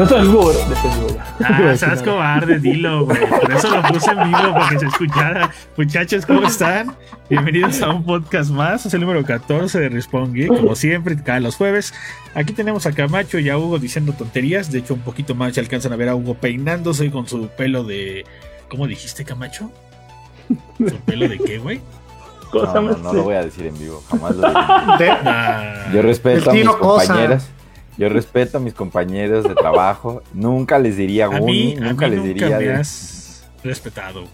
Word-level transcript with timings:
No 0.00 0.04
está 0.04 0.18
en 0.18 0.28
vivo 0.28 0.50
ya. 0.50 1.36
Ah, 1.44 1.76
seas 1.76 2.02
cobarde, 2.02 2.58
dilo, 2.58 3.04
güey. 3.04 3.20
Por 3.28 3.52
eso 3.52 3.68
lo 3.68 3.82
puse 3.82 4.10
en 4.10 4.28
vivo, 4.28 4.54
para 4.54 4.70
que 4.70 4.78
se 4.78 4.86
escuchara. 4.86 5.50
Muchachos, 5.76 6.24
¿cómo 6.24 6.46
están? 6.46 6.96
Bienvenidos 7.28 7.82
a 7.82 7.90
un 7.90 8.02
podcast 8.02 8.50
más. 8.50 8.86
Es 8.86 8.94
el 8.94 9.02
número 9.02 9.22
14 9.22 9.78
de 9.78 9.90
Respawn 9.90 10.32
Geek, 10.32 10.48
como 10.48 10.74
siempre, 10.74 11.22
cada 11.22 11.40
los 11.40 11.56
jueves. 11.56 11.92
Aquí 12.34 12.54
tenemos 12.54 12.86
a 12.86 12.92
Camacho 12.92 13.38
y 13.38 13.50
a 13.50 13.58
Hugo 13.58 13.78
diciendo 13.78 14.14
tonterías. 14.14 14.72
De 14.72 14.78
hecho, 14.78 14.94
un 14.94 15.00
poquito 15.00 15.34
más 15.34 15.52
ya 15.52 15.60
alcanzan 15.60 15.92
a 15.92 15.96
ver 15.96 16.08
a 16.08 16.14
Hugo 16.14 16.32
peinándose 16.32 17.10
con 17.10 17.28
su 17.28 17.48
pelo 17.48 17.84
de. 17.84 18.24
¿Cómo 18.70 18.86
dijiste, 18.86 19.26
Camacho? 19.26 19.70
¿Su 20.78 20.96
pelo 21.00 21.28
de 21.28 21.36
qué, 21.36 21.58
güey? 21.58 21.82
Cosa 22.50 22.72
No, 22.72 22.80
no, 22.80 22.88
más. 22.88 22.98
no 23.00 23.12
lo 23.12 23.22
voy 23.24 23.34
a 23.34 23.42
decir 23.42 23.66
en 23.66 23.78
vivo, 23.78 24.02
jamás 24.08 24.34
lo 24.34 24.48
diré. 24.48 25.12
Yo 25.92 26.00
respeto 26.00 26.50
a 26.50 26.54
El 26.54 26.66
mis 26.66 26.74
compañeros. 26.74 27.50
Yo 28.00 28.08
respeto 28.08 28.56
a 28.56 28.60
mis 28.62 28.72
compañeros 28.72 29.44
de 29.46 29.54
trabajo. 29.54 30.22
Nunca 30.32 30.78
les 30.78 30.96
diría 30.96 31.26
a 31.26 31.28
mí, 31.28 31.74
Guni, 31.74 31.76
a 31.76 31.80
nunca 31.90 32.06
mí 32.08 32.16
les 32.16 32.24
nunca 32.24 32.32
diría. 32.46 32.58
me 32.58 32.64
de- 32.64 32.72
has 32.74 33.46
respetado, 33.62 34.20
güey. 34.22 34.32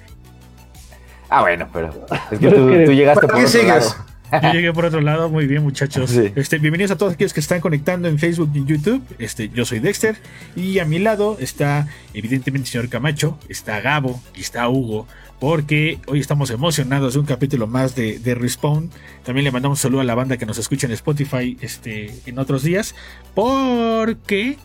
Ah, 1.29 1.41
bueno, 1.41 1.69
pero 1.73 1.89
es 2.31 2.39
que 2.39 2.49
Pero 2.49 2.57
tú, 2.63 2.69
es 2.71 2.79
que- 2.79 2.85
tú 2.87 2.93
llegaste 2.93 3.27
¿Para 3.27 3.33
por 3.35 3.43
qué 3.43 3.47
otro 3.49 3.61
sigues? 3.61 3.85
lado. 3.97 4.07
Yo 4.43 4.53
llegué 4.53 4.73
por 4.73 4.85
otro 4.85 5.01
lado, 5.01 5.29
muy 5.29 5.47
bien 5.47 5.63
muchachos. 5.63 6.11
Sí. 6.11 6.33
Este, 6.37 6.59
bienvenidos 6.59 6.91
a 6.91 6.97
todos 6.99 7.15
aquellos 7.15 7.33
que 7.33 7.41
están 7.41 7.61
conectando 7.61 8.09
en 8.09 8.19
Facebook 8.19 8.51
y 8.55 8.59
en 8.59 8.67
YouTube. 8.67 9.03
Este, 9.19 9.49
yo 9.49 9.65
soy 9.65 9.79
Dexter 9.81 10.17
y 10.55 10.79
a 10.79 10.85
mi 10.85 10.99
lado 10.99 11.37
está 11.41 11.89
evidentemente 12.15 12.67
el 12.67 12.73
señor 12.73 12.89
Camacho, 12.89 13.39
está 13.49 13.81
Gabo 13.81 14.23
y 14.35 14.41
está 14.41 14.69
Hugo, 14.69 15.07
porque 15.41 15.99
hoy 16.07 16.21
estamos 16.21 16.51
emocionados 16.51 17.15
de 17.15 17.21
un 17.21 17.27
capítulo 17.27 17.67
más 17.67 17.95
de, 17.95 18.19
de 18.19 18.35
Respawn. 18.35 18.91
También 19.25 19.45
le 19.45 19.51
mandamos 19.53 19.79
un 19.79 19.83
saludo 19.83 20.01
a 20.01 20.05
la 20.05 20.15
banda 20.15 20.37
que 20.37 20.47
nos 20.47 20.59
escucha 20.59 20.87
en 20.87 20.93
Spotify 20.93 21.57
este, 21.61 22.15
en 22.27 22.39
otros 22.39 22.63
días, 22.63 22.95
porque 23.35 24.57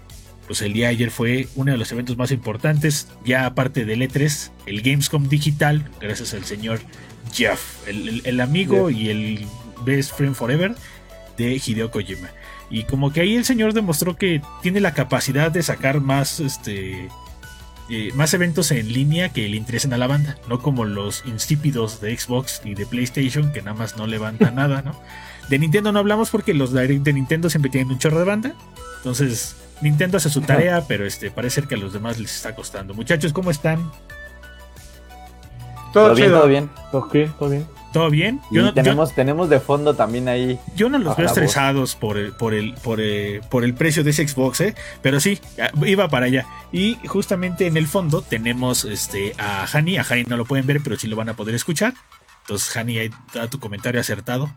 pues 0.48 0.62
el 0.64 0.74
día 0.74 0.88
de 0.88 0.96
ayer 0.96 1.12
fue 1.12 1.48
uno 1.56 1.72
de 1.72 1.78
los 1.78 1.92
eventos 1.92 2.18
más 2.18 2.32
importantes, 2.32 3.08
ya 3.24 3.46
aparte 3.46 3.86
del 3.86 4.02
E3, 4.02 4.50
el 4.66 4.82
Gamescom 4.82 5.30
digital, 5.30 5.90
gracias 6.02 6.34
al 6.34 6.44
señor 6.44 6.80
Jeff, 7.32 7.88
el, 7.88 8.10
el- 8.10 8.22
el 8.26 8.42
amigo 8.42 8.90
y 8.90 9.10
el 9.10 9.46
best 9.84 10.16
friend 10.16 10.36
forever 10.36 10.76
de 11.38 11.62
Hideo 11.64 11.92
Kojima. 11.92 12.30
Y 12.70 12.84
como 12.84 13.12
que 13.12 13.22
ahí 13.22 13.36
el 13.36 13.46
señor 13.46 13.74
demostró 13.74 14.16
que 14.16 14.42
tiene 14.62 14.80
la 14.80 14.94
capacidad 14.94 15.52
de 15.52 15.62
sacar 15.62 16.00
más, 16.00 16.40
este, 16.40 17.10
eh, 17.90 18.12
más 18.14 18.34
eventos 18.34 18.72
en 18.72 18.94
línea 18.94 19.30
que 19.30 19.48
le 19.50 19.58
interesen 19.58 19.94
a 19.94 19.98
la 19.98 20.08
banda, 20.08 20.38
no 20.48 20.62
como 20.62 20.86
los 20.86 21.24
insípidos 21.26 22.00
de 22.00 22.18
Xbox 22.18 22.62
y 22.64 22.74
de 22.74 22.86
PlayStation 22.86 23.52
que 23.52 23.62
nada 23.62 23.78
más 23.78 23.98
no 23.98 24.08
levantan 24.08 24.56
nada, 24.56 24.82
¿no? 24.82 24.96
De 25.50 25.60
Nintendo 25.60 25.92
no 25.92 26.00
hablamos 26.00 26.30
porque 26.30 26.54
los 26.54 26.72
direct 26.74 27.04
de 27.04 27.14
Nintendo 27.14 27.50
siempre 27.50 27.70
tienen 27.70 27.92
un 27.92 28.00
chorro 28.00 28.20
de 28.20 28.26
banda, 28.26 28.54
entonces 28.98 29.58
Nintendo 29.82 30.18
hace 30.18 30.30
su 30.30 30.42
tarea, 30.42 30.86
pero 30.88 31.06
este 31.06 31.32
parece 31.32 31.56
ser 31.56 31.68
que 31.68 31.76
a 31.76 31.78
los 31.78 31.92
demás 31.92 32.20
les 32.20 32.36
está 32.36 32.56
costando. 32.56 32.94
Muchachos, 32.94 33.34
¿cómo 33.34 33.52
están? 33.52 33.92
Todo, 35.92 36.06
¿Todo 36.06 36.16
bien? 36.16 36.28
chido. 36.28 36.40
¿Todo 36.40 36.48
bien? 36.48 36.70
¿Todo 36.92 37.10
bien? 37.10 37.34
¿Todo 37.38 37.50
bien? 37.50 37.81
¿Todo 37.94 38.10
bien? 38.10 38.40
Y 38.50 38.56
Yo 38.56 38.62
no, 38.62 38.68
yo- 38.70 38.74
tenemos, 38.74 39.14
tenemos 39.14 39.50
de 39.50 39.60
fondo 39.60 39.94
también 39.96 40.28
ahí. 40.30 40.58
Yo 40.76 40.88
no 40.90 40.98
los 40.98 41.16
veo 41.18 41.26
estresados 41.28 41.96
por 41.96 42.18
el, 42.18 42.32
por 42.34 42.54
el, 42.54 42.74
por 42.76 43.02
el, 43.02 43.42
por 43.50 43.64
el 43.66 43.74
precio 43.74 44.04
de 44.04 44.12
ese 44.12 44.28
Xbox, 44.28 44.62
¿eh? 44.62 44.76
Pero 45.02 45.20
sí, 45.20 45.40
iba 45.86 46.08
para 46.08 46.28
allá. 46.28 46.46
Y 46.72 46.98
justamente 47.08 47.68
en 47.68 47.76
el 47.76 47.88
fondo 47.88 48.22
tenemos 48.22 48.86
este, 48.86 49.34
a 49.38 49.66
Hani. 49.72 49.98
A 49.98 50.04
Hani 50.10 50.24
no 50.24 50.38
lo 50.38 50.46
pueden 50.46 50.66
ver, 50.66 50.80
pero 50.84 50.98
sí 50.98 51.08
lo 51.08 51.16
van 51.18 51.30
a 51.30 51.34
poder 51.36 51.54
escuchar. 51.56 51.94
Entonces, 52.44 52.76
Hani, 52.76 52.98
ahí 52.98 53.12
da 53.34 53.48
tu 53.48 53.60
comentario 53.60 54.02
acertado. 54.02 54.50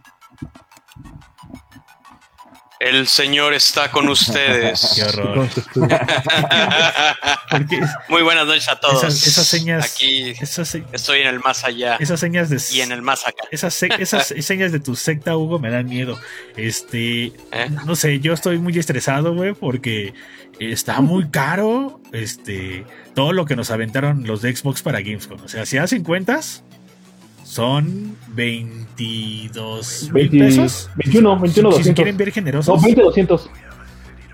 El 2.85 3.09
Señor 3.09 3.55
está 3.55 3.91
con 3.91 4.11
ustedes. 4.11 4.93
Qué 4.95 5.05
horror. 5.05 5.49
Muy 8.11 8.23
buenas 8.23 8.47
noches 8.47 8.69
a 8.69 8.79
todos. 8.79 9.03
esas, 9.03 9.27
esas 9.27 9.47
señas. 9.47 9.91
Aquí 9.91 10.35
Esas, 10.39 10.75
estoy 10.93 11.21
en 11.21 11.29
el 11.29 11.41
más 11.41 11.65
allá 11.65 11.97
esas 11.99 12.21
señas 12.21 12.51
de. 12.51 12.61
y 12.77 12.83
en 12.83 12.93
el 12.93 13.01
más 13.01 13.27
acá. 13.27 13.45
Esas 13.51 13.75
señas 14.41 14.71
de 14.71 14.81
tu 14.81 14.97
secta, 14.97 15.35
Hugo, 15.35 15.59
me 15.59 15.71
dan 15.71 15.87
miedo. 15.87 16.21
Este. 16.57 17.33
¿eh? 17.53 17.71
No 17.87 17.97
sé, 17.97 18.21
yo 18.21 18.35
estoy 18.35 18.59
muy 18.59 18.79
estresado, 18.79 19.35
güey, 19.35 19.55
porque 19.55 20.13
está 20.61 21.01
muy 21.01 21.31
caro 21.31 22.03
este 22.13 22.85
todo 23.15 23.33
lo 23.33 23.47
que 23.47 23.57
nos 23.57 23.71
aventaron 23.71 24.27
los 24.27 24.43
de 24.43 24.55
Xbox 24.55 24.83
para 24.83 25.01
Gamescom. 25.01 25.41
O 25.43 25.49
sea, 25.49 25.65
si 25.65 25.79
hacen 25.79 26.05
cuentas, 26.05 26.64
son 27.55 28.17
22 28.35 30.11
mil 30.13 30.29
20 30.29 30.39
pesos. 30.39 30.91
21, 30.97 31.39
21, 31.39 31.71
si, 31.71 31.77
si 31.77 31.79
200. 31.91 31.95
quieren 31.95 32.17
ver 32.17 32.29
No, 32.29 32.35
generosos, 32.35 32.83
20, 32.83 33.01
200. 33.03 33.51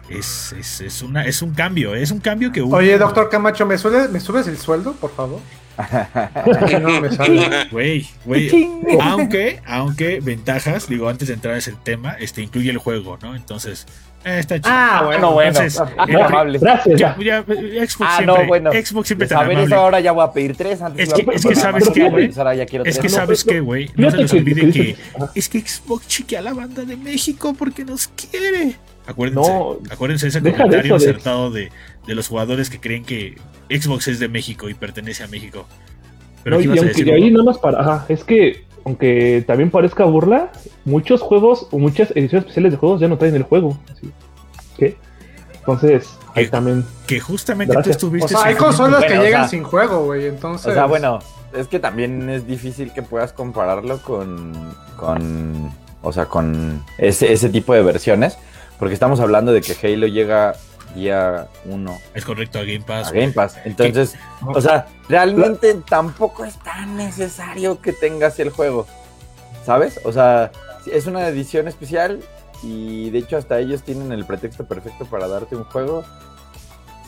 es, 0.08 0.54
es, 0.58 0.80
es 0.80 1.02
una, 1.02 1.26
es 1.26 1.42
un 1.42 1.52
cambio, 1.52 1.94
es 1.94 2.10
un 2.10 2.20
cambio 2.20 2.50
que 2.50 2.62
hubo. 2.62 2.76
Oye, 2.76 2.96
doctor 2.96 3.28
Camacho, 3.28 3.66
¿me, 3.66 3.76
suele- 3.76 4.08
¿me 4.08 4.20
subes 4.20 4.46
el 4.46 4.56
sueldo, 4.56 4.94
por 4.94 5.12
favor? 5.14 5.40
No 6.80 7.00
me 7.00 7.10
sale. 7.12 7.68
Güey, 7.70 8.06
güey. 8.24 8.68
Aunque, 9.02 9.60
aunque 9.66 10.20
ventajas, 10.20 10.88
digo, 10.88 11.08
antes 11.08 11.28
de 11.28 11.34
entrar 11.34 11.54
a 11.54 11.58
ese 11.58 11.72
tema, 11.84 12.12
este 12.14 12.42
incluye 12.42 12.70
el 12.70 12.78
juego, 12.78 13.18
¿no? 13.22 13.34
Entonces, 13.36 13.86
está 14.24 14.56
chido. 14.60 14.70
Ah, 14.74 15.02
Bueno, 15.06 15.32
bueno. 15.32 15.48
Entonces, 15.50 15.80
ah, 15.80 16.06
eh, 16.08 16.22
amable. 16.22 16.58
Gracias. 16.58 17.00
Ya, 17.00 17.16
ya. 17.18 17.44
ya, 17.46 17.54
eh, 17.54 17.86
Xbox 17.86 18.00
Ah, 18.10 18.16
siempre, 18.18 18.26
no, 18.42 18.46
bueno. 18.48 18.70
Xbox 18.72 19.06
siempre 19.08 19.28
tan 19.28 19.38
saber 19.38 19.56
amable. 19.56 19.74
eso 19.74 19.82
ahora 19.82 20.00
ya 20.00 20.12
voy 20.12 20.24
a 20.24 20.32
pedir 20.32 20.56
tres 20.56 20.82
antes. 20.82 21.08
Es 21.08 21.12
a 21.14 21.16
que- 21.16 21.30
es 21.34 21.46
que 21.46 21.54
sabes 21.56 21.90
qué, 21.90 22.08
güey. 22.10 22.26
pues 22.26 22.38
Ahora 22.38 22.54
ya 22.54 22.66
quiero 22.66 22.84
Es 22.84 22.98
que 22.98 23.08
sabes 23.08 23.44
qué, 23.44 23.60
güey. 23.60 23.90
No 23.96 24.10
se 24.10 24.16
que- 24.26 24.36
olvide 24.38 24.70
que 24.70 24.96
es 25.34 25.48
que 25.48 25.60
Xbox 25.60 26.06
chiquea 26.08 26.40
a 26.40 26.42
la 26.42 26.54
banda 26.54 26.84
de 26.84 26.96
México 26.96 27.54
porque 27.58 27.84
nos 27.84 28.08
quiere. 28.08 28.76
Acuérdense, 29.06 29.50
No, 29.50 29.78
acuérdense 29.90 30.28
ese 30.28 30.40
comentario 30.40 30.96
de- 30.96 31.04
acertado 31.04 31.50
de, 31.50 31.70
de 32.06 32.14
los 32.14 32.28
jugadores 32.28 32.70
que 32.70 32.78
creen 32.78 33.04
que 33.04 33.36
Xbox 33.70 34.08
es 34.08 34.18
de 34.20 34.28
México 34.28 34.68
y 34.68 34.74
pertenece 34.74 35.24
a 35.24 35.26
México. 35.28 35.66
Pero 36.44 36.56
No, 36.56 36.62
¿qué 36.62 36.66
y 36.66 36.68
a 36.68 36.72
aunque 36.72 36.86
decir, 36.88 37.04
de 37.06 37.14
ahí 37.14 37.30
nada 37.30 37.44
más 37.44 37.58
para. 37.58 37.80
Ajá, 37.80 38.06
es 38.08 38.22
que, 38.24 38.64
aunque 38.84 39.44
también 39.46 39.70
parezca 39.70 40.04
burla, 40.04 40.50
muchos 40.84 41.20
juegos 41.20 41.68
o 41.70 41.78
muchas 41.78 42.10
ediciones 42.12 42.44
especiales 42.44 42.72
de 42.72 42.78
juegos 42.78 43.00
ya 43.00 43.08
no 43.08 43.18
traen 43.18 43.34
el 43.36 43.42
juego. 43.42 43.78
Así. 43.90 44.10
¿Qué? 44.78 44.96
Entonces, 45.58 46.08
ahí 46.34 46.44
¿Qué? 46.44 46.50
también. 46.50 46.84
Que 47.06 47.20
justamente 47.20 47.74
Gracias. 47.74 47.98
tú 47.98 48.06
estuviste. 48.06 48.34
O 48.34 48.38
sea, 48.38 48.48
hay 48.48 48.54
consolas 48.54 49.04
que 49.04 49.18
o 49.18 49.22
llegan 49.22 49.42
sea- 49.42 49.48
sin 49.48 49.62
juego, 49.62 50.04
güey, 50.04 50.26
entonces... 50.26 50.66
O 50.68 50.74
sea, 50.74 50.86
bueno, 50.86 51.18
es 51.52 51.68
que 51.68 51.78
también 51.78 52.30
es 52.30 52.46
difícil 52.46 52.92
que 52.92 53.02
puedas 53.02 53.32
compararlo 53.32 53.98
con, 54.02 54.52
con 54.96 55.70
o 56.02 56.12
sea, 56.12 56.26
con 56.26 56.82
ese, 56.98 57.32
ese 57.32 57.48
tipo 57.50 57.74
de 57.74 57.82
versiones, 57.82 58.38
porque 58.78 58.94
estamos 58.94 59.20
hablando 59.20 59.52
de 59.52 59.60
que 59.60 59.74
Halo 59.86 60.06
llega 60.06 60.54
día 60.94 61.48
1 61.66 61.98
Es 62.14 62.24
correcto, 62.24 62.58
a 62.58 62.62
Game 62.62 62.80
Pass. 62.80 63.08
a 63.08 63.12
Game 63.12 63.32
Pass. 63.32 63.56
Entonces, 63.64 64.14
o 64.46 64.60
sea, 64.60 64.86
realmente 65.08 65.74
tampoco 65.88 66.44
es 66.44 66.58
tan 66.60 66.96
necesario 66.96 67.80
que 67.80 67.92
tengas 67.92 68.38
el 68.40 68.50
juego, 68.50 68.86
¿sabes? 69.64 70.00
O 70.04 70.12
sea, 70.12 70.50
es 70.90 71.06
una 71.06 71.26
edición 71.28 71.68
especial 71.68 72.20
y 72.62 73.10
de 73.10 73.18
hecho 73.18 73.36
hasta 73.36 73.58
ellos 73.58 73.82
tienen 73.82 74.12
el 74.12 74.24
pretexto 74.26 74.64
perfecto 74.64 75.04
para 75.06 75.28
darte 75.28 75.56
un 75.56 75.64
juego 75.64 76.04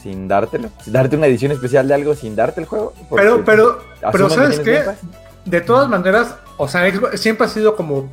sin 0.03 0.27
dártelo, 0.27 0.71
darte 0.87 1.17
una 1.17 1.27
edición 1.27 1.53
especial 1.53 1.87
de 1.87 1.95
algo 1.95 2.15
sin 2.15 2.35
darte 2.35 2.61
el 2.61 2.67
juego. 2.67 2.93
Pero, 3.15 3.45
pero, 3.45 3.83
pero 4.11 4.29
que 4.29 4.35
¿sabes 4.35 4.59
qué? 4.61 4.83
De 5.45 5.61
todas 5.61 5.89
maneras, 5.89 6.35
o 6.57 6.67
sea, 6.69 6.89
Xbox- 6.89 7.17
siempre 7.19 7.47
ha 7.47 7.51
sido 7.51 7.77
como 7.77 8.09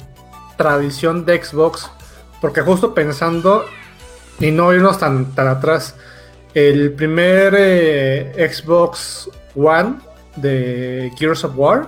tradición 0.56 1.25
de 1.25 1.44
Xbox, 1.44 1.90
porque 2.41 2.62
justo 2.62 2.94
pensando, 2.94 3.66
y 4.39 4.51
no 4.51 4.73
irnos 4.73 4.97
tan, 5.00 5.33
tan 5.35 5.47
atrás, 5.47 5.95
el 6.53 6.91
primer 6.94 7.53
eh, 7.57 8.50
Xbox 8.51 9.29
One 9.55 9.95
de 10.35 11.11
Gears 11.17 11.44
of 11.44 11.53
War 11.55 11.88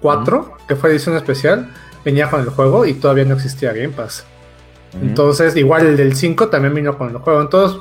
4, 0.00 0.56
que 0.68 0.76
fue 0.76 0.90
edición 0.90 1.16
especial, 1.16 1.68
venía 2.04 2.30
con 2.30 2.40
el 2.40 2.48
juego 2.50 2.86
y 2.86 2.94
todavía 2.94 3.24
no 3.24 3.34
existía 3.34 3.72
Game 3.72 3.90
Pass. 3.90 4.24
Entonces, 5.02 5.54
igual 5.56 5.86
el 5.86 5.96
del 5.96 6.16
5 6.16 6.48
también 6.48 6.74
vino 6.74 6.96
con 6.96 7.10
el 7.10 7.16
juego. 7.18 7.40
Entonces, 7.42 7.78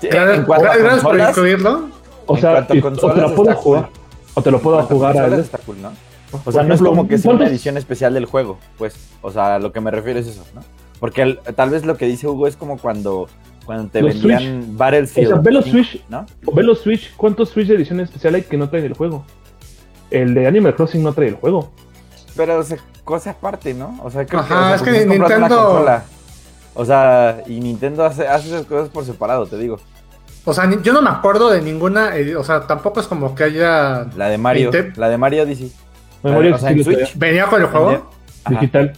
gracias, 0.00 1.00
por 1.02 1.18
incluirlo. 1.18 1.88
O 2.26 2.36
sea, 2.38 2.66
y- 2.72 2.78
o 2.80 2.90
te 3.12 3.20
lo 3.20 3.34
puedo 3.34 3.54
jugar. 3.54 3.82
cool. 3.90 4.00
O 4.34 4.42
te 4.42 4.50
lo 4.50 4.58
puedo 4.60 4.82
jugar 4.84 5.16
a 5.18 5.26
él. 5.26 5.34
está 5.34 5.58
cool, 5.58 5.80
¿no? 5.82 5.92
O 6.32 6.38
Por 6.38 6.52
sea, 6.52 6.62
no 6.62 6.74
es 6.74 6.80
como 6.80 7.06
que 7.06 7.18
sea 7.18 7.30
una 7.30 7.38
¿cuántos- 7.40 7.52
edición 7.52 7.76
especial 7.76 8.14
del 8.14 8.24
juego, 8.24 8.58
pues. 8.78 8.94
O 9.22 9.30
sea, 9.30 9.58
lo 9.58 9.70
que 9.72 9.80
me 9.80 9.90
refiero 9.90 10.18
es 10.18 10.26
eso, 10.26 10.42
¿no? 10.54 10.62
Porque 11.00 11.22
el- 11.22 11.38
tal 11.54 11.70
vez 11.70 11.84
lo 11.84 11.96
que 11.96 12.06
dice 12.06 12.26
Hugo 12.28 12.46
es 12.46 12.56
como 12.56 12.78
cuando, 12.78 13.28
cuando 13.66 13.90
te 13.90 14.00
Los 14.02 14.22
vendían 14.22 14.76
Battlefield. 14.76 15.26
O 15.28 15.34
sea, 15.34 15.40
ve 15.42 15.52
los 15.52 15.64
5, 15.64 15.76
Switch. 15.76 16.04
¿no? 16.08 16.26
Ve 16.52 16.62
los 16.62 16.80
Switch, 16.80 17.14
¿cuántos 17.16 17.50
Switch 17.50 17.68
de 17.68 17.74
edición 17.74 18.00
especial 18.00 18.34
hay 18.34 18.42
que 18.42 18.56
no 18.56 18.68
traen 18.68 18.86
el 18.86 18.94
juego? 18.94 19.24
El 20.10 20.34
de 20.34 20.46
Animal 20.46 20.74
Crossing 20.76 21.02
no 21.02 21.12
trae 21.12 21.28
el 21.28 21.34
juego. 21.34 21.72
Pero 22.36 22.58
o 22.58 22.62
sea, 22.62 22.78
cosa 23.04 23.30
aparte, 23.30 23.74
¿no? 23.74 23.98
O 24.02 24.10
sea, 24.10 24.24
creo 24.26 24.40
Ajá, 24.40 24.48
que, 24.48 24.54
o 24.54 24.58
sea, 24.58 24.74
es 24.76 24.82
que 24.82 25.06
Nintendo-. 25.06 26.02
O 26.76 26.84
sea, 26.84 27.42
y 27.46 27.60
Nintendo 27.60 28.04
hace, 28.04 28.26
hace 28.26 28.48
esas 28.48 28.66
cosas 28.66 28.88
por 28.88 29.04
separado, 29.04 29.46
te 29.46 29.56
digo. 29.56 29.78
O 30.44 30.52
sea, 30.52 30.66
ni- 30.66 30.82
yo 30.82 30.92
no 30.92 31.00
me 31.00 31.08
acuerdo 31.10 31.48
de 31.50 31.62
ninguna, 31.62 32.16
eh, 32.16 32.34
o 32.36 32.42
sea, 32.44 32.66
tampoco 32.66 33.00
es 33.00 33.06
como 33.06 33.34
que 33.34 33.44
haya... 33.44 34.06
La 34.16 34.28
de 34.28 34.36
Mario, 34.38 34.70
la 34.96 35.08
de 35.08 35.16
Mario. 35.16 35.46
Memoria 36.22 36.54
o 36.54 36.58
sea, 36.58 36.70
en 36.70 36.82
Switch. 36.82 37.16
¿Venía 37.16 37.46
con 37.46 37.60
el 37.62 37.68
juego? 37.68 37.90
Ajá, 38.44 38.54
digital. 38.54 38.92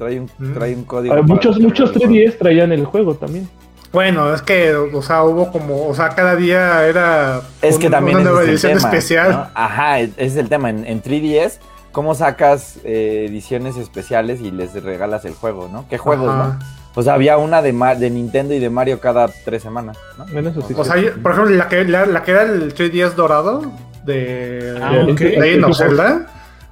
Trae 0.00 0.18
un, 0.18 0.30
Mm. 0.38 0.54
trae 0.54 0.74
un 0.74 0.84
código. 0.84 1.22
Muchos 1.22 1.60
muchos 1.60 1.90
el 1.90 1.98
juego. 1.98 2.12
3DS 2.14 2.38
traían 2.38 2.72
el 2.72 2.84
juego 2.86 3.14
también. 3.14 3.48
Bueno, 3.92 4.32
es 4.32 4.40
que, 4.42 4.72
o 4.74 5.02
sea, 5.02 5.24
hubo 5.24 5.50
como, 5.52 5.86
o 5.88 5.94
sea, 5.94 6.10
cada 6.10 6.36
día 6.36 6.86
era 6.86 7.42
Es 7.60 7.76
que 7.76 7.90
también 7.90 8.18
una 8.18 8.30
nueva 8.30 8.42
es 8.44 8.48
edición 8.50 8.78
tema, 8.78 8.88
especial. 8.88 9.30
¿no? 9.32 9.46
Ajá, 9.54 10.00
e- 10.00 10.04
ese 10.04 10.24
es 10.26 10.36
el 10.36 10.48
tema. 10.48 10.70
En, 10.70 10.86
en 10.86 11.02
3DS, 11.02 11.58
¿cómo 11.92 12.14
sacas 12.14 12.78
eh, 12.84 13.26
ediciones 13.28 13.76
especiales 13.76 14.40
y 14.40 14.50
les 14.52 14.80
regalas 14.82 15.24
el 15.24 15.34
juego, 15.34 15.68
no? 15.72 15.86
¿Qué 15.88 15.98
juegos, 15.98 16.28
Ajá. 16.30 16.58
no? 16.60 16.80
O 16.94 17.02
sea, 17.02 17.14
había 17.14 17.36
una 17.36 17.62
de, 17.62 17.72
Ma- 17.72 17.94
de 17.96 18.10
Nintendo 18.10 18.54
y 18.54 18.58
de 18.60 18.70
Mario 18.70 19.00
cada 19.00 19.28
tres 19.44 19.62
semanas, 19.62 19.96
¿no? 20.18 20.24
Bueno, 20.32 20.50
eso 20.50 20.62
sí. 20.62 20.74
O 20.76 20.84
sea, 20.84 20.94
por 21.22 21.32
ejemplo, 21.32 21.54
la 21.56 21.68
que, 21.68 21.84
la, 21.84 22.06
la 22.06 22.22
que 22.22 22.30
era 22.30 22.42
el 22.44 22.72
3DS 22.74 23.14
dorado 23.14 23.62
de, 24.04 24.78
Ah, 24.82 24.92
de 25.04 25.12
ok. 25.12 25.20
Legend 25.20 25.64
of 25.64 25.76
Zelda, 25.76 26.26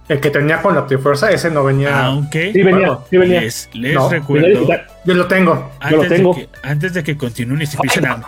el 0.09 0.21
que 0.21 0.31
tenía 0.31 0.63
con 0.63 0.75
la 0.75 0.87
Trifuerza, 0.87 1.31
ese 1.31 1.51
no 1.51 1.65
venía. 1.65 2.07
Aunque 2.07 2.53
Sí 2.53 2.63
venía, 2.63 2.99
sí 3.11 3.17
venía. 3.17 3.41
les, 3.43 3.69
les 3.75 3.95
No, 3.95 4.09
recuerdo. 4.09 4.67
Yo 5.05 5.15
lo 5.15 5.27
tengo. 5.27 5.71
Yo 5.91 5.97
lo 5.97 6.03
antes, 6.03 6.09
tengo. 6.09 6.35
De 6.35 6.41
que, 6.41 6.49
antes 6.63 6.95
de 6.95 7.03
que 7.05 7.17
continúen 7.17 7.63
y 7.63 7.67
se 7.67 7.77
empiecen 7.77 8.07
a. 8.07 8.23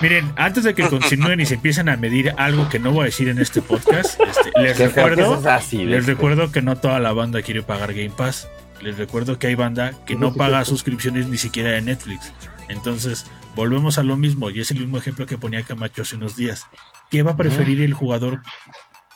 Miren, 0.00 0.32
antes 0.36 0.64
de 0.64 0.74
que 0.74 0.88
continúen 0.88 1.40
y 1.40 1.46
se 1.46 1.54
empiecen 1.54 1.88
a 1.88 1.96
medir 1.96 2.32
algo 2.36 2.68
que 2.68 2.78
no 2.78 2.92
voy 2.92 3.02
a 3.02 3.04
decir 3.06 3.28
en 3.28 3.38
este 3.40 3.60
podcast, 3.60 4.20
este, 4.20 4.52
les 4.60 4.78
recuerdo, 4.78 5.42
así, 5.50 5.84
les 5.84 6.06
recuerdo 6.06 6.52
que 6.52 6.62
no 6.62 6.76
toda 6.76 7.00
la 7.00 7.12
banda 7.12 7.42
quiere 7.42 7.62
pagar 7.62 7.92
Game 7.92 8.10
Pass. 8.10 8.48
Les 8.80 8.96
recuerdo 8.96 9.40
que 9.40 9.48
hay 9.48 9.56
banda 9.56 9.92
que 10.06 10.14
no 10.14 10.34
paga 10.34 10.64
suscripciones 10.64 11.26
ni 11.26 11.36
siquiera 11.36 11.70
de 11.70 11.82
Netflix. 11.82 12.32
Entonces, 12.68 13.26
volvemos 13.56 13.98
a 13.98 14.04
lo 14.04 14.16
mismo, 14.16 14.50
y 14.50 14.60
es 14.60 14.70
el 14.70 14.78
mismo 14.78 14.98
ejemplo 14.98 15.26
que 15.26 15.36
ponía 15.36 15.64
Camacho 15.64 16.02
hace 16.02 16.14
unos 16.14 16.36
días. 16.36 16.64
¿Qué 17.10 17.24
va 17.24 17.32
a 17.32 17.36
preferir 17.36 17.82
el 17.82 17.92
jugador 17.92 18.42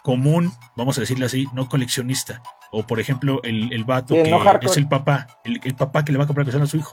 común, 0.03 0.53
vamos 0.77 0.99
a 0.99 1.01
decirlo 1.01 1.27
así, 1.27 1.47
no 1.53 1.69
coleccionista? 1.69 2.43
O 2.71 2.87
por 2.87 3.01
ejemplo, 3.01 3.41
el, 3.45 3.73
el 3.73 3.85
vato 3.85 4.15
el 4.15 4.25
que 4.25 4.31
no 4.31 4.59
es 4.61 4.77
el 4.77 4.89
papá, 4.89 5.27
el, 5.45 5.61
el 5.63 5.75
papá 5.75 6.05
que 6.05 6.13
le 6.13 6.19
va 6.19 6.25
a 6.25 6.27
comprar 6.27 6.47
cosas 6.47 6.63
a 6.63 6.67
su 6.67 6.77
hijo. 6.77 6.93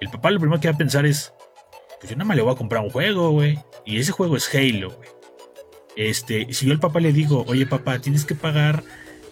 El 0.00 0.08
papá 0.08 0.30
lo 0.30 0.40
primero 0.40 0.60
que 0.60 0.68
va 0.68 0.74
a 0.74 0.78
pensar 0.78 1.06
es, 1.06 1.32
pues 1.98 2.10
yo 2.10 2.16
nada 2.16 2.26
más 2.26 2.36
le 2.36 2.42
voy 2.42 2.52
a 2.52 2.56
comprar 2.56 2.82
un 2.82 2.90
juego, 2.90 3.30
güey. 3.30 3.58
Y 3.84 3.98
ese 3.98 4.12
juego 4.12 4.36
es 4.36 4.52
Halo, 4.54 4.90
güey. 4.90 5.08
Este, 5.96 6.52
si 6.52 6.66
yo 6.66 6.72
al 6.72 6.80
papá 6.80 7.00
le 7.00 7.12
digo, 7.12 7.44
oye 7.48 7.66
papá, 7.66 7.98
tienes 7.98 8.24
que 8.24 8.34
pagar 8.34 8.82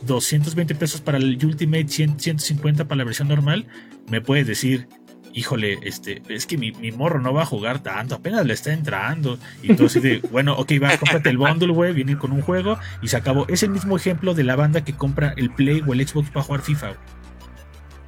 220 0.02 0.74
pesos 0.74 1.00
para 1.00 1.18
el 1.18 1.38
Ultimate, 1.44 1.88
100, 1.88 2.20
150 2.20 2.86
para 2.86 2.98
la 2.98 3.04
versión 3.04 3.28
normal, 3.28 3.66
me 4.08 4.20
puedes 4.20 4.46
decir, 4.46 4.88
híjole, 5.34 5.78
este, 5.82 6.22
es 6.28 6.46
que 6.46 6.56
mi, 6.56 6.72
mi 6.72 6.92
morro 6.92 7.20
no 7.20 7.32
va 7.32 7.42
a 7.42 7.46
jugar 7.46 7.80
tanto, 7.82 8.16
apenas 8.16 8.46
le 8.46 8.54
está 8.54 8.72
entrando. 8.72 9.38
Y 9.62 9.74
tú 9.74 9.86
así 9.86 10.00
bueno, 10.30 10.54
ok, 10.56 10.72
va, 10.82 10.96
cómprate 10.96 11.30
el 11.30 11.38
bundle, 11.38 11.72
güey, 11.72 11.92
viene 11.92 12.18
con 12.18 12.32
un 12.32 12.42
juego 12.42 12.78
y 13.02 13.08
se 13.08 13.16
acabó. 13.16 13.46
Es 13.48 13.62
el 13.62 13.70
mismo 13.70 13.96
ejemplo 13.96 14.34
de 14.34 14.44
la 14.44 14.56
banda 14.56 14.84
que 14.84 14.94
compra 14.94 15.34
el 15.36 15.50
Play 15.50 15.82
o 15.86 15.92
el 15.92 16.06
Xbox 16.06 16.30
para 16.30 16.44
jugar 16.44 16.62
FIFA. 16.62 16.92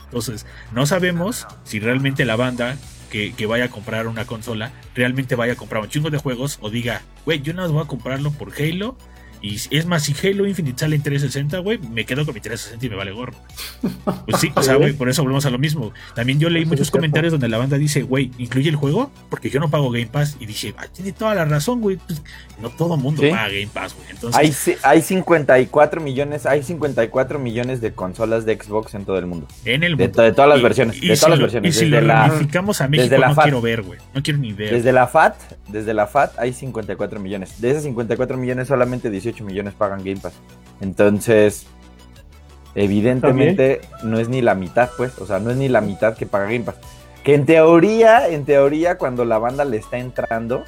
Entonces, 0.04 0.46
no 0.72 0.86
sabemos 0.86 1.46
si 1.64 1.78
realmente 1.78 2.24
la 2.24 2.36
banda 2.36 2.76
que, 3.10 3.32
que 3.32 3.46
vaya 3.46 3.66
a 3.66 3.68
comprar 3.68 4.06
una 4.06 4.24
consola 4.24 4.72
realmente 4.94 5.34
vaya 5.34 5.52
a 5.52 5.56
comprar 5.56 5.82
un 5.82 5.88
chingo 5.88 6.10
de 6.10 6.18
juegos 6.18 6.58
o 6.60 6.70
diga, 6.70 7.02
güey, 7.24 7.40
yo 7.42 7.54
más 7.54 7.70
voy 7.70 7.82
a 7.82 7.86
comprarlo 7.86 8.32
por 8.32 8.52
Halo. 8.52 8.96
Y 9.42 9.56
es 9.70 9.86
más, 9.86 10.02
si 10.02 10.14
Halo 10.26 10.46
Infinite 10.46 10.78
sale 10.78 10.96
en 10.96 11.02
360, 11.02 11.58
güey, 11.60 11.78
me 11.78 12.04
quedo 12.04 12.24
con 12.26 12.34
mi 12.34 12.40
360 12.40 12.84
y 12.86 12.90
me 12.90 12.96
vale 12.96 13.12
gorro. 13.12 13.32
Pues 14.26 14.38
sí, 14.40 14.52
o 14.54 14.62
sea, 14.62 14.74
güey, 14.76 14.92
por 14.92 15.08
eso 15.08 15.22
volvemos 15.22 15.46
a 15.46 15.50
lo 15.50 15.58
mismo. 15.58 15.92
También 16.14 16.38
yo 16.40 16.50
leí 16.50 16.62
Eso 16.62 16.70
muchos 16.70 16.90
comentarios 16.90 17.32
donde 17.32 17.48
la 17.48 17.58
banda 17.58 17.78
dice, 17.78 18.02
güey, 18.02 18.30
¿incluye 18.38 18.68
el 18.68 18.76
juego? 18.76 19.10
Porque 19.30 19.50
yo 19.50 19.60
no 19.60 19.70
pago 19.70 19.90
Game 19.90 20.06
Pass. 20.06 20.36
Y 20.40 20.46
dije, 20.46 20.74
ah, 20.76 20.86
tiene 20.92 21.12
toda 21.12 21.34
la 21.34 21.44
razón, 21.44 21.80
güey. 21.80 21.96
Pues, 21.96 22.22
no 22.60 22.68
todo 22.70 22.96
mundo 22.96 23.22
Sí. 23.22 23.30
paga 23.30 23.48
Game 23.48 23.68
Pass, 23.72 23.94
güey. 23.94 24.06
Entonces, 24.10 24.68
Hay, 24.68 24.76
hay 24.82 25.02
54 25.02 26.00
millones, 26.00 26.44
hay 26.46 26.62
54 26.62 27.38
millones 27.38 27.80
de 27.80 27.92
consolas 27.92 28.44
de 28.44 28.56
Xbox 28.60 28.94
en 28.94 29.04
todo 29.04 29.18
el 29.18 29.26
mundo. 29.26 29.46
en 29.64 29.82
el 29.84 29.96
De, 29.96 30.04
mundo. 30.04 30.16
to- 30.16 30.22
de 30.22 30.32
todas 30.32 30.48
las 30.50 30.60
Y- 30.60 30.62
versiones, 30.62 30.96
y 31.02 31.08
de 31.08 31.16
si 31.16 31.20
todas 31.20 31.30
las 31.30 31.38
lo- 31.38 31.44
versiones. 31.44 31.74
Y 31.76 31.78
si 31.78 31.84
desde 31.86 32.00
lo 32.02 32.06
la, 32.08 32.26
ramificamos 32.28 32.80
a 32.80 32.88
México, 32.88 33.04
desde 33.04 33.18
la 33.18 33.28
no 33.28 33.34
FAT. 33.34 33.44
quiero 33.44 33.60
ver, 33.62 33.82
güey. 33.82 33.98
No 34.14 34.22
quiero 34.22 34.38
ni 34.38 34.52
ver. 34.52 34.70
desde 34.72 34.92
la 34.92 35.06
FAT, 35.06 35.34
desde 35.68 35.94
la 35.94 36.06
FAT 36.06 36.38
hay 36.38 36.52
54 36.52 37.18
millones. 37.20 37.60
De 37.60 37.70
esos 37.70 37.84
54 37.84 38.36
millones 38.36 38.68
solamente 38.68 39.08
18 39.10 39.29
millones 39.40 39.74
pagan 39.74 40.02
Game 40.04 40.16
Pass. 40.20 40.34
Entonces, 40.80 41.66
evidentemente 42.74 43.80
no 44.02 44.18
es 44.18 44.28
ni 44.28 44.42
la 44.42 44.54
mitad, 44.54 44.90
pues, 44.96 45.18
o 45.18 45.26
sea, 45.26 45.38
no 45.40 45.50
es 45.50 45.56
ni 45.56 45.68
la 45.68 45.80
mitad 45.80 46.16
que 46.16 46.26
paga 46.26 46.44
Game 46.46 46.60
Pass. 46.60 46.76
Que 47.24 47.34
en 47.34 47.44
teoría, 47.46 48.28
en 48.28 48.44
teoría, 48.44 48.96
cuando 48.98 49.24
la 49.24 49.38
banda 49.38 49.64
le 49.64 49.76
está 49.76 49.98
entrando, 49.98 50.64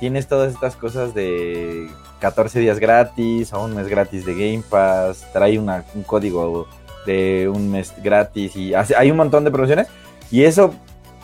tienes 0.00 0.26
todas 0.26 0.52
estas 0.52 0.76
cosas 0.76 1.14
de 1.14 1.88
14 2.20 2.60
días 2.60 2.78
gratis 2.78 3.52
o 3.52 3.62
un 3.64 3.74
mes 3.74 3.88
gratis 3.88 4.24
de 4.24 4.34
Game 4.34 4.62
Pass, 4.68 5.26
trae 5.32 5.58
una- 5.58 5.84
un 5.94 6.02
código 6.02 6.66
de 7.06 7.50
un 7.52 7.70
mes 7.70 7.92
gratis 8.02 8.56
y 8.56 8.74
hace- 8.74 8.96
hay 8.96 9.10
un 9.10 9.16
montón 9.16 9.44
de 9.44 9.50
promociones. 9.50 9.88
Y 10.30 10.44
eso 10.44 10.74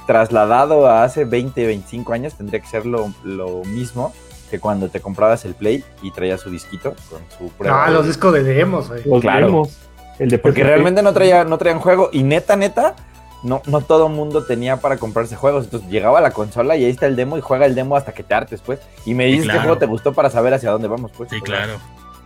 trasladado 0.07 0.87
a 0.89 1.05
hace 1.05 1.25
20, 1.25 1.67
25 1.67 2.13
años 2.13 2.35
tendría 2.35 2.61
que 2.61 2.67
ser 2.67 2.85
lo, 2.87 3.13
lo 3.25 3.63
mismo 3.65 4.13
que 4.49 4.59
cuando 4.61 4.89
te 4.89 5.01
comprabas 5.01 5.45
el 5.45 5.55
Play 5.55 5.85
y 6.03 6.11
traía 6.11 6.39
su 6.39 6.51
disquito 6.51 6.95
con 7.11 7.21
su 7.37 7.53
prueba. 7.55 7.85
Ah, 7.85 7.89
de- 7.89 7.95
los 7.95 8.07
discos 8.07 8.33
de 8.33 8.43
demos, 8.43 8.89
güey. 8.89 9.03
Los 9.05 9.21
Claro. 9.21 9.47
demos. 9.47 9.79
El 10.19 10.29
de 10.31 10.39
Porque 10.39 10.65
realmente 10.65 11.03
no 11.03 11.13
traía, 11.13 11.45
no 11.45 11.59
traían 11.59 11.79
juego 11.81 12.11
y 12.13 12.23
neta, 12.25 12.57
neta, 12.57 12.97
no, 13.45 13.63
no 13.67 13.81
todo 13.83 14.09
mundo 14.09 14.45
tenía 14.45 14.79
para 14.79 14.97
comprarse 14.97 15.37
juegos. 15.37 15.65
Entonces 15.67 15.89
llegaba 15.91 16.19
a 16.19 16.21
la 16.23 16.33
consola 16.33 16.75
y 16.77 16.85
ahí 16.85 16.91
está 16.91 17.07
el 17.07 17.15
demo 17.15 17.39
y 17.39 17.41
juega 17.41 17.67
el 17.67 17.75
demo 17.77 17.95
hasta 17.97 18.13
que 18.13 18.25
te 18.25 18.35
hartes, 18.35 18.61
pues. 18.61 18.81
Y 19.07 19.15
me 19.15 19.27
Sí, 19.27 19.31
dices 19.33 19.45
claro. 19.45 19.61
qué 19.61 19.63
juego 19.67 19.79
te 19.79 19.87
gustó 19.87 20.13
para 20.13 20.29
saber 20.31 20.55
hacia 20.55 20.71
dónde 20.73 20.89
vamos, 20.89 21.13
pues. 21.17 21.31
Sí, 21.31 21.41
claro. 21.41 21.75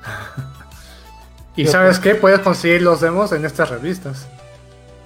Y 1.54 1.66
sabes 1.66 1.98
qué, 1.98 2.14
puedes 2.14 2.40
conseguir 2.40 2.80
los 2.80 3.00
demos 3.02 3.30
en 3.32 3.44
estas 3.44 3.68
revistas. 3.68 4.26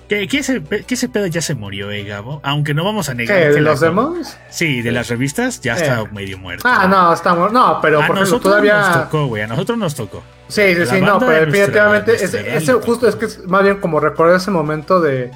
Que, 0.09 0.29
que 0.29 0.39
ese, 0.39 0.63
que 0.63 0.95
ese 0.95 1.09
pedo 1.09 1.27
ya 1.27 1.41
se 1.43 1.55
murió, 1.57 1.91
eh, 1.91 2.05
Gabo. 2.05 2.41
Aunque 2.45 2.75
no 2.75 2.85
vamos 2.85 3.09
a 3.09 3.15
negar. 3.15 3.37
que 3.39 3.49
¿De 3.51 3.61
la- 3.61 3.71
los 3.73 3.81
demos? 3.81 4.37
Sí, 4.51 4.81
de 4.83 4.93
las 4.93 5.09
revistas 5.09 5.61
ya 5.61 5.75
Eh. 5.75 5.79
está 5.83 6.05
medio 6.13 6.39
muerto. 6.39 6.63
Ah, 6.69 6.87
no, 6.87 7.13
estamos. 7.13 7.51
No, 7.53 7.81
pero 7.83 7.97
a 8.01 8.07
por 8.07 8.17
ejemplo, 8.17 8.21
nosotros 8.21 8.43
todavía. 8.53 8.79
nos 8.81 9.03
tocó, 9.05 9.27
güey. 9.27 9.43
A 9.43 9.47
nosotros 9.49 9.77
nos 9.79 9.95
tocó. 9.97 10.23
Sí, 10.49 10.63
sí, 10.75 10.75
La 10.77 10.87
sí, 10.87 11.01
no, 11.01 11.19
pero 11.19 11.47
definitivamente 11.47 12.13
nuestra 12.19 12.41
ese, 12.57 12.73
justo 12.75 13.09
es 13.09 13.17
que 13.17 13.25
es 13.25 13.45
más 13.49 13.65
bien 13.65 13.81
como 13.81 13.99
recuerdo 13.99 14.37
ese 14.37 14.53
momento 14.53 15.01
de 15.01 15.33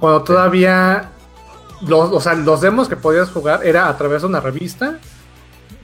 cuando 0.00 0.24
todavía 0.24 1.10
los, 1.82 2.10
o 2.10 2.20
sea, 2.20 2.34
los 2.34 2.60
demos 2.60 2.88
que 2.88 2.96
podías 2.96 3.30
jugar 3.30 3.64
era 3.64 3.88
a 3.88 3.96
través 3.96 4.22
de 4.22 4.26
una 4.28 4.40
revista 4.40 4.98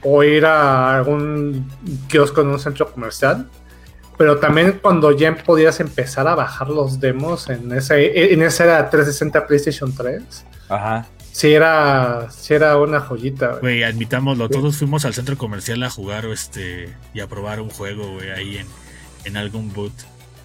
o 0.03 0.21
ir 0.23 0.45
a 0.45 0.97
algún 0.97 1.71
kiosco 2.09 2.41
en 2.41 2.47
un 2.49 2.59
centro 2.59 2.91
comercial. 2.91 3.47
Pero 4.17 4.39
también 4.39 4.79
cuando 4.81 5.11
ya 5.11 5.35
podías 5.35 5.79
empezar 5.79 6.27
a 6.27 6.33
bajar 6.35 6.69
los 6.69 6.99
demos 6.99 7.49
en 7.49 7.71
ese 7.71 8.33
en 8.33 8.41
esa 8.41 8.63
era 8.63 8.89
360 8.89 9.45
PlayStation 9.45 9.93
3, 9.95 10.23
Ajá. 10.69 11.05
sí 11.31 11.53
era 11.53 12.27
sí 12.31 12.55
era 12.55 12.77
una 12.77 12.99
joyita. 12.99 13.47
güey. 13.49 13.61
Güey, 13.61 13.83
admitámoslo. 13.83 14.49
Todos 14.49 14.77
fuimos 14.77 15.05
al 15.05 15.13
centro 15.13 15.37
comercial 15.37 15.83
a 15.83 15.89
jugar 15.91 16.25
o 16.25 16.33
este 16.33 16.89
y 17.13 17.19
a 17.19 17.27
probar 17.27 17.61
un 17.61 17.69
juego, 17.69 18.13
güey, 18.13 18.31
ahí 18.31 18.57
en, 18.57 18.67
en 19.25 19.37
algún 19.37 19.71
boot. 19.71 19.93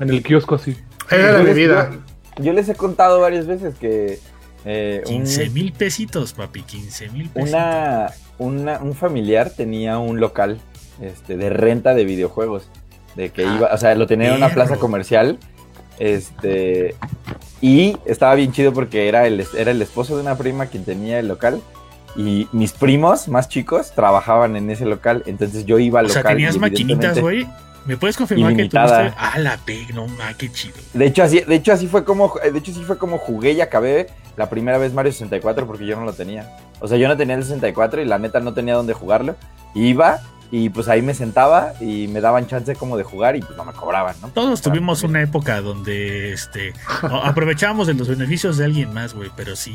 En 0.00 0.10
el 0.10 0.22
kiosco 0.22 0.56
así. 0.56 0.76
Era 1.10 1.42
les- 1.42 1.54
vida. 1.56 1.90
Yo, 2.36 2.44
yo 2.44 2.52
les 2.52 2.68
he 2.68 2.74
contado 2.74 3.20
varias 3.20 3.46
veces 3.46 3.74
que 3.76 4.18
eh, 4.66 5.02
un- 5.06 5.12
15 5.24 5.48
mil 5.50 5.72
pesitos, 5.72 6.34
papi. 6.34 6.62
15 6.62 7.08
mil 7.08 7.30
pesitos. 7.30 7.48
una, 7.54 8.10
una- 8.38 8.78
un 8.80 8.94
familiar 8.94 9.48
tenía 9.50 9.96
un 9.98 10.20
local 10.20 10.58
este, 11.00 11.38
de 11.38 11.48
renta 11.48 11.94
de 11.94 12.04
videojuegos. 12.04 12.68
De 13.16 13.30
que 13.30 13.44
Ah, 13.46 13.54
iba, 13.56 13.68
o 13.72 13.76
sea, 13.78 13.94
lo 13.94 14.06
tenía 14.06 14.28
en 14.30 14.36
una 14.36 14.46
perro. 14.48 14.54
plaza 14.66 14.76
comercial. 14.76 15.38
Este. 15.98 16.94
Y 17.60 17.96
estaba 18.06 18.34
bien 18.34 18.52
chido 18.52 18.72
porque 18.72 19.08
era 19.08 19.26
el, 19.26 19.46
era 19.56 19.70
el 19.70 19.80
esposo 19.82 20.16
de 20.16 20.22
una 20.22 20.36
prima 20.36 20.66
quien 20.66 20.84
tenía 20.84 21.18
el 21.18 21.28
local. 21.28 21.60
Y 22.16 22.48
mis 22.52 22.72
primos 22.72 23.28
más 23.28 23.48
chicos 23.48 23.92
trabajaban 23.94 24.56
en 24.56 24.68
ese 24.70 24.84
local. 24.84 25.22
Entonces 25.26 25.64
yo 25.64 25.78
iba 25.78 26.00
al 26.00 26.06
O 26.06 26.08
sea, 26.08 26.22
local. 26.22 26.36
tenías 26.36 26.58
maquinitas, 26.58 27.18
güey. 27.18 27.46
¿Me 27.84 27.96
puedes 27.96 28.16
confirmar 28.16 28.52
Ilimitada. 28.52 28.96
que 28.96 29.02
tuviste? 29.10 29.18
Ah, 29.20 29.38
la 29.40 29.56
peg, 29.56 29.92
no 29.94 30.06
ma, 30.06 30.32
qué 30.38 30.50
chido. 30.52 30.74
De 30.94 31.06
hecho, 31.06 31.22
así, 31.24 31.40
de 31.40 31.54
hecho, 31.56 31.72
así 31.72 31.86
fue 31.88 32.04
como. 32.04 32.32
De 32.52 32.56
hecho, 32.58 32.70
así 32.70 32.82
fue 32.84 32.96
como 32.98 33.18
jugué 33.18 33.52
y 33.52 33.60
acabé 33.60 34.08
la 34.36 34.48
primera 34.48 34.78
vez 34.78 34.92
Mario 34.92 35.10
64 35.12 35.66
porque 35.66 35.86
yo 35.86 35.96
no 35.96 36.04
lo 36.04 36.12
tenía. 36.12 36.48
O 36.80 36.86
sea, 36.88 36.96
yo 36.98 37.08
no 37.08 37.16
tenía 37.16 37.34
el 37.36 37.42
64 37.42 38.02
y 38.02 38.04
la 38.04 38.18
neta 38.18 38.40
no 38.40 38.54
tenía 38.54 38.74
dónde 38.74 38.92
jugarlo. 38.92 39.34
Iba 39.74 40.20
y 40.54 40.68
pues 40.68 40.86
ahí 40.88 41.00
me 41.02 41.14
sentaba 41.14 41.72
y 41.80 42.06
me 42.08 42.20
daban 42.20 42.46
chance 42.46 42.76
como 42.76 42.96
de 42.98 43.02
jugar 43.04 43.34
y 43.36 43.40
pues 43.40 43.56
no 43.56 43.64
me 43.64 43.72
cobraban, 43.72 44.14
¿no? 44.20 44.28
Todos 44.28 44.60
tuvimos 44.60 45.02
una 45.02 45.22
época 45.22 45.60
donde 45.62 46.32
este 46.32 46.74
aprovechábamos 47.24 47.86
de 47.88 47.94
los 47.94 48.06
beneficios 48.06 48.58
de 48.58 48.66
alguien 48.66 48.92
más, 48.92 49.14
güey, 49.14 49.30
pero 49.34 49.56
sí. 49.56 49.74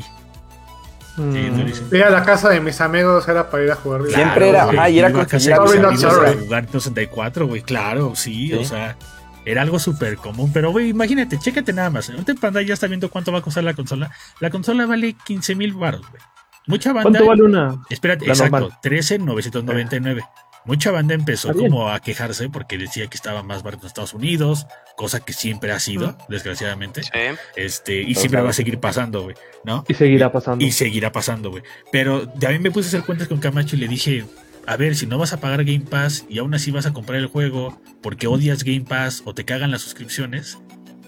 Ir 1.92 2.04
a 2.04 2.10
la 2.10 2.22
casa 2.22 2.48
de 2.50 2.60
mis 2.60 2.80
amigos 2.80 3.26
era 3.26 3.50
para 3.50 3.64
ir 3.64 3.70
a 3.72 3.74
jugar. 3.74 4.02
Siempre 4.06 4.50
era- 4.50 4.62
ajá, 4.64 4.88
y 4.88 5.00
era 5.00 5.10
iba 5.10 5.22
a 5.22 5.26
casa 5.26 5.50
de 5.50 5.60
mis 5.60 5.84
amigos 5.84 6.04
a 6.04 6.32
jugar 6.34 6.68
64, 6.70 7.46
güey, 7.48 7.62
claro, 7.62 8.12
sí, 8.14 8.48
Sí. 8.48 8.54
o 8.54 8.64
sea, 8.64 8.96
era 9.44 9.62
algo 9.62 9.80
súper 9.80 10.16
común, 10.18 10.52
pero 10.52 10.70
güey, 10.70 10.90
imagínate, 10.90 11.36
chécate 11.38 11.72
nada 11.72 11.90
más, 11.90 12.08
ahorita 12.08 12.30
en 12.32 12.38
pantalla 12.38 12.68
ya 12.68 12.74
está 12.74 12.86
viendo 12.86 13.10
cuánto 13.10 13.32
va 13.32 13.38
a 13.40 13.42
costar 13.42 13.64
la 13.64 13.74
consola, 13.74 14.12
la 14.38 14.50
consola 14.50 14.86
vale 14.86 15.16
15 15.26 15.56
mil 15.56 15.72
baros, 15.74 16.02
güey. 16.08 16.22
Mucha 16.68 16.92
banda, 16.92 17.10
¿Cuánto 17.18 17.26
vale 17.26 17.42
una? 17.42 17.82
espérate, 17.90 18.24
la 18.26 18.34
exacto, 18.34 18.60
normal? 18.60 18.78
13,999. 18.82 20.22
Mucha 20.64 20.90
banda 20.90 21.14
empezó 21.14 21.52
como 21.54 21.90
a 21.90 22.00
quejarse 22.00 22.48
porque 22.50 22.76
decía 22.76 23.06
que 23.06 23.16
estaba 23.16 23.42
más 23.42 23.62
barato 23.62 23.84
en 23.84 23.88
Estados 23.88 24.14
Unidos, 24.14 24.66
cosa 24.96 25.20
que 25.20 25.32
siempre 25.32 25.72
ha 25.72 25.80
sido, 25.80 26.16
desgraciadamente. 26.28 27.02
Sí. 27.02 27.10
Este, 27.56 28.02
y 28.02 28.14
siempre 28.14 28.40
va 28.42 28.50
a 28.50 28.52
seguir 28.52 28.78
pasando, 28.78 29.22
güey, 29.22 29.36
¿no? 29.64 29.84
Y 29.88 29.94
seguirá 29.94 30.30
pasando. 30.30 30.64
Y 30.64 30.72
seguirá 30.72 31.12
pasando, 31.12 31.50
güey. 31.50 31.62
Pero 31.90 32.28
también 32.28 32.62
me 32.62 32.70
puse 32.70 32.86
a 32.86 32.88
hacer 32.88 33.02
cuentas 33.04 33.28
con 33.28 33.38
Camacho 33.38 33.76
y 33.76 33.78
le 33.78 33.88
dije, 33.88 34.24
a 34.66 34.76
ver, 34.76 34.94
si 34.96 35.06
no 35.06 35.16
vas 35.16 35.32
a 35.32 35.40
pagar 35.40 35.64
Game 35.64 35.86
Pass 35.88 36.26
y 36.28 36.38
aún 36.38 36.52
así 36.54 36.70
vas 36.70 36.84
a 36.84 36.92
comprar 36.92 37.18
el 37.18 37.26
juego 37.26 37.80
porque 38.02 38.26
odias 38.26 38.64
Game 38.64 38.82
Pass 38.82 39.22
o 39.24 39.32
te 39.34 39.46
cagan 39.46 39.70
las 39.70 39.80
suscripciones, 39.80 40.58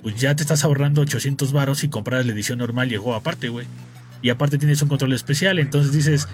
pues 0.03 0.17
ya 0.17 0.35
te 0.35 0.43
estás 0.43 0.65
ahorrando 0.65 1.03
800 1.03 1.53
varos 1.53 1.85
y 1.85 1.91
comprar 1.91 2.25
la 2.25 2.33
edición 2.33 2.59
normal 2.59 2.91
y 2.91 2.95
el 2.95 3.01
juego 3.01 3.17
aparte, 3.17 3.51
güey. 3.51 3.67
Y 4.23 4.31
aparte 4.31 4.57
tienes 4.57 4.81
un 4.81 4.89
control 4.89 5.13
especial, 5.13 5.59
entonces 5.59 5.93
dices, 5.93 6.27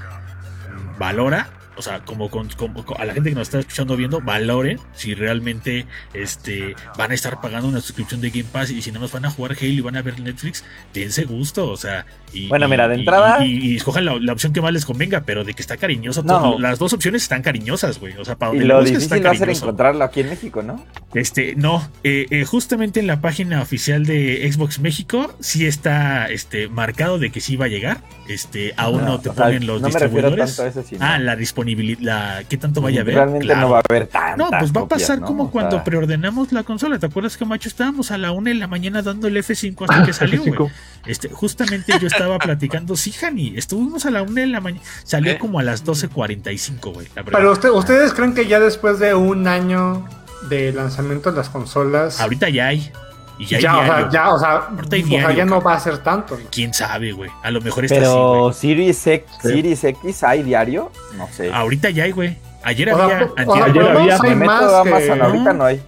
valora, 0.98 1.50
o 1.76 1.82
sea, 1.82 2.00
como, 2.04 2.30
con- 2.30 2.48
como- 2.50 2.84
a 2.98 3.04
la 3.04 3.14
gente 3.14 3.30
que 3.30 3.34
nos 3.36 3.48
está 3.48 3.58
escuchando 3.60 3.96
viendo, 3.96 4.20
valoren 4.20 4.78
si 4.94 5.14
realmente 5.14 5.86
este, 6.14 6.74
van 6.96 7.10
a 7.10 7.14
estar 7.14 7.40
pagando 7.40 7.68
una 7.68 7.80
suscripción 7.80 8.20
de 8.20 8.30
Game 8.30 8.44
Pass 8.50 8.70
y 8.70 8.82
si 8.82 8.92
no 8.92 9.00
nos 9.00 9.12
van 9.12 9.24
a 9.24 9.30
jugar 9.30 9.52
Halo 9.60 9.68
y 9.68 9.80
van 9.80 9.96
a 9.96 10.02
ver 10.02 10.18
Netflix, 10.20 10.64
dense 10.94 11.24
gusto, 11.24 11.68
o 11.68 11.76
sea. 11.76 12.06
Y, 12.32 12.48
Bueno, 12.48 12.66
y- 12.66 12.70
mira, 12.70 12.88
de 12.88 12.96
y- 12.96 12.98
entrada- 13.00 13.44
Y, 13.44 13.72
y 13.72 13.76
escojan 13.76 14.04
la, 14.04 14.18
la 14.18 14.32
opción 14.32 14.52
que 14.52 14.60
más 14.60 14.72
les 14.72 14.84
convenga, 14.84 15.20
pero 15.22 15.44
de 15.44 15.54
que 15.54 15.62
está 15.62 15.76
cariñoso. 15.76 16.22
No. 16.22 16.40
todo- 16.40 16.58
las 16.58 16.78
dos 16.78 16.92
opciones 16.92 17.22
están 17.22 17.42
cariñosas, 17.42 17.98
güey. 18.00 18.14
O 18.18 18.24
sea, 18.24 18.36
para 18.36 18.52
Y 18.52 18.56
donde 18.58 18.68
lo 18.68 18.74
le 18.76 18.80
busques 18.90 19.02
está 19.04 19.14
difícil 19.16 19.26
va 19.26 19.30
a 19.30 19.38
ser 19.38 19.50
encontrarlo 19.62 20.04
aquí 20.04 20.20
en 20.20 20.28
México, 20.30 20.62
¿no? 20.62 20.84
Este, 21.14 21.54
no, 21.56 21.88
eh, 22.04 22.26
eh, 22.30 22.44
justamente 22.44 23.00
en 23.00 23.06
la 23.06 23.20
página 23.20 23.62
oficial 23.62 24.04
de 24.04 24.50
Xbox 24.52 24.80
México 24.80 25.34
sí 25.40 25.66
está 25.66 26.28
este, 26.28 26.68
marcado 26.68 27.18
de 27.18 27.30
que 27.30 27.40
sí 27.40 27.56
va 27.56 27.66
a 27.66 27.68
llegar. 27.68 28.00
Este, 28.28 28.74
aún 28.76 29.04
no, 29.04 29.18
te 29.20 29.32
sea, 29.32 29.44
ponen 29.44 29.66
los 29.66 29.80
no 29.80 29.88
me 29.88 29.98
refiero 29.98 30.30
distribuidores. 30.30 30.56
tanto 30.56 30.62
a 30.62 30.80
eso, 30.80 30.88
sino 30.88 31.04
Ah, 31.04 31.18
la 31.18 31.36
disponibilidad, 31.36 31.65
la, 31.74 32.42
¿qué 32.48 32.56
tanto 32.56 32.80
vaya 32.80 33.00
a 33.00 33.02
haber? 33.02 33.14
Realmente 33.16 33.44
Claro. 33.46 33.60
no 33.62 33.70
va 33.70 33.78
a 33.78 33.82
haber 33.88 34.06
tantas 34.06 34.38
No, 34.38 34.48
pues 34.50 34.72
va 34.72 34.80
a 34.80 34.82
copias, 34.84 35.00
pasar 35.02 35.20
¿no? 35.20 35.26
como 35.26 35.42
O 35.44 35.50
cuando 35.50 35.72
sea, 35.76 35.84
preordenamos 35.84 36.52
la 36.52 36.62
consola. 36.62 36.98
¿Te 36.98 37.06
acuerdas 37.06 37.36
que, 37.36 37.44
macho, 37.44 37.68
estábamos 37.68 38.10
a 38.10 38.18
la 38.18 38.32
una 38.32 38.50
de 38.50 38.56
la 38.56 38.66
mañana 38.68 39.02
dando 39.02 39.26
el 39.28 39.36
F5 39.36 39.82
hasta 39.88 40.04
que 40.06 40.12
salió, 40.14 40.42
güey? 40.44 40.70
Este, 41.06 41.28
justamente 41.28 41.92
yo 42.00 42.06
estaba 42.06 42.38
platicando, 42.38 42.96
sí, 42.96 43.12
Jani, 43.12 43.54
estuvimos 43.56 44.06
a 44.06 44.10
la 44.10 44.22
una 44.22 44.40
de 44.42 44.46
la 44.48 44.60
mañana, 44.60 44.82
salió 45.04 45.32
¿Eh? 45.32 45.38
como 45.38 45.58
a 45.58 45.62
las 45.62 45.84
12.45, 45.84 46.92
güey. 46.92 47.08
la. 47.14 47.22
Pero 47.24 47.52
usted- 47.52 47.70
ustedes 47.70 48.12
creen 48.12 48.34
que 48.34 48.46
ya 48.46 48.60
después 48.60 48.98
de 48.98 49.14
un 49.14 49.46
año 49.48 50.06
de 50.48 50.72
lanzamiento 50.72 51.30
de 51.30 51.36
las 51.38 51.48
consolas, 51.48 52.20
Ahorita 52.20 52.48
ya 52.48 52.68
hay. 52.68 52.90
Y 53.38 53.44
ya, 53.46 53.58
ya, 53.60 53.78
o 53.78 53.84
sea, 53.84 54.10
ya, 54.10 54.34
o 54.34 54.38
sea, 54.38 54.68
o 54.70 54.88
sea, 54.88 55.32
ya 55.32 55.44
no 55.44 55.60
va 55.60 55.74
a 55.74 55.80
ser 55.80 55.98
tanto. 55.98 56.38
¿Quién 56.50 56.72
sabe, 56.72 57.12
güey? 57.12 57.30
A 57.42 57.50
lo 57.50 57.60
mejor 57.60 57.84
está 57.84 57.96
así, 57.96 58.04
Pero 58.04 58.40
güey. 58.44 58.54
Series 58.54 59.06
X, 59.06 59.30
Sí. 59.42 59.48
Series 59.48 59.84
X 59.84 60.22
hay 60.24 60.42
diario, 60.42 60.90
no 61.16 61.28
sé. 61.30 61.52
Ahorita 61.52 61.90
ya 61.90 62.04
hay, 62.04 62.12
güey. 62.12 62.36
Ayer 62.62 62.88
O 62.92 63.00
había, 63.02 63.18
sea, 63.18 63.28
antier 63.36 63.62
ayer 63.64 63.82
había. 63.88 64.18
Me 64.20 64.34
meto 64.34 64.82
que- 64.82 64.88
Amazon, 64.90 65.22
ahorita 65.22 65.52
No. 65.52 65.58
no 65.58 65.64
hay. 65.66 65.82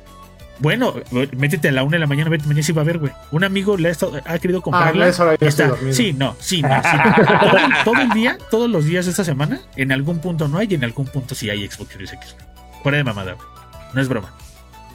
Bueno, 0.60 0.92
métete 1.36 1.68
a 1.68 1.72
la 1.72 1.84
una 1.84 1.92
de 1.92 1.98
la 2.00 2.06
mañana, 2.08 2.30
vete 2.30 2.44
mañana 2.46 2.62
sí 2.64 2.72
va 2.72 2.82
a 2.82 2.84
haber, 2.84 2.98
güey. 2.98 3.12
Un 3.30 3.44
amigo 3.44 3.76
le 3.76 3.88
ha, 3.88 3.92
estado- 3.92 4.20
ha 4.24 4.38
querido 4.40 4.60
comprarla. 4.60 5.06
está- 5.08 5.68
dormido. 5.68 5.92
sí, 5.94 6.12
no, 6.12 6.34
sí, 6.40 6.62
no, 6.62 6.82
sí. 6.82 6.96
todo, 7.40 7.58
todo 7.94 8.02
el 8.02 8.10
día, 8.10 8.38
todos 8.50 8.68
los 8.68 8.84
días 8.84 9.04
de 9.06 9.12
esta 9.12 9.22
semana, 9.24 9.60
en 9.76 9.92
algún 9.92 10.18
punto 10.18 10.48
no 10.48 10.58
hay 10.58 10.66
y 10.70 10.74
en 10.74 10.82
algún 10.84 11.06
punto 11.06 11.34
sí 11.36 11.48
hay 11.48 11.66
Xbox 11.68 11.92
Series 11.92 12.12
X. 12.12 12.36
Fuera 12.82 12.98
de 12.98 13.04
mamada, 13.04 13.32
güey. 13.34 13.46
No 13.94 14.02
es 14.02 14.08
broma. 14.08 14.32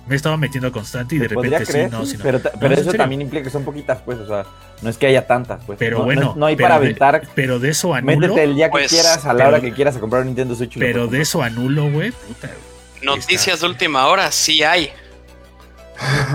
Me 0.05 0.15
estaba 0.17 0.36
metiendo 0.36 0.69
constante 0.72 1.15
y 1.15 1.19
de 1.19 1.29
repente 1.29 1.65
sí, 1.65 1.77
no, 1.89 2.05
sí, 2.05 2.17
no. 2.17 2.24
pero, 2.24 2.39
No, 2.39 2.50
pero 2.60 2.75
eso 2.75 2.91
también 2.93 3.22
implica 3.22 3.43
que 3.43 3.50
son 3.50 3.63
poquitas, 3.63 4.00
pues, 4.03 4.19
o 4.19 4.27
sea, 4.27 4.45
no 4.81 4.89
es 4.89 4.98
que 4.98 5.07
haya 5.07 5.25
tantas, 5.25 5.62
pues. 5.65 5.79
Pero 5.79 5.98
No- 6.00 6.00
no- 6.00 6.05
bueno, 6.05 6.33
no, 6.36 6.45
hay 6.45 6.55
pero 6.57 6.67
para 6.67 6.79
de- 6.79 6.86
aventar. 6.88 7.22
Pero 7.33 7.60
de 7.60 7.69
eso 7.69 7.93
anulo. 7.93 8.17
Métete 8.19 8.43
el 8.43 8.55
día 8.55 8.65
que 8.67 8.72
Pues, 8.72 8.91
quieras, 8.91 9.24
a 9.25 9.29
la 9.29 9.45
pero- 9.45 9.50
hora 9.50 9.62
que 9.62 9.72
quieras 9.72 9.95
a 9.95 10.00
comprar 10.01 10.22
un 10.24 10.27
Nintendo 10.27 10.55
Switch. 10.55 10.77
Pero 10.77 11.07
de 11.07 11.22
eso 11.22 11.41
anulo, 11.41 11.89
güey. 11.89 12.12
Puta, 12.12 12.48
güey. 12.48 13.05
Noticias 13.17 13.62
de 13.62 13.67
última 13.67 14.07
hora, 14.07 14.29
sí 14.31 14.62
hay. 14.63 14.91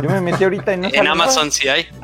Yo 0.03 0.09
me 0.09 0.21
metí 0.21 0.45
ahorita 0.45 0.73
y 0.73 0.77
no 0.79 0.89
En 0.93 1.07
Amazon 1.07 1.51
sí 1.53 1.69
hay. 1.69 1.87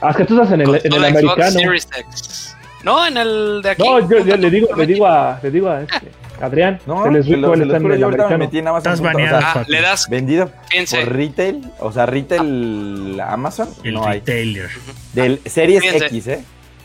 Ah, 0.00 0.14
que 0.14 0.24
tú 0.24 0.34
estás 0.40 0.52
en 0.52 0.60
el, 0.62 0.80
en 0.84 0.92
el 0.92 1.04
americano. 1.04 1.50
Series 1.50 1.88
X. 1.96 2.54
No, 2.84 3.06
en 3.06 3.16
el 3.16 3.60
de 3.62 3.70
aquí. 3.70 3.82
No, 3.82 3.98
yo, 4.08 4.18
yo 4.24 4.36
le 4.36 4.50
digo, 4.50 4.68
le 4.76 4.86
digo 4.86 5.06
a, 5.06 5.38
le 5.42 5.50
digo 5.50 5.68
a 5.68 5.82
este, 5.82 6.10
Adrián, 6.40 6.80
No, 6.86 7.04
se 7.04 7.10
les 7.10 7.26
juro, 7.26 7.38
el 7.54 7.62
ahorita 7.62 7.78
me 7.80 7.94
americano. 7.94 8.38
metí 8.38 8.58
en 8.58 8.68
Amazon. 8.68 8.92
Estás 8.94 9.00
punto, 9.12 9.18
o 9.18 9.28
sea, 9.28 9.32
baneado, 9.40 9.60
Ah, 9.60 9.64
le 9.66 9.80
das, 9.80 10.08
vendido 10.08 10.50
fíjense, 10.68 11.00
por 11.04 11.12
retail, 11.16 11.70
o 11.80 11.92
sea, 11.92 12.06
retail 12.06 13.20
Amazon, 13.20 13.68
El 13.84 13.94
no 13.94 14.06
hay. 14.06 14.20
retailer. 14.20 14.70
Del 15.12 15.40
Series 15.46 15.82
Fíjense. 15.82 16.06
X, 16.06 16.26
¿eh? 16.28 16.44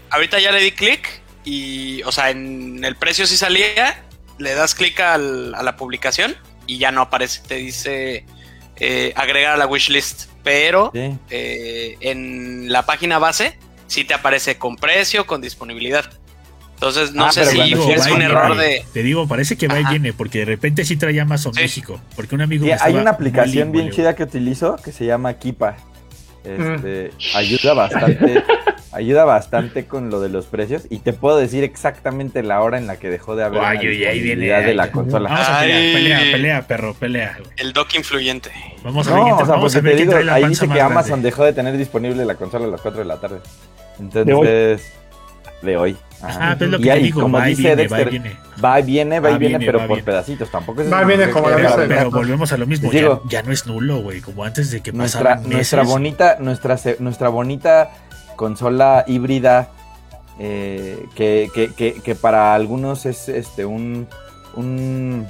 ahorita 0.10 0.39
ya 0.39 0.51
le 0.51 0.60
di 0.62 0.72
clic 0.72 1.22
y, 1.45 2.01
o 2.03 2.12
sea, 2.12 2.29
en 2.29 2.83
el 2.83 2.95
precio 2.95 3.25
sí 3.27 3.38
salía, 3.38 4.03
le 4.39 4.53
das 4.55 4.75
clic 4.75 5.00
al- 5.00 5.53
a 5.55 5.63
la 5.63 5.75
publicación 5.75 6.36
y 6.67 6.77
ya 6.77 6.91
no 6.91 7.01
aparece, 7.01 7.41
te 7.48 7.55
dice 7.55 8.25
eh, 8.77 9.13
agregar 9.15 9.53
a 9.53 9.57
la 9.57 9.67
wishlist, 9.67 10.29
pero 10.43 10.89
Sí. 10.93 11.15
eh, 11.29 11.95
en 12.00 12.72
la 12.72 12.86
página 12.88 13.19
base 13.19 13.57
sí 13.88 14.03
te 14.03 14.13
aparece 14.15 14.57
con 14.57 14.77
precio, 14.77 15.27
con 15.27 15.41
disponibilidad. 15.41 16.05
Entonces 16.87 17.13
no 17.13 17.25
Ah, 17.25 17.31
sé 17.31 17.45
si 17.45 17.61
es 17.73 18.07
un 18.07 18.21
y 18.21 18.25
error 18.25 18.47
viene. 18.57 18.63
de... 18.63 18.85
Te 18.93 19.03
digo, 19.03 19.25
parece 19.27 19.55
que 19.57 19.67
va 19.69 19.79
y 19.79 19.85
viene, 19.85 20.11
porque 20.11 20.39
de 20.39 20.45
repente 20.45 20.83
sí 20.83 20.97
trae 20.97 21.17
Amazon 21.21 21.53
Sí. 21.53 21.61
México. 21.61 22.01
Porque 22.15 22.35
un 22.35 22.41
amigo 22.41 22.65
Sí, 22.65 22.71
me 22.71 22.77
hay 22.79 22.95
una 22.95 23.11
aplicación 23.11 23.71
bien 23.71 23.89
chida 23.89 24.15
que 24.15 24.23
utilizo 24.23 24.75
que 24.83 24.91
se 24.91 25.05
llama 25.05 25.33
Kipa. 25.35 25.77
Este, 26.43 27.11
Mm. 27.13 27.37
ayuda 27.37 27.73
bastante, 27.73 28.43
ayuda 28.91 29.23
bastante 29.23 29.85
con 29.85 30.09
lo 30.09 30.19
de 30.19 30.27
los 30.27 30.45
precios 30.47 30.83
y 30.89 30.99
te 30.99 31.13
puedo 31.13 31.37
decir 31.37 31.63
exactamente 31.63 32.43
la 32.43 32.59
hora 32.61 32.77
en 32.77 32.85
la 32.85 32.97
que 32.97 33.09
dejó 33.09 33.37
de 33.37 33.45
haber 33.45 33.61
Ay, 33.63 33.77
una 33.77 33.89
ay, 33.89 34.03
ay, 34.03 34.19
viene, 34.19 34.45
de 34.47 34.73
la 34.73 34.91
consola. 34.91 35.29
Vamos 35.29 35.47
a 35.47 35.59
Ay. 35.61 35.69
pelear, 35.71 35.93
pelea, 35.93 36.31
pelea, 36.33 36.67
perro, 36.67 36.93
pelea. 36.95 37.37
güey. 37.39 37.49
El 37.55 37.71
dock 37.71 37.95
influyente. 37.95 38.51
Vamos 38.83 39.07
a 39.07 39.11
ver 39.13 39.19
No, 39.23 39.35
o 39.37 39.37
sea, 39.37 39.55
vamos 39.55 39.73
a 39.73 39.79
ver 39.79 39.95
digo, 39.95 40.11
trae 40.11 40.25
la 40.25 40.33
ahí 40.33 40.45
dice 40.49 40.67
que 40.67 40.81
Amazon 40.81 41.11
grande. 41.11 41.29
dejó 41.29 41.45
de 41.45 41.53
tener 41.53 41.77
disponible 41.77 42.25
la 42.25 42.35
consola 42.35 42.65
a 42.65 42.67
las 42.67 42.81
4 42.81 42.99
de 42.99 43.05
la 43.05 43.21
tarde. 43.21 43.39
Entonces, 44.01 44.91
de 45.61 45.77
hoy. 45.77 45.95
Pues 46.27 46.61
es 46.61 46.69
lo 46.69 46.77
Y 46.79 46.81
te 46.83 46.95
digo, 46.95 47.21
como 47.21 47.37
va 47.37 47.45
dice 47.45 47.61
viene, 47.75 47.75
va 47.75 47.83
y 47.83 48.03
Dexter, 48.05 48.09
viene. 48.09 48.37
va 48.63 48.79
y 48.79 48.83
viene, 48.83 49.19
va 49.19 49.29
y 49.29 49.33
Va, 49.33 49.37
viene, 49.39 49.57
viene, 49.57 49.65
pero 49.65 49.79
por 49.79 49.87
viene. 49.89 50.03
pedacitos. 50.03 50.49
Tampoco 50.51 50.81
es 50.81 50.91
Va 50.91 51.03
y 51.03 51.05
viene 51.05 51.29
como 51.29 51.49
la 51.49 51.55
Pero, 51.57 51.75
pero 51.87 52.11
volvemos 52.11 52.51
a 52.53 52.57
lo 52.57 52.65
mismo, 52.65 52.91
ya, 52.91 53.19
ya 53.29 53.43
no 53.43 53.51
es 53.51 53.65
nulo, 53.67 54.01
güey, 54.01 54.21
como 54.21 54.43
antes 54.43 54.71
de 54.71 54.81
que 54.81 54.91
nuestra, 54.91 55.19
pasaran 55.21 55.39
meses. 55.43 55.53
nuestra 55.53 55.83
bonita, 55.83 56.37
nuestra, 56.39 56.77
nuestra 56.99 57.29
bonita 57.29 57.91
consola 58.35 59.03
híbrida 59.07 59.69
eh, 60.39 61.05
que, 61.15 61.49
que, 61.53 61.73
que, 61.73 61.93
que 62.01 62.15
para 62.15 62.55
algunos 62.55 63.05
es 63.05 63.29
este 63.29 63.65
un 63.65 64.07
un, 64.55 65.27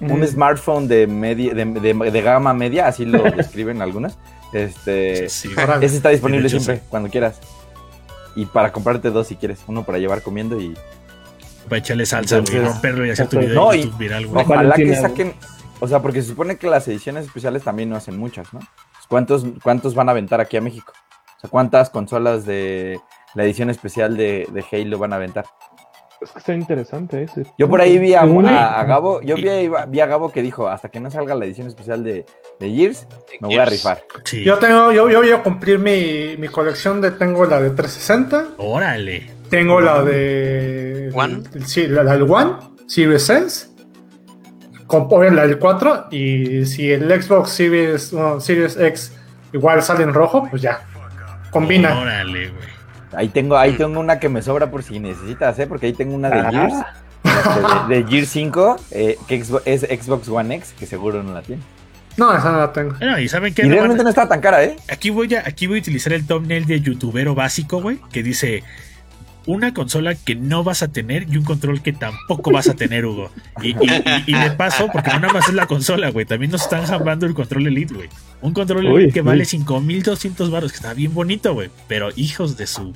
un 0.00 0.20
Mm. 0.20 0.24
smartphone 0.26 0.88
de 0.88 1.06
media 1.06 1.54
de, 1.54 1.64
de- 1.64 2.10
de 2.10 2.22
gama 2.22 2.52
media, 2.52 2.88
así 2.88 3.04
lo 3.04 3.22
describen 3.36 3.80
algunas. 3.80 4.18
Este 4.52 5.28
Sí, 5.28 5.48
ese 5.80 5.96
está 5.96 6.10
disponible 6.10 6.46
hecho, 6.48 6.60
siempre, 6.60 6.84
cuando 6.90 7.08
quieras. 7.08 7.40
Y 8.36 8.46
para 8.46 8.72
comprarte 8.72 9.10
dos 9.10 9.28
si 9.28 9.36
quieres, 9.36 9.60
uno 9.66 9.84
para 9.84 9.98
llevar 9.98 10.22
comiendo 10.22 10.60
y 10.60 10.74
Para 11.68 11.78
echarle 11.78 12.04
salsa, 12.06 12.40
güey, 12.40 12.58
romperlo 12.64 13.06
y 13.06 13.10
hacer 13.10 13.28
tu 13.28 13.36
No, 13.36 13.42
video 13.46 13.70
de 13.70 13.76
y- 13.78 13.82
YouTube 13.84 13.98
viral, 13.98 14.26
güey. 14.26 14.44
Ojalá 14.44 14.74
que 14.74 14.94
saquen, 14.96 15.34
o 15.80 15.88
sea, 15.88 16.00
porque 16.02 16.20
se 16.22 16.28
supone 16.28 16.56
que 16.56 16.66
las 16.68 16.86
ediciones 16.88 17.26
especiales 17.26 17.62
también 17.62 17.88
no 17.88 17.96
hacen 17.96 18.18
muchas, 18.18 18.52
¿no? 18.52 18.60
¿Cuántos, 19.08 19.44
cuántos 19.62 19.94
van 19.94 20.08
a 20.08 20.12
aventar 20.12 20.40
aquí 20.40 20.56
a 20.56 20.60
México? 20.60 20.92
O 21.36 21.40
sea, 21.40 21.50
¿cuántas 21.50 21.90
consolas 21.90 22.44
de 22.46 23.00
la 23.34 23.44
edición 23.44 23.70
especial 23.70 24.16
de, 24.16 24.48
de 24.52 24.64
Halo 24.72 24.98
van 24.98 25.12
a 25.12 25.16
aventar? 25.16 25.44
Es 26.24 26.32
que 26.32 26.38
está 26.38 26.54
interesante 26.54 27.22
ese. 27.22 27.44
Yo 27.58 27.68
por 27.68 27.80
ahí 27.80 27.98
vi 27.98 28.14
a, 28.14 28.22
a- 28.22 28.80
a 28.80 28.84
Gabo, 28.84 29.20
yo 29.22 29.36
vi, 29.36 29.48
a- 29.48 29.86
vi 29.86 30.00
a 30.00 30.06
Gabo 30.06 30.32
que 30.32 30.42
dijo, 30.42 30.68
hasta 30.68 30.88
que 30.88 30.98
no 31.00 31.10
salga 31.10 31.34
la 31.34 31.44
edición 31.44 31.66
especial 31.68 32.02
de, 32.02 32.24
de 32.58 32.70
Gears, 32.70 33.06
me 33.40 33.48
voy 33.48 33.58
a 33.58 33.64
rifar. 33.66 34.02
Sí. 34.24 34.42
Yo 34.42 34.58
tengo, 34.58 34.90
yo, 34.92 35.08
yo 35.10 35.18
voy 35.20 35.30
a 35.30 35.42
cumplir 35.42 35.78
mi, 35.78 36.36
mi 36.38 36.48
colección 36.48 37.00
de, 37.00 37.10
tengo 37.12 37.44
la 37.44 37.60
de 37.60 37.70
360, 37.70 38.54
Órale. 38.58 39.30
tengo 39.50 39.80
la 39.80 40.02
de... 40.02 41.10
One. 41.14 41.42
el- 41.54 41.66
sí, 41.66 41.86
la, 41.86 42.02
del 42.04 42.22
One, 42.22 42.52
Series 42.86 43.28
S, 43.30 43.68
con, 44.86 45.08
la 45.34 45.46
del 45.46 45.58
4, 45.58 46.06
y 46.10 46.64
si 46.66 46.90
el 46.92 47.10
Xbox 47.22 47.50
Series, 47.50 48.12
no, 48.12 48.40
Series 48.40 48.76
X 48.78 49.12
igual 49.52 49.82
sale 49.82 50.04
en 50.04 50.12
rojo, 50.14 50.46
pues 50.50 50.62
ya, 50.62 50.80
combina. 51.50 52.00
Órale, 52.00 52.48
güey. 52.50 52.73
Ahí 53.16 53.28
tengo, 53.28 53.56
ahí 53.56 53.72
tengo 53.72 54.00
una 54.00 54.18
que 54.18 54.28
me 54.28 54.42
sobra 54.42 54.70
por 54.70 54.82
si 54.82 54.98
necesitas, 55.00 55.58
¿eh? 55.58 55.66
Porque 55.66 55.86
ahí 55.86 55.92
tengo 55.92 56.14
una 56.14 56.30
de 56.30 56.40
Ah. 56.40 56.50
Gears, 56.50 56.74
este, 57.24 57.94
de, 57.94 58.02
de 58.02 58.04
Gears 58.10 58.28
5, 58.28 58.76
eh, 58.90 59.18
que 59.28 59.36
es 59.36 59.80
Xbox 59.80 60.28
One 60.28 60.54
X, 60.56 60.74
que 60.78 60.86
seguro 60.86 61.22
no 61.22 61.32
la 61.34 61.42
tiene. 61.42 61.62
No, 62.16 62.32
esa 62.36 62.52
no 62.52 62.58
la 62.58 62.72
tengo. 62.72 62.94
Bueno, 62.98 63.18
y 63.18 63.28
saben 63.28 63.52
qué 63.54 63.62
Y 63.62 63.64
No 63.64 63.70
van 63.70 63.76
a- 63.78 63.80
realmente 63.80 64.04
no 64.04 64.08
está 64.10 64.28
tan 64.28 64.40
cara, 64.40 64.62
¿eh? 64.62 64.76
Aquí 64.88 65.10
voy 65.10 65.34
a, 65.34 65.40
aquí 65.46 65.66
voy 65.66 65.78
a 65.78 65.80
utilizar 65.80 66.12
el 66.12 66.24
thumbnail 66.26 66.64
de 66.64 66.80
youtubero 66.80 67.34
básico, 67.34 67.80
güey, 67.82 67.98
que 68.12 68.22
dice 68.22 68.62
una 69.46 69.74
consola 69.74 70.14
que 70.14 70.34
no 70.34 70.64
vas 70.64 70.82
a 70.82 70.88
tener 70.88 71.26
y 71.30 71.36
un 71.36 71.44
control 71.44 71.82
que 71.82 71.92
tampoco 71.92 72.50
vas 72.50 72.68
a 72.68 72.74
tener, 72.74 73.04
Hugo. 73.06 73.30
Y, 73.62 73.68
y, 73.70 73.74
y- 74.26 74.34
y 74.34 74.34
de 74.34 74.50
paso, 74.52 74.88
porque 74.92 75.10
no 75.12 75.20
nada 75.20 75.32
más 75.34 75.48
es 75.48 75.54
la 75.54 75.66
consola, 75.66 76.10
güey, 76.10 76.24
también 76.26 76.50
nos 76.52 76.62
están 76.62 76.86
jambando 76.86 77.26
el 77.26 77.34
control 77.34 77.66
Elite, 77.66 77.94
güey. 77.94 78.08
Un 78.40 78.52
control 78.54 78.86
Uy, 78.86 78.94
Elite 79.02 79.12
que 79.14 79.20
uy. 79.20 79.26
vale 79.26 79.44
5200 79.44 80.50
baros, 80.50 80.72
que 80.72 80.76
está 80.76 80.94
bien 80.94 81.12
bonito, 81.14 81.52
güey, 81.54 81.70
pero 81.88 82.08
hijos 82.16 82.56
de 82.56 82.66
su 82.66 82.92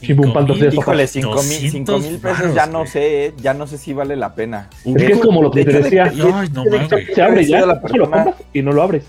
Híjole, 0.00 1.06
5 1.08 1.42
mil, 1.42 1.70
cinco 1.72 1.98
mil 1.98 2.20
200 2.20 2.20
pesos 2.20 2.54
ya 2.54 2.66
no 2.66 2.86
sé, 2.86 3.26
eh, 3.26 3.34
ya 3.38 3.52
no 3.52 3.66
sé 3.66 3.78
si 3.78 3.92
vale 3.92 4.14
la 4.14 4.32
pena. 4.34 4.68
Es 4.84 4.94
que 4.94 5.12
es 5.12 5.18
como 5.18 5.42
lo 5.42 5.50
que 5.50 5.64
te 5.64 5.82
decía. 5.82 6.12
no 6.14 6.30
mames. 6.30 6.52
de- 6.88 7.14
Se 7.14 7.20
abre 7.22 7.44
ya, 7.44 7.60
la 7.66 7.74
lo 7.74 7.80
persona- 7.80 8.04
compras 8.04 8.34
y 8.52 8.62
no 8.62 8.72
lo 8.72 8.82
abres. 8.82 9.04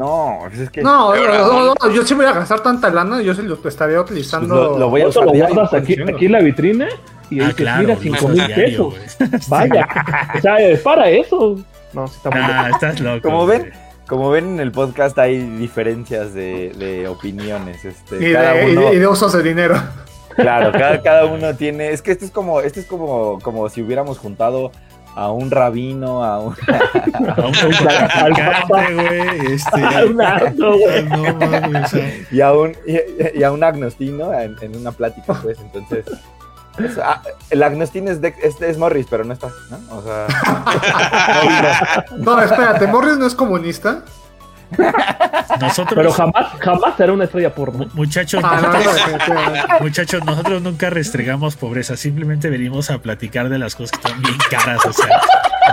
No, 0.00 0.46
es 0.52 0.70
que 0.70 0.82
No, 0.82 1.14
no, 1.14 1.64
no, 1.66 1.74
no, 1.74 1.90
yo 1.90 2.02
sí 2.04 2.14
voy 2.14 2.24
a 2.26 2.32
gastar 2.32 2.60
tanta 2.60 2.90
lana, 2.90 3.20
yo 3.22 3.34
sí 3.34 3.42
lo 3.42 3.58
estaría 3.62 4.00
utilizando. 4.00 4.54
Lo- 4.54 4.78
lo 4.78 4.88
voy 4.90 5.02
a 5.02 5.04
lo 5.04 5.10
usar 5.10 5.26
guardas 5.26 5.74
aquí, 5.74 5.96
aquí 6.02 6.26
en 6.26 6.32
la 6.32 6.40
vitrina 6.40 6.88
y 7.30 7.40
Ah, 7.40 7.42
dices, 7.44 7.54
claro. 7.54 7.80
mira, 7.82 7.94
lo 7.94 8.00
5 8.00 8.16
usas 8.16 8.30
mil 8.30 8.46
diario, 8.46 8.90
pesos. 8.90 9.48
Vaya. 9.48 9.88
o 10.38 10.40
sea, 10.40 10.56
es 10.58 10.80
para 10.80 11.08
eso. 11.10 11.56
No, 11.92 12.08
sí 12.08 12.14
está 12.16 12.30
muy 12.30 12.40
loco. 12.40 12.52
Ah, 12.54 12.70
estás 12.70 13.00
loco. 13.00 13.20
Como 13.28 13.46
ven, 13.46 13.72
como 14.08 14.30
ven 14.30 14.46
en 14.54 14.60
el 14.60 14.72
podcast 14.72 15.18
hay 15.18 15.38
diferencias 15.38 16.32
de, 16.34 16.72
de 16.78 17.06
opiniones. 17.06 17.84
Este, 17.84 18.28
Y 18.28 18.32
cada 18.32 18.52
de, 18.54 18.72
uno, 18.72 18.92
y 18.92 18.96
de 18.96 19.06
usos 19.06 19.32
de 19.32 19.42
dinero. 19.42 19.76
claro, 20.34 20.72
cada, 20.72 21.02
cada 21.02 21.26
uno 21.26 21.54
tiene. 21.54 21.90
Es 21.90 22.00
que 22.02 22.12
esto 22.12 22.24
es 22.24 22.30
como, 22.30 22.60
esto 22.62 22.80
es 22.80 22.86
como, 22.86 23.38
como 23.42 23.68
si 23.68 23.82
hubiéramos 23.82 24.18
juntado 24.18 24.72
a 25.20 25.30
un 25.32 25.50
rabino, 25.50 26.24
a 26.24 26.40
un, 26.40 26.54
A 26.66 27.46
un 27.46 27.54
Al- 27.54 28.32
practicante, 28.32 28.94
güey. 28.94 29.52
Este. 29.52 30.04
Un 30.06 30.20
asno, 30.22 30.78
güey. 30.78 31.02
No 31.10 31.34
mames, 31.34 31.84
o 31.84 31.88
sea, 31.88 32.10
y 32.30 32.40
a 32.40 32.52
un 32.52 32.72
y, 32.86 33.38
y 33.38 33.42
a 33.42 33.52
un 33.52 33.62
agnostino 33.62 34.32
en, 34.32 34.56
en 34.62 34.76
una 34.76 34.92
plática, 34.92 35.34
pues. 35.42 35.58
Entonces, 35.60 36.06
el 37.50 37.62
agnostino 37.62 38.10
es, 38.10 38.22
de, 38.22 38.34
es, 38.42 38.60
es 38.62 38.78
Morris, 38.78 39.06
pero 39.10 39.24
no 39.24 39.34
está, 39.34 39.48
¿no? 39.70 39.78
O 39.98 40.02
sea, 40.02 40.26
No, 42.16 42.40
espérate, 42.40 42.86
Morris 42.86 43.18
no 43.18 43.26
es 43.26 43.34
comunista. 43.34 44.02
Nosotros, 45.60 45.94
Pero 45.94 46.12
jamás, 46.12 46.46
jamás 46.60 46.96
será 46.96 47.12
una 47.12 47.24
estrella 47.24 47.54
porno. 47.54 47.80
mu- 47.80 47.88
muchachos, 47.94 48.40
Ah, 48.44 48.60
no, 48.62 48.72
no, 48.72 48.78
nosotros, 48.78 49.80
muchachos, 49.80 50.24
nosotros 50.24 50.62
nunca 50.62 50.90
restregamos 50.90 51.56
pobreza, 51.56 51.96
simplemente 51.96 52.48
venimos 52.50 52.90
a 52.90 52.98
platicar 52.98 53.48
de 53.48 53.58
las 53.58 53.74
cosas 53.74 53.90
que 53.98 54.08
están 54.08 54.22
bien 54.22 54.36
caras, 54.50 54.78
o 54.86 54.92
sea, 54.92 55.20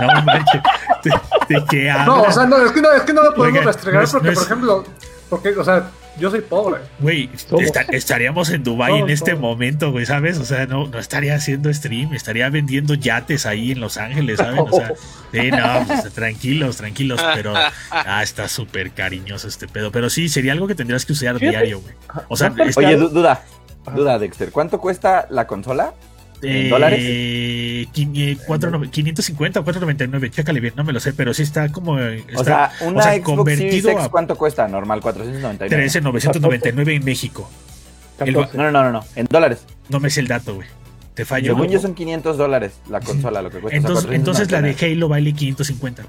no 0.00 0.22
manches, 0.24 0.62
¿de, 1.04 1.54
de 1.54 1.64
qué 1.70 1.92
No, 2.04 2.22
o 2.22 2.32
sea, 2.32 2.46
no, 2.46 2.56
es 2.64 2.72
que 2.72 2.82
no, 2.82 2.92
es 2.92 3.02
que 3.02 3.12
no 3.12 3.22
lo 3.22 3.34
podemos 3.34 3.64
restregar 3.64 4.00
no 4.02 4.04
es- 4.04 4.12
porque, 4.12 4.26
no 4.26 4.32
es- 4.32 4.38
por 4.38 4.46
ejemplo, 4.46 4.84
porque, 5.30 5.48
o 5.56 5.64
sea, 5.64 5.84
yo 6.18 6.30
soy 6.30 6.40
pobre. 6.40 6.80
Güey, 6.98 7.30
esta- 7.60 7.82
estaríamos 7.92 8.50
en 8.50 8.62
Dubai 8.64 8.98
en 8.98 9.10
este 9.10 9.32
somos. 9.32 9.42
momento, 9.42 9.90
güey, 9.92 10.06
¿sabes? 10.06 10.38
O 10.38 10.44
sea, 10.44 10.66
no, 10.66 10.86
no 10.88 10.98
estaría 10.98 11.34
haciendo 11.34 11.72
stream, 11.72 12.14
estaría 12.14 12.48
vendiendo 12.50 12.94
yates 12.94 13.46
ahí 13.46 13.72
en 13.72 13.80
Los 13.80 13.96
Ángeles, 13.96 14.38
¿saben? 14.38 14.58
O 14.60 14.70
sea, 14.72 14.92
sí, 15.32 15.50
no, 15.50 15.84
pues, 15.86 16.12
tranquilos, 16.12 16.76
tranquilos, 16.76 17.20
pero 17.34 17.54
ah, 17.90 18.22
está 18.22 18.48
súper 18.48 18.90
cariñoso 18.92 19.48
este 19.48 19.68
pedo. 19.68 19.92
Pero 19.92 20.10
sí, 20.10 20.28
sería 20.28 20.52
algo 20.52 20.66
que 20.66 20.74
tendrías 20.74 21.04
que 21.06 21.12
usar 21.12 21.38
diario, 21.38 21.80
güey. 21.80 21.94
O 22.28 22.36
sea, 22.36 22.52
Oye, 22.52 22.68
está- 22.70 22.80
oye, 22.80 22.96
du- 22.96 23.08
duda, 23.08 23.42
duda, 23.94 24.18
Dexter, 24.18 24.50
¿cuánto 24.50 24.78
cuesta 24.80 25.26
la 25.30 25.46
consola? 25.46 25.94
¿En 26.42 26.70
dólares? 26.70 27.00
Eh, 27.02 27.86
eh, 27.94 28.36
nove- 28.48 28.90
550 28.90 29.60
o 29.60 29.64
499, 29.64 30.30
chécale 30.30 30.60
bien, 30.60 30.74
no 30.76 30.84
me 30.84 30.92
lo 30.92 31.00
sé, 31.00 31.12
pero 31.12 31.34
sí 31.34 31.42
está 31.42 31.70
como. 31.70 31.98
eh, 31.98 32.22
O 32.36 32.40
está- 32.40 32.70
sea, 32.70 32.86
una 32.88 33.00
o 33.00 33.02
sea, 33.02 33.12
Xbox 33.12 33.24
Series 33.24 33.24
convertido 33.24 33.90
X, 33.90 34.04
a 34.04 34.08
¿cuánto 34.08 34.36
cuesta? 34.36 34.68
Normal, 34.68 35.00
499. 35.00 35.74
13,999 35.82 36.94
en 36.94 37.04
México. 37.04 37.50
El 38.20 38.36
va- 38.36 38.42
14. 38.46 38.56
No, 38.58 38.64
no, 38.64 38.70
no, 38.72 38.84
no, 38.84 38.92
no, 38.92 39.04
en 39.16 39.26
dólares. 39.26 39.64
No 39.88 40.00
me 40.00 40.10
sé 40.10 40.20
el 40.20 40.28
dato, 40.28 40.54
güey. 40.56 40.68
Te 41.14 41.24
fallo. 41.24 41.54
Según 41.54 41.68
yo 41.68 41.80
son 41.80 41.94
500 41.94 42.36
dólares 42.36 42.72
la 42.88 43.00
consola, 43.00 43.42
lo 43.42 43.50
que 43.50 43.58
cuesta. 43.58 43.66
o 43.66 43.70
sea, 43.70 43.78
Entonces, 43.78 44.10
entonces 44.12 44.50
la 44.52 44.60
de 44.62 44.72
499. 44.74 44.94
Halo 44.94 45.08
vale 45.08 45.32
550. 45.32 46.02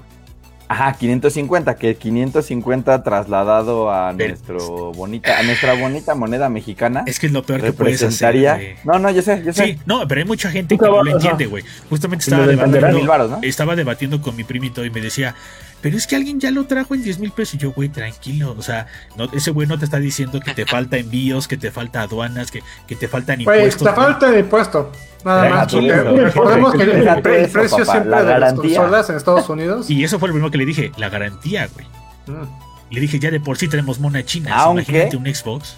Ajá, 0.70 0.92
550, 0.92 1.74
que 1.74 1.96
550 1.96 3.02
trasladado 3.02 3.90
a 3.90 4.14
Pero- 4.16 4.28
nuestro 4.28 4.92
bonita, 4.92 5.36
a 5.36 5.42
nuestra 5.42 5.74
bonita 5.74 6.14
moneda 6.14 6.48
mexicana 6.48 7.02
Es 7.08 7.18
que 7.18 7.26
es 7.26 7.32
lo 7.32 7.42
peor 7.42 7.60
que 7.60 7.72
puedes 7.72 8.00
hacer. 8.04 8.76
No, 8.84 9.00
no, 9.00 9.10
yo 9.10 9.20
sé, 9.20 9.42
yo 9.44 9.52
sé. 9.52 9.64
Sí, 9.66 9.78
no, 9.84 10.06
pero 10.06 10.20
hay 10.20 10.26
mucha 10.28 10.48
gente 10.48 10.78
que 10.78 10.86
no 10.86 11.02
lo 11.02 11.10
entiende, 11.10 11.46
güey. 11.46 11.64
Justamente 11.88 12.22
estaba 12.22 12.46
debatiendo, 12.46 12.92
mil 12.96 13.08
varos, 13.08 13.30
¿no? 13.32 13.40
estaba 13.42 13.74
debatiendo 13.74 14.22
con 14.22 14.36
mi 14.36 14.44
primito 14.44 14.84
y 14.84 14.90
me 14.90 15.00
decía, 15.00 15.34
pero 15.80 15.96
es 15.96 16.06
que 16.06 16.16
alguien 16.16 16.38
ya 16.40 16.50
lo 16.50 16.66
trajo 16.66 16.94
en 16.94 17.02
10 17.02 17.18
mil 17.18 17.30
pesos. 17.32 17.54
Y 17.54 17.58
yo, 17.58 17.72
güey, 17.72 17.88
tranquilo. 17.88 18.54
O 18.58 18.62
sea, 18.62 18.86
no, 19.16 19.28
ese 19.32 19.50
güey 19.50 19.66
no 19.66 19.78
te 19.78 19.84
está 19.84 19.98
diciendo 19.98 20.40
que 20.40 20.52
te 20.54 20.66
falta 20.66 20.96
envíos, 20.98 21.48
que 21.48 21.56
te 21.56 21.70
falta 21.70 22.02
aduanas, 22.02 22.50
que, 22.50 22.62
que 22.86 22.96
te 22.96 23.08
faltan 23.08 23.42
Güey, 23.42 23.58
impuestos. 23.58 23.88
te 23.88 23.94
falta 23.94 24.28
el 24.28 24.38
impuesto. 24.40 24.92
Nada 25.24 25.48
más. 25.50 25.72
recordemos 25.72 26.72
que 26.74 26.82
el, 26.84 27.06
eso, 27.08 27.22
precio 27.22 27.78
papá, 27.78 27.92
siempre 27.92 28.10
la 28.10 28.22
de 28.24 28.38
las 28.40 28.54
consolas 28.54 29.10
en 29.10 29.16
Estados 29.16 29.48
Unidos. 29.48 29.90
Y 29.90 30.04
eso 30.04 30.18
fue 30.18 30.28
lo 30.28 30.34
primero 30.34 30.50
que 30.50 30.58
le 30.58 30.66
dije, 30.66 30.92
la 30.96 31.08
garantía, 31.08 31.68
güey. 31.74 31.86
Mm. 32.26 32.46
Le 32.90 33.00
dije, 33.00 33.18
ya 33.18 33.30
de 33.30 33.38
por 33.40 33.56
sí 33.58 33.68
tenemos 33.68 34.00
mona 34.00 34.24
china. 34.24 34.54
Aunque- 34.56 34.82
Imagínate 34.90 35.16
un 35.16 35.26
Xbox. 35.34 35.76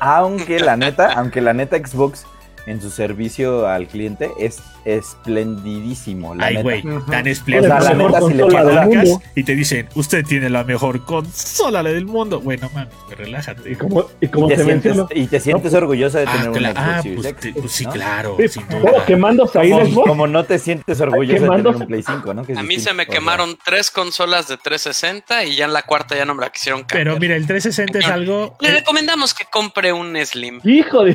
Aunque 0.00 0.60
la 0.60 0.76
neta, 0.76 1.12
aunque 1.14 1.40
la 1.40 1.52
neta 1.54 1.76
Xbox 1.78 2.26
en 2.66 2.80
su 2.80 2.90
servicio 2.90 3.66
al 3.66 3.86
cliente 3.88 4.30
es 4.38 4.58
esplendidísimo. 4.84 6.34
La 6.34 6.46
Ay, 6.46 6.62
güey, 6.62 6.82
tan 6.82 6.96
O 6.98 7.06
sea, 7.08 7.20
espléndido. 7.20 7.78
la 7.78 7.94
mejor 7.94 8.12
neta, 8.12 8.20
si 9.02 9.08
le 9.08 9.18
y 9.34 9.44
te 9.44 9.54
dicen, 9.54 9.88
usted 9.94 10.24
tiene 10.24 10.50
la 10.50 10.64
mejor 10.64 11.04
consola 11.04 11.82
del 11.82 12.06
mundo. 12.06 12.40
Güey, 12.40 12.58
no 12.58 12.70
mames, 12.70 12.92
relájate. 13.16 13.70
Y 13.72 13.76
como, 13.76 14.06
y 14.20 14.28
como 14.28 14.46
y 14.46 14.50
te, 14.50 14.56
te 14.56 14.64
sientes, 14.64 14.96
y 15.14 15.26
te 15.26 15.40
sientes 15.40 15.74
orgulloso 15.74 16.18
de 16.18 16.24
Ah, 16.26 16.32
tener 16.32 16.50
una 16.50 16.70
ah, 16.76 17.02
Series 17.02 17.20
pues, 17.20 17.32
X, 17.34 17.54
te- 17.54 17.60
pues 17.60 17.72
sí, 17.72 17.84
¿no? 17.84 17.90
claro, 17.92 18.36
Sí, 18.38 18.48
sin 18.48 18.62
¿cómo 18.66 18.80
duda. 18.90 19.04
quemándose 19.06 19.58
ahí 19.58 19.70
Como, 19.70 20.02
como 20.02 20.26
no 20.26 20.44
te 20.44 20.58
sientes 20.58 21.00
orgulloso 21.00 21.34
de 21.34 21.40
quemando- 21.48 21.70
tener 21.70 21.82
un 21.82 21.86
Play 21.88 22.02
5, 22.02 22.34
¿no? 22.34 22.44
Que 22.44 22.52
A 22.58 22.62
mí 22.62 22.78
se 22.78 22.92
me 22.94 23.06
quemaron 23.06 23.56
tres 23.64 23.90
consolas 23.90 24.48
de 24.48 24.56
360 24.56 25.44
y 25.44 25.56
ya 25.56 25.64
en 25.66 25.72
la 25.72 25.82
cuarta 25.82 26.16
ya 26.16 26.24
no 26.24 26.34
me 26.34 26.42
la 26.42 26.50
quisieron 26.50 26.80
cambiar. 26.82 27.04
Pero 27.06 27.18
mira, 27.20 27.36
el 27.36 27.46
360 27.46 27.98
es 27.98 28.06
algo. 28.06 28.56
Le 28.60 28.70
recomendamos 28.72 29.34
que 29.34 29.44
compre 29.50 29.92
un 29.92 30.16
Slim. 30.24 30.60
Hijo 30.64 31.04
de. 31.04 31.14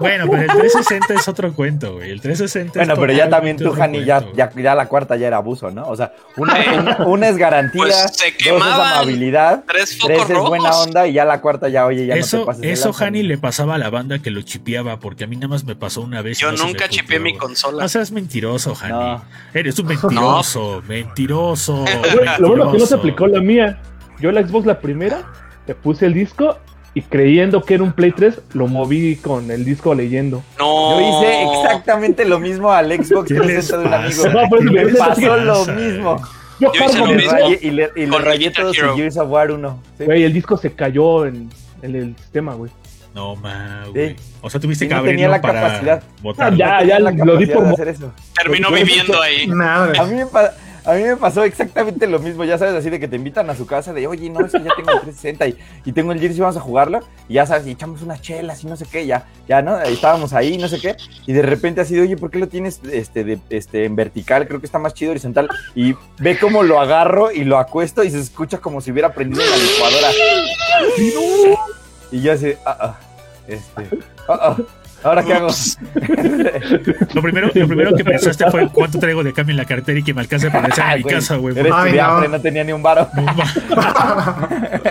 Bueno, 0.00 0.26
pero 0.30 0.42
el 0.42 0.48
360 0.48 1.14
es 1.14 1.28
otro 1.28 1.52
cuento, 1.52 1.94
güey. 1.94 2.10
El 2.10 2.20
360 2.20 2.31
es 2.40 2.72
Bueno, 2.74 2.94
pero 2.96 3.12
ya 3.12 3.28
también 3.28 3.56
tú, 3.56 3.72
Jani, 3.72 4.04
ya, 4.04 4.24
ya, 4.34 4.50
ya 4.54 4.74
la 4.74 4.86
cuarta 4.88 5.16
ya 5.16 5.26
era 5.28 5.36
abuso, 5.38 5.70
¿no? 5.70 5.86
O 5.88 5.96
sea, 5.96 6.12
una, 6.36 6.56
Sí. 6.62 6.68
una, 6.78 6.96
una 7.06 7.28
es 7.28 7.36
garantía, 7.36 7.82
Pues 7.82 7.94
se 8.12 8.50
dos 8.50 8.56
es 8.58 8.62
amabilidad, 8.62 9.64
Tres 9.66 9.98
es 10.30 10.38
buena 10.38 10.70
onda 10.78 11.06
y 11.06 11.12
ya 11.14 11.24
la 11.24 11.40
cuarta 11.40 11.68
ya, 11.68 11.86
oye, 11.86 12.06
ya 12.06 12.14
no 12.14 12.20
Eso, 12.20 12.40
te 12.40 12.46
pases 12.46 12.64
eso 12.64 12.92
Hani 12.98 13.22
¿no? 13.22 13.28
le 13.28 13.38
pasaba 13.38 13.74
a 13.74 13.78
la 13.78 13.90
banda 13.90 14.18
que 14.20 14.30
lo 14.30 14.42
chipeaba, 14.42 14.98
porque 14.98 15.24
a 15.24 15.26
mí 15.26 15.36
nada 15.36 15.48
más 15.48 15.64
me 15.64 15.74
pasó 15.76 16.00
una 16.02 16.22
vez. 16.22 16.38
Yo 16.38 16.52
no 16.52 16.64
nunca 16.66 16.88
chipeé 16.88 17.18
mi 17.18 17.36
consola. 17.36 17.82
No 17.82 17.88
seas 17.88 18.10
mentiroso, 18.12 18.76
Hani. 18.80 18.92
No. 18.92 19.24
Eres 19.54 19.78
un 19.78 19.86
mentiroso, 19.86 20.82
mentiroso. 20.86 21.84
Güey, 22.12 22.26
Lo 22.38 22.48
bueno 22.48 22.72
que 22.72 22.78
no 22.78 22.86
se 22.86 22.96
mentiroso. 22.96 22.96
aplicó 22.96 23.26
la 23.26 23.40
mía. 23.40 23.80
Yo 24.20 24.30
la 24.32 24.46
Xbox 24.46 24.66
la 24.66 24.78
primera, 24.80 25.22
le 25.66 25.74
puse 25.74 26.06
el 26.06 26.14
disco 26.14 26.58
y 26.94 27.02
creyendo 27.02 27.62
que 27.62 27.74
era 27.74 27.82
un 27.82 27.92
Play 27.92 28.12
3, 28.12 28.40
lo 28.54 28.66
moví 28.66 29.16
con 29.16 29.50
el 29.50 29.64
disco 29.64 29.94
leyendo. 29.94 30.42
No. 30.58 31.00
Yo 31.00 31.18
hice 31.20 31.42
exactamente 31.44 32.24
lo 32.24 32.38
mismo 32.38 32.70
al 32.72 32.90
Xbox 32.92 33.28
¿Qué 33.28 33.34
les 33.34 33.68
360 33.68 33.78
de 33.78 33.86
un 33.86 33.94
amigo. 33.94 34.22
pasa? 34.24 34.42
No, 34.42 34.48
pues, 34.48 34.62
¿Qué 34.62 34.70
me 34.70 34.94
pasó 34.94 35.36
lo 35.38 35.52
pasa? 35.60 35.72
mismo. 35.72 36.22
Yo 36.60 36.72
Yo 36.74 36.84
hice 36.84 36.98
lo 36.98 37.06
mismo. 37.06 37.38
y 37.60 37.70
le, 37.70 37.90
y 37.96 38.00
le 38.06 38.08
Con 38.08 38.22
rayé 38.22 38.50
todos 38.50 38.76
Hero. 38.76 38.94
Gears 38.94 39.16
of 39.16 39.28
War 39.30 39.50
1. 39.50 39.82
Sí. 39.98 40.04
Güey, 40.04 40.22
el 40.24 40.32
disco 40.32 40.56
se 40.56 40.72
cayó 40.72 41.26
en, 41.26 41.48
en 41.82 41.96
el 41.96 42.16
sistema, 42.16 42.54
güey. 42.54 42.70
No, 43.14 43.36
ma, 43.36 43.84
güey. 43.90 44.10
Sí. 44.10 44.16
O 44.40 44.48
sea, 44.50 44.60
tuviste 44.60 44.84
Y 44.84 44.88
que 44.88 44.94
no 44.94 45.02
tenía 45.02 45.26
abrirlo 45.26 45.36
la 45.36 45.40
para 45.42 45.60
capacidad. 45.62 46.02
botar. 46.22 46.52
Ah, 46.52 46.56
ya, 46.56 46.66
No 46.72 46.78
tenía 46.78 46.98
la 47.00 47.10
lo 47.24 47.36
di 47.36 47.46
por 47.46 47.66
hacer 47.66 47.88
eso. 47.88 48.12
Terminó 48.34 48.70
viviendo 48.70 49.20
ahí. 49.20 49.46
Madre. 49.48 49.98
A 49.98 50.04
mí, 50.04 50.14
me 50.14 50.26
pa- 50.26 50.52
a 50.84 50.94
mí 50.94 51.02
me 51.02 51.16
pasó 51.16 51.44
exactamente 51.44 52.06
lo 52.06 52.18
mismo, 52.18 52.44
ya 52.44 52.58
sabes, 52.58 52.74
así 52.74 52.90
de 52.90 52.98
que 52.98 53.08
te 53.08 53.16
invitan 53.16 53.48
a 53.50 53.54
su 53.54 53.66
casa 53.66 53.92
de, 53.92 54.06
oye, 54.06 54.28
no, 54.30 54.44
es 54.44 54.52
que 54.52 54.62
ya 54.62 54.70
tengo 54.76 54.92
el 54.92 55.00
360 55.00 55.46
y, 55.48 55.58
y 55.84 55.92
tengo 55.92 56.12
el 56.12 56.20
Gears 56.20 56.36
y 56.36 56.40
vamos 56.40 56.56
a 56.56 56.60
jugarlo, 56.60 57.00
y 57.28 57.34
ya 57.34 57.46
sabes, 57.46 57.66
y 57.66 57.70
echamos 57.70 58.02
unas 58.02 58.20
chelas 58.20 58.64
y 58.64 58.66
no 58.66 58.76
sé 58.76 58.86
qué, 58.90 59.06
ya, 59.06 59.26
ya, 59.48 59.62
¿no? 59.62 59.76
Ahí 59.76 59.94
estábamos 59.94 60.32
ahí, 60.32 60.58
no 60.58 60.68
sé 60.68 60.80
qué, 60.80 60.96
y 61.26 61.32
de 61.32 61.42
repente 61.42 61.80
así 61.80 61.94
de, 61.94 62.02
oye, 62.02 62.16
¿por 62.16 62.30
qué 62.30 62.38
lo 62.38 62.48
tienes 62.48 62.80
este, 62.90 63.38
este, 63.50 63.84
en 63.84 63.96
vertical? 63.96 64.46
Creo 64.48 64.60
que 64.60 64.66
está 64.66 64.78
más 64.78 64.94
chido 64.94 65.12
horizontal, 65.12 65.48
y 65.74 65.94
ve 66.18 66.38
cómo 66.38 66.62
lo 66.62 66.80
agarro 66.80 67.30
y 67.30 67.44
lo 67.44 67.58
acuesto 67.58 68.02
y 68.02 68.10
se 68.10 68.18
escucha 68.18 68.58
como 68.58 68.80
si 68.80 68.90
hubiera 68.90 69.12
prendido 69.12 69.42
una 69.44 69.56
licuadora. 69.56 70.08
Y 72.10 72.20
yo 72.20 72.32
así, 72.32 72.54
ah, 72.66 72.76
ah, 72.80 73.00
este, 73.48 73.88
ah, 74.28 74.38
ah, 74.40 74.56
¿ahora 75.02 75.22
qué 75.24 75.34
hago? 75.34 75.48
Lo 77.14 77.22
primero, 77.22 77.50
lo 77.54 77.66
primero 77.68 77.94
que 77.96 78.04
pensaste 78.04 78.50
fue 78.50 78.68
cuánto 78.68 78.98
traigo 78.98 79.22
de 79.24 79.32
cambio 79.32 79.52
en 79.52 79.56
la 79.58 79.64
cartera 79.64 79.98
y 79.98 80.02
que 80.02 80.14
me 80.14 80.20
alcance 80.20 80.48
para 80.48 80.62
regresar 80.62 80.90
a 80.90 80.96
mi 80.96 81.02
Güey, 81.02 81.14
casa, 81.14 81.36
güey. 81.36 81.58
Eres 81.58 81.72
Ay, 81.74 81.86
estudiante, 81.90 82.28
no. 82.28 82.36
no 82.36 82.40
tenía 82.40 82.64
ni 82.64 82.72
un 82.72 82.82
varo. 82.82 83.08
No 83.14 83.22
ma- 83.22 83.34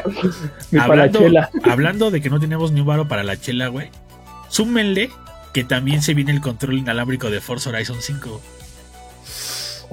Ni 0.71 0.79
para 0.79 0.87
la 0.87 1.03
hablando, 1.03 1.19
chela. 1.19 1.49
hablando 1.63 2.11
de 2.11 2.21
que 2.21 2.29
no 2.29 2.39
tenemos 2.39 2.71
ni 2.71 2.81
un 2.81 2.87
varo 2.87 3.07
para 3.07 3.23
la 3.23 3.37
chela, 3.39 3.67
güey. 3.67 3.89
Súmenle 4.49 5.09
que 5.53 5.63
también 5.63 6.01
se 6.01 6.13
viene 6.13 6.31
el 6.31 6.41
control 6.41 6.77
inalámbrico 6.77 7.29
de 7.29 7.41
Forza 7.41 7.69
Horizon 7.69 7.97
5. 8.01 8.41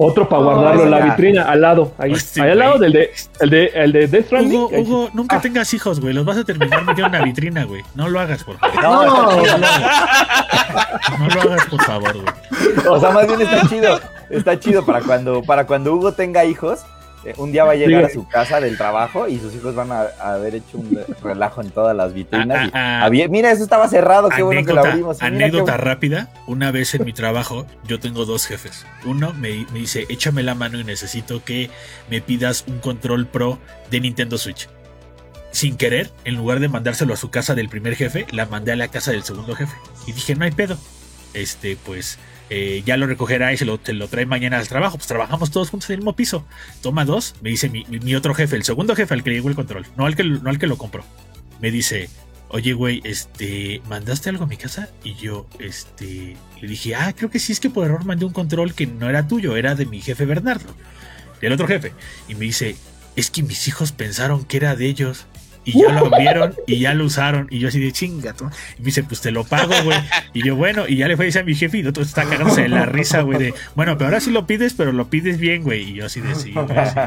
Otro 0.01 0.29
para 0.29 0.41
No, 0.41 0.51
guardarlo 0.53 0.83
en 0.85 0.91
la 0.91 0.99
vitrina, 1.01 1.43
al 1.43 1.59
lado. 1.59 1.91
Ahí, 1.97 2.13
Hostia, 2.13 2.43
ahí 2.45 2.51
al 2.51 2.59
lado 2.59 2.77
del 2.79 2.93
de, 2.93 3.11
el 3.41 3.49
de, 3.49 3.65
el 3.75 3.91
de 3.91 4.07
Death 4.07 4.25
Stranding. 4.27 4.57
Hugo. 4.57 4.69
Hugo, 4.79 5.09
nunca 5.13 5.35
Ah. 5.35 5.41
tengas 5.41 5.73
hijos, 5.73 5.99
güey. 5.99 6.13
Los 6.13 6.23
vas 6.23 6.37
a 6.37 6.45
terminar 6.45 6.79
metiendo 6.85 7.07
en 7.07 7.15
una 7.15 7.23
vitrina, 7.25 7.65
güey. 7.65 7.83
No 7.95 8.07
lo 8.07 8.17
hagas, 8.21 8.43
por 8.45 8.57
favor. 8.57 8.81
No, 8.81 9.05
No, 9.05 9.41
No 11.19 11.27
lo 11.27 11.41
hagas, 11.41 11.65
por 11.65 11.81
favor, 11.83 12.13
güey. 12.13 12.87
O 12.87 12.99
sea, 12.99 13.11
más 13.11 13.27
bien 13.27 13.41
está 13.41 13.67
chido. 13.67 13.99
Está 14.29 14.59
chido 14.59 14.85
para 14.85 15.01
cuando, 15.01 15.41
para 15.43 15.65
cuando 15.65 15.93
Hugo 15.93 16.13
tenga 16.13 16.45
hijos 16.45 16.79
eh, 17.25 17.33
un 17.37 17.51
día 17.51 17.63
va 17.65 17.71
a 17.73 17.75
llegar 17.75 18.05
Sí. 18.05 18.11
a 18.11 18.13
su 18.13 18.27
casa 18.27 18.59
del 18.61 18.77
trabajo 18.77 19.27
y 19.27 19.39
sus 19.39 19.53
hijos 19.55 19.75
van 19.75 19.91
a, 19.91 20.03
a 20.19 20.33
haber 20.35 20.55
hecho 20.55 20.77
un 20.77 20.97
relajo 21.23 21.61
en 21.61 21.69
todas 21.71 21.95
las 21.95 22.13
vitrinas. 22.13 22.67
y, 22.67 22.69
Ah, 22.69 22.71
ah, 22.73 22.99
ah. 23.01 23.05
había- 23.05 23.27
mira, 23.27 23.51
eso 23.51 23.63
estaba 23.63 23.87
cerrado, 23.87 24.29
qué 24.29 24.41
bueno 24.41 24.65
que 24.65 24.73
lo 24.73 24.81
anécdota 24.81 24.91
abrimos. 24.91 25.17
y 25.17 25.19
qué 25.19 25.25
anécdota 25.25 25.77
rápida. 25.77 26.29
Una 26.47 26.71
vez 26.71 26.93
en 26.95 27.03
mi 27.05 27.13
trabajo, 27.13 27.65
yo 27.85 27.99
tengo 27.99 28.25
dos 28.25 28.45
jefes. 28.47 28.85
Uno 29.05 29.33
me, 29.33 29.65
me 29.73 29.79
dice, 29.79 30.05
échame 30.09 30.43
la 30.43 30.55
mano 30.55 30.79
y 30.79 30.83
necesito 30.83 31.43
que 31.43 31.69
me 32.09 32.21
pidas 32.21 32.63
un 32.67 32.79
control 32.79 33.27
pro 33.27 33.59
de 33.91 33.99
Nintendo 33.99 34.37
Switch. 34.37 34.69
Sin 35.51 35.77
querer, 35.77 36.11
en 36.25 36.35
lugar 36.35 36.59
de 36.59 36.69
mandárselo 36.69 37.13
a 37.13 37.17
su 37.17 37.31
casa 37.31 37.55
del 37.55 37.69
primer 37.69 37.95
jefe, 37.95 38.27
la 38.31 38.45
mandé 38.45 38.71
a 38.71 38.75
la 38.75 38.87
casa 38.89 39.11
del 39.11 39.23
segundo 39.23 39.55
jefe. 39.55 39.73
Y 40.05 40.11
dije, 40.13 40.35
no 40.35 40.45
hay 40.45 40.51
pedo. 40.51 40.77
Este, 41.33 41.77
pues, 41.85 42.17
eh, 42.49 42.81
ya 42.85 42.97
lo 42.97 43.05
recogerá 43.05 43.53
y 43.53 43.57
se 43.57 43.65
lo, 43.65 43.77
te 43.77 43.93
lo 43.93 44.07
trae 44.07 44.25
mañana 44.25 44.57
al 44.57 44.67
trabajo. 44.67 44.97
Pues 44.97 45.07
trabajamos 45.07 45.51
todos 45.51 45.69
juntos 45.69 45.89
en 45.89 45.95
el 45.95 45.99
mismo 45.99 46.15
piso. 46.15 46.45
Toma 46.81 47.05
dos, 47.05 47.35
me 47.41 47.49
dice 47.49 47.69
mi, 47.69 48.15
otro 48.15 48.33
jefe, 48.33 48.55
el 48.55 48.63
segundo 48.63 48.95
jefe 48.95 49.13
al 49.13 49.23
que 49.23 49.29
le 49.29 49.35
llegó 49.37 49.49
el 49.49 49.55
control, 49.55 49.85
no 49.95 50.05
al 50.05 50.15
que, 50.15 50.23
no 50.23 50.49
al 50.49 50.57
que 50.57 50.67
lo 50.67 50.77
compró. 50.77 51.03
Me 51.61 51.71
dice, 51.71 52.09
oye, 52.49 52.73
güey, 52.73 53.01
este, 53.03 53.81
¿mandaste 53.87 54.29
algo 54.29 54.45
a 54.45 54.47
mi 54.47 54.57
casa? 54.57 54.89
Y 55.03 55.15
yo, 55.15 55.47
este, 55.59 56.37
le 56.61 56.67
dije, 56.67 56.95
ah, 56.95 57.13
creo 57.15 57.29
que 57.29 57.39
sí, 57.39 57.51
es 57.51 57.59
que 57.59 57.69
por 57.69 57.85
error 57.85 58.05
mandé 58.05 58.25
un 58.25 58.33
control 58.33 58.73
que 58.73 58.87
no 58.87 59.09
era 59.09 59.27
tuyo, 59.27 59.55
era 59.55 59.75
de 59.75 59.85
mi 59.85 60.01
jefe 60.01 60.25
Bernardo, 60.25 60.73
del 61.41 61.53
otro 61.53 61.67
jefe. 61.67 61.93
Y 62.27 62.35
me 62.35 62.45
dice, 62.45 62.75
es 63.15 63.29
que 63.29 63.43
mis 63.43 63.67
hijos 63.67 63.91
pensaron 63.91 64.45
que 64.45 64.57
era 64.57 64.75
de 64.75 64.87
ellos. 64.87 65.25
Y 65.65 65.81
ya 65.81 65.91
lo 65.91 66.05
abrieron 66.13 66.55
y 66.67 66.79
ya 66.79 66.93
lo 66.93 67.05
usaron. 67.05 67.47
Y 67.49 67.59
yo 67.59 67.67
así 67.67 67.79
de 67.79 67.91
chingato. 67.91 68.49
Y 68.77 68.81
me 68.81 68.85
dice, 68.85 69.03
pues 69.03 69.21
te 69.21 69.31
lo 69.31 69.43
pago, 69.43 69.73
güey. 69.83 69.97
Y 70.33 70.43
yo, 70.43 70.55
bueno, 70.55 70.87
y 70.87 70.97
ya 70.97 71.07
le 71.07 71.15
fue 71.15 71.25
a 71.25 71.27
decir 71.27 71.41
a 71.41 71.45
mi 71.45 71.55
jefe 71.55 71.77
y 71.77 71.81
el 71.81 71.87
otro 71.87 72.03
está 72.03 72.23
cagándose 72.25 72.61
de 72.63 72.69
la 72.69 72.85
risa, 72.85 73.21
güey, 73.21 73.37
de, 73.39 73.53
bueno, 73.75 73.97
pero 73.97 74.07
ahora 74.07 74.19
sí 74.19 74.31
lo 74.31 74.45
pides, 74.47 74.73
pero 74.73 74.91
lo 74.91 75.09
pides 75.09 75.37
bien, 75.37 75.63
güey. 75.63 75.91
Y 75.91 75.93
yo 75.95 76.05
así 76.07 76.21
de, 76.21 76.33
sí, 76.35 76.53
güey, 76.53 76.77
así. 76.77 76.97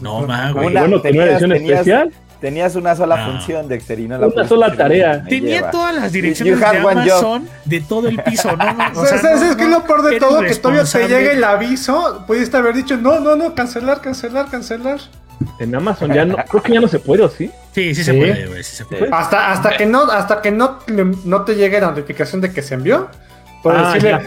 No, 0.00 0.26
ma, 0.26 0.50
güey. 0.52 0.66
Una- 0.68 0.80
bueno, 0.80 1.00
tenía 1.00 1.22
tenías- 1.22 1.30
edición 1.42 1.50
tenías- 1.52 1.72
especial. 1.80 2.12
Tenías 2.40 2.76
una 2.76 2.94
sola 2.94 3.16
No. 3.16 3.32
función, 3.32 3.68
Dexter, 3.68 3.98
y 4.00 4.06
no 4.08 4.18
la 4.18 4.26
Una 4.26 4.46
sola 4.46 4.70
tarea. 4.76 5.24
Tenía 5.24 5.56
lleva. 5.60 5.70
todas 5.70 5.94
las 5.94 6.12
You 6.12 6.20
direcciones 6.20 6.60
de 6.60 6.66
Amazon 6.66 7.48
de 7.64 7.80
todo 7.80 8.06
el 8.08 8.18
piso, 8.22 8.54
¿no? 8.54 8.70
no, 8.74 8.84
o 9.00 9.06
sea, 9.06 9.16
¿Sabes 9.18 9.40
no, 9.40 9.50
es 9.52 9.56
que 9.56 9.64
lo 9.66 9.82
peor 9.84 10.02
de 10.02 10.18
todo? 10.20 10.42
Que 10.42 10.54
todavía 10.56 10.84
te 10.84 11.08
llega 11.08 11.32
el 11.32 11.42
aviso. 11.42 12.22
Pudiste 12.26 12.54
haber 12.58 12.74
dicho, 12.74 12.98
no, 12.98 13.18
no, 13.20 13.34
no, 13.34 13.54
cancelar, 13.54 14.02
cancelar, 14.02 14.50
cancelar. 14.50 14.98
En 15.58 15.74
Amazon 15.74 16.12
ya 16.12 16.24
no, 16.24 16.36
creo 16.36 16.62
que 16.62 16.72
ya 16.72 16.80
no 16.80 16.88
se 16.88 16.98
puede, 17.00 17.22
¿o 17.24 17.28
sí? 17.28 17.50
Sí, 17.72 17.94
sí 17.94 18.04
se 18.04 18.12
Sí. 18.12 18.18
puede, 18.18 18.46
güey, 18.46 18.62
sí 18.62 18.76
se 18.76 18.84
puede. 18.84 19.06
Sí. 19.06 19.10
Hasta, 19.12 19.52
hasta 19.52 19.76
que 19.76 19.86
no, 19.86 20.02
hasta 20.04 20.40
que 20.42 20.50
no, 20.50 20.78
no 21.24 21.42
te 21.42 21.56
llegue 21.56 21.80
la 21.80 21.88
notificación 21.88 22.40
de 22.40 22.52
que 22.52 22.62
se 22.62 22.74
envió. 22.74 23.08
Por 23.62 23.74
Ah, 23.76 23.92
decirle. 23.94 24.20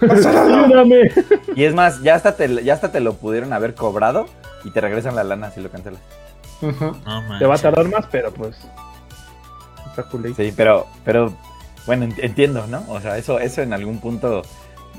Ayúdame. 0.00 1.10
Y 1.56 1.64
es 1.64 1.74
más, 1.74 2.00
ya 2.02 2.14
hasta, 2.14 2.36
te, 2.36 2.62
ya 2.62 2.74
hasta 2.74 2.92
te 2.92 3.00
lo 3.00 3.14
pudieron 3.14 3.52
haber 3.52 3.74
cobrado 3.74 4.26
y 4.64 4.70
te 4.70 4.80
regresan 4.80 5.16
la 5.16 5.24
lana 5.24 5.50
si 5.50 5.60
lo 5.60 5.70
cancelas. 5.70 6.00
Te 7.38 7.46
va 7.46 7.54
a 7.54 7.58
tardar 7.58 7.88
más, 7.88 8.06
pero 8.10 8.32
pues. 8.32 8.56
Está 9.90 10.04
cool. 10.04 10.32
Sí, 10.36 10.52
pero, 10.56 10.86
pero 11.04 11.32
bueno, 11.86 12.06
ent- 12.06 12.18
entiendo, 12.22 12.66
¿no? 12.68 12.84
O 12.88 13.00
sea, 13.00 13.16
eso, 13.16 13.40
eso 13.40 13.62
en 13.62 13.72
algún 13.72 13.98
punto 13.98 14.42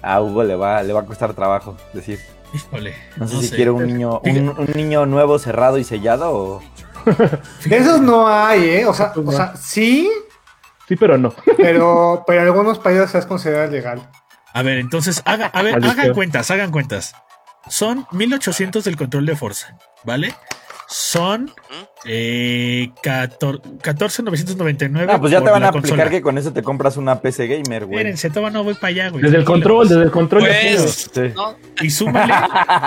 a 0.02 0.22
Hugo 0.22 0.44
le 0.44 0.56
va, 0.56 0.82
le 0.84 0.92
va 0.94 1.02
a 1.02 1.06
costar 1.06 1.34
trabajo 1.34 1.78
decir. 1.94 2.20
Híjole, 2.54 2.96
No 3.18 3.28
sé 3.28 3.36
no 3.36 3.42
si 3.42 3.48
sé. 3.48 3.56
quiere 3.56 3.72
un 3.72 3.86
niño, 3.86 4.20
un, 4.24 4.50
un 4.58 4.70
niño 4.76 5.06
nuevo 5.06 5.38
cerrado 5.40 5.78
y 5.78 5.84
sellado 5.84 6.32
o. 6.34 6.64
De 7.66 7.78
esos 7.78 8.02
no 8.02 8.28
hay, 8.28 8.64
¿eh? 8.70 8.86
O 8.86 8.94
sea, 8.94 9.14
o 9.16 9.32
sea, 9.32 9.56
sí, 9.56 10.10
Sí, 10.88 10.96
pero 10.96 11.18
no. 11.20 11.34
pero, 11.58 12.24
pero 12.26 12.42
en 12.42 12.48
algunos 12.48 12.80
países 12.80 13.14
es 13.14 13.26
considerado 13.28 13.70
legal. 13.72 14.10
A 14.54 14.64
ver, 14.64 14.80
entonces, 14.80 15.22
haga, 15.26 15.46
a 15.46 15.62
ver, 15.62 15.76
hagan 15.76 16.14
cuentas, 16.16 16.50
hagan 16.50 16.72
cuentas. 16.72 17.14
Son 17.68 18.08
1800 18.12 18.84
del 18.84 18.98
control 18.98 19.28
de 19.28 19.36
fuerza, 19.36 19.78
¿vale? 20.04 20.34
Son 20.92 21.52
eh, 22.06 22.90
14 23.04 23.62
14,999. 23.84 25.12
Ah, 25.14 25.20
pues 25.20 25.32
ya 25.32 25.44
te 25.44 25.52
van 25.52 25.64
a 25.64 25.68
aplicar 25.68 25.90
consola. 25.92 26.10
que 26.10 26.22
con 26.24 26.38
eso 26.40 26.52
te 26.52 26.64
compras 26.64 26.98
una 26.98 27.22
PC 27.22 27.46
gamer, 27.48 27.86
güey. 27.86 27.98
Espérense, 28.00 28.30
todavía 28.32 28.50
no 28.58 28.64
voy 28.64 28.74
para 28.74 28.88
allá, 28.88 29.10
güey. 29.10 29.22
Desde 29.24 29.38
el 29.38 29.46
control, 29.46 29.88
desde 29.88 30.02
el 30.04 30.12
control. 30.12 30.42
Pues, 30.42 31.10
Sí. 31.14 31.22
no, 31.36 31.56
Y 31.82 31.92
súmale, 31.92 32.34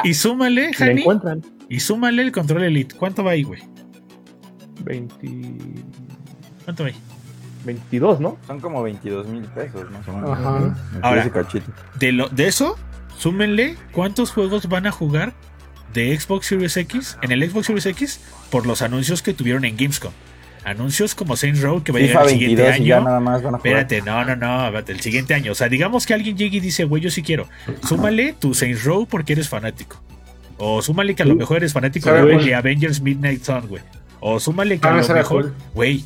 y 0.03 0.15
súmale, 0.15 0.75
Jani, 0.75 1.01
encuentran. 1.03 1.43
y 1.69 1.79
súmale 1.79 2.23
el 2.23 2.33
control 2.33 2.65
Elite. 2.65 2.97
¿Cuánto 2.97 3.23
va 3.23 3.31
ahí, 3.33 3.45
güey? 3.45 3.63
20, 4.81 5.27
¿Cuánto 6.65 6.83
va 6.83 6.89
ahí? 6.89 6.97
22, 7.65 8.19
¿no? 8.19 8.37
Son 8.49 8.59
como 8.59 8.83
22 8.83 9.29
mil 9.29 9.45
pesos, 9.45 9.89
más 9.93 10.09
o 10.09 10.13
menos. 10.13 10.31
Ajá. 10.31 10.51
Me 10.59 10.67
Ahora. 11.03 11.09
parece 11.23 11.31
cachito. 11.31 11.73
De, 12.01 12.11
lo, 12.11 12.29
de 12.31 12.49
eso, 12.49 12.77
súmenle 13.17 13.77
cuántos 13.93 14.33
juegos 14.33 14.69
van 14.69 14.89
a 14.89 14.91
jugar 14.91 15.33
de 15.95 16.19
Xbox 16.19 16.47
Series 16.47 16.77
X 16.77 17.17
en 17.23 17.33
el 17.33 17.49
Xbox 17.49 17.67
Series 17.67 17.87
X 17.87 18.21
por 18.51 18.67
los 18.67 18.83
anuncios 18.83 19.23
que 19.23 19.35
tuvieron 19.35 19.65
en 19.65 19.77
Gamescom. 19.77 20.13
Anuncios 20.65 21.15
como 21.17 21.37
Saints 21.37 21.61
Row 21.61 21.83
que 21.83 21.91
va 21.91 21.99
a 21.99 22.03
llegar 22.03 22.23
el 22.25 22.31
siguiente 22.31 22.63
22 22.63 22.81
y 22.81 22.89
ya 22.89 22.97
año. 22.99 23.05
nada 23.07 23.21
más 23.21 23.43
van 23.43 23.57
a 23.57 23.59
jugar. 23.59 23.79
Espérate, 23.79 24.03
no, 24.03 24.25
no, 24.25 24.37
no, 24.37 24.65
espérate, 24.67 24.93
el 24.93 25.01
siguiente 25.01 25.35
año. 25.35 25.51
O 25.53 25.55
sea, 25.57 25.69
digamos 25.69 26.07
que 26.07 26.15
alguien 26.15 26.37
llegue 26.37 26.59
y 26.59 26.61
dice, 26.61 26.85
güey, 26.85 27.03
yo 27.03 27.11
sí 27.11 27.23
quiero. 27.23 27.49
Súmale 27.89 28.33
tu 28.35 28.55
Saints 28.55 28.85
Row 28.85 29.07
porque 29.07 29.33
eres 29.33 29.49
fanático. 29.49 30.01
O 30.59 30.81
súmale 30.81 31.17
que 31.17 31.25
a 31.25 31.27
lo 31.27 31.35
mejor 31.35 31.57
eres 31.57 31.73
fanático 31.73 32.13
de, 32.13 32.23
güey. 32.23 32.47
de 32.47 32.55
Avengers 32.55 33.01
Midnight 33.01 33.43
Sun, 33.43 33.67
güey. 33.67 33.83
O 34.21 34.39
súmale 34.39 34.79
que 34.79 34.87
Ah, 34.87 34.91
a 34.91 34.95
lo 34.95 35.01
ese 35.01 35.11
era 35.11 35.23
mejor, 35.23 35.53
güey, 35.75 36.05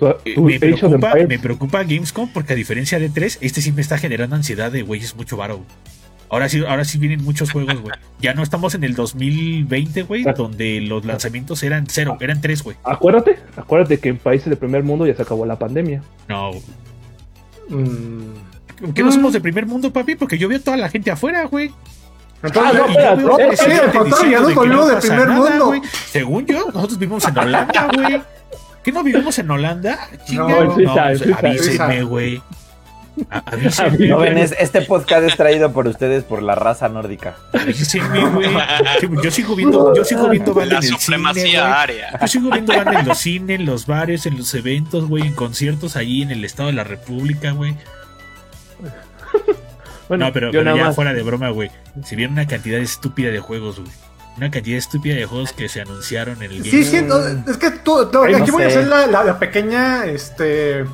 eh, 0.00 0.34
me 0.38 0.60
preocupa, 0.60 1.14
me 1.26 1.38
preocupa 1.38 1.82
Gamescom 1.82 2.30
porque 2.32 2.52
a 2.52 2.56
diferencia 2.56 2.98
de 2.98 3.08
3, 3.08 3.38
este 3.40 3.62
sí 3.62 3.72
me 3.72 3.80
está 3.80 3.96
generando 3.96 4.36
ansiedad 4.36 4.70
de, 4.70 4.82
güey, 4.82 5.00
es 5.00 5.16
mucho 5.16 5.38
varo. 5.38 5.64
Ahora 6.30 6.48
sí, 6.48 6.62
ahora 6.66 6.84
sí 6.84 6.98
vienen 6.98 7.24
muchos 7.24 7.50
juegos, 7.50 7.80
güey. 7.80 7.94
Ya 8.20 8.34
no 8.34 8.42
estamos 8.42 8.74
en 8.74 8.84
el 8.84 8.94
2020, 8.94 10.02
güey, 10.02 10.24
donde 10.36 10.80
los 10.82 11.04
lanzamientos 11.04 11.62
eran 11.62 11.86
cero, 11.88 12.16
eran 12.20 12.40
tres, 12.40 12.62
güey. 12.62 12.76
Acuérdate, 12.84 13.38
acuérdate 13.56 13.98
que 13.98 14.10
en 14.10 14.18
países 14.18 14.50
de 14.50 14.56
primer 14.56 14.82
mundo 14.82 15.06
ya 15.06 15.14
se 15.14 15.22
acabó 15.22 15.46
la 15.46 15.58
pandemia. 15.58 16.02
No, 16.28 16.50
Mm. 17.70 18.92
que 18.94 19.02
no 19.02 19.12
somos 19.12 19.32
de 19.32 19.40
primer 19.40 19.66
mundo, 19.66 19.92
papi, 19.92 20.14
porque 20.14 20.38
yo 20.38 20.48
veo 20.48 20.60
toda 20.60 20.76
la 20.76 20.88
gente 20.88 21.10
afuera, 21.10 21.44
güey. 21.46 21.70
Entonces, 22.42 22.72
Ah, 22.98 23.14
no, 23.16 23.38
espérate, 23.38 23.98
contrario, 23.98 24.04
diciendo 24.04 24.64
ya 24.64 24.70
no 24.70 24.86
de 24.86 24.96
primer 24.96 25.28
nada, 25.28 25.50
mundo. 25.58 25.88
Según 26.10 26.46
yo, 26.46 26.66
nosotros 26.72 26.98
vivimos 26.98 27.24
en 27.26 27.38
Holanda, 27.38 27.88
güey. 27.94 28.22
¿Qué 28.84 28.92
no 28.92 29.02
vivimos 29.02 29.38
en 29.38 29.50
Holanda? 29.50 29.98
Chinga, 30.24 30.44
No, 30.48 30.62
en 30.62 30.72
Suiza, 30.74 30.92
pues, 31.04 31.22
en 31.22 31.34
avísenme, 31.34 31.58
Suiza. 31.58 32.02
güey. 32.04 32.42
Este 34.58 34.82
podcast 34.82 35.24
es 35.24 35.36
traído 35.36 35.72
por 35.72 35.86
ustedes 35.86 36.24
por 36.24 36.42
la 36.42 36.54
raza 36.54 36.88
nórdica. 36.88 37.36
Avísenme, 37.52 38.28
güey. 38.30 38.48
Sí, 39.00 39.08
Yo 39.22 39.30
sigo 39.30 39.56
viendo, 39.56 39.94
yo 39.94 40.04
sigo 40.04 40.28
viendo 40.28 40.54
banda 40.54 40.80
la 40.80 40.86
en 40.86 40.92
el 40.92 41.34
cine, 41.34 41.58
área. 41.58 42.18
Yo 42.20 42.28
sigo 42.28 42.50
viendo 42.50 42.74
banda 42.76 43.00
en 43.00 43.08
los 43.08 43.18
cines, 43.18 43.60
en 43.60 43.66
los 43.66 43.86
bares, 43.86 44.26
en 44.26 44.36
los 44.36 44.52
eventos, 44.54 45.08
güey, 45.08 45.26
en 45.26 45.34
conciertos 45.34 45.96
ahí 45.96 46.22
en 46.22 46.30
el 46.30 46.44
Estado 46.44 46.68
de 46.68 46.74
la 46.74 46.84
República, 46.84 47.52
güey. 47.52 47.74
Bueno, 50.08 50.26
No, 50.26 50.32
pero, 50.32 50.46
yo 50.46 50.52
pero 50.52 50.64
nada 50.64 50.76
ya 50.78 50.84
más. 50.84 50.94
fuera 50.96 51.12
de 51.12 51.22
broma, 51.22 51.50
güey. 51.50 51.70
Si 52.04 52.16
vieron 52.16 52.32
una 52.34 52.46
cantidad 52.46 52.80
estúpida 52.80 53.30
de 53.30 53.40
juegos, 53.40 53.78
güey. 53.80 53.92
Una 54.38 54.50
cantidad 54.50 54.78
estúpida 54.78 55.16
de 55.16 55.26
juegos 55.26 55.52
que 55.52 55.68
se 55.68 55.80
anunciaron 55.80 56.42
en 56.42 56.52
el 56.52 56.62
Sí, 56.64 56.84
sí, 56.84 57.02
no, 57.02 57.16
es 57.18 57.56
que 57.58 57.70
tú, 57.72 58.08
tú- 58.10 58.22
Ay, 58.22 58.32
no 58.32 58.38
aquí 58.38 58.50
voy 58.52 58.62
a 58.62 58.66
hacer 58.68 58.86
la, 58.86 59.06
la- 59.06 59.24
la 59.24 59.38
pequeña, 59.38 60.06
este, 60.06 60.84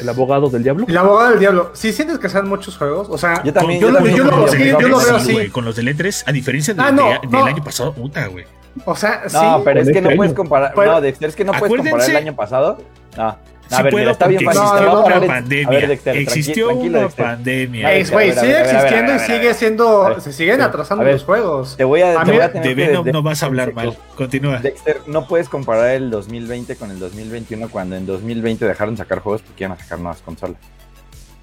El 0.00 0.08
abogado 0.08 0.48
del 0.48 0.62
diablo. 0.62 0.86
la 0.88 1.00
abogada 1.00 1.30
del 1.30 1.40
diablo. 1.40 1.70
Sí 1.74 1.92
sientes 1.92 2.18
que 2.18 2.28
sean 2.28 2.48
muchos 2.48 2.76
juegos, 2.76 3.08
o 3.10 3.18
sea, 3.18 3.42
Yo 3.42 3.52
también, 3.52 3.80
yo 3.80 3.86
yo 3.88 3.92
lo- 3.92 3.96
también 3.98 4.16
yo 4.16 4.24
lo- 4.24 4.30
como 4.30 4.48
sí, 4.48 4.56
que 4.58 4.68
yo 4.70 4.80
lo 4.88 4.98
veo 4.98 5.18
sí, 5.20 5.36
así. 5.38 5.48
con 5.50 5.64
los 5.64 5.76
del 5.76 5.88
E3, 5.88 6.24
a 6.26 6.32
diferencia 6.32 6.74
de- 6.74 6.82
Ah, 6.82 6.92
no, 6.92 7.04
de- 7.08 7.18
del 7.22 7.30
no. 7.30 7.44
año 7.44 7.64
pasado, 7.64 7.92
puta, 7.92 8.26
güey. 8.28 8.44
o 8.84 8.94
sea, 8.94 9.22
sí. 9.28 9.36
No, 9.40 9.62
pero 9.64 9.80
es 9.80 9.88
que 9.90 10.00
no 10.00 10.08
este 10.08 10.16
puedes 10.16 10.34
comparar. 10.34 10.72
Pero- 10.76 10.92
no, 10.92 11.00
Dexter, 11.00 11.28
es 11.30 11.36
que 11.36 11.44
no 11.44 11.52
puedes 11.52 11.76
comparar 11.76 12.10
el 12.10 12.16
año 12.16 12.36
pasado. 12.36 12.78
No. 13.16 13.36
A 13.70 13.76
Sí 13.76 13.82
ver, 13.82 13.90
puedo 13.92 14.02
mira, 14.04 14.12
está 14.12 14.26
bien 14.28 14.44
fácil. 14.44 14.62
a 14.62 14.92
una 14.92 15.02
poner 15.02 15.22
el- 15.22 15.26
pandemia. 15.28 15.68
Ver, 15.68 15.88
Dexter, 15.88 16.16
existió 16.16 16.66
tranquilo, 16.68 16.90
una 16.98 17.00
Dexter. 17.06 17.24
pandemia. 17.24 17.82
Güey, 17.82 17.96
ver, 17.98 18.06
sigue 18.06 18.16
ver, 18.16 18.34
ver, 18.34 18.42
ver, 18.52 18.74
existiendo 18.74 19.10
y 19.12 19.14
ver, 19.16 19.20
sigue 19.26 19.38
ver. 19.38 19.54
siendo, 19.54 20.04
ver, 20.08 20.20
se 20.22 20.32
siguen 20.32 20.60
atrasando 20.62 21.04
ver, 21.04 21.12
los 21.14 21.24
juegos. 21.24 21.76
Te 21.76 21.84
voy 21.84 22.00
a, 22.02 22.20
A 22.20 22.24
te 22.24 22.30
mí- 22.30 22.36
voy 22.38 22.46
a 22.46 22.52
tener 22.52 22.68
De 22.68 22.74
que- 22.82 22.88
Venom 22.88 23.06
no 23.12 23.22
vas 23.22 23.42
a 23.42 23.46
hablar 23.46 23.74
mal. 23.74 23.96
Continúa. 24.16 24.58
Dexter, 24.58 25.00
no 25.06 25.26
puedes 25.28 25.48
comparar 25.48 25.90
el 25.90 26.10
2020 26.10 26.76
con 26.76 26.90
el 26.90 26.98
2021 26.98 27.68
cuando 27.68 27.96
en 27.96 28.06
2020 28.06 28.66
dejaron 28.66 28.94
de 28.94 28.98
sacar 28.98 29.18
juegos 29.20 29.42
porque 29.42 29.64
iban 29.64 29.76
a 29.76 29.80
sacar 29.82 29.98
nuevas 29.98 30.22
consolas. 30.22 30.56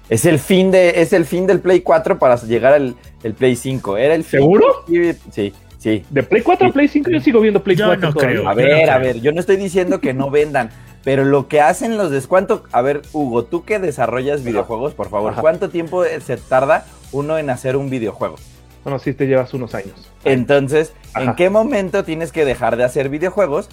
Es 0.08 0.24
el 0.24 0.38
fin 0.38 0.70
de 0.70 1.00
es 1.02 1.12
el 1.12 1.24
fin 1.26 1.46
del 1.46 1.58
Play 1.60 1.80
4 1.80 2.18
para 2.18 2.36
llegar 2.36 2.72
al 2.74 2.94
el 3.24 3.34
Play 3.34 3.56
5. 3.56 3.96
Era 3.96 4.14
el 4.14 4.22
fin. 4.22 4.38
¿Seguro? 4.40 4.84
Sí, 5.32 5.52
sí. 5.78 6.04
De 6.10 6.22
Play 6.22 6.42
4 6.42 6.68
a 6.68 6.72
Play 6.72 6.86
5 6.86 7.10
yo 7.10 7.18
sigo 7.20 7.40
viendo 7.40 7.60
Play 7.62 7.76
Yo 7.76 7.86
4. 7.86 8.08
no 8.08 8.14
todavía. 8.14 8.36
creo. 8.38 8.48
A 8.48 8.54
ver, 8.54 8.68
no 8.86 8.92
a 8.92 8.98
creo. 8.98 9.14
ver, 9.14 9.20
yo 9.20 9.32
no 9.32 9.40
estoy 9.40 9.56
diciendo 9.56 10.00
que 10.00 10.14
no 10.14 10.30
vendan, 10.30 10.70
pero 11.06 11.24
lo 11.24 11.46
que 11.46 11.60
hacen 11.60 11.96
los 11.96 12.10
descuentos, 12.10 12.62
a 12.72 12.82
ver, 12.82 13.02
Hugo, 13.12 13.44
tú 13.44 13.62
que 13.62 13.78
desarrollas 13.78 14.42
videojuegos, 14.42 14.92
por 14.92 15.08
favor, 15.08 15.34
Ajá. 15.34 15.40
¿cuánto 15.40 15.70
tiempo 15.70 16.02
se 16.02 16.36
tarda 16.36 16.84
uno 17.12 17.38
en 17.38 17.48
hacer 17.48 17.76
un 17.76 17.90
videojuego? 17.90 18.34
Bueno, 18.82 18.98
sí 18.98 19.12
te 19.12 19.28
llevas 19.28 19.54
unos 19.54 19.76
años. 19.76 20.10
Entonces, 20.24 20.94
¿en 21.14 21.36
qué 21.36 21.48
momento 21.48 22.02
tienes 22.02 22.32
que 22.32 22.44
dejar 22.44 22.76
de 22.76 22.82
hacer 22.82 23.08
videojuegos 23.08 23.68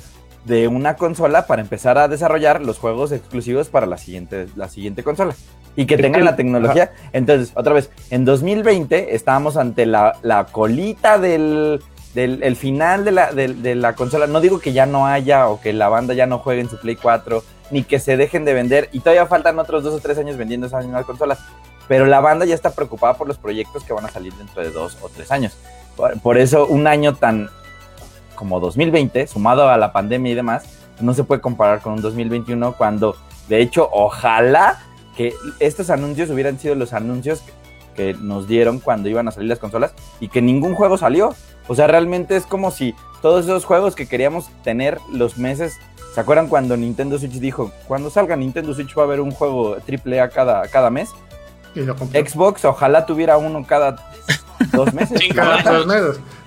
de 0.46 0.68
una 0.68 0.96
consola 0.96 1.48
para 1.48 1.64
empezar 1.64 1.98
a 1.98 2.08
desarrollar 2.08 2.62
los 2.62 2.78
juegos 2.78 3.12
exclusivos 3.12 3.68
para 3.68 3.88
la 3.88 3.98
siguiente, 3.98 4.46
la 4.56 4.70
siguiente 4.70 5.02
consola? 5.02 5.34
Y 5.76 5.88
que 5.88 5.98
tengan 5.98 6.26
la 6.26 6.36
tecnología. 6.36 6.92
Entonces, 7.14 7.52
otra 7.56 7.74
vez, 7.74 7.90
en 8.12 8.26
2020 8.26 9.16
estábamos 9.16 9.58
ante 9.58 9.88
la, 9.88 10.20
la 10.22 10.46
colita 10.46 11.18
del, 11.18 11.82
del 12.14 12.44
el 12.44 12.56
final 12.56 13.06
de 13.06 13.12
la, 13.12 13.32
de, 13.32 13.50
de 13.50 13.76
la 13.76 13.96
consola. 13.96 14.28
No 14.28 14.42
digo 14.42 14.60
que 14.60 14.74
ya 14.74 14.86
no 14.86 15.08
haya 15.08 15.48
o 15.48 15.60
que 15.60 15.74
la 15.74 15.90
banda 15.90 16.14
ya 16.14 16.26
no 16.26 16.40
juegue 16.40 16.62
en 16.62 16.70
su 16.70 16.80
Play 16.80 16.96
4, 16.96 17.44
ni 17.72 17.84
que 17.84 18.00
se 18.00 18.18
dejen 18.18 18.46
de 18.46 18.54
vender. 18.54 18.90
Y 18.92 19.00
todavía 19.00 19.26
faltan 19.26 19.60
otros 19.60 19.84
dos 19.84 19.94
o 19.94 20.00
tres 20.00 20.18
años 20.18 20.38
vendiendo 20.38 20.68
esas 20.68 20.86
mismas 20.86 21.06
consolas. 21.06 21.40
Pero 21.88 22.06
la 22.06 22.22
banda 22.22 22.46
ya 22.46 22.56
está 22.56 22.72
preocupada 22.72 23.16
por 23.16 23.28
los 23.28 23.38
proyectos 23.38 23.84
que 23.84 23.94
van 23.94 24.06
a 24.06 24.10
salir 24.10 24.34
dentro 24.34 24.64
de 24.64 24.72
dos 24.72 24.98
o 25.02 25.10
tres 25.10 25.32
años. 25.32 25.58
Por, 25.96 26.20
por 26.22 26.38
eso 26.38 26.66
un 26.66 26.88
año 26.88 27.16
tan 27.16 27.50
como 28.36 28.60
2020, 28.60 29.28
sumado 29.28 29.70
a 29.70 29.78
la 29.78 29.92
pandemia 29.92 30.32
y 30.32 30.36
demás, 30.36 30.64
no 31.00 31.14
se 31.14 31.24
puede 31.24 31.42
comparar 31.42 31.82
con 31.82 31.94
un 31.94 32.02
2021 32.02 32.74
cuando, 32.74 33.16
de 33.48 33.62
hecho, 33.62 33.90
ojalá 33.92 34.80
que 35.16 35.34
estos 35.60 35.90
anuncios 35.90 36.30
hubieran 36.30 36.60
sido 36.60 36.76
los 36.76 36.94
anuncios 36.94 37.44
que 37.96 38.14
nos 38.16 38.48
dieron 38.48 38.80
cuando 38.80 39.10
iban 39.10 39.28
a 39.28 39.32
salir 39.32 39.50
las 39.50 39.60
consolas 39.60 39.94
y 40.20 40.28
que 40.28 40.42
ningún 40.42 40.74
juego 40.76 40.98
salió. 40.98 41.36
O 41.68 41.76
sea, 41.76 41.88
realmente 41.88 42.36
es 42.36 42.46
como 42.46 42.72
si 42.72 42.96
todos 43.22 43.46
esos 43.46 43.66
juegos 43.66 43.96
que 43.96 44.08
queríamos 44.08 44.50
tener 44.64 45.00
los 45.12 45.38
meses, 45.38 45.78
¿se 46.14 46.20
acuerdan 46.20 46.48
cuando 46.48 46.76
Nintendo 46.78 47.18
Switch 47.18 47.34
dijo, 47.40 47.72
cuando 47.88 48.10
salga 48.10 48.36
Nintendo 48.36 48.74
Switch 48.74 48.98
va 48.98 49.04
a 49.04 49.06
haber 49.06 49.22
un 49.22 49.32
juego 49.32 49.76
AAA 49.78 50.30
cada, 50.30 50.68
cada 50.68 50.90
mes? 50.90 51.10
Y 51.76 51.80
lo 51.82 51.96
compré. 51.96 52.28
Xbox 52.28 52.66
ojalá 52.66 53.06
tuviera 53.06 53.38
uno 53.38 53.66
cada 53.66 53.96
dos 54.74 54.94
meses. 54.94 55.20
Cada. 55.36 55.62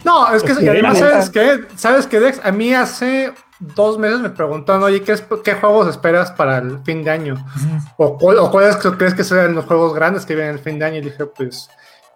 No, 0.05 0.33
es 0.33 0.43
que 0.43 0.53
Pues 0.55 0.65
y 0.65 0.69
además, 0.69 0.99
¿sabes 0.99 1.31
qué? 1.31 1.61
¿Sabes 1.77 2.07
qué, 2.07 2.21
Dex? 2.21 2.41
A 2.45 2.53
mí 2.53 2.73
hace 2.73 3.33
dos 3.59 3.99
meses 3.99 4.21
me 4.21 4.31
preguntaron, 4.31 4.83
oye, 4.85 5.03
¿qué, 5.03 5.13
es- 5.13 5.25
qué 5.43 5.55
juegos 5.55 5.89
esperas 5.89 6.31
para 6.31 6.59
el 6.59 6.79
fin 6.85 7.03
de 7.03 7.11
año? 7.11 7.45
¿O, 7.97 8.17
cuál- 8.19 8.39
o 8.39 8.51
cuáles 8.51 8.77
que- 8.77 8.91
crees 8.93 9.15
que 9.15 9.25
serán 9.25 9.55
los 9.55 9.65
juegos 9.65 9.95
grandes 9.95 10.25
que 10.25 10.35
vienen 10.37 10.55
el 10.55 10.61
fin 10.61 10.79
de 10.79 10.85
año? 10.85 10.97
Y 10.99 11.01
dije, 11.03 11.27
pues, 11.27 11.69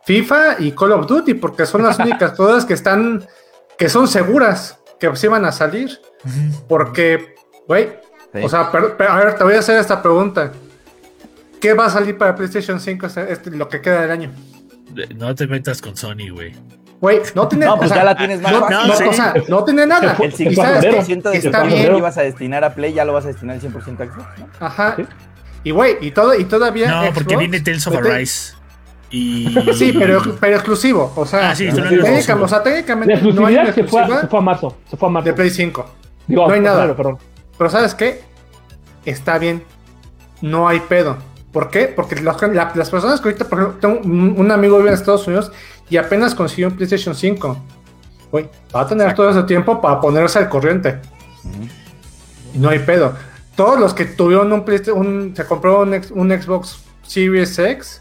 FIFA 0.04 0.56
y 0.60 0.72
Call 0.72 0.92
of 0.92 1.06
Duty, 1.06 1.34
porque 1.34 1.66
son 1.66 1.82
las 1.82 1.98
únicas 2.00 2.32
cosas 2.32 2.64
que 2.64 2.74
están, 2.74 3.24
que 3.78 3.88
son 3.88 4.08
seguras, 4.08 4.78
que 4.98 5.14
sí 5.16 5.28
van 5.28 5.44
a 5.44 5.52
salir. 5.52 5.98
Porque, 6.68 7.34
güey, 7.66 7.88
Sí. 8.32 8.40
o 8.44 8.48
sea, 8.48 8.70
pero- 8.70 8.96
pero, 8.96 9.10
a 9.10 9.16
ver, 9.24 9.34
te 9.36 9.42
voy 9.44 9.54
a 9.54 9.58
hacer 9.58 9.78
esta 9.80 10.00
pregunta. 10.02 10.52
¿Qué 11.60 11.74
va 11.74 11.86
a 11.86 11.90
salir 11.90 12.16
para 12.16 12.34
PlayStation 12.36 12.78
5 12.80 13.06
este, 13.06 13.32
este- 13.32 13.50
lo 13.50 13.68
que 13.68 13.80
queda 13.80 14.02
del 14.02 14.10
año? 14.10 14.32
No 15.16 15.34
te 15.34 15.46
metas 15.46 15.80
con 15.82 15.96
Sony, 15.96 16.30
güey. 16.32 16.54
Güey, 17.00 17.20
no 17.34 17.48
tiene 17.48 17.66
No, 17.66 17.76
pues 17.78 17.90
o 17.90 17.94
ya 17.94 18.02
sea, 18.02 18.04
la 18.04 18.16
tienes 18.16 18.40
más 18.40 18.52
no, 18.52 18.60
fácil. 18.60 18.76
no, 18.88 18.96
sí. 18.96 19.04
o 19.04 19.12
sea, 19.12 19.34
no 19.48 19.64
tiene 19.64 19.86
nada. 19.86 20.16
El 20.18 20.28
¿Y 20.28 20.54
sabes 20.54 20.84
50% 20.84 21.30
qué? 21.32 21.40
de 21.40 21.50
tu 21.50 21.66
bien. 21.66 21.92
que 21.92 21.96
ibas 21.98 22.18
a 22.18 22.22
destinar 22.22 22.62
a 22.64 22.74
Play 22.74 22.92
ya 22.92 23.04
lo 23.04 23.12
vas 23.14 23.24
a 23.24 23.28
destinar 23.28 23.56
el 23.56 23.62
100% 23.62 24.00
a 24.02 24.06
Xbox, 24.06 24.38
¿no? 24.38 24.48
Ajá. 24.66 24.94
Sí. 24.96 25.06
Y 25.64 25.70
güey, 25.70 25.96
y 26.00 26.10
todo 26.10 26.34
y 26.34 26.44
todavía 26.44 26.90
No, 26.90 27.04
porque 27.14 27.30
Xbox 27.34 27.38
viene 27.38 27.60
Tales 27.60 27.86
of 27.86 27.96
Arise. 27.96 28.54
Y... 29.10 29.48
Sí, 29.74 29.92
pero, 29.98 30.22
pero 30.38 30.56
exclusivo, 30.56 31.12
o 31.16 31.26
sea, 31.26 31.50
Ah, 31.50 31.54
sí, 31.56 31.64
técnicamente, 31.66 32.10
exclusivo. 32.18 32.44
o 32.44 32.48
sea, 32.48 32.58
La 32.58 32.64
técnicamente 32.64 33.14
no 33.32 33.46
hay 33.46 33.56
exclusividad 33.56 33.64
una 33.64 33.74
se 33.74 33.84
fue, 33.84 34.00
a, 34.02 34.20
se 34.20 34.26
fue 34.28 34.38
a 34.38 34.42
marzo. 34.42 34.76
Se 34.88 34.96
fue 34.96 35.08
a 35.08 35.12
marzo. 35.12 35.26
de 35.28 35.32
Play 35.34 35.50
5. 35.50 35.86
Digo, 36.28 36.46
no 36.46 36.54
hay 36.54 36.60
nada. 36.60 36.94
perdón. 36.96 37.18
Pero 37.58 37.70
¿sabes 37.70 37.94
qué? 37.94 38.20
Está 39.04 39.38
bien. 39.38 39.64
No 40.42 40.68
hay 40.68 40.80
pedo. 40.80 41.16
¿Por 41.52 41.70
qué? 41.70 41.88
Porque 41.88 42.14
los- 42.20 42.40
la- 42.42 42.72
las 42.74 42.88
personas 42.90 43.20
que 43.20 43.28
ahorita, 43.30 43.46
por 43.48 43.58
ejemplo, 43.60 43.80
tengo 43.80 44.00
un, 44.04 44.34
un 44.38 44.50
amigo 44.52 44.76
que 44.76 44.82
vive 44.82 44.90
en 44.90 44.94
Estados 44.94 45.26
Unidos 45.26 45.50
y 45.88 45.96
apenas 45.96 46.34
consiguió 46.34 46.68
un 46.68 46.76
PlayStation 46.76 47.14
5. 47.14 47.56
Güey, 48.30 48.48
va 48.74 48.82
a 48.82 48.86
tener 48.86 49.12
todo 49.14 49.28
ese 49.30 49.42
tiempo 49.42 49.80
para 49.80 50.00
ponerse 50.00 50.38
al 50.38 50.48
corriente. 50.48 51.00
Y 52.54 52.58
no 52.58 52.68
hay 52.68 52.78
pedo. 52.80 53.14
Todos 53.56 53.78
los 53.80 53.92
que 53.92 54.04
tuvieron 54.04 54.52
un 54.52 54.64
PlayStation, 54.64 55.04
un- 55.04 55.34
se 55.36 55.44
compró 55.44 55.80
un 55.82 56.30
Xbox 56.30 56.78
Series 57.02 57.58
X, 57.58 58.00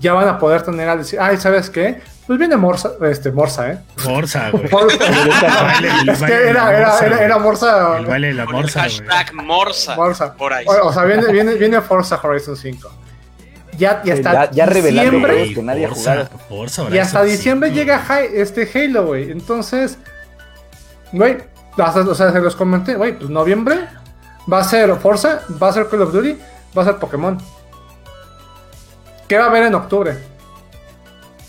ya 0.00 0.12
van 0.12 0.28
a 0.28 0.38
poder 0.38 0.62
tener 0.62 0.88
a 0.88 0.96
decir, 0.96 1.18
ay, 1.20 1.36
¿sabes 1.36 1.70
qué? 1.70 2.00
Pues 2.26 2.38
viene 2.40 2.56
Morsa, 2.56 2.90
este, 3.08 3.30
Morsa, 3.30 3.70
¿eh? 3.70 3.78
Forza, 3.96 4.50
güey. 4.52 4.68
Vale, 4.68 6.10
es 6.12 6.22
que 6.22 6.32
era, 6.48 6.76
era, 6.76 6.88
morsa, 6.88 7.06
era, 7.06 7.24
era 7.24 7.38
Morsa. 7.38 7.98
El 7.98 8.06
baile 8.06 8.26
de 8.28 8.34
la 8.34 8.46
morsa, 8.46 8.80
hashtag 8.80 9.32
Morsa. 9.34 9.94
Morsa. 9.96 10.34
Por 10.34 10.52
ahí. 10.52 10.64
O, 10.66 10.88
o 10.88 10.92
sea, 10.92 11.04
viene, 11.04 11.30
viene, 11.30 11.54
viene 11.54 11.80
Forza 11.80 12.18
Horizon 12.22 12.56
5. 12.56 12.90
Ya, 13.78 14.02
ya 14.04 14.14
está. 14.14 14.32
Ya- 14.32 14.50
ya 14.50 14.66
diciembre, 14.66 15.54
que 15.54 15.62
nadie 15.62 15.84
ha 15.86 15.88
Forza, 15.90 16.10
jugado. 16.10 16.28
Forza 16.48 16.82
y 16.90 16.98
hasta 16.98 17.22
diciembre 17.22 17.68
5, 17.68 17.78
llega. 17.78 18.02
Hi- 18.08 18.28
este 18.40 18.68
Halo, 18.74 19.06
güey. 19.06 19.30
Entonces, 19.30 19.98
güey, 21.12 21.36
o 21.78 22.14
sea, 22.14 22.32
se 22.32 22.40
los 22.40 22.56
comenté, 22.56 22.94
güey, 22.96 23.16
pues 23.18 23.30
noviembre 23.30 23.86
va 24.50 24.60
a 24.60 24.64
ser 24.64 24.94
Forza, 24.96 25.42
va 25.62 25.68
a 25.68 25.72
ser 25.72 25.88
Call 25.88 26.02
of 26.02 26.12
Duty, 26.12 26.36
va 26.76 26.82
a 26.82 26.84
ser 26.86 26.96
Pokémon. 26.96 27.38
¿Qué 29.28 29.38
va 29.38 29.44
a 29.44 29.48
haber 29.48 29.64
en 29.64 29.74
octubre? 29.74 30.16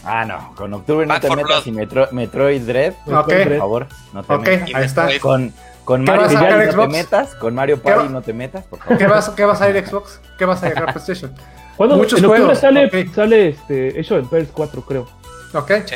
Ah, 0.03 0.23
no, 0.25 0.55
con 0.55 0.73
octubre 0.73 1.05
no 1.05 1.13
Back 1.13 1.21
te 1.21 1.29
metas 1.35 1.45
Blood. 1.47 1.65
y 1.65 1.71
Metro- 1.71 2.07
Metroid 2.11 2.61
Dread, 2.61 2.93
Ok. 3.07 3.27
por 3.27 3.57
favor, 3.57 3.87
no 4.13 4.23
te 4.23 4.33
Ok, 4.33 4.47
metas. 4.47 4.69
Ahí 4.75 4.83
está. 4.85 5.07
Con, 5.19 5.53
con 5.83 6.05
¿Qué 6.05 6.11
Mario 6.11 6.25
vas 6.27 6.35
a 6.35 6.39
Party 6.39 6.55
no 6.65 6.71
Xbox? 6.71 6.91
te 6.91 6.97
metas, 6.97 7.35
con 7.35 7.55
Mario 7.55 7.81
¿Qué 7.81 7.89
Party 7.91 8.09
no 8.09 8.21
te 8.21 8.33
metas, 8.33 8.63
por 8.65 8.79
favor. 8.79 8.97
¿Qué 8.97 9.07
vas, 9.07 9.29
¿Qué 9.29 9.45
vas 9.45 9.61
a 9.61 9.69
ir 9.69 9.85
Xbox? 9.85 10.19
¿Qué 10.37 10.45
vas 10.45 10.63
a 10.63 10.69
ir 10.69 10.79
a 10.79 10.85
PlayStation? 10.93 11.33
¿Cuándo? 11.75 11.97
Muchos 11.97 12.19
en 12.19 12.25
octubre 12.25 12.39
juegos, 12.39 12.59
sale, 12.59 12.85
ok. 12.87 13.13
sale 13.13 13.49
este, 13.49 13.89
Age 13.99 14.13
of 14.13 14.19
Empires 14.21 14.49
4, 14.53 14.81
creo. 14.81 15.07
¿Ok? 15.53 15.71
Sí. 15.85 15.95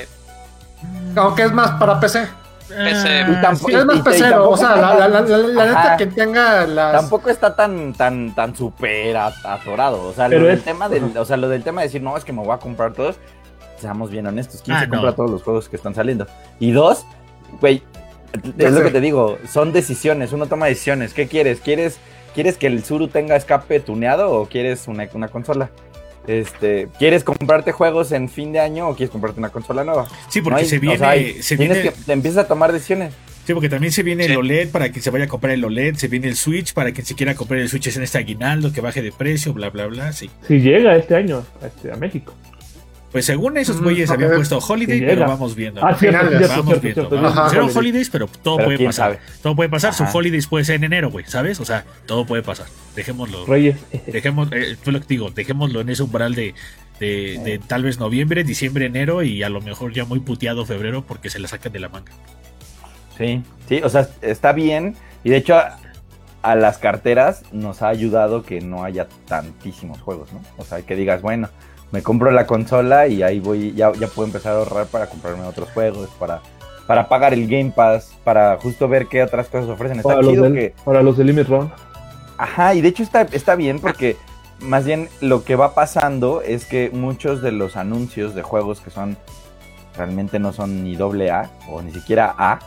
Aunque 1.16 1.44
es 1.44 1.54
más 1.54 1.72
para 1.80 2.00
PC. 2.00 2.28
PC. 2.72 3.26
Y 3.30 3.42
tampoco- 3.42 3.70
Es 3.78 3.86
más 3.86 3.96
y- 3.96 4.00
y 4.00 4.02
PC, 4.02 4.30
tampoco 4.30 4.50
o 4.50 4.58
sea, 4.58 4.76
la, 4.76 4.96
la, 4.96 5.08
la, 5.10 5.22
la- 5.22 5.38
la 5.38 5.66
neta 5.66 5.98
que 5.98 6.06
tenga 6.08 6.66
las... 6.68 6.94
Tampoco 6.94 7.30
está 7.30 7.56
tan, 7.56 7.94
tan, 7.94 8.34
tan 8.36 8.56
súper 8.56 9.16
at- 9.18 9.46
atorado. 9.46 10.04
O 10.04 10.14
sea, 10.14 10.28
Pero 10.28 10.42
lo 10.42 10.48
del 10.48 10.58
es- 10.60 10.64
tema 10.64 10.90
del, 10.90 11.18
o 11.18 11.26
sea, 11.26 11.38
lo 11.38 11.50
del 11.50 11.64
tema 11.64 11.82
de 11.82 11.88
decir, 11.88 12.02
no, 12.02 12.16
es 12.18 12.24
que 12.24 12.34
me 12.34 12.42
voy 12.44 12.54
a 12.54 12.58
comprar 12.58 12.94
todos. 12.94 13.18
Seamos 13.80 14.12
bien 14.12 14.28
honestos, 14.28 14.62
¿quién 14.64 14.78
Ah, 14.78 14.82
se 14.82 14.88
no. 14.88 14.94
compra 14.96 15.16
todos 15.16 15.32
los 15.32 15.44
juegos 15.44 15.68
que 15.68 15.76
están 15.76 15.96
saliendo? 15.96 16.28
Y 16.60 16.72
dos, 16.72 17.06
güey, 17.60 17.82
es 18.58 18.72
lo 18.72 18.84
que 18.84 18.92
te 18.92 19.02
digo, 19.02 19.38
son 19.50 19.74
decisiones, 19.74 20.32
uno 20.34 20.46
toma 20.46 20.68
decisiones. 20.68 21.14
¿Qué 21.14 21.28
quieres? 21.28 21.60
¿Quieres, 21.62 21.98
quieres 22.36 22.58
que 22.58 22.68
el 22.68 22.84
Zuru 22.84 23.08
tenga 23.08 23.36
escape 23.36 23.80
tuneado 23.80 24.32
o 24.32 24.46
quieres 24.46 24.88
una, 24.88 25.08
una 25.14 25.28
consola? 25.30 25.72
Este, 26.28 26.88
¿quieres 27.00 27.24
comprarte 27.24 27.72
juegos 27.72 28.12
en 28.12 28.30
fin 28.30 28.52
de 28.54 28.60
año 28.60 28.88
o 28.90 28.96
quieres 28.96 29.12
comprarte 29.12 29.40
una 29.40 29.50
consola 29.50 29.84
nueva? 29.84 30.08
Sí, 30.30 30.42
porque 30.42 30.54
No 30.56 30.58
hay- 30.60 30.66
se 30.70 30.78
o 30.78 30.80
viene, 30.82 30.98
sea, 30.98 31.10
hay- 31.10 31.42
se 31.42 31.58
tienes 31.58 31.78
viene, 31.82 31.96
que 31.98 32.04
te 32.06 32.14
empiezas 32.14 32.46
a 32.46 32.48
tomar 32.48 32.72
decisiones. 32.72 33.14
sí, 33.46 33.54
porque 33.54 33.70
también 33.70 33.92
se 33.92 34.04
viene 34.04 34.26
Sí. 34.26 34.32
el 34.32 34.38
OLED 34.38 34.70
para 34.70 34.90
quien 34.92 35.02
se 35.02 35.10
vaya 35.10 35.26
a 35.26 35.28
comprar 35.28 35.54
el 35.54 35.66
OLED, 35.66 35.96
se 35.96 36.08
viene 36.08 36.28
el 36.28 36.36
Switch 36.36 36.74
para 36.74 36.92
quien 36.92 37.06
se 37.06 37.16
quiera 37.16 37.34
comprar 37.36 37.60
el 37.60 37.70
Switch 37.70 37.88
es 37.88 37.98
en 37.98 38.04
este 38.04 38.20
aguinaldo 38.20 38.72
que 38.72 38.82
baje 38.82 39.02
de 39.02 39.12
precio, 39.12 39.52
bla 39.54 39.70
bla 39.72 39.88
bla, 39.88 40.14
sí. 40.14 40.30
Si 40.48 40.60
llega 40.60 40.96
este 40.96 41.16
año 41.16 41.44
este, 41.66 41.92
a 41.92 41.96
México. 41.96 42.34
Pues 43.12 43.26
según 43.26 43.58
esos 43.58 43.82
Mm, 43.82 43.84
güeyes 43.84 44.10
habían 44.10 44.36
puesto 44.36 44.58
Holiday, 44.60 45.02
pero 45.02 45.28
vamos 45.28 45.54
viendo. 45.56 45.86
Ah, 45.86 45.94
cierto, 45.96 46.18
Vamos 46.48 46.80
cierto, 46.80 47.10
viendo. 47.10 47.28
Ajá. 47.28 47.48
Holiday. 47.48 47.76
holidays, 47.78 48.10
pero 48.10 48.28
todo 48.28 48.56
Pero 48.58 48.68
puede 48.70 48.86
pasar. 48.86 49.14
sabe. 49.16 49.20
Todo 49.42 49.56
puede 49.56 49.70
pasar. 49.70 49.94
Su 49.94 50.04
Ajá. 50.04 50.12
holidays 50.18 50.48
puede 50.48 50.64
ser 50.64 50.76
en 50.76 50.86
enero, 50.86 51.12
güey, 51.12 51.26
¿sabes? 51.28 51.60
O 51.60 51.66
sea, 51.66 51.84
todo 52.06 52.26
puede 52.26 52.42
pasar. 52.42 52.68
Dejémoslo. 52.96 53.46
Reyes. 53.46 53.76
Dejemos, 54.08 54.50
eh, 54.54 54.78
lo 54.86 55.00
que 55.02 55.06
digo, 55.08 55.30
dejémoslo 55.30 55.82
en 55.82 55.90
ese 55.90 56.04
umbral 56.04 56.36
de, 56.36 56.54
de, 57.02 57.40
de 57.44 57.60
tal 57.60 57.84
vez 57.84 58.00
noviembre, 58.00 58.46
diciembre, 58.46 58.86
enero 58.86 59.24
y 59.24 59.44
a 59.44 59.50
lo 59.50 59.60
mejor 59.60 59.92
ya 59.94 60.06
muy 60.06 60.22
puteado 60.22 60.66
febrero 60.66 61.04
porque 61.06 61.30
se 61.30 61.40
la 61.40 61.50
sacan 61.50 61.74
de 61.74 61.80
la 61.80 61.90
manga. 61.90 62.14
Sí, 63.18 63.44
sí, 63.68 63.82
o 63.84 63.90
sea, 63.90 64.08
está 64.22 64.54
bien. 64.54 64.96
Y 65.24 65.30
de 65.32 65.38
hecho, 65.38 65.56
a, 65.56 65.78
a 66.44 66.56
las 66.56 66.78
carteras 66.78 67.44
nos 67.52 67.82
ha 67.82 67.90
ayudado 67.90 68.44
que 68.44 68.62
no 68.62 68.84
haya 68.86 69.08
tantísimos 69.28 70.00
juegos, 70.02 70.32
¿no? 70.32 70.42
O 70.58 70.64
sea, 70.66 70.82
que 70.82 70.96
digas, 70.96 71.22
bueno, 71.22 71.50
me 71.92 72.02
compro 72.02 72.32
la 72.32 72.48
consola 72.48 73.08
y 73.08 73.22
ahí 73.24 73.40
voy, 73.40 73.74
ya, 73.74 73.92
ya 73.94 74.08
puedo 74.08 74.28
empezar 74.28 74.54
a 74.54 74.60
ahorrar 74.60 74.88
para 74.88 75.08
comprarme 75.08 75.44
otros 75.44 75.70
juegos, 75.72 76.10
para, 76.20 76.42
para 76.88 77.08
pagar 77.10 77.34
el 77.34 77.48
Game 77.48 77.74
Pass, 77.76 78.16
para 78.24 78.58
justo 78.58 78.88
ver 78.88 79.08
qué 79.08 79.24
otras 79.24 79.48
cosas 79.48 79.70
ofrecen. 79.70 79.98
Está 79.98 80.10
Para 80.10 80.22
los, 80.22 80.38
del, 80.38 80.54
que. 80.54 80.74
para 80.86 81.04
los 81.04 81.18
de 81.18 81.24
Limit 81.26 81.48
Run. 81.48 81.72
Ajá, 82.38 82.74
y 82.74 82.82
de 82.82 82.88
hecho 82.88 83.04
está, 83.04 83.22
está 83.24 83.56
bien 83.56 83.80
porque 83.80 84.18
más 84.62 84.86
bien 84.86 85.10
lo 85.20 85.44
que 85.44 85.56
va 85.56 85.74
pasando 85.74 86.42
es 86.42 86.66
que 86.66 86.90
muchos 86.92 87.42
de 87.42 87.52
los 87.52 87.76
anuncios 87.76 88.36
de 88.36 88.42
juegos 88.42 88.80
que 88.80 88.90
son 88.90 89.18
realmente 89.96 90.40
no 90.40 90.54
son 90.54 90.84
ni 90.84 90.96
doble 90.96 91.32
A 91.32 91.50
o 91.70 91.82
ni 91.82 91.92
siquiera 91.92 92.34
A, 92.38 92.60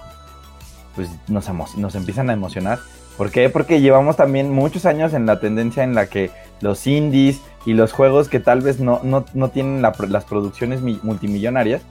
pues 0.94 1.08
nos, 1.28 1.48
nos 1.76 1.94
empiezan 1.94 2.30
a 2.30 2.32
emocionar. 2.32 2.78
¿Por 3.16 3.30
qué? 3.30 3.48
Porque 3.48 3.80
llevamos 3.80 4.16
también 4.16 4.52
muchos 4.52 4.86
años 4.86 5.14
en 5.14 5.24
la 5.26 5.40
tendencia 5.40 5.84
en 5.84 5.94
la 5.94 6.06
que 6.06 6.30
los 6.64 6.86
indies 6.88 7.40
y 7.66 7.74
los 7.74 7.92
juegos 7.92 8.28
que 8.28 8.40
tal 8.40 8.60
vez 8.62 8.80
no, 8.80 9.00
no, 9.04 9.24
no 9.34 9.48
tienen 9.50 9.80
la 9.82 9.94
las 10.08 10.24
producciones 10.24 10.80
mi- 10.80 10.98
multimillonarias, 11.02 11.82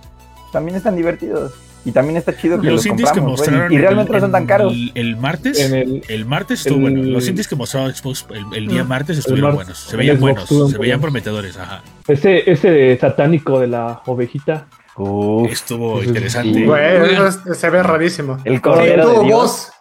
también 0.52 0.76
están 0.76 0.96
divertidos. 0.98 1.54
Y 1.86 1.92
también 1.92 2.16
está 2.16 2.34
chido 2.38 2.62
que 2.62 2.68
Los 2.68 2.76
los 2.78 2.86
indies 2.86 3.12
que 3.12 3.20
mostraron 3.20 3.70
y, 3.70 3.76
y 3.76 3.78
el- 3.78 3.82
realmente 3.82 4.14
no 4.14 4.20
son 4.22 4.32
tan 4.32 4.44
el- 4.44 4.48
caros. 4.48 4.74
El, 4.96 5.18
martes, 5.18 5.60
En 5.60 5.74
el, 5.76 6.02
el, 6.08 6.26
martes 6.26 6.62
estuvo 6.66 6.88
el- 6.88 6.94
bueno. 6.98 7.10
Los 7.12 7.28
indies 7.28 7.46
que 7.48 7.58
mostró 7.58 7.90
Xbox 7.92 8.26
el, 8.30 8.46
el 8.56 8.68
día 8.70 8.86
martes 8.86 9.18
estuvieron 9.18 9.50
martes, 9.56 9.66
buenos. 9.66 9.80
Se 9.80 9.92
el 9.92 9.98
veían 9.98 10.20
buenos, 10.22 10.48
se 10.72 10.78
veían 10.78 11.02
prometedores, 11.02 11.58
ajá. 11.58 11.84
ese, 12.08 12.50
ese 12.50 12.98
satánico 13.02 13.60
de 13.60 13.68
la 13.68 14.02
ovejita. 14.06 14.68
Uf, 14.96 15.52
Estuvo 15.52 16.02
interesante. 16.04 16.66
Güey, 16.66 17.18
se 17.54 17.70
ve 17.70 17.84
rarísimo. 17.84 18.38
el 18.46 18.62
cordero 18.62 19.04
tú, 19.04 19.20
de 19.20 19.26
Dios. 19.26 19.42
vos, 19.42 19.72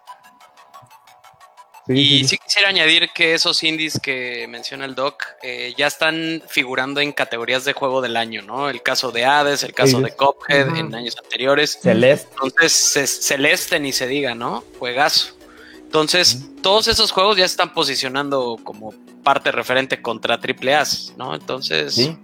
Sí, 1.87 1.92
y 1.95 2.18
sí, 2.21 2.29
sí 2.29 2.38
quisiera 2.38 2.68
añadir 2.68 3.11
que 3.12 3.35
esos 3.35 3.61
indies 3.64 3.99
que 4.01 4.47
menciona 4.49 4.85
el 4.85 4.95
doc 4.95 5.25
eh, 5.42 5.75
ya 5.77 5.88
están 5.88 6.40
figurando 6.49 7.01
en 7.01 7.11
categorías 7.12 7.64
de 7.64 7.73
juego 7.73 8.01
del 8.01 8.16
año, 8.16 8.40
¿no? 8.42 8.71
El 8.71 8.83
caso 8.83 9.11
de 9.11 9.25
Hades, 9.25 9.64
el 9.64 9.75
caso 9.75 9.99
Sí. 9.99 10.05
de 10.05 10.14
Cuphead 10.14 10.68
Ujú. 10.68 10.77
en 10.77 10.95
años 10.95 11.16
anteriores. 11.23 11.79
Celeste. 11.83 12.29
Entonces, 12.35 12.73
ce- 12.73 13.07
Celeste 13.09 13.81
ni 13.81 13.92
se 13.92 14.07
diga, 14.07 14.35
¿no? 14.37 14.62
Juegazo. 14.79 15.35
Entonces, 15.83 16.38
todos 16.62 16.87
esos 16.88 17.11
juegos 17.11 17.37
ya 17.37 17.49
se 17.49 17.53
están 17.53 17.75
posicionando 17.75 18.59
como 18.62 18.95
parte 19.25 19.51
referente 19.51 20.01
contra 20.01 20.38
triple 20.40 20.75
A, 20.77 20.85
¿no? 21.16 21.35
Entonces, 21.35 21.95
Sí. 21.97 22.16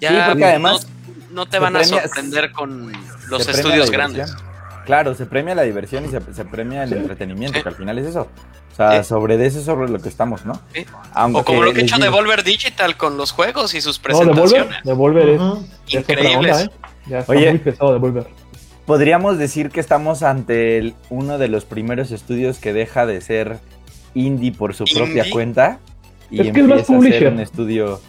ya 0.00 0.10
Sí, 0.10 0.16
porque 0.28 0.44
además 0.44 0.86
no, 1.30 1.44
no 1.44 1.46
te 1.46 1.58
van 1.58 1.76
a 1.76 1.84
sorprender 1.84 2.52
con 2.52 2.92
los 3.28 3.48
estudios 3.48 3.90
grandes. 3.90 4.26
diversión. 4.26 4.51
Claro, 4.84 5.14
se 5.14 5.26
premia 5.26 5.54
la 5.54 5.62
diversión 5.62 6.04
y 6.04 6.08
se, 6.08 6.20
se 6.34 6.44
premia 6.44 6.84
el 6.84 6.92
entretenimiento, 6.92 7.56
Sí. 7.58 7.62
que 7.62 7.68
al 7.68 7.74
final 7.76 7.98
es 7.98 8.06
eso. 8.06 8.28
O 8.72 8.74
sea, 8.74 9.02
Sí. 9.02 9.08
sobre 9.08 9.36
de 9.36 9.46
eso 9.46 9.58
es 9.58 9.64
sobre 9.64 9.88
lo 9.90 9.98
que 9.98 10.08
estamos, 10.08 10.44
¿no? 10.46 10.54
Sí. 10.74 10.84
Aunque 11.12 11.40
O 11.40 11.44
como 11.44 11.62
lo 11.62 11.72
que 11.72 11.80
ha 11.80 11.82
hecho 11.84 11.96
digo- 11.96 12.06
Devolver 12.06 12.42
Digital 12.42 12.96
con 12.96 13.16
los 13.16 13.30
juegos 13.32 13.74
y 13.74 13.80
sus 13.80 14.00
No, 14.02 14.08
Devolver, 14.08 14.34
presentaciones. 14.34 14.84
Devolver 14.84 15.28
es, 15.28 15.40
Ujú. 15.40 15.66
ya 15.86 16.00
es 16.00 16.08
Increíbles. 16.08 16.52
onda, 16.56 16.62
¿eh? 16.64 16.70
Ya 17.06 17.18
está 17.20 17.32
Oye. 17.32 17.50
muy 17.50 17.58
pesado 17.58 17.92
Devolver. 17.92 18.26
Podríamos 18.86 19.38
decir 19.38 19.70
que 19.70 19.80
estamos 19.80 20.22
ante 20.22 20.78
el- 20.78 20.94
uno 21.10 21.38
de 21.38 21.48
los 21.48 21.64
primeros 21.64 22.10
estudios 22.10 22.58
que 22.58 22.72
deja 22.72 23.06
de 23.06 23.20
ser 23.20 23.58
indie 24.14 24.52
por 24.52 24.74
su 24.74 24.84
propia 24.84 25.24
cuenta 25.30 25.78
y 26.30 26.40
Es 26.40 26.52
que 26.52 26.60
es 26.60 26.66
más 26.66 26.78
empieza 26.88 27.16
a 27.16 27.18
ser 27.20 27.32
un 27.32 27.40
estudio 27.40 28.00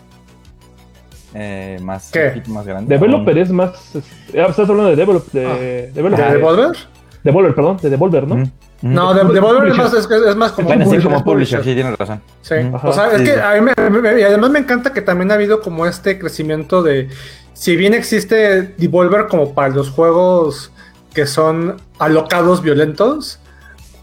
eh, 1.33 1.79
más, 1.81 2.09
¿Qué? 2.11 2.23
un 2.25 2.27
poquito 2.29 2.51
más 2.51 2.65
grande. 2.65 2.93
Developer 2.95 3.37
es 3.37 3.49
más. 3.51 3.71
ah, 3.95 4.45
estás 4.49 4.69
hablando 4.69 4.89
de 4.91 4.95
Develop, 4.95 5.31
de, 5.31 5.45
Ah. 5.47 5.91
Developer. 5.93 6.25
¿De 6.27 6.33
Devolver? 6.37 6.77
Devolver, 7.23 7.55
perdón, 7.55 7.77
de 7.81 7.89
Devolver, 7.89 8.27
¿no? 8.27 8.35
Ujú. 8.35 8.49
No, 8.81 9.13
de, 9.13 9.23
Devolver 9.33 9.69
es 9.69 9.77
más, 9.77 9.93
es, 9.93 10.09
es 10.11 10.35
más 10.35 10.51
como 10.51 10.67
Bueno, 10.67 10.83
sí, 10.83 10.89
publisher, 10.89 11.03
como 11.05 11.17
es 11.17 11.23
publisher, 11.23 11.63
sí, 11.63 11.73
tienes 11.73 11.97
razón. 11.97 12.21
Sí, 12.41 12.55
Ujú. 12.55 12.87
o 12.87 12.91
sea, 12.93 13.11
es 13.11 13.19
Sí, 13.19 13.23
que 13.25 13.33
sí. 13.33 13.39
a 13.39 13.61
mí 13.61 13.71
me, 13.77 13.89
me- 14.01 14.19
y 14.19 14.23
además 14.23 14.49
me 14.51 14.59
encanta 14.59 14.91
que 14.91 15.01
también 15.01 15.31
ha 15.31 15.35
habido 15.35 15.61
como 15.61 15.85
este 15.85 16.19
crecimiento 16.19 16.83
de, 16.83 17.07
si 17.53 17.77
bien 17.77 17.93
existe 17.93 18.73
Devolver 18.77 19.27
como 19.27 19.53
para 19.53 19.69
los 19.69 19.89
juegos 19.89 20.71
que 21.13 21.25
son 21.25 21.77
alocados 21.97 22.61
violentos, 22.61 23.39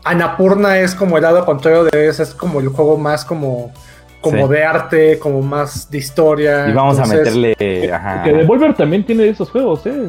Anapurna 0.02 0.78
es 0.78 0.94
como 0.94 1.16
el 1.18 1.24
lado 1.24 1.44
contrario 1.44 1.84
de 1.84 2.08
eso, 2.08 2.22
es 2.22 2.32
como 2.34 2.60
el 2.60 2.68
juego 2.68 2.96
más 2.96 3.24
como, 3.26 3.72
como 4.20 4.46
Sí. 4.46 4.52
de 4.52 4.64
arte, 4.64 5.18
como 5.18 5.42
más 5.42 5.90
de 5.90 5.98
historia. 5.98 6.68
Y 6.68 6.72
vamos 6.72 6.98
a 6.98 7.06
meterle. 7.06 7.90
Ajá. 7.92 8.22
Que 8.22 8.32
Devolver 8.32 8.74
también 8.74 9.04
tiene 9.04 9.28
esos 9.28 9.50
juegos, 9.50 9.86
¿eh? 9.86 10.08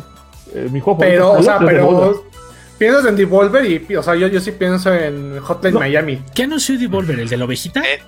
Eh, 0.54 0.68
mi 0.72 0.80
juego 0.80 1.00
Pero, 1.00 1.32
o 1.34 1.42
sea, 1.44 1.60
pero 1.60 2.24
piensas 2.78 3.06
en 3.06 3.16
Devolver 3.16 3.66
y, 3.66 3.96
o 3.96 4.04
sea, 4.04 4.16
yo, 4.16 4.28
yo 4.28 4.40
sí 4.42 4.52
pienso 4.52 4.94
en 4.94 5.40
Hotline 5.40 5.74
No. 5.74 5.80
Miami. 5.80 6.22
¿Qué 6.34 6.44
anunció 6.44 6.78
Devolver? 6.78 7.20
¿El 7.20 7.30
de 7.30 7.38
la 7.38 7.46
ovejita? 7.46 7.80
Eh. 7.82 8.00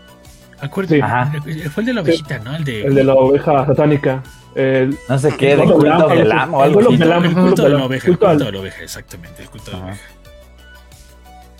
Acuérdate. 0.59 0.95
Sí. 0.95 1.01
Ajá. 1.01 1.31
Fue 1.73 1.81
el 1.81 1.85
de 1.87 1.93
la 1.93 2.01
ovejita, 2.01 2.39
¿no? 2.39 2.55
El 2.55 2.63
de. 2.63 2.81
El 2.85 2.95
de 2.95 3.03
la 3.03 3.13
oveja 3.15 3.65
satánica. 3.65 4.23
El, 4.55 4.97
No 5.09 5.17
sé 5.17 5.35
qué, 5.35 5.55
de 5.55 5.63
Culto 5.63 6.07
del 6.09 6.31
amo 6.31 6.57
o 6.59 6.61
algo 6.63 6.79
así. 6.79 6.93
El 6.93 7.33
culto 7.33 7.63
de 7.63 7.69
la 7.69 7.85
oveja, 7.85 8.07
el 8.07 8.17
Culto 8.17 8.45
de 8.45 8.51
la 8.51 8.59
oveja, 8.59 8.83
exactamente, 8.83 9.41
el 9.41 9.49
culto 9.49 9.71
de 9.71 9.77
la 9.77 9.83
oveja. 9.85 10.01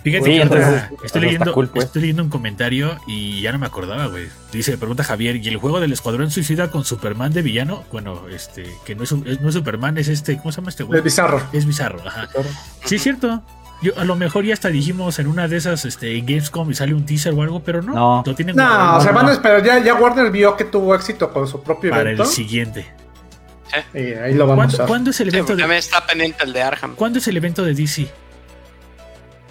Fíjate 0.04 0.26
Sí, 0.26 0.32
que 0.32 0.42
entonces, 0.42 0.84
estoy 1.04 1.22
leyendo, 1.22 1.54
cool, 1.54 1.70
pues. 1.70 1.86
estoy 1.86 2.02
leyendo 2.02 2.24
un 2.24 2.30
comentario 2.30 2.98
y 3.08 3.42
ya 3.42 3.52
no 3.54 3.60
me 3.60 3.66
acordaba, 3.66 4.08
güey. 4.08 4.28
Dice, 4.52 4.78
pregunta 4.78 5.04
Javier, 5.04 5.38
¿y 5.38 5.48
el 5.48 5.58
juego 5.58 5.80
del 5.80 5.94
Escuadrón 5.94 6.30
Suicida 6.30 6.70
con 6.70 6.84
Superman 6.84 7.32
de 7.32 7.42
villano? 7.42 7.84
Bueno, 7.92 8.24
este, 8.30 8.66
que 8.86 8.96
no 8.96 9.04
es, 9.04 9.12
un- 9.14 9.26
es- 9.28 9.40
no 9.40 9.48
es 9.48 9.56
Superman, 9.56 9.98
es 9.98 10.10
este, 10.10 10.38
¿cómo 10.38 10.52
se 10.52 10.58
llama 10.62 10.70
este 10.72 10.84
güey? 10.84 10.98
Es 10.98 11.04
bizarro. 11.06 11.42
Es 11.54 11.66
bizarro, 11.66 12.00
ajá. 12.06 12.28
Sí, 12.84 12.96
es 12.96 13.02
cierto. 13.04 13.42
Yo, 13.82 13.92
a 13.98 14.04
lo 14.06 14.16
mejor 14.16 14.46
ya 14.46 14.54
hasta 14.54 14.70
dijimos 14.70 15.20
en 15.20 15.28
una 15.28 15.48
de 15.48 15.58
esas, 15.58 15.84
este, 15.86 16.18
en 16.18 16.26
Gamescom 16.26 16.70
y 16.72 16.74
sale 16.74 16.94
un 16.94 17.06
teaser 17.06 17.34
o 17.34 17.42
algo, 17.42 17.62
pero 17.62 17.82
no. 17.82 17.94
No. 17.94 18.24
Lo 18.26 18.36
tienen 18.36 18.56
No, 18.56 18.64
guardado 18.66 18.98
o 18.98 19.02
sea, 19.02 19.12
no. 19.12 19.18
van 19.18 19.28
a 19.28 19.32
esperar. 19.34 19.64
Ya, 19.64 19.80
ya 19.80 19.94
Warner 19.96 20.32
vio 20.32 20.56
que 20.58 20.66
tuvo 20.66 20.96
éxito 20.96 21.32
con 21.32 21.48
su 21.48 21.62
propio 21.64 21.90
para 21.92 22.02
evento. 22.04 22.24
el 22.24 22.30
siguiente. 22.30 22.86
Y 23.94 23.98
ahí 24.14 24.36
lo 24.36 24.46
vamos 24.46 24.54
a 24.54 24.56
¿Cuándo, 24.56 24.74
usar. 24.76 24.88
cuándo 24.88 25.10
es 25.10 25.20
el 25.20 25.32
Sí, 25.32 25.36
evento 25.38 25.48
porque 25.48 25.56
de, 25.58 25.64
también 25.64 25.80
está 25.80 26.06
pendiente 26.06 26.44
el 26.44 26.54
de 26.54 26.62
Arkham. 26.62 26.96
¿Cuándo 26.96 27.20
es 27.20 27.28
el 27.28 27.38
evento 27.38 27.64
de 27.64 27.74
DC? 27.74 28.08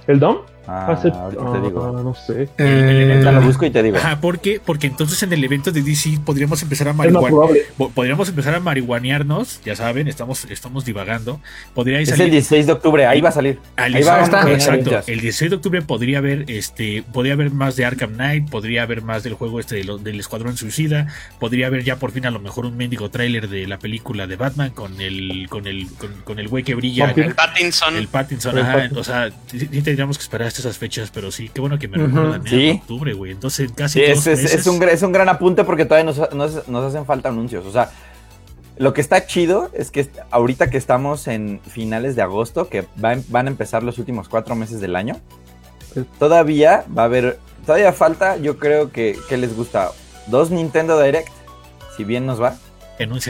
¿El 0.07 0.19
Dom? 0.19 0.39
Ah, 0.67 0.93
Hace- 0.93 1.09
ahorita 1.09 1.43
ah, 1.45 1.53
te 1.53 1.61
digo. 1.61 2.01
no 2.05 2.15
sé. 2.15 2.49
Eh, 2.59 3.21
lo 3.25 3.41
busco 3.41 3.67
y 3.67 3.71
te 3.71 3.83
digo. 3.83 3.97
Ajá, 3.97 4.21
¿por 4.21 4.39
qué? 4.41 4.61
Porque 4.65 4.87
entonces 4.87 5.23
en 5.23 5.33
el 5.33 5.43
evento 5.43 5.73
de 5.73 5.83
DC 5.83 6.21
podríamos 6.25 6.63
empezar 6.63 6.89
a 6.89 6.93
marihuanear. 6.93 7.57
Podríamos 7.95 8.29
empezar 8.29 8.55
a 8.55 8.61
marihuanearnos, 8.61 9.61
ya 9.65 9.75
saben, 9.77 10.09
estamos, 10.09 10.45
estamos 10.51 10.85
divagando. 10.85 11.41
Podría 11.75 11.99
Es 12.01 12.11
el 12.11 12.17
salir 12.19 12.33
16 12.33 12.67
de 12.67 12.73
octubre, 12.73 13.07
ahí 13.07 13.21
va 13.21 13.31
a 13.31 13.33
salir. 13.33 13.59
al 13.77 13.95
Ahí 13.95 14.03
va 14.05 14.15
a 14.15 14.19
16 14.19 14.23
estar. 14.59 14.79
Exacto. 14.79 15.11
El 15.13 15.21
16 15.21 15.51
de 15.51 15.57
octubre 15.57 15.83
podría 15.83 16.19
haber, 16.19 16.45
este, 16.49 17.03
podría 17.13 17.33
haber 17.35 17.51
más 17.51 17.77
de 17.77 17.85
Arkham 17.85 18.13
Knight, 18.15 18.49
podría 18.49 18.83
haber 18.85 19.03
más 19.03 19.23
del 19.25 19.35
juego 19.35 19.59
este 19.61 19.77
de 19.77 19.85
lo- 19.85 19.99
del 19.99 20.21
Escuadrón 20.21 20.57
Suicida, 20.57 21.09
podría 21.41 21.67
haber 21.67 21.83
ya 21.83 21.97
por 21.97 22.13
fin 22.13 22.27
a 22.27 22.31
lo 22.31 22.39
mejor 22.39 22.67
un 22.67 22.77
mendigo 22.77 23.11
tráiler 23.11 23.49
de 23.49 23.67
la 23.67 23.79
película 23.79 24.27
de 24.27 24.37
Batman 24.37 24.71
con 24.71 25.01
el, 25.01 25.47
con 25.49 25.67
el, 25.67 25.89
con, 25.99 26.13
con 26.25 26.39
el 26.39 26.49
güey 26.49 26.63
que 26.63 26.75
brilla. 26.75 27.11
El 27.17 27.35
Pattinson. 27.35 27.97
El 27.97 28.09
Pattinson, 28.09 28.59
El 28.59 28.97
o 28.97 29.03
sea, 29.05 29.31
sí 29.47 29.67
tendríamos 29.67 30.19
que 30.19 30.23
esperar 30.23 30.52
hasta 30.53 30.69
esas 30.69 30.79
fechas, 30.79 31.11
pero 31.13 31.31
sí, 31.33 31.49
qué 31.53 31.61
bueno 31.61 31.79
que 31.79 31.89
me 31.89 31.99
Ujú. 31.99 32.07
recuerdan, 32.07 32.47
¿eh? 32.47 32.51
Sí. 32.51 32.81
octubre, 32.83 33.13
güey. 33.15 33.33
Entonces, 33.33 33.71
casi 33.75 33.99
Sí, 34.01 34.05
es, 34.05 34.19
es- 34.27 34.43
meses. 34.43 34.55
es 34.61 34.67
un, 34.67 34.83
es 34.83 35.03
un 35.03 35.13
gran 35.13 35.29
apunte 35.29 35.65
porque 35.65 35.85
todavía 35.85 36.05
nos, 36.13 36.33
nos- 36.35 36.69
nos 36.69 36.85
hacen 36.85 37.05
falta 37.07 37.29
anuncios. 37.31 37.67
O 37.67 37.73
sea, 37.73 37.91
lo 38.79 38.93
que 38.95 39.01
está 39.01 39.27
chido 39.27 39.71
es 39.75 39.91
que 39.91 40.09
ahorita 40.31 40.71
que 40.71 40.79
estamos 40.79 41.29
en 41.29 41.61
finales 41.69 42.17
de 42.17 42.23
agosto, 42.23 42.69
que 42.69 42.83
va 43.05 43.15
van 43.29 43.47
a 43.47 43.51
empezar 43.51 43.83
los 43.83 43.99
últimos 43.99 44.29
cuatro 44.29 44.55
meses 44.55 44.81
del 44.81 44.97
año, 44.97 45.17
todavía 46.19 46.85
va 46.97 47.03
a 47.03 47.05
haber, 47.07 47.39
todavía 47.67 47.93
falta, 47.93 48.37
yo 48.39 48.59
creo 48.59 48.91
que, 48.91 49.17
¿qué 49.29 49.37
les 49.37 49.55
gusta? 49.57 49.91
Dos 50.27 50.51
Nintendo 50.51 51.01
Direct, 51.01 51.29
si 51.97 52.05
bien 52.05 52.27
nos 52.27 52.41
va. 52.41 52.57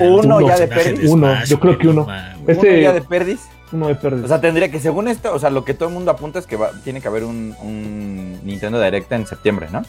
Uno 0.01 0.47
ya 0.47 0.59
de 0.59 0.69
Pérez. 0.69 1.01
Uno, 1.09 1.45
yo 1.45 1.59
creo 1.59 1.79
que 1.79 1.85
no 1.85 1.91
uno. 1.91 2.07
Uno 2.47 2.63
ya 2.77 2.93
de 2.93 3.01
Perdis. 3.01 3.41
Uno 3.73 3.89
de 3.89 3.95
pérdida. 3.95 4.25
O 4.25 4.29
sea, 4.29 4.41
tendría 4.41 4.71
que, 4.71 4.79
según 4.81 5.09
esto, 5.09 5.33
o 5.35 5.39
sea, 5.39 5.51
lo 5.51 5.65
que 5.65 5.75
todo 5.75 5.89
el 5.89 5.95
mundo 5.95 6.11
apunta 6.11 6.39
es 6.39 6.47
que 6.47 6.57
va- 6.57 6.71
tiene 6.85 7.01
que 7.01 7.09
haber 7.09 7.25
un, 7.25 7.55
un 7.63 8.41
Nintendo 8.45 8.81
Direct 8.81 9.11
en 9.13 9.27
septiembre, 9.27 9.69
¿no? 9.73 9.83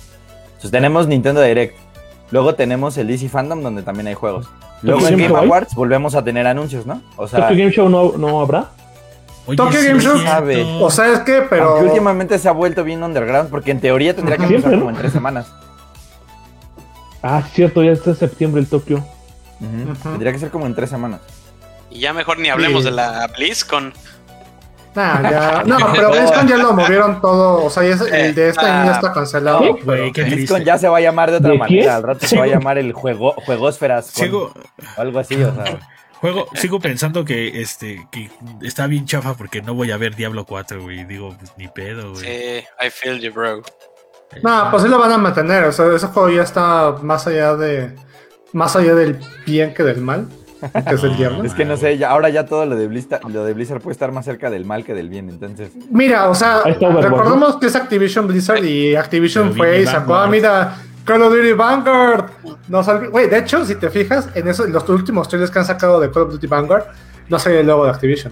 Entonces 0.45 0.71
tenemos 0.71 1.07
Nintendo 1.07 1.41
Direct. 1.41 1.75
Luego 2.31 2.55
tenemos 2.55 2.97
el 2.97 3.07
DC 3.07 3.29
Fandom, 3.29 3.61
donde 3.61 3.83
también 3.83 4.07
hay 4.07 4.13
juegos. 4.13 4.47
Luego 4.81 5.05
en 5.07 5.17
Game 5.17 5.37
hay? 5.37 5.45
Awards 5.45 5.75
volvemos 5.75 6.15
a 6.15 6.23
tener 6.23 6.47
anuncios, 6.47 6.85
¿no? 6.85 7.01
O 7.17 7.27
sea, 7.27 7.41
¿Tokyo 7.47 7.57
Game 7.59 7.71
Show 7.71 7.89
no, 7.89 8.13
no 8.17 8.41
habrá? 8.41 8.69
Oye, 9.45 9.57
Tokyo 9.57 9.79
sí 9.79 9.87
Game 9.87 9.99
Show. 9.99 10.17
Sabe. 10.19 10.63
O 10.81 10.89
sea, 10.89 11.11
es 11.13 11.19
que, 11.19 11.41
pero. 11.49 11.65
aunque 11.71 11.85
últimamente 11.89 12.39
se 12.39 12.47
ha 12.47 12.53
vuelto 12.53 12.83
bien 12.83 13.03
underground, 13.03 13.49
porque 13.49 13.71
en 13.71 13.81
teoría 13.81 14.15
tendría 14.15 14.37
que 14.37 14.45
empezar 14.45 14.71
¿no? 14.71 14.79
como 14.79 14.89
en 14.91 14.95
tres 14.95 15.11
semanas. 15.11 15.51
Ah, 17.21 17.41
cierto, 17.53 17.83
ya 17.83 17.91
está 17.91 18.11
en 18.11 18.15
septiembre 18.17 18.61
el. 18.61 18.67
Ujú. 19.59 19.93
Tendría 20.03 20.31
que 20.31 20.39
ser 20.39 20.49
como 20.49 20.65
en 20.65 20.75
tres 20.75 20.89
semanas. 20.89 21.21
Y 21.93 21.99
ya 21.99 22.13
mejor 22.13 22.39
ni 22.39 22.49
hablemos 22.49 22.83
Sí. 22.83 22.89
de 22.89 22.95
la 22.95 23.27
BlizzCon. 23.27 23.93
Nah, 24.95 25.21
ya- 25.29 25.63
no, 25.65 25.77
pero 25.93 26.11
BlizzCon 26.11 26.47
ya 26.47 26.57
lo 26.57 26.73
movieron 26.73 27.21
todo. 27.21 27.65
O 27.65 27.69
sea, 27.69 27.83
ya 27.83 27.95
es- 27.95 28.01
el 28.01 28.35
de 28.35 28.49
este 28.49 28.65
año 28.65 28.85
ya 28.89 28.95
está 28.95 29.13
cancelado. 29.13 29.59
¿Sí? 29.59 29.69
pero- 29.85 29.85
Güey, 29.85 30.11
qué 30.11 30.23
BlizzCon 30.23 30.63
ya 30.63 30.77
se 30.77 30.87
va 30.87 30.97
a 30.97 31.01
llamar 31.01 31.31
de 31.31 31.37
otra 31.37 31.51
¿De 31.51 31.57
manera. 31.57 31.95
Al 31.95 32.03
rato 32.03 32.25
se 32.27 32.37
va 32.37 32.43
a 32.45 32.47
llamar 32.47 32.77
el 32.77 32.93
juego 32.93 33.33
Juegosferas 33.45 34.11
con- 34.11 34.23
Sigo, 34.25 34.53
o 34.97 35.01
algo 35.01 35.19
así, 35.19 35.35
o 35.41 35.53
sea. 35.53 35.79
juego, 36.19 36.47
sigo 36.55 36.79
pensando 36.79 37.25
que 37.25 37.61
este 37.61 38.07
que 38.11 38.29
está 38.61 38.87
bien 38.87 39.05
chafa 39.05 39.33
porque 39.35 39.61
no 39.61 39.73
voy 39.73 39.91
a 39.91 39.97
ver 39.97 40.15
Diablo 40.15 40.45
4, 40.45 40.81
güey. 40.81 41.03
Digo, 41.05 41.35
pues 41.37 41.51
ni 41.57 41.67
pedo, 41.67 42.15
Sí, 42.15 42.25
güey. 42.25 42.59
I 42.87 42.89
feel 42.91 43.19
you, 43.19 43.31
bro. 43.33 43.61
No, 44.41 44.67
pues 44.71 44.81
sí 44.83 44.89
lo 44.89 44.97
van 44.97 45.11
a 45.11 45.17
mantener. 45.17 45.63
O 45.65 45.71
sea, 45.71 45.85
ese 45.95 46.07
juego 46.07 46.29
ya 46.29 46.41
está 46.43 46.95
más 47.01 47.27
allá 47.27 47.55
de. 47.55 47.95
Más 48.51 48.75
allá 48.75 48.93
del 48.95 49.19
bien 49.45 49.73
que 49.73 49.83
del 49.83 50.01
mal. 50.01 50.27
Que 50.71 50.95
es 50.95 51.03
el 51.03 51.17
diablo. 51.17 51.43
Es 51.43 51.53
que 51.53 51.65
no 51.65 51.77
sé, 51.77 51.97
ya, 51.97 52.09
ahora 52.11 52.29
ya 52.29 52.45
todo 52.45 52.65
lo 52.65 52.75
de, 52.75 52.87
Blizzard, 52.87 53.21
lo 53.29 53.43
de 53.43 53.53
Blizzard 53.53 53.81
puede 53.81 53.93
estar 53.93 54.11
más 54.11 54.25
cerca 54.25 54.49
del 54.49 54.65
mal 54.65 54.83
que 54.85 54.93
del 54.93 55.09
bien, 55.09 55.29
entonces. 55.29 55.71
Mira, 55.89 56.29
o 56.29 56.35
sea, 56.35 56.61
recordemos 56.63 57.57
que 57.57 57.67
es 57.67 57.75
Activision 57.75 58.27
Blizzard 58.27 58.63
y 58.63 58.95
Activision 58.95 59.49
Pero 59.49 59.57
fue 59.57 59.81
y 59.81 59.85
sacó, 59.85 60.15
ah, 60.15 60.19
Vanguard. 60.21 60.29
mira, 60.31 60.75
Call 61.05 61.21
of 61.21 61.33
Duty 61.33 61.51
Vanguard. 61.53 62.25
Güey, 63.11 63.29
de 63.29 63.39
hecho, 63.39 63.65
si 63.65 63.75
te 63.75 63.89
fijas, 63.89 64.29
en 64.35 64.47
eso, 64.47 64.65
los 64.67 64.87
últimos 64.89 65.27
trailers 65.27 65.51
que 65.51 65.59
han 65.59 65.65
sacado 65.65 65.99
de 65.99 66.09
Call 66.11 66.23
of 66.23 66.31
Duty 66.31 66.47
Vanguard, 66.47 66.85
no 67.29 67.39
sale 67.39 67.59
el 67.59 67.67
logo 67.67 67.85
de 67.85 67.91
Activision. 67.91 68.31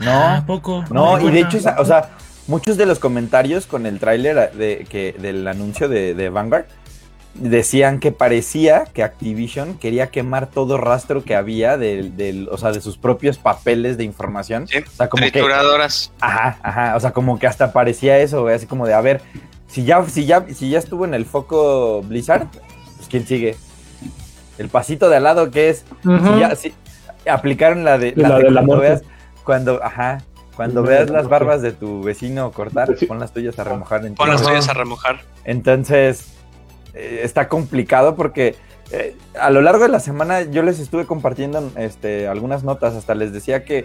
Ah, 0.00 0.36
No, 0.40 0.46
poco. 0.46 0.84
no, 0.90 1.20
y 1.20 1.30
de 1.30 1.40
hecho, 1.40 1.58
o 1.78 1.84
sea, 1.84 2.10
muchos 2.46 2.76
de 2.76 2.86
los 2.86 2.98
comentarios 2.98 3.66
con 3.66 3.86
el 3.86 3.98
tráiler 3.98 4.52
de, 4.52 4.86
que, 4.88 5.14
del 5.20 5.46
anuncio 5.46 5.88
de, 5.88 6.14
de 6.14 6.28
Vanguard 6.28 6.64
decían 7.34 7.98
que 7.98 8.12
parecía 8.12 8.84
que 8.92 9.02
Activision 9.02 9.78
quería 9.78 10.08
quemar 10.08 10.48
todo 10.48 10.76
rastro 10.76 11.24
que 11.24 11.34
había 11.34 11.78
del, 11.78 12.16
del- 12.16 12.48
o 12.50 12.58
sea, 12.58 12.72
de 12.72 12.80
sus 12.80 12.98
propios 12.98 13.38
papeles 13.38 13.96
de 13.96 14.04
información. 14.04 14.68
Sí, 14.68 14.78
O 14.78 14.90
sea, 14.90 15.08
como 15.08 15.24
que, 15.30 15.40
ajá, 16.20 16.58
ajá, 16.62 16.96
o 16.96 17.00
sea, 17.00 17.12
como 17.12 17.38
que 17.38 17.46
hasta 17.46 17.72
parecía 17.72 18.18
eso, 18.18 18.42
güey, 18.42 18.54
así 18.54 18.66
como 18.66 18.86
de, 18.86 18.94
a 18.94 19.00
ver, 19.00 19.22
si 19.66 19.84
ya, 19.84 20.04
si 20.04 20.26
ya, 20.26 20.44
si 20.54 20.68
ya 20.68 20.78
estuvo 20.78 21.04
en 21.06 21.14
el 21.14 21.24
foco 21.24 22.02
Blizzard, 22.02 22.48
pues 22.96 23.08
quién 23.08 23.26
sigue. 23.26 23.56
El 24.58 24.68
pasito 24.68 25.08
de 25.08 25.16
al 25.16 25.22
lado 25.24 25.50
que 25.50 25.70
es, 25.70 25.84
Ujú. 26.04 26.34
si 26.34 26.40
ya, 26.40 26.54
si 26.54 26.74
aplicaron 27.28 27.82
la 27.84 27.96
de, 27.98 28.12
La 28.14 28.36
de 28.38 28.50
la 28.50 28.60
cuando 28.60 28.62
muerte. 28.76 28.88
veas- 28.88 29.02
cuando, 29.44 29.82
ajá, 29.82 30.18
Cuando 30.54 30.82
veas 30.82 31.08
las 31.08 31.28
barbas 31.30 31.62
de 31.62 31.72
tu 31.72 32.02
vecino 32.02 32.52
cortar, 32.52 32.94
Sí. 32.98 33.06
pon 33.06 33.18
las 33.18 33.32
tuyas 33.32 33.58
a 33.58 33.64
remojar. 33.64 34.04
En 34.04 34.14
Pon 34.14 34.28
las 34.28 34.42
tuyas 34.42 34.68
a 34.68 34.74
remojar. 34.74 35.20
Entonces, 35.44 36.31
eh, 36.94 37.20
está 37.22 37.48
complicado 37.48 38.14
porque 38.16 38.56
eh, 38.90 39.16
a 39.40 39.50
lo 39.50 39.60
largo 39.62 39.84
de 39.84 39.88
la 39.90 40.00
semana 40.00 40.42
yo 40.42 40.62
les 40.62 40.78
estuve 40.78 41.06
compartiendo 41.06 41.70
este, 41.76 42.28
algunas 42.28 42.62
notas, 42.64 42.94
hasta 42.94 43.14
les 43.14 43.32
decía 43.32 43.64
que 43.64 43.84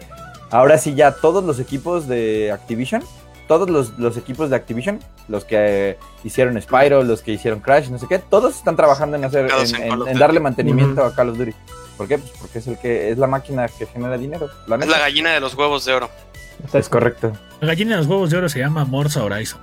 ahora 0.51 0.77
sí 0.77 0.95
ya 0.95 1.11
todos 1.13 1.43
los 1.43 1.59
equipos 1.59 2.07
de 2.07 2.51
Activision, 2.51 3.03
todos 3.47 3.69
los, 3.69 3.97
los 3.97 4.17
equipos 4.17 4.49
de 4.49 4.57
Activision, 4.57 4.99
los 5.29 5.45
que 5.45 5.55
eh, 5.91 5.97
hicieron 6.25 6.61
Spyro, 6.61 7.03
los 7.03 7.21
que 7.21 7.31
hicieron 7.31 7.61
Crash, 7.61 7.87
no 7.89 7.97
sé 7.97 8.07
qué, 8.09 8.19
todos 8.19 8.55
están 8.57 8.75
trabajando 8.75 9.15
en 9.15 9.23
hacer, 9.23 9.49
en, 9.49 9.81
en 9.83 10.07
en- 10.07 10.19
darle 10.19 10.39
mantenimiento 10.41 11.03
a 11.05 11.13
Call 11.15 11.29
of 11.29 11.37
Duty. 11.37 11.53
¿Por 11.95 12.07
qué? 12.07 12.17
Pues 12.17 12.31
porque 12.39 12.59
es 12.59 12.67
el 12.67 12.77
que 12.77 13.09
es 13.09 13.17
la 13.17 13.25
máquina 13.27 13.67
que 13.69 13.85
genera 13.87 14.17
dinero. 14.17 14.49
La 14.67 14.75
Es 14.75 14.87
la 14.87 14.99
gallina 14.99 15.33
de 15.33 15.39
los 15.39 15.55
huevos 15.55 15.83
de 15.85 15.93
oro. 15.93 16.09
Es 16.73 16.89
correcto. 16.89 17.31
La 17.61 17.67
gallina 17.67 17.91
de 17.91 17.97
los 17.97 18.07
huevos 18.07 18.29
de 18.29 18.37
oro 18.37 18.49
se 18.49 18.59
llama 18.59 18.83
Morsa 18.85 19.23
Horizon. 19.23 19.59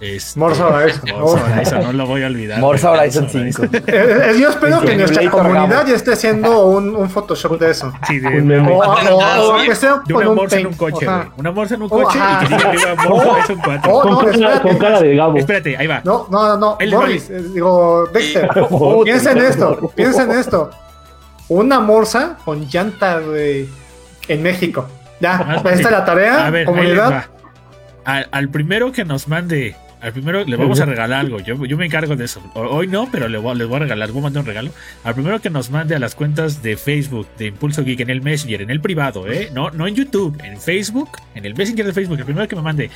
Este, 0.00 0.38
Morza 0.38 0.66
Horizon. 0.68 1.02
Oh. 1.20 1.32
Horizon, 1.32 1.82
no 1.82 1.92
lo 1.92 2.06
voy 2.06 2.22
a 2.22 2.26
olvidar. 2.26 2.60
Güey, 2.60 2.80
Horizon 2.84 3.24
Morza 3.24 3.38
5. 3.52 3.64
Eh, 3.64 3.82
eh, 3.88 4.36
yo 4.40 4.50
espero 4.50 4.80
que 4.80 4.96
nuestra 4.96 5.28
comunidad 5.30 5.86
ya 5.86 5.94
esté 5.96 6.12
haciendo 6.12 6.66
un, 6.66 6.94
un 6.94 7.10
Photoshop 7.10 7.58
de 7.58 7.70
eso. 7.72 7.92
Sí, 8.06 8.20
de, 8.20 8.28
Un 8.28 8.46
meme. 8.46 8.70
O, 8.72 8.78
o- 8.78 9.62
que 9.64 9.74
sea 9.74 10.00
de 10.06 10.14
una 10.14 10.28
un 10.28 10.36
morsa 10.36 10.58
en 10.60 10.66
un 10.68 10.74
coche, 10.74 10.96
o 10.96 11.00
sea, 11.00 11.16
güey. 11.16 11.28
Una 11.38 11.50
morsa 11.50 11.74
en 11.74 11.82
un 11.82 11.88
coche 11.88 12.18
ajá. 12.18 12.44
y 12.44 12.46
que 12.46 12.54
diga 12.54 12.68
arriba 12.68 12.94
Morza 13.08 13.32
Horizon 13.32 13.58
4. 13.64 13.92
Oh, 13.92 14.02
con, 14.02 14.10
no, 14.12 14.18
cara, 14.18 14.30
espérate. 14.30 14.68
con 14.68 14.78
cara 14.78 15.00
de 15.00 15.16
Gabo. 15.16 15.36
Espérate, 15.38 15.76
ahí 15.76 15.86
va. 15.88 16.00
No, 16.04 16.26
no, 16.30 16.56
no, 16.56 16.78
Boris, 16.92 17.30
eh, 17.30 17.42
digo, 17.52 18.06
Dexter, 18.12 18.48
piensa 19.04 19.32
en 19.32 19.38
esto, 19.38 19.92
piensa 19.96 20.22
en 20.22 20.30
esto. 20.30 20.70
Una 21.48 21.80
morsa 21.80 22.36
con 22.44 22.68
llanta, 22.68 23.18
güey, 23.18 23.68
en 24.28 24.42
México. 24.42 24.86
Ya, 25.20 25.34
Ah, 25.36 25.60
ahí 25.64 25.74
está 25.74 25.88
sí. 25.88 25.94
la 25.94 26.04
tarea, 26.04 26.46
A 26.46 26.50
ver, 26.50 26.66
comunidad. 26.66 27.24
Al, 28.04 28.28
al 28.30 28.48
primero 28.50 28.92
que 28.92 29.04
nos 29.04 29.26
mande, 29.28 29.74
al 30.00 30.12
primero 30.12 30.44
le 30.44 30.56
vamos 30.56 30.78
a 30.80 30.84
regalar 30.86 31.20
algo. 31.20 31.40
Yo, 31.40 31.64
yo 31.64 31.76
me 31.76 31.86
encargo 31.86 32.14
de 32.16 32.24
eso. 32.24 32.40
Hoy 32.54 32.86
no, 32.86 33.08
pero 33.10 33.28
le 33.28 33.38
voy, 33.38 33.56
les 33.56 33.66
voy 33.66 33.76
a 33.76 33.80
regalar, 33.80 34.10
voy 34.12 34.20
a 34.20 34.22
mandar 34.24 34.42
un 34.42 34.46
regalo. 34.46 34.70
Al 35.04 35.14
primero 35.14 35.40
que 35.40 35.50
nos 35.50 35.70
mande 35.70 35.94
a 35.94 35.98
las 35.98 36.14
cuentas 36.14 36.62
de 36.62 36.76
Facebook, 36.76 37.26
de 37.38 37.46
Impulso 37.46 37.82
Geek, 37.84 38.00
en 38.00 38.10
el 38.10 38.22
Messenger, 38.22 38.62
en 38.62 38.70
el 38.70 38.80
privado, 38.80 39.26
¿eh? 39.30 39.50
No, 39.52 39.70
no 39.70 39.86
en 39.86 39.94
YouTube, 39.94 40.36
en 40.44 40.60
Facebook, 40.60 41.10
en 41.34 41.44
el 41.44 41.54
Messenger 41.54 41.86
de 41.86 41.92
Facebook. 41.92 42.18
El 42.18 42.24
primero 42.24 42.46
que 42.48 42.56
me 42.56 42.62
mande 42.62 42.90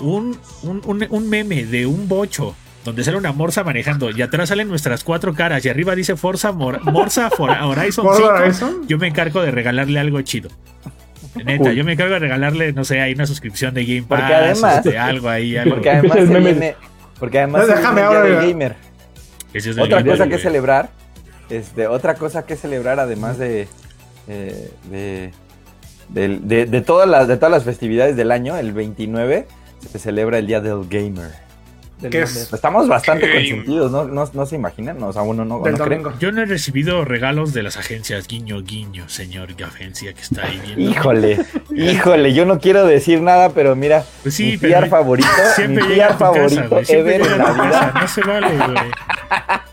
un, 0.00 0.36
un, 0.62 0.80
un- 0.84 1.06
un 1.08 1.28
meme 1.28 1.64
de 1.64 1.86
un 1.86 2.08
bocho. 2.08 2.54
Donde 2.84 3.04
sale 3.04 3.16
una 3.16 3.30
morsa 3.30 3.62
manejando 3.62 4.10
y 4.10 4.20
atrás 4.22 4.48
salen 4.48 4.66
nuestras 4.66 5.04
cuatro 5.04 5.34
caras 5.34 5.64
y 5.64 5.68
arriba 5.68 5.94
dice 5.94 6.16
Forza 6.16 6.50
Mor- 6.50 6.82
Morsa 6.82 7.30
For- 7.30 7.48
Horizon 7.62 8.04
Morza 8.04 8.22
5. 8.22 8.34
Horizon. 8.34 8.88
Yo 8.88 8.98
me 8.98 9.06
encargo 9.06 9.40
de 9.40 9.52
regalarle 9.52 10.00
algo 10.00 10.20
chido. 10.22 10.50
Neta, 11.44 11.72
yo 11.72 11.84
me 11.84 11.92
encargo 11.92 12.12
de 12.14 12.18
regalarle, 12.20 12.72
no 12.72 12.84
sé, 12.84 13.00
ahí 13.00 13.12
una 13.14 13.26
suscripción 13.26 13.72
de 13.74 13.84
Game 13.84 14.02
Pass, 14.02 14.20
Porque 14.20 14.34
además- 14.34 14.76
este, 14.86 14.98
algo 14.98 15.28
ahí, 15.28 15.56
algo. 15.56 15.74
Porque 15.74 15.90
además 15.90 16.16
el 16.18 16.26
se 16.26 16.32
meme. 16.32 16.50
viene, 16.52 16.76
porque 17.18 17.38
además 17.38 17.62
No, 17.62 17.68
se 17.72 17.78
déjame 17.78 18.00
ahora, 18.02 18.22
del 18.22 18.48
gamer. 18.48 18.76
Es 19.54 19.66
Otra 19.78 20.02
cosa 20.04 20.24
que 20.24 20.30
güey. 20.30 20.42
celebrar, 20.42 20.90
este, 21.50 21.86
otra 21.86 22.14
cosa 22.14 22.44
que 22.46 22.56
celebrar, 22.56 22.98
además 23.00 23.38
de, 23.38 23.68
eh, 24.28 24.70
de, 24.90 25.30
del- 26.08 26.46
de, 26.48 26.66
de 26.66 26.80
todas 26.80 27.08
las, 27.08 27.28
de 27.28 27.36
todas 27.36 27.50
las 27.52 27.64
festividades 27.64 28.16
del 28.16 28.30
año, 28.30 28.56
el 28.56 28.72
29 28.72 29.46
se 29.90 29.98
celebra 29.98 30.38
el 30.38 30.46
Día 30.46 30.60
del 30.60 30.86
Gamer. 30.88 31.30
¿Qué 32.10 32.22
es? 32.22 32.52
Estamos 32.52 32.88
bastante 32.88 33.26
Game. 33.26 33.40
consentidos, 33.48 33.90
¿no? 33.90 34.04
¿No, 34.04 34.30
no 34.32 34.46
se 34.46 34.56
imaginan? 34.56 35.02
O 35.02 35.12
sea, 35.12 35.22
uno 35.22 35.44
no, 35.44 35.60
Del 35.60 35.72
no 35.78 35.84
cree. 35.84 35.98
domingo. 35.98 36.18
Yo 36.18 36.32
no 36.32 36.42
he 36.42 36.46
recibido 36.46 37.04
regalos 37.04 37.52
de 37.52 37.62
las 37.62 37.76
agencias, 37.76 38.26
guiño, 38.28 38.62
guiño, 38.62 39.08
señor 39.08 39.50
agencia 39.62 40.12
que 40.12 40.20
está 40.22 40.42
ahí 40.46 40.60
viendo. 40.64 40.90
Híjole, 40.90 41.38
híjole, 41.74 42.34
yo 42.34 42.44
no 42.46 42.58
quiero 42.58 42.84
decir 42.86 43.20
nada, 43.20 43.50
pero 43.50 43.76
mira, 43.76 44.04
Pues 44.22 44.34
sí, 44.34 44.52
mi 44.52 44.56
pero 44.58 44.80
PR 44.80 44.88
favorito, 44.88 45.28
Siempre 45.56 45.84
mi 45.84 45.88
llega 45.90 46.06
a 46.06 46.08
PR 46.08 46.18
casa, 46.18 46.32
favorito 46.34 46.68
güey. 46.68 46.84
Siempre 46.84 47.18
llega 47.18 47.36
la 47.36 47.44
casa. 47.44 47.62
vida. 47.62 47.92
No 48.00 48.08
se 48.08 48.20
vale, 48.22 48.56
güey. 48.56 48.90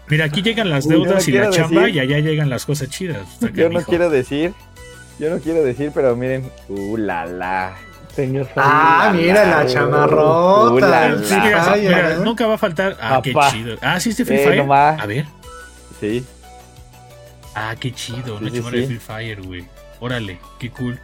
Mira, 0.10 0.26
aquí 0.26 0.42
llegan 0.42 0.70
las 0.70 0.86
Uy, 0.86 0.92
yo 0.94 0.98
no 1.00 1.06
deudas 1.06 1.28
y 1.28 1.32
la 1.32 1.50
chamba 1.50 1.82
decir- 1.84 1.96
y 1.96 2.00
allá 2.00 2.20
llegan 2.20 2.50
las 2.50 2.66
cosas 2.66 2.90
chidas. 2.90 3.22
Yo 3.54 3.70
no 3.70 3.82
quiero 3.82 4.10
decir, 4.10 4.54
yo 5.20 5.30
no 5.30 5.40
quiero 5.40 5.64
decir, 5.64 5.92
pero 5.94 6.16
miren, 6.16 6.50
uh, 6.68 6.98
la 6.98 7.26
la. 7.26 7.76
Señor 8.26 8.48
Ah, 8.56 9.12
mira 9.16 9.46
la 9.46 9.64
Uh, 9.64 9.68
chamarrota. 9.68 10.88
la, 10.88 11.10
la. 11.10 11.24
Sí, 11.24 11.36
mira, 11.82 12.12
¿eh? 12.12 12.18
nunca 12.24 12.48
va 12.48 12.56
a 12.56 12.58
faltar. 12.58 12.98
Ah, 13.02 13.20
qué 13.24 13.34
chido. 13.52 13.78
Ah, 13.82 14.00
sí, 14.00 14.10
este 14.10 14.26
Free 14.26 14.38
Eh, 14.38 14.44
Fire. 14.46 14.58
nomás. 14.58 15.00
A 15.02 15.06
ver. 15.06 15.26
Sí. 16.00 16.26
Ah, 17.56 17.76
qué 17.80 17.92
chido. 17.94 18.38
Una 18.38 18.50
Sí, 18.50 18.56
sí, 18.56 18.58
chamarra 18.60 18.78
de. 18.78 18.86
Free 18.88 18.98
Fire, 19.00 19.42
güey. 19.42 19.66
Órale, 20.00 20.40
qué 20.60 20.70
cool. 20.72 21.00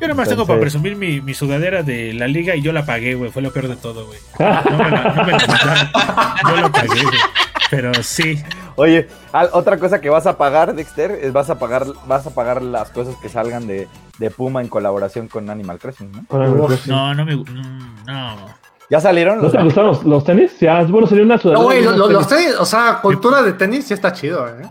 Yo 0.00 0.08
nomás 0.08 0.28
tengo 0.28 0.46
para 0.46 0.60
presumir 0.60 0.96
mi, 0.96 1.20
mi 1.20 1.34
sudadera 1.34 1.82
de 1.82 2.12
la 2.12 2.26
liga 2.26 2.54
y 2.56 2.62
yo 2.62 2.72
la 2.72 2.84
pagué, 2.84 3.14
güey. 3.14 3.30
Fue 3.30 3.42
lo 3.42 3.52
peor 3.52 3.68
de 3.68 3.76
todo, 3.76 4.06
güey. 4.06 4.18
No 4.38 4.76
me 4.78 4.90
la, 4.90 5.02
no 5.14 5.24
me 5.24 5.32
la 5.32 5.38
mandaron. 5.46 5.88
Yo 6.48 6.56
lo 6.56 6.72
pagué, 6.72 7.02
güey. 7.02 7.18
Pero 7.70 7.94
sí. 8.02 8.42
Oye, 8.76 9.08
al- 9.32 9.50
otra 9.52 9.78
cosa 9.78 10.00
que 10.00 10.10
vas 10.10 10.26
a 10.26 10.36
pagar, 10.36 10.74
Dexter, 10.74 11.12
es 11.22 11.32
vas 11.32 11.48
a 11.48 11.58
pagar, 11.58 11.86
vas 12.06 12.26
a 12.26 12.30
pagar 12.30 12.60
las 12.62 12.90
cosas 12.90 13.14
que 13.22 13.28
salgan 13.28 13.66
de, 13.66 13.88
de 14.18 14.30
Puma 14.30 14.60
en 14.60 14.68
colaboración 14.68 15.28
con 15.28 15.48
Animal 15.50 15.78
Crossing, 15.78 16.10
¿no? 16.12 16.24
No, 16.86 17.14
no 17.14 17.24
me. 17.24 17.36
mm, 17.36 18.04
No. 18.06 18.36
¿Ya 18.90 19.00
salieron? 19.00 19.38
¿No 19.38 19.44
Los, 19.44 19.52
te 19.52 19.62
gustaron 19.62 19.90
los, 19.92 20.04
los 20.04 20.24
tenis? 20.24 20.58
Ya, 20.60 20.82
es 20.82 20.90
bueno, 20.90 21.06
sería 21.06 21.24
una 21.24 21.36
No, 21.36 21.40
sudadera. 21.40 21.64
güey, 21.64 21.78
y 21.80 21.82
lo- 21.84 21.94
unos 21.94 21.98
lo- 22.08 22.12
los 22.12 22.28
tenis. 22.28 22.54
o 22.60 22.64
sea, 22.66 22.98
cultura 23.00 23.42
de 23.42 23.54
tenis 23.54 23.86
sí 23.86 23.94
está 23.94 24.12
chido, 24.12 24.46
¿eh? 24.46 24.62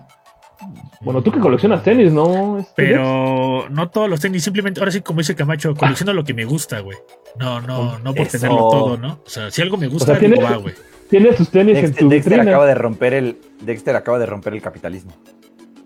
Bueno, 1.01 1.21
tú 1.21 1.31
que 1.31 1.39
coleccionas 1.39 1.83
tenis, 1.83 2.13
¿no? 2.13 2.65
Pero 2.77 3.67
no 3.69 3.89
todos 3.89 4.09
los 4.09 4.21
tenis, 4.21 4.41
simplemente, 4.43 4.79
ahora 4.79 4.91
sí, 4.91 5.01
como 5.01 5.19
dice 5.19 5.35
Camacho, 5.35 5.75
colecciono 5.75 6.13
lo 6.13 6.23
que 6.23 6.33
me 6.33 6.45
gusta, 6.45 6.79
güey. 6.79 6.97
No, 7.37 7.59
no, 7.59 7.99
no 7.99 8.13
por 8.13 8.27
Eso. 8.27 8.37
tenerlo 8.37 8.69
todo, 8.69 8.97
¿no? 8.97 9.19
O 9.25 9.29
sea, 9.29 9.51
si 9.51 9.61
algo 9.61 9.75
me 9.75 9.87
gusta, 9.87 10.13
O 10.13 10.15
sea, 10.15 10.29
digo, 10.29 10.41
va, 10.41 10.55
güey. 10.57 10.75
Tienes 11.09 11.35
tus 11.35 11.49
tenis 11.49 11.75
en 11.77 11.83
Dexter, 11.85 12.03
tu 12.03 12.09
Dexter 12.09 12.33
vitrina. 12.33 12.51
acaba 12.51 12.65
de 12.67 12.75
romper 12.75 13.13
el 13.15 13.37
Dexter 13.61 13.95
acaba 13.97 14.17
de 14.19 14.25
romper 14.27 14.53
el 14.53 14.61
capitalismo. 14.61 15.11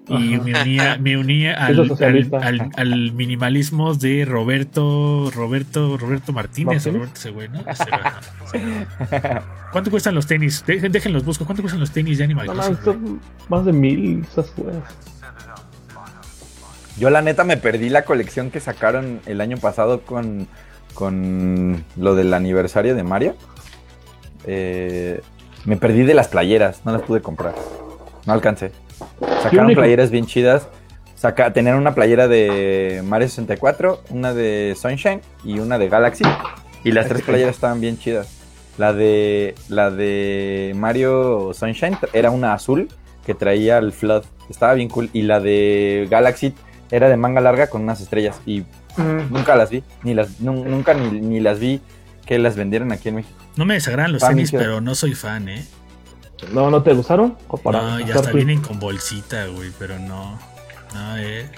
Y 0.10 0.38
me 0.40 0.54
unía, 0.62 0.98
me 0.98 1.18
unía 1.18 1.54
al, 1.66 1.80
al, 2.00 2.30
al- 2.42 2.72
al 2.78 3.12
minimalismo 3.12 3.94
de 3.94 4.24
Roberto, 4.26 5.30
Roberto, 5.36 5.98
Roberto 5.98 6.32
Martínez. 6.34 6.86
Roberto 6.86 7.14
ese 7.16 7.32
güey, 7.32 7.50
¿no? 7.50 7.62
¿Cuánto 9.72 9.92
cuestan 9.92 10.16
los 10.16 10.26
tenis? 10.28 10.64
Dejen, 10.66 10.92
déjenlos 10.92 11.26
busco. 11.26 11.46
¿Cuánto 11.46 11.62
cuestan 11.62 11.80
los 11.80 11.92
tenis 11.92 12.18
de 12.18 12.24
Animal 12.24 12.48
No, 12.48 12.54
Crossing? 12.54 12.78
son 12.84 13.22
más 13.50 13.66
de 13.66 13.74
mil 13.74 14.24
esas 14.32 14.48
cosas. 14.52 14.76
Yo 16.98 17.10
la 17.12 17.22
neta 17.22 17.44
me 17.44 17.58
perdí 17.58 17.90
la 17.90 18.04
colección 18.06 18.50
que 18.50 18.60
sacaron 18.60 19.20
el 19.28 19.40
año 19.42 19.58
pasado 19.58 20.02
con, 20.02 20.48
con 20.96 21.84
lo 21.96 22.16
del 22.16 22.34
aniversario 22.34 22.96
de 22.96 23.04
Mario. 23.04 23.36
Eh, 24.46 25.22
me 25.66 25.78
perdí 25.78 26.04
de 26.04 26.16
las 26.16 26.28
playeras, 26.30 26.82
no 26.86 26.94
las 26.94 27.02
pude 27.04 27.22
comprar. 27.22 27.54
No 28.26 28.34
alcancé. 28.34 28.72
Sacaron 29.44 29.74
playeras 29.74 30.10
bien 30.12 30.26
chidas. 30.26 30.68
Saca, 31.16 31.52
tener 31.52 31.74
una 31.76 31.96
playera 31.96 32.28
de 32.28 33.02
Mario 33.06 33.28
64, 33.28 34.04
una 34.12 34.34
de 34.34 34.76
Sunshine 34.80 35.22
y 35.44 35.60
una 35.60 35.78
de 35.80 35.90
Galaxy. 35.90 36.24
Y 36.84 36.92
las 36.92 37.08
tres 37.08 37.24
playeras 37.24 37.56
estaban 37.56 37.82
bien 37.82 37.98
chidas. 37.98 38.28
La 38.78 38.94
de 38.94 39.56
la 39.70 39.90
de 39.90 40.74
Mario 40.76 41.52
Sunshine 41.54 41.98
era 42.14 42.30
una 42.30 42.54
azul 42.54 42.88
que 43.26 43.34
traía 43.34 43.80
el 43.80 43.92
flood. 43.92 44.24
Estaba 44.50 44.74
bien 44.76 44.90
cool. 44.90 45.10
Y 45.14 45.24
la 45.24 45.40
de 45.40 46.08
Galaxy 46.10 46.54
era 46.92 47.10
de 47.10 47.18
manga 47.18 47.42
larga 47.42 47.68
con 47.68 47.82
unas 47.82 48.00
estrellas. 48.02 48.40
Y 48.46 48.62
Mm. 48.98 49.32
nunca 49.32 49.56
las 49.56 49.70
vi. 49.70 49.84
Ni 50.04 50.14
las, 50.16 50.40
nu- 50.40 50.66
nunca 50.66 50.94
ni, 50.96 51.20
ni 51.22 51.40
las 51.40 51.60
vi 51.60 51.82
que 52.26 52.38
las 52.40 52.56
vendieran 52.56 52.92
aquí 52.92 53.10
en 53.10 53.16
México. 53.16 53.36
No 53.56 53.66
me 53.66 53.74
desagradan 53.76 54.12
los 54.14 54.24
Ah, 54.24 54.30
tenis, 54.30 54.52
pero 54.52 54.82
no 54.82 54.94
soy 54.96 55.14
fan, 55.14 55.50
¿eh? 55.50 55.64
¿No, 56.52 56.70
no 56.70 56.84
te 56.84 56.94
gustaron? 56.94 57.38
¿O 57.48 57.58
para 57.58 57.82
No, 57.82 58.00
ya 58.00 58.16
hasta 58.16 58.32
vienen 58.32 58.62
con 58.62 58.80
bolsita, 58.80 59.46
güey, 59.48 59.72
pero 59.78 59.98
no. 60.00 60.38
No, 60.94 61.18
eh. 61.18 61.50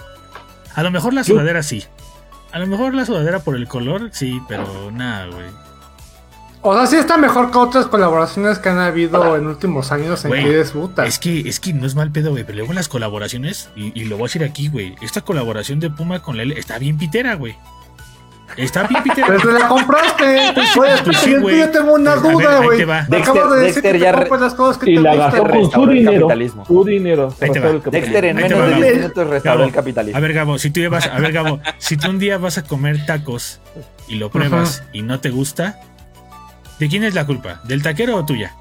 A 0.76 0.84
lo 0.84 0.92
mejor 0.92 1.14
la 1.14 1.22
Yo- 1.22 1.34
sudadera 1.36 1.64
sí. 1.64 1.84
A 2.52 2.60
lo 2.60 2.66
mejor 2.68 2.94
la 2.96 3.06
sudadera 3.06 3.40
por 3.40 3.56
el 3.56 3.68
color, 3.68 4.10
sí, 4.12 4.42
pero 4.48 4.90
nada, 4.92 5.28
güey. 5.28 5.46
O 6.62 6.74
sea, 6.74 6.88
sí 6.88 6.96
está 6.98 7.18
mejor 7.18 7.52
que 7.52 7.58
otras 7.58 7.86
colaboraciones 7.86 8.60
que 8.60 8.68
han 8.70 8.80
habido 8.80 9.38
en 9.38 9.48
últimos 9.48 9.92
años 9.94 10.26
en 10.26 10.32
que 10.32 10.58
disputa. 10.58 11.06
Es 11.06 11.18
que, 11.20 11.48
es 11.48 11.60
que 11.60 11.72
no 11.74 11.86
es 11.86 11.96
mal 11.96 12.12
pedo, 12.12 12.32
güey, 12.32 12.44
pero 12.44 12.58
luego 12.58 12.74
las 12.74 12.90
colaboraciones, 12.90 13.70
y, 13.78 13.98
y 14.00 14.06
lo 14.06 14.18
voy 14.18 14.24
a 14.24 14.28
decir 14.28 14.44
aquí, 14.44 14.68
güey, 14.68 14.96
esta 15.02 15.22
colaboración 15.22 15.80
de 15.80 15.90
Puma 15.90 16.22
con 16.22 16.36
la 16.36 16.44
L 16.44 16.58
está 16.60 16.78
bien 16.80 16.98
pitera, 16.98 17.36
güey. 17.36 17.56
Está 18.60 18.84
bien. 18.88 19.02
Pero 19.16 19.40
te 19.40 19.52
la 19.60 19.68
compraste. 19.68 20.26
Oye, 20.80 20.92
pues 21.04 21.18
sí, 21.20 21.32
yo- 21.32 21.42
güey. 21.42 21.60
yo 21.60 21.70
tengo 21.70 21.94
una 21.94 22.16
Pues, 22.16 22.34
duda, 22.34 22.60
ahí 22.60 22.66
güey. 22.66 22.78
te 22.78 22.86
va. 22.86 23.02
Me 23.10 23.18
Dexter- 23.18 23.22
acabas 23.32 23.52
de 23.52 23.58
decir 23.66 23.74
Dexter 23.84 23.94
que 23.94 24.00
ya 24.00 24.12
te 24.12 24.18
compras 24.18 24.42
las 24.42 24.54
cosas 24.56 24.78
que 24.78 24.92
Y 24.92 24.96
te 24.96 25.02
la 25.02 25.10
gustan. 25.16 25.32
gastó 25.32 25.50
con 25.50 25.72
su 25.72 25.88
dinero. 25.90 26.12
capitalismo. 26.28 26.66
Su 26.66 26.84
dinero. 26.86 27.36
Ahí 27.42 27.50
te 27.52 27.60
va. 27.60 27.72
Dexter 27.92 28.26
en 28.26 28.38
Ahí 28.38 28.44
te 28.44 28.50
menos 28.50 28.60
va, 28.60 28.66
de 28.66 28.72
Gabo. 28.72 28.84
10 28.84 28.96
minutos 28.98 29.28
restauró 29.28 29.64
el 29.64 29.72
capitalismo. 29.72 30.18
A 30.18 30.22
ver, 30.22 30.34
Gabo, 30.34 30.58
si 30.58 30.70
tú 30.72 30.80
llevas, 30.82 31.08
a 31.08 31.20
ver, 31.20 31.32
Gabo, 31.32 31.60
si 31.78 31.98
tú 31.98 32.10
un 32.10 32.20
día 32.20 32.38
vas 32.38 32.58
a 32.58 32.64
comer 32.64 33.06
tacos 33.06 33.62
y 34.08 34.16
lo 34.16 34.30
pruebas 34.30 34.84
y 34.94 35.02
no 35.04 35.20
te 35.20 35.30
gusta, 35.30 35.80
¿de 36.80 36.88
quién 36.90 37.04
es 37.04 37.14
la 37.16 37.26
culpa? 37.26 37.62
¿Del 37.64 37.82
taquero 37.82 38.16
o 38.18 38.26
tuya? 38.26 38.54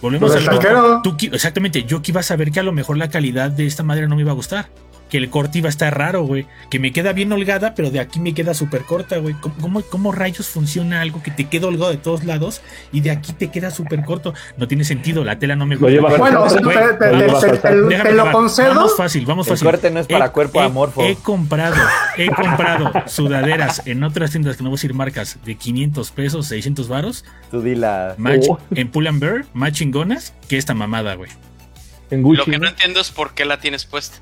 Volvemos 0.00 0.32
Pues 0.32 0.48
al 0.48 0.56
taquero. 0.56 1.02
Exactamente, 1.32 1.84
yo 1.84 2.00
que 2.02 2.10
iba 2.10 2.20
a 2.20 2.24
saber 2.24 2.50
que 2.50 2.60
a 2.60 2.62
lo 2.62 2.72
mejor 2.72 2.96
la 2.96 3.10
calidad 3.10 3.50
de 3.50 3.66
esta 3.66 3.82
madre 3.82 4.08
no 4.08 4.16
me 4.16 4.22
iba 4.22 4.32
a 4.32 4.34
gustar. 4.34 4.68
Que 5.10 5.18
el 5.18 5.28
corte 5.28 5.58
iba 5.58 5.66
a 5.66 5.70
estar 5.70 5.96
raro, 5.98 6.22
güey. 6.22 6.46
Que 6.70 6.78
me 6.78 6.92
queda 6.92 7.12
bien 7.12 7.32
holgada, 7.32 7.74
pero 7.74 7.90
de 7.90 7.98
aquí 8.00 8.20
me 8.20 8.32
queda 8.32 8.54
súper 8.54 8.82
corta, 8.82 9.18
güey. 9.18 9.34
¿Cómo, 9.40 9.54
cómo, 9.60 9.82
cómo 9.82 10.12
rayos 10.12 10.48
funciona 10.48 11.00
algo 11.00 11.22
que 11.22 11.30
te 11.30 11.48
queda 11.48 11.66
holgado 11.66 11.90
de 11.90 11.96
todos 11.98 12.24
lados 12.24 12.62
y 12.92 13.00
de 13.00 13.10
aquí 13.10 13.32
te 13.32 13.50
queda 13.50 13.70
súper 13.70 14.04
corto? 14.04 14.32
No 14.56 14.68
tiene 14.68 14.84
sentido, 14.84 15.24
la 15.24 15.38
tela 15.38 15.56
no 15.56 15.66
me 15.66 15.76
Lo 15.76 15.88
llevas 15.88 16.16
Bueno, 16.16 16.44
te, 16.46 18.12
lo 18.12 18.32
concedo. 18.32 18.74
Vamos 18.74 18.96
fácil, 18.96 19.26
vamos 19.26 19.46
El 19.48 19.52
fácil. 19.52 19.66
corte 19.66 19.90
no 19.90 20.00
es 20.00 20.06
para 20.06 20.30
cuerpo 20.32 20.60
amorfo. 20.60 21.02
He 21.02 21.16
comprado, 21.16 21.76
he 22.16 22.28
comprado 22.28 22.92
sudaderas 23.06 23.82
en 23.86 24.02
otras 24.04 24.30
tiendas 24.30 24.56
que 24.56 24.62
no 24.62 24.70
voy 24.70 24.76
a 24.76 24.78
decir 24.78 24.94
marcas 24.94 25.38
de 25.44 25.54
500 25.56 26.10
pesos, 26.12 26.46
600 26.46 26.88
varos, 26.88 27.24
Tú 27.50 27.62
di 27.62 27.74
la. 27.74 28.14
match, 28.18 28.46
Oh. 28.48 28.58
en 28.74 28.88
Pull 28.90 29.06
and 29.06 29.20
Bear, 29.20 29.44
más 29.52 29.72
chingonas 29.72 30.34
que 30.48 30.56
esta 30.56 30.74
mamada, 30.74 31.14
güey. 31.14 31.30
En 32.10 32.22
Lo 32.22 32.44
que 32.44 32.52
no 32.52 32.58
¿no? 32.64 32.68
entiendo 32.68 33.00
es 33.00 33.10
por 33.10 33.34
qué 33.34 33.44
la 33.44 33.58
tienes 33.60 33.84
puesta. 33.84 34.18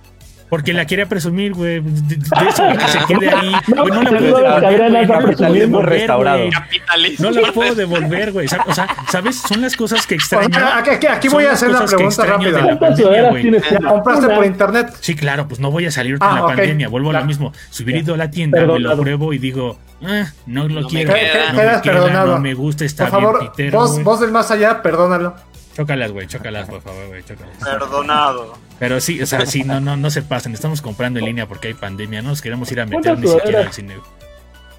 Porque 0.49 0.73
la 0.73 0.87
quería 0.87 1.07
presumir, 1.07 1.53
güey. 1.53 1.81
De, 1.81 2.17
de 2.17 2.17
eso, 2.49 2.63
que 2.79 2.89
se 2.89 2.99
quede 3.07 3.29
ahí. 3.31 3.53
No, 3.69 3.83
Güey, 3.83 3.93
no 3.95 4.03
la 4.03 4.11
puedo 4.19 4.39
devolver, 4.39 4.91
güey, 4.91 4.91
no 4.91 5.03
la 5.03 5.23
puedo 5.23 5.53
devolver, 5.53 6.17
güey. 6.17 6.51
Capitalismo. 6.51 7.31
No 7.31 7.41
la 7.41 7.53
puedo 7.53 7.75
devolver, 7.75 8.33
güey. 8.33 8.47
O 8.47 8.75
sea, 8.75 8.87
¿sabes? 9.11 9.37
Son 9.47 9.61
las 9.61 9.77
cosas 9.77 10.07
que 10.07 10.15
O 10.15 10.17
extraño. 10.19 10.55
sea, 10.55 10.79
aquí, 10.79 10.91
aquí- 10.91 11.07
aquí 11.07 11.29
voy 11.29 11.45
a 11.45 11.53
hacer 11.53 11.71
que 11.71 11.85
pregunta 11.97 12.25
rápida. 12.25 12.51
la 12.63 12.79
¿Cuántas 12.79 13.01
pandemia, 13.03 13.31
güey. 13.31 13.51
¿La 13.51 13.89
compraste 13.91 14.27
Una. 14.27 14.35
por 14.37 14.47
internet? 14.47 14.97
Sí, 15.01 15.15
claro, 15.15 15.47
pues 15.49 15.61
no 15.61 15.71
voy 15.71 15.87
a 15.87 15.91
salir 15.93 16.17
Ah, 16.21 16.27
con 16.29 16.35
la 16.37 16.43
ok. 16.45 16.49
pandemia. 16.57 16.89
Vuelvo 16.89 17.11
a 17.11 17.13
lo 17.15 17.25
mismo. 17.25 17.53
Si 17.71 17.83
hubiera 17.85 18.01
ido 18.01 18.15
a 18.15 18.17
la 18.17 18.31
tienda, 18.31 18.59
me 18.61 18.67
Perdonado. 18.67 18.97
lo 18.97 19.03
pruebo 19.03 19.33
y 19.33 19.39
digo, 19.39 19.79
ah, 20.05 20.27
no 20.47 20.63
lo 20.69 20.81
No 20.81 20.81
me 20.83 20.87
quiero. 20.89 21.13
queda. 21.15 21.47
No 21.49 21.53
me 21.53 21.61
Quedas 21.61 21.83
queda, 21.83 21.93
perdonado. 21.93 22.35
no 22.35 22.41
me 22.41 22.55
gusta, 22.55 22.85
está 22.85 23.05
Por 23.11 23.21
favor, 23.21 23.39
bien 23.41 23.51
pitero, 23.53 23.79
vos, 23.81 24.03
vos 24.03 24.21
del 24.21 24.31
más 24.33 24.51
allá, 24.51 24.81
perdónalo. 24.83 25.35
Chócalas, 25.77 26.11
güey, 26.11 26.27
chócalas, 26.27 26.69
por 26.69 26.81
favor, 26.83 27.07
güey, 27.09 27.23
chócalas. 27.23 27.57
Perdonado. 27.63 28.55
Pero 28.79 29.01
sí, 29.01 29.21
o 29.21 29.27
sea, 29.27 29.45
sí, 29.47 29.65
no, 29.65 29.81
no, 29.81 29.97
no 29.97 30.11
se 30.11 30.23
pasen. 30.23 30.55
Estamos 30.55 30.81
comprando 30.83 31.19
en 31.19 31.25
línea 31.27 31.47
porque 31.47 31.69
hay 31.69 31.75
pandemia. 31.75 32.23
No 32.23 32.29
nos 32.31 32.41
queremos 32.43 32.71
ir 32.71 32.81
a 32.81 32.87
meter 32.87 33.01
¿Cuántas 33.03 33.19
ni 33.21 33.27
siquiera 33.27 33.43
sudaderas? 33.45 33.67
al 33.67 33.73
cine. 33.73 33.95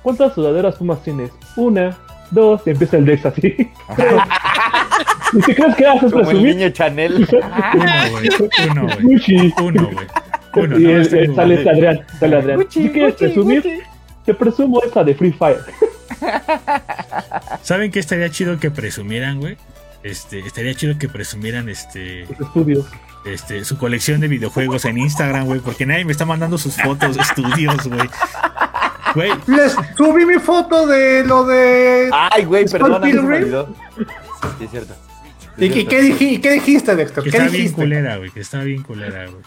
¿Cuántas 0.02 0.34
sudaderas 0.34 0.76
Pumas 0.76 1.04
tienes? 1.04 1.32
Una, 1.58 1.98
dos, 2.32 2.62
y 2.66 2.70
empieza 2.70 2.98
el 2.98 3.06
Dex 3.06 3.26
así. 3.26 3.70
¿Y 5.34 5.42
te 5.42 5.56
crees 5.56 5.76
que 5.76 5.86
haces 5.86 6.12
Como 6.12 6.22
el 6.24 6.28
presumir? 6.28 6.56
niño 6.56 6.70
Chanel. 6.70 7.28
Uno, 7.74 8.10
güey, 8.12 8.30
uno, 8.70 8.84
güey. 8.84 9.54
Uno, 9.62 9.90
güey. 9.92 10.08
Uno, 10.56 10.80
y 10.80 10.84
no, 10.84 10.90
el- 10.92 11.02
está 11.02 11.18
el- 11.18 11.22
bien, 11.26 11.36
sale 11.36 11.56
güey. 11.56 11.58
este 11.58 11.70
Adrián, 11.70 12.06
sale 12.20 12.36
Adrián. 12.38 12.66
¿Sí 12.70 12.90
quieres 12.90 13.16
presumir? 13.16 13.64
Te 14.26 14.34
presumo 14.34 14.82
esta 14.84 15.04
de 15.04 15.14
Free 15.16 15.32
Fire. 15.34 15.60
¿Saben 17.62 17.92
qué 17.92 18.00
estaría 18.00 18.30
chido 18.30 18.60
que 18.60 18.72
presumieran, 18.72 19.40
güey? 19.40 19.58
Este, 20.04 20.40
estaría 20.40 20.74
chido 20.74 20.98
que 20.98 21.10
presumieran 21.10 21.68
este, 21.70 22.22
Los 22.30 22.40
estudios. 22.48 22.86
Este, 23.26 23.64
su 23.66 23.78
colección 23.78 24.22
de 24.22 24.28
videojuegos 24.28 24.86
en 24.86 24.98
Instagram, 24.98 25.46
güey, 25.46 25.60
porque 25.60 25.86
nadie 25.86 26.06
me 26.06 26.12
está 26.12 26.26
mandando 26.26 26.58
sus 26.58 26.76
fotos, 26.82 27.18
estudios, 27.18 27.88
güey. 27.88 28.10
Güey, 29.16 29.32
Les 29.48 29.76
subí 29.98 30.26
mi 30.26 30.36
foto 30.40 30.86
de 30.86 31.24
lo 31.26 31.44
de. 31.46 32.10
Ay, 32.14 32.46
güey. 32.46 32.68
Sí, 32.68 32.78
es 34.66 34.72
cierto. 34.72 34.96
¿Y, 35.58 35.66
y 35.66 35.86
qué, 35.86 36.02
dij- 36.02 36.22
y 36.22 36.38
qué 36.38 36.52
dijiste, 36.52 36.96
Dexter? 36.96 37.22
que 37.24 37.32
¿Qué 37.32 37.38
está 37.38 37.50
bien 37.50 37.72
culera, 37.74 38.16
güey, 38.18 38.30
que 38.30 38.40
está 38.40 38.64
bien 38.64 38.82
culera, 38.82 39.26
güey. 39.28 39.44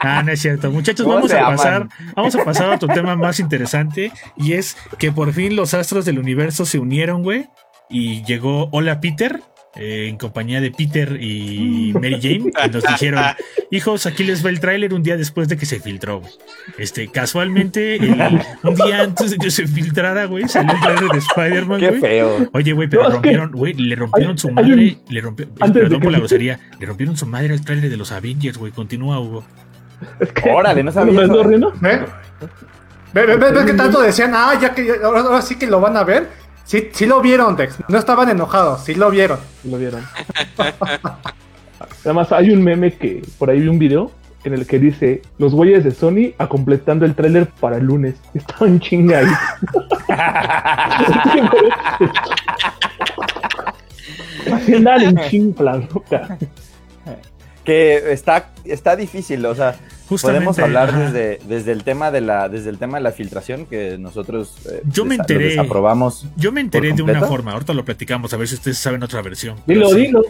Ah, 0.00 0.22
no 0.24 0.32
es 0.32 0.40
cierto. 0.40 0.70
Muchachos, 0.70 1.04
¿Cómo 1.04 1.16
vamos 1.16 1.32
a 1.32 1.44
pasar, 1.44 1.88
vamos 2.16 2.34
a 2.36 2.44
pasar 2.44 2.70
a 2.70 2.74
otro 2.76 2.88
tema 2.88 3.14
más 3.16 3.38
interesante 3.40 4.12
y 4.36 4.54
es 4.54 4.76
que 4.98 5.12
por 5.12 5.32
fin 5.34 5.56
los 5.56 5.74
astros 5.74 6.04
del 6.06 6.18
universo 6.18 6.64
se 6.64 6.78
unieron, 6.78 7.22
güey, 7.22 7.48
y 7.90 8.24
llegó 8.24 8.68
Hola 8.72 9.00
Peter. 9.00 9.42
Eh, 9.74 10.08
en 10.08 10.16
compañía 10.18 10.60
de 10.60 10.70
Peter 10.70 11.16
y 11.20 11.92
Mary 11.94 12.18
Jane, 12.20 12.52
y 12.66 12.70
nos 12.70 12.82
dijeron, 12.84 13.24
hijos, 13.70 14.04
aquí 14.06 14.22
les 14.24 14.44
va 14.44 14.50
el 14.50 14.60
tráiler 14.60 14.92
un 14.92 15.02
día 15.02 15.16
después 15.16 15.48
de 15.48 15.56
que 15.56 15.64
se 15.66 15.80
filtró. 15.80 16.20
Este, 16.78 17.08
casualmente, 17.08 17.96
el- 17.96 18.40
un 18.62 18.74
día 18.74 19.02
antes 19.02 19.30
de 19.30 19.38
que 19.38 19.50
se 19.50 19.66
filtrara, 19.66 20.26
güey, 20.26 20.48
salió 20.48 20.72
el 20.74 20.80
tráiler 20.80 21.08
de 21.10 21.18
Spider-Man, 21.18 21.80
Qué 21.80 21.92
feo. 21.92 22.50
Oye, 22.52 22.72
güey, 22.72 22.88
pero 22.88 23.02
No, 23.04 23.08
que- 23.08 23.14
rompieron, 23.14 23.52
güey, 23.52 23.72
le 23.74 23.96
rompieron 23.96 24.32
hay- 24.32 24.38
su 24.38 24.50
madre, 24.50 24.72
un- 24.74 25.02
le 25.08 25.20
rompieron, 25.20 25.54
perdón 25.54 25.88
que 25.90 25.98
por 26.04 26.12
la 26.12 26.18
se- 26.18 26.20
grosería, 26.20 26.60
le 26.78 26.86
rompieron 26.86 27.16
su 27.16 27.26
madre 27.26 27.52
al 27.54 27.64
tráiler 27.64 27.90
de 27.90 27.96
los 27.96 28.12
Avengers, 28.12 28.58
güey, 28.58 28.72
continúa, 28.72 29.18
Hugo. 29.20 29.44
Es 30.20 30.32
que. 30.32 30.50
Órale, 30.50 30.82
no 30.82 30.92
sabía 30.92 31.12
¿Me 31.14 31.22
eso. 31.24 31.32
estás 31.32 31.46
riendo? 31.46 31.72
¿Ve? 31.80 32.00
¿Ve, 33.14 33.26
ve, 33.26 33.36
ve, 33.36 33.52
ve 33.52 33.64
que 33.66 33.74
tanto 33.74 34.00
decían, 34.00 34.32
ah, 34.34 34.58
ya 34.60 34.74
que 34.74 34.90
ahora, 35.04 35.20
ahora 35.20 35.42
sí 35.42 35.56
que 35.56 35.66
lo 35.66 35.80
van 35.80 35.96
a 35.96 36.02
ver? 36.04 36.28
Sí, 36.64 36.88
sí 36.92 37.06
lo 37.06 37.20
vieron, 37.20 37.56
Dex. 37.56 37.78
No 37.88 37.98
estaban 37.98 38.28
enojados, 38.28 38.84
sí 38.84 38.94
lo 38.94 39.10
vieron. 39.10 39.40
Lo 39.64 39.78
vieron. 39.78 40.04
Nada 42.04 42.14
más 42.14 42.30
hay 42.32 42.50
un 42.50 42.62
meme 42.62 42.94
que 42.94 43.22
por 43.38 43.50
ahí 43.50 43.60
vi 43.60 43.68
un 43.68 43.78
video 43.78 44.10
en 44.44 44.54
el 44.54 44.66
que 44.66 44.78
dice 44.78 45.20
los 45.38 45.54
güeyes 45.54 45.84
de 45.84 45.92
Sony 45.92 46.32
a 46.38 46.48
completando 46.48 47.04
el 47.04 47.14
tráiler 47.14 47.48
para 47.60 47.76
el 47.76 47.84
lunes. 47.84 48.14
Están 48.34 48.80
chingados. 48.80 49.28
Así 54.52 54.74
andan 54.74 55.02
en. 55.02 55.16
Que 57.64 58.12
está, 58.12 58.50
está 58.64 58.96
difícil, 58.96 59.44
o 59.46 59.54
sea, 59.54 59.76
Justamente, 60.08 60.44
podemos 60.46 60.58
hablar 60.58 60.88
ajá. 60.90 61.10
desde, 61.10 61.38
desde 61.46 61.72
el 61.72 61.84
tema 61.84 62.10
de 62.10 62.20
la, 62.20 62.48
desde 62.48 62.70
el 62.70 62.78
tema 62.78 62.98
de 62.98 63.04
la 63.04 63.12
filtración 63.12 63.66
que 63.66 63.96
nosotros 63.98 64.56
eh, 64.70 64.82
Yo 64.84 65.04
me 65.04 65.14
enteré. 65.14 65.44
desaprobamos. 65.44 66.26
Yo 66.36 66.50
me 66.52 66.60
enteré 66.60 66.88
¿Por 66.90 66.96
de 66.96 67.02
una 67.04 67.20
forma, 67.26 67.52
ahorita 67.52 67.72
lo 67.72 67.84
platicamos, 67.84 68.32
a 68.34 68.36
ver 68.36 68.48
si 68.48 68.56
ustedes 68.56 68.78
saben 68.78 69.02
otra 69.02 69.22
versión. 69.22 69.56
Dilo, 69.66 69.88
sí, 69.90 70.06
dilo. 70.06 70.22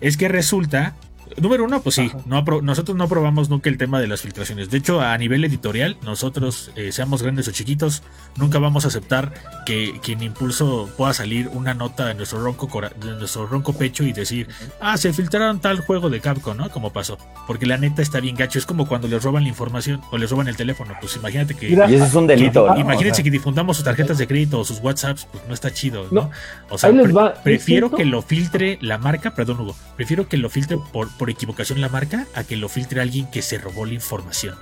Es 0.00 0.16
que 0.16 0.28
resulta, 0.28 0.94
número 1.40 1.64
uno, 1.64 1.82
pues 1.82 1.96
sí, 1.96 2.10
no 2.26 2.42
nosotros 2.62 2.96
no 2.96 3.08
probamos 3.08 3.48
nunca 3.50 3.68
el 3.70 3.78
tema 3.78 4.00
de 4.00 4.06
las 4.06 4.22
filtraciones. 4.22 4.70
De 4.70 4.78
hecho, 4.78 5.00
a 5.00 5.16
nivel 5.18 5.44
editorial, 5.44 5.96
nosotros, 6.02 6.70
eh, 6.76 6.92
seamos 6.92 7.22
grandes 7.22 7.48
o 7.48 7.52
chiquitos, 7.52 8.02
nunca 8.36 8.58
vamos 8.58 8.84
a 8.84 8.88
aceptar 8.88 9.32
que, 9.66 9.98
que 10.02 10.12
en 10.12 10.22
impulso 10.22 10.90
pueda 10.96 11.12
salir 11.14 11.48
una 11.48 11.74
nota 11.74 12.06
de 12.06 12.14
nuestro 12.14 12.42
ronco, 12.42 12.68
cora- 12.68 12.90
de 13.00 13.12
nuestro 13.16 13.46
ronco 13.46 13.72
pecho 13.72 14.04
y 14.04 14.12
decir, 14.12 14.48
ah, 14.80 14.96
se 14.96 15.12
filtraron 15.12 15.60
tal 15.60 15.80
juego 15.80 16.10
de 16.10 16.20
Capcom, 16.20 16.56
¿no? 16.56 16.70
Como 16.70 16.92
pasó. 16.92 17.18
Porque 17.46 17.66
la 17.66 17.76
neta 17.78 18.02
está 18.02 18.20
bien 18.20 18.36
gacho. 18.36 18.58
Es 18.58 18.66
como 18.66 18.86
cuando 18.86 19.08
les 19.08 19.22
roban 19.22 19.42
la 19.42 19.48
información 19.48 20.00
o 20.10 20.18
les 20.18 20.30
roban 20.30 20.48
el 20.48 20.56
teléfono. 20.56 20.94
Pues 21.00 21.16
imagínate 21.16 21.54
que. 21.54 21.70
Y 21.70 21.74
eso 21.74 22.04
es 22.04 22.14
un 22.14 22.26
que- 22.26 22.34
delito, 22.36 22.66
¿no? 22.66 22.78
imagínense 22.78 23.12
O 23.12 23.14
sea, 23.16 23.24
que 23.24 23.30
difundamos 23.30 23.76
sus 23.76 23.84
tarjetas 23.84 24.18
de 24.18 24.26
crédito 24.26 24.60
o 24.60 24.64
sus 24.64 24.78
WhatsApps, 24.80 25.26
pues 25.30 25.44
no 25.48 25.54
está 25.54 25.72
chido, 25.72 26.06
¿no? 26.10 26.22
No, 26.22 26.30
o 26.70 26.78
sea, 26.78 26.90
pre- 26.90 27.12
prefiero 27.42 27.86
¿Es 27.88 27.94
que 27.94 28.04
lo 28.04 28.22
filtre 28.22 28.78
la 28.80 28.98
marca, 28.98 29.34
perdón 29.34 29.60
Hugo, 29.60 29.76
prefiero 29.96 30.28
que 30.28 30.36
lo 30.36 30.48
filtre 30.48 30.78
por, 30.92 31.08
por 31.16 31.23
equivocación 31.30 31.80
la 31.80 31.88
marca 31.88 32.26
a 32.34 32.44
que 32.44 32.56
lo 32.56 32.68
filtre 32.68 33.00
alguien 33.00 33.30
que 33.30 33.42
se 33.42 33.58
robó 33.58 33.86
la 33.86 33.94
información. 33.94 34.56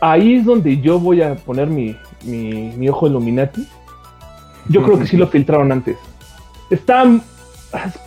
Ahí 0.00 0.36
es 0.36 0.44
donde 0.44 0.80
yo 0.80 0.98
voy 1.00 1.22
a 1.22 1.36
poner 1.36 1.68
mi, 1.68 1.96
mi, 2.24 2.72
mi 2.76 2.88
ojo 2.88 3.06
Illuminati. 3.06 3.66
Yo 4.68 4.82
creo 4.82 4.98
que 4.98 5.06
sí 5.06 5.16
lo 5.16 5.26
filtraron 5.28 5.72
antes. 5.72 5.96
Está. 6.70 7.04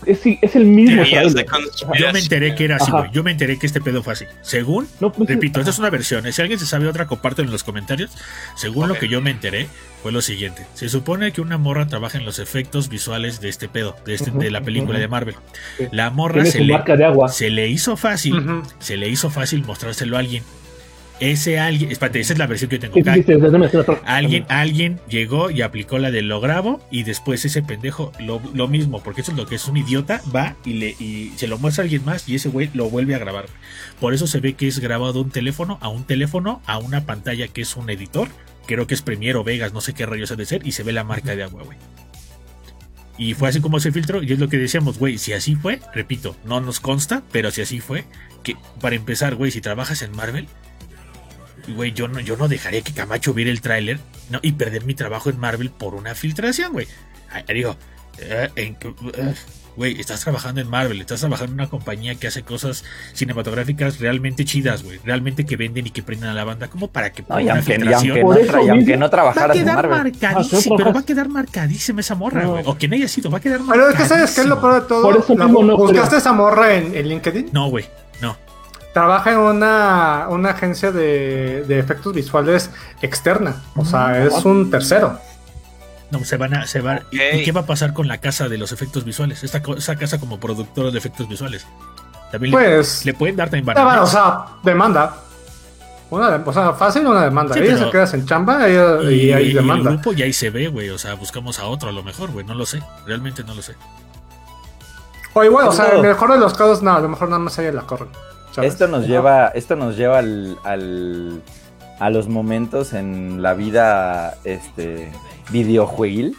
Es, 0.05 0.21
es 0.23 0.55
el 0.55 0.65
mismo. 0.65 1.03
Yo 1.03 2.13
me 2.13 2.19
enteré 2.19 2.55
que 2.55 2.65
era 2.65 2.77
así, 2.77 2.91
güey. 2.91 3.09
Yo 3.11 3.23
me 3.23 3.31
enteré 3.31 3.59
que 3.59 3.67
este 3.67 3.81
pedo 3.81 4.01
fue 4.01 4.13
así. 4.13 4.25
Según, 4.41 4.87
No, 4.99 5.11
pues, 5.11 5.29
repito, 5.29 5.59
esta 5.59 5.71
es 5.71 5.79
una 5.79 5.89
versión. 5.89 6.31
Si 6.31 6.41
alguien 6.41 6.59
se 6.59 6.65
sabe 6.65 6.87
otra, 6.87 7.07
compártelo 7.07 7.47
en 7.47 7.51
los 7.51 7.63
comentarios. 7.63 8.11
Según 8.55 8.87
lo 8.87 8.95
que 8.95 9.07
yo 9.07 9.21
me 9.21 9.31
enteré, 9.31 9.67
fue 10.01 10.11
lo 10.11 10.21
siguiente. 10.21 10.65
Se 10.73 10.89
supone 10.89 11.31
que 11.31 11.41
una 11.41 11.57
morra 11.57 11.87
trabaja 11.87 12.17
en 12.17 12.25
los 12.25 12.39
efectos 12.39 12.89
visuales 12.89 13.41
de 13.41 13.49
este 13.49 13.67
pedo, 13.67 13.95
de, 14.05 14.13
este, 14.15 14.31
de 14.31 14.51
la 14.51 14.61
película 14.61 14.99
de 14.99 15.07
Marvel. 15.07 15.35
La 15.91 16.09
morra 16.09 16.45
se 16.45 16.61
le, 16.61 16.73
marca 16.73 16.95
de 16.95 17.05
agua. 17.05 17.29
se 17.29 17.49
le 17.49 17.67
hizo 17.67 17.97
fácil, 17.97 18.63
se 18.79 18.97
le 18.97 19.09
hizo 19.09 19.29
fácil 19.29 19.63
mostrárselo 19.63 20.15
a 20.15 20.19
alguien. 20.19 20.43
Ese 21.19 21.59
alguien, 21.59 21.91
espérate, 21.91 22.21
esa 22.21 22.33
es 22.33 22.39
la 22.39 22.47
versión 22.47 22.69
que 22.69 22.79
yo 22.79 22.89
tengo. 22.89 22.95
Sí, 22.95 23.23
sí, 23.23 23.33
sí, 23.33 23.91
Alguien, 24.05 24.45
alguien 24.47 24.99
llegó 25.09 25.49
y 25.49 25.61
aplicó 25.61 25.97
la 25.97 26.11
de 26.11 26.21
lo 26.21 26.39
grabo 26.39 26.81
y 26.91 27.03
después 27.03 27.43
ese 27.43 27.61
pendejo 27.61 28.13
lo, 28.19 28.41
lo 28.53 28.67
mismo, 28.69 29.03
porque 29.03 29.21
eso 29.21 29.31
es 29.31 29.37
lo 29.37 29.45
que 29.45 29.55
es 29.55 29.67
un 29.67 29.75
idiota, 29.75 30.21
va 30.33 30.55
y 30.63 30.73
le 30.73 30.89
y 30.99 31.33
se 31.35 31.47
lo 31.47 31.57
muestra 31.57 31.81
a 31.81 31.83
alguien 31.83 32.05
más 32.05 32.27
y 32.29 32.35
ese 32.35 32.47
güey 32.47 32.69
lo 32.73 32.89
vuelve 32.89 33.15
a 33.15 33.19
grabar. 33.19 33.47
Por 33.99 34.13
eso 34.13 34.27
se 34.27 34.39
ve 34.39 34.53
que 34.53 34.67
es 34.67 34.79
grabado 34.79 35.21
un 35.21 35.29
teléfono 35.29 35.77
a 35.81 35.89
un 35.89 36.05
teléfono 36.05 36.61
a 36.65 36.77
una 36.77 37.05
pantalla 37.05 37.49
que 37.49 37.61
es 37.61 37.75
un 37.75 37.89
editor, 37.89 38.29
creo 38.65 38.87
que 38.87 38.93
es 38.93 39.01
Premiere 39.01 39.37
o 39.37 39.43
Vegas, 39.43 39.73
no 39.73 39.81
sé 39.81 39.93
qué 39.93 40.05
rayos 40.05 40.31
ha 40.31 40.35
de 40.35 40.45
ser, 40.45 40.65
y 40.65 40.71
se 40.71 40.83
ve 40.83 40.93
la 40.93 41.03
marca 41.03 41.35
de 41.35 41.43
agua, 41.43 41.63
güey. 41.63 41.77
Y 43.17 43.33
fue 43.33 43.49
así 43.49 43.59
como 43.59 43.81
se 43.81 43.91
filtró, 43.91 44.23
y 44.23 44.31
es 44.31 44.39
lo 44.39 44.47
que 44.47 44.57
decíamos, 44.57 44.97
güey, 44.97 45.17
si 45.17 45.33
así 45.33 45.55
fue, 45.55 45.81
repito, 45.93 46.37
no 46.45 46.61
nos 46.61 46.79
consta, 46.79 47.21
pero 47.33 47.51
si 47.51 47.61
así 47.61 47.81
fue, 47.81 48.05
que 48.43 48.55
para 48.79 48.95
empezar, 48.95 49.35
güey, 49.35 49.51
si 49.51 49.59
trabajas 49.59 50.01
en 50.03 50.15
Marvel, 50.15 50.47
güey, 51.73 51.91
yo 51.93 52.07
no, 52.07 52.19
yo 52.19 52.35
no 52.37 52.47
dejaría 52.47 52.81
que 52.81 52.93
Camacho 52.93 53.33
viera 53.33 53.51
el 53.51 53.61
tráiler 53.61 53.99
no, 54.29 54.39
y 54.41 54.51
perder 54.53 54.83
mi 54.85 54.93
trabajo 54.95 55.29
en 55.29 55.39
Marvel 55.39 55.69
por 55.69 55.95
una 55.95 56.15
filtración, 56.15 56.73
güey. 56.73 56.87
Digo, 57.47 57.75
eh, 58.19 58.49
eh, 58.55 58.75
güey, 59.75 59.99
estás 59.99 60.19
trabajando 60.21 60.59
en 60.61 60.67
Marvel, 60.69 60.99
estás 60.99 61.19
trabajando 61.21 61.53
en 61.53 61.59
una 61.59 61.69
compañía 61.69 62.15
que 62.15 62.27
hace 62.27 62.43
cosas 62.43 62.83
cinematográficas 63.13 63.99
realmente 63.99 64.43
chidas, 64.45 64.83
güey, 64.83 64.99
realmente 65.05 65.45
que 65.45 65.55
venden 65.55 65.87
y 65.87 65.91
que 65.91 66.01
prenden 66.03 66.29
a 66.29 66.33
la 66.33 66.43
banda, 66.43 66.67
como 66.67 66.87
para 66.89 67.11
que 67.11 67.23
por 67.23 67.35
No, 67.37 67.41
y 67.41 67.45
una 67.45 67.53
aunque, 67.55 67.71
y 67.71 67.75
filtración 67.75 68.17
aunque 68.17 68.21
Por 68.23 68.35
no, 68.35 68.41
eso 68.41 68.51
tra- 68.53 68.65
y 68.65 68.69
aunque 68.69 68.93
no 68.97 68.99
va 69.01 69.05
a 69.05 69.09
trabajaras 69.11 69.57
en 69.57 69.65
Marvel. 69.65 69.91
marcadísima, 69.91 70.59
Ah, 70.59 70.63
¿qué 70.63 70.83
pero 70.83 70.93
va 70.93 70.99
a 70.99 71.05
quedar 71.05 71.29
marcadísima 71.29 71.99
esa 72.01 72.15
morra, 72.15 72.43
No. 72.43 72.51
güey, 72.51 72.63
o 72.65 72.75
quien 72.77 72.93
haya 72.93 73.07
sido, 73.07 73.29
va 73.29 73.37
a 73.37 73.41
quedar 73.41 73.61
Pero 73.69 73.89
es 73.89 73.95
que 73.95 74.05
sabes 74.05 74.31
qué 74.35 74.41
es 74.41 74.47
lo 74.47 74.59
peor 74.59 74.81
de 74.81 74.87
todo. 74.87 75.01
Por 75.03 75.17
eso 75.17 75.35
La- 75.35 75.45
mismo 75.45 75.63
no 75.63 75.77
¿Buscaste 75.77 76.07
creo. 76.09 76.19
esa 76.19 76.33
morra 76.33 76.73
en, 76.75 76.95
en 76.97 77.07
LinkedIn? 77.07 77.49
No, 77.53 77.69
güey, 77.69 77.85
no. 77.85 78.08
Trabaja 78.93 79.31
en 79.31 79.37
una, 79.39 80.27
una 80.29 80.49
agencia 80.51 80.91
de, 80.91 81.63
de 81.67 81.79
efectos 81.79 82.13
visuales 82.13 82.69
externa. 83.01 83.55
O 83.75 83.85
sea, 83.85 84.23
es 84.23 84.45
un 84.45 84.69
tercero. 84.71 85.19
No, 86.11 86.23
se 86.25 86.37
van 86.37 86.55
a. 86.55 86.65
Se 86.67 86.81
van, 86.81 87.03
¿y-. 87.11 87.21
¿Y 87.21 87.43
qué 87.43 87.51
va 87.51 87.61
a 87.61 87.65
pasar 87.65 87.93
con 87.93 88.07
la 88.07 88.17
casa 88.17 88.49
de 88.49 88.57
los 88.57 88.71
efectos 88.71 89.03
visuales? 89.05 89.43
Esta, 89.43 89.61
co- 89.61 89.75
esa 89.75 89.95
casa 89.95 90.19
como 90.19 90.39
productora 90.39 90.89
de 90.89 90.97
efectos 90.97 91.27
visuales. 91.29 91.67
También 92.31 92.51
le- 92.51 92.57
Pues, 92.57 93.05
le, 93.05 93.13
pueden 93.13 93.35
dar 93.35 93.49
también 93.49 93.77
ah, 93.77 94.01
o 94.01 94.07
sea, 94.07 94.45
demanda. 94.63 95.15
Una, 96.09 96.41
o 96.43 96.51
sea, 96.53 96.73
fácil 96.73 97.05
una 97.05 97.23
demanda. 97.23 97.53
Sí, 97.53 97.59
ella 97.61 97.77
se 97.77 97.89
queda 97.91 98.07
sin 98.07 98.25
chamba 98.25 98.67
ella- 98.67 99.03
y, 99.03 99.25
y, 99.27 99.31
hay 99.33 99.45
y 99.45 99.49
el 99.51 99.55
demanda. 99.57 99.91
grupo 99.91 100.11
ya 100.13 100.25
ahí 100.25 100.33
se 100.33 100.49
ve, 100.49 100.67
güey. 100.67 100.89
O 100.89 100.97
sea, 100.97 101.13
buscamos 101.13 101.59
a 101.59 101.65
otro 101.67 101.89
a 101.89 101.91
lo 101.91 102.01
mejor, 102.01 102.31
güey. 102.31 102.43
No 102.43 102.55
lo 102.55 102.65
sé. 102.65 102.81
Realmente 103.05 103.43
no 103.43 103.53
lo 103.53 103.61
sé. 103.61 103.75
O 105.33 105.43
igual, 105.43 105.67
o 105.67 105.71
sea, 105.71 105.85
Esto- 105.85 105.97
en 105.99 106.05
el 106.05 106.11
mejor 106.11 106.31
de 106.33 106.39
los 106.39 106.53
casos, 106.53 106.81
no, 106.81 106.95
a 106.95 106.99
lo 106.99 107.07
mejor 107.09 107.29
nada 107.29 107.37
más 107.39 107.57
ella 107.59 107.71
la 107.71 107.81
corren. 107.83 108.09
¿Sabes? 108.51 108.73
Esto 108.73 108.87
nos 108.87 109.07
lleva, 109.07 109.47
esto 109.49 109.75
nos 109.75 109.97
lleva 109.97 110.19
al, 110.19 110.57
al- 110.63 111.41
a 111.99 112.09
los 112.09 112.27
momentos 112.29 112.93
en 112.93 113.41
la 113.41 113.53
vida 113.53 114.35
este 114.45 115.11
videojueguil 115.51 116.35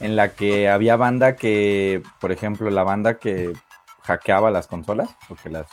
en 0.00 0.16
la 0.16 0.32
que 0.32 0.68
había 0.68 0.96
banda 0.96 1.36
que, 1.36 2.02
por 2.20 2.32
ejemplo, 2.32 2.70
la 2.70 2.82
banda 2.84 3.18
que 3.18 3.52
hackeaba 4.02 4.50
las 4.50 4.66
consolas 4.66 5.10
o 5.28 5.34
que 5.34 5.50
las 5.50 5.66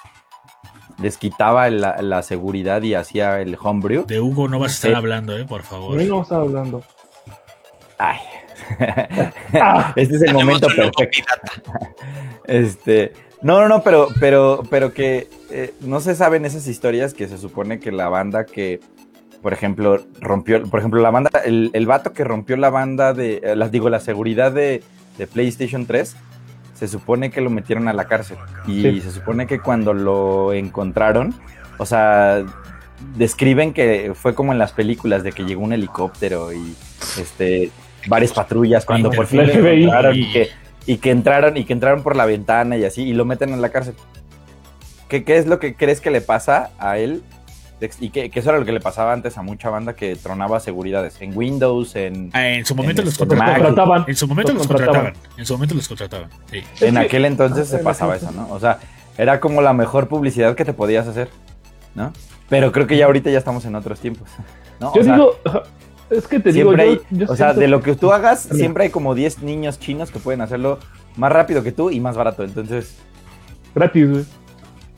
les 1.00 1.18
quitaba 1.18 1.70
la, 1.70 2.02
la 2.02 2.22
seguridad 2.22 2.82
y 2.84 2.94
hacía 2.94 3.40
el 3.42 3.58
homebrew. 3.60 4.06
De 4.06 4.20
Hugo 4.20 4.48
no 4.48 4.60
vas 4.60 4.72
a 4.72 4.76
estar 4.76 4.96
hablando, 4.96 5.36
eh, 5.38 5.46
por 5.46 5.64
favor. 5.64 5.98
Hoy 5.98 6.06
no 6.06 6.22
estaba 6.22 6.44
hablando. 6.44 6.84
Ay. 7.98 8.20
Este 9.96 10.16
es 10.16 10.22
el 10.22 10.34
momento 10.34 10.68
perfecto. 10.68 11.32
Este, 12.46 13.14
no, 13.44 13.60
no, 13.62 13.68
no, 13.68 13.84
pero, 13.84 14.08
pero, 14.20 14.64
pero 14.70 14.94
que 14.94 15.28
eh, 15.50 15.74
no 15.82 16.00
se 16.00 16.16
saben 16.16 16.46
esas 16.46 16.68
historias 16.68 17.14
que 17.14 17.28
se 17.28 17.38
supone 17.38 17.80
que 17.80 17.92
la 17.92 18.08
banda 18.10 18.46
que, 18.46 18.80
por 19.42 19.54
ejemplo, 19.54 20.00
rompió, 20.20 20.64
por 20.64 20.80
ejemplo, 20.80 21.02
la 21.02 21.10
banda, 21.10 21.30
el, 21.46 21.70
el 21.74 21.86
vato 21.86 22.14
que 22.14 22.24
rompió 22.24 22.56
la 22.58 22.70
banda 22.70 23.14
de, 23.14 23.42
eh, 23.44 23.56
las 23.56 23.72
digo, 23.72 23.90
la 23.90 24.00
seguridad 24.00 24.52
de, 24.52 24.84
de 25.18 25.28
PlayStation 25.28 25.86
3, 25.86 26.16
se 26.76 26.88
supone 26.88 27.30
que 27.32 27.42
lo 27.42 27.50
metieron 27.50 27.88
a 27.88 27.94
la 27.94 28.06
cárcel. 28.06 28.38
Y 28.68 28.82
Sí. 28.82 29.02
se 29.02 29.12
supone 29.12 29.46
que 29.48 29.60
cuando 29.60 29.94
lo 29.94 30.54
encontraron, 30.54 31.34
o 31.78 31.86
sea, 31.86 32.44
describen 33.18 33.74
que 33.74 34.14
fue 34.16 34.36
como 34.36 34.52
en 34.52 34.60
las 34.60 34.72
películas 34.74 35.24
de 35.24 35.32
que 35.32 35.44
llegó 35.44 35.64
un 35.64 35.74
helicóptero 35.74 36.54
y 36.54 36.76
este 37.20 37.72
varias 38.08 38.34
patrullas 38.34 38.86
cuando 38.86 39.12
por 39.12 39.26
fin 39.28 39.42
FBI. 39.42 39.84
encontraron 39.84 40.16
y 40.16 40.32
que, 40.32 40.48
y 40.86 40.98
que 40.98 41.12
entraron 41.12 41.58
y 41.58 41.66
que 41.66 41.74
entraron 41.74 42.04
por 42.04 42.16
la 42.16 42.26
ventana 42.26 42.78
y 42.78 42.86
así 42.86 43.04
y 43.04 43.14
lo 43.14 43.26
meten 43.26 43.54
en 43.54 43.62
la 43.62 43.70
cárcel. 43.70 43.96
¿Qué, 45.08 45.24
qué 45.24 45.38
es 45.38 45.46
lo 45.46 45.60
que 45.60 45.76
crees 45.76 46.02
que 46.02 46.10
le 46.12 46.22
pasa 46.22 46.72
a 46.80 46.98
él? 46.98 47.24
Y 48.00 48.12
que, 48.12 48.30
que 48.30 48.40
eso 48.40 48.50
era 48.52 48.60
lo 48.60 48.66
que 48.66 48.72
le 48.72 48.80
pasaba 48.80 49.12
antes 49.12 49.40
a 49.40 49.42
mucha 49.42 49.72
banda 49.72 49.94
que 49.96 50.16
tronaba 50.16 50.60
seguridades 50.60 51.20
en 51.20 51.36
Windows, 51.36 51.96
en, 51.96 52.30
Ah, 52.32 52.48
en 52.48 52.64
su 52.64 52.76
momento 52.76 53.02
En 53.02 53.06
los 53.06 53.16
este 53.20 53.26
contrataban. 53.28 54.06
En 54.08 54.16
su 54.16 54.28
momento 54.28 54.52
Los 54.54 54.60
los 54.60 54.68
contrataban. 54.68 55.06
contrataban. 55.14 55.38
En 55.40 55.46
su 55.48 55.54
momento 55.54 55.74
los 55.76 55.88
contrataban. 55.88 56.30
Sí. 56.52 56.64
en 56.86 56.94
que- 56.94 57.00
aquel 57.02 57.26
entonces 57.26 57.68
se 57.68 57.78
Ah, 57.78 57.82
pasaba 57.84 58.16
eso. 58.16 58.32
¿no? 58.32 58.48
O 58.52 58.60
sea, 58.60 58.78
era 59.18 59.40
como 59.40 59.62
la 59.64 59.74
mejor 59.74 60.08
publicidad 60.08 60.56
que 60.56 60.64
te 60.64 60.74
podías 60.74 61.08
hacer, 61.08 61.30
¿no? 61.96 62.14
Pero 62.50 62.72
creo 62.72 62.86
que 62.86 62.98
ya 62.98 63.06
ahorita 63.08 63.32
ya 63.32 63.40
estamos 63.40 63.66
en 63.66 63.74
otros 63.76 64.00
tiempos, 64.00 64.30
¿no? 64.80 64.94
Yo 64.94 65.02
O 65.02 65.04
sea, 65.04 65.14
digo, 65.16 65.36
es 66.12 66.28
que 66.28 66.40
te 66.40 66.52
digo, 66.52 66.72
siempre 66.72 66.86
yo, 66.86 66.92
hay, 66.92 67.18
yo 67.18 67.32
o 67.32 67.36
sea, 67.36 67.54
de 67.54 67.68
lo 67.68 67.82
que 67.82 67.96
tú 67.96 68.12
hagas, 68.12 68.42
siempre 68.52 68.86
hay 68.86 68.90
como 68.90 69.16
10 69.16 69.44
niños 69.44 69.80
chinos 69.80 70.12
que 70.12 70.20
pueden 70.20 70.42
hacerlo 70.42 70.78
más 71.16 71.32
rápido 71.32 71.64
que 71.64 71.72
tú 71.72 71.90
y 71.90 72.00
más 72.00 72.16
barato. 72.18 72.44
Entonces, 72.44 72.98
gratis, 73.74 74.10
güey. 74.10 74.26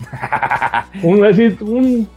un, 1.04 1.26
así, 1.26 1.56
un, 1.62 2.08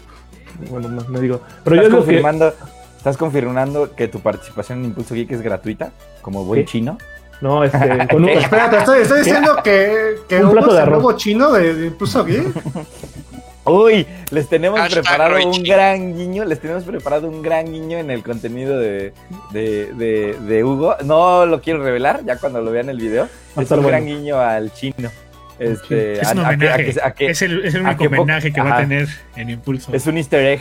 bueno, 0.71 0.89
no, 0.89 1.03
no 1.09 1.21
digo, 1.21 1.41
pero 1.63 1.77
yo 1.77 1.83
¿estás 1.83 1.95
que 1.95 2.05
confirmando, 2.05 2.55
¿estás 2.97 3.17
confirmando 3.17 3.95
que 3.95 4.09
tu 4.09 4.21
participación 4.21 4.81
en 4.81 4.87
Impulso 4.87 5.15
Geek 5.15 5.31
es 5.33 5.43
gratuita? 5.43 5.93
Como 6.23 6.45
buen 6.45 6.63
¿Qué? 6.63 6.67
chino. 6.67 6.99
no, 7.41 7.63
este, 7.63 8.09
con 8.11 8.25
un, 8.25 8.31
Espérate, 8.31 8.79
estoy, 8.79 9.03
estoy 9.03 9.19
diciendo 9.19 9.57
que, 9.63 10.17
que 10.29 10.43
Un 10.43 10.53
plato 10.53 10.69
es 10.71 10.75
de 10.75 10.83
arroz. 10.83 11.17
chino 11.17 11.53
de, 11.53 11.75
de 11.75 11.87
Impulso 11.89 12.25
Geek. 12.25 12.47
Uy, 13.67 14.07
les 14.31 14.49
tenemos 14.49 14.79
Hashtag 14.79 15.03
preparado 15.03 15.35
Roy 15.35 15.45
un 15.45 15.63
gran 15.63 16.17
guiño, 16.17 16.45
les 16.45 16.61
tenemos 16.61 16.85
preparado 16.85 17.29
un 17.29 17.43
gran 17.43 17.67
guiño 17.73 17.99
en 17.99 18.11
el 18.11 18.23
contenido 18.23 18.79
de, 18.79 19.13
de, 19.53 19.93
de- 19.95 20.37
de 20.41 20.65
Hugo. 20.65 20.97
No 21.05 21.47
lo 21.47 21.61
quiero 21.61 21.83
revelar, 21.83 22.25
ya 22.25 22.37
cuando 22.39 22.61
lo 22.63 22.71
vean 22.71 22.89
el 22.89 22.99
video. 22.99 23.25
Es 23.57 23.71
un 23.71 23.77
bueno. 23.79 23.89
gran 23.89 24.07
guiño 24.07 24.39
al 24.39 24.73
chino. 24.73 25.11
Este, 25.59 26.21
Es 26.21 26.33
un 26.33 26.41
a- 26.41 26.49
a 26.49 26.49
homenaje. 26.51 26.93
que- 26.93 27.01
a 27.03 27.11
que- 27.15 27.27
es 27.31 27.43
el, 27.43 27.65
es 27.65 27.75
el 27.75 27.81
a 27.87 27.91
único 27.91 27.99
que 28.03 28.07
homenaje 28.21 28.53
que 28.53 28.61
va 28.61 28.77
a 28.77 28.81
tener 28.83 29.09
en 29.37 29.51
Impulso. 29.51 29.93
es 29.93 30.07
un 30.07 30.17
easter 30.19 30.45
egg. 30.45 30.61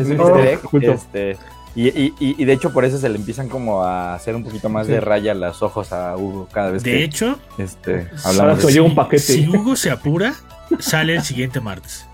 Es 0.00 0.06
un 0.08 0.20
Oh, 0.20 0.38
easter 0.38 0.58
egg. 0.82 0.92
Este, 0.94 1.36
y, 1.76 1.88
y- 1.88 2.14
y- 2.18 2.44
de 2.44 2.52
hecho 2.52 2.72
por 2.72 2.84
eso 2.84 2.98
se 2.98 3.08
le 3.08 3.16
empiezan 3.16 3.48
como 3.48 3.84
a 3.84 4.14
hacer 4.14 4.34
un 4.34 4.42
poquito 4.42 4.68
más 4.68 4.86
Sí. 4.86 4.92
de 4.92 5.00
raya 5.00 5.34
los 5.34 5.62
ojos 5.62 5.92
a 5.92 6.16
Hugo 6.16 6.48
cada 6.50 6.70
vez 6.72 6.82
de 6.82 6.90
que 6.90 7.04
hecho, 7.04 7.38
este, 7.58 8.08
hablamos 8.24 8.66
de 8.66 8.80
un 8.80 8.94
paquete. 8.96 9.22
si 9.22 9.46
Hugo 9.46 9.76
se 9.76 9.90
apura, 9.90 10.34
sale 10.80 11.14
el 11.14 11.22
siguiente 11.22 11.60
martes. 11.60 12.06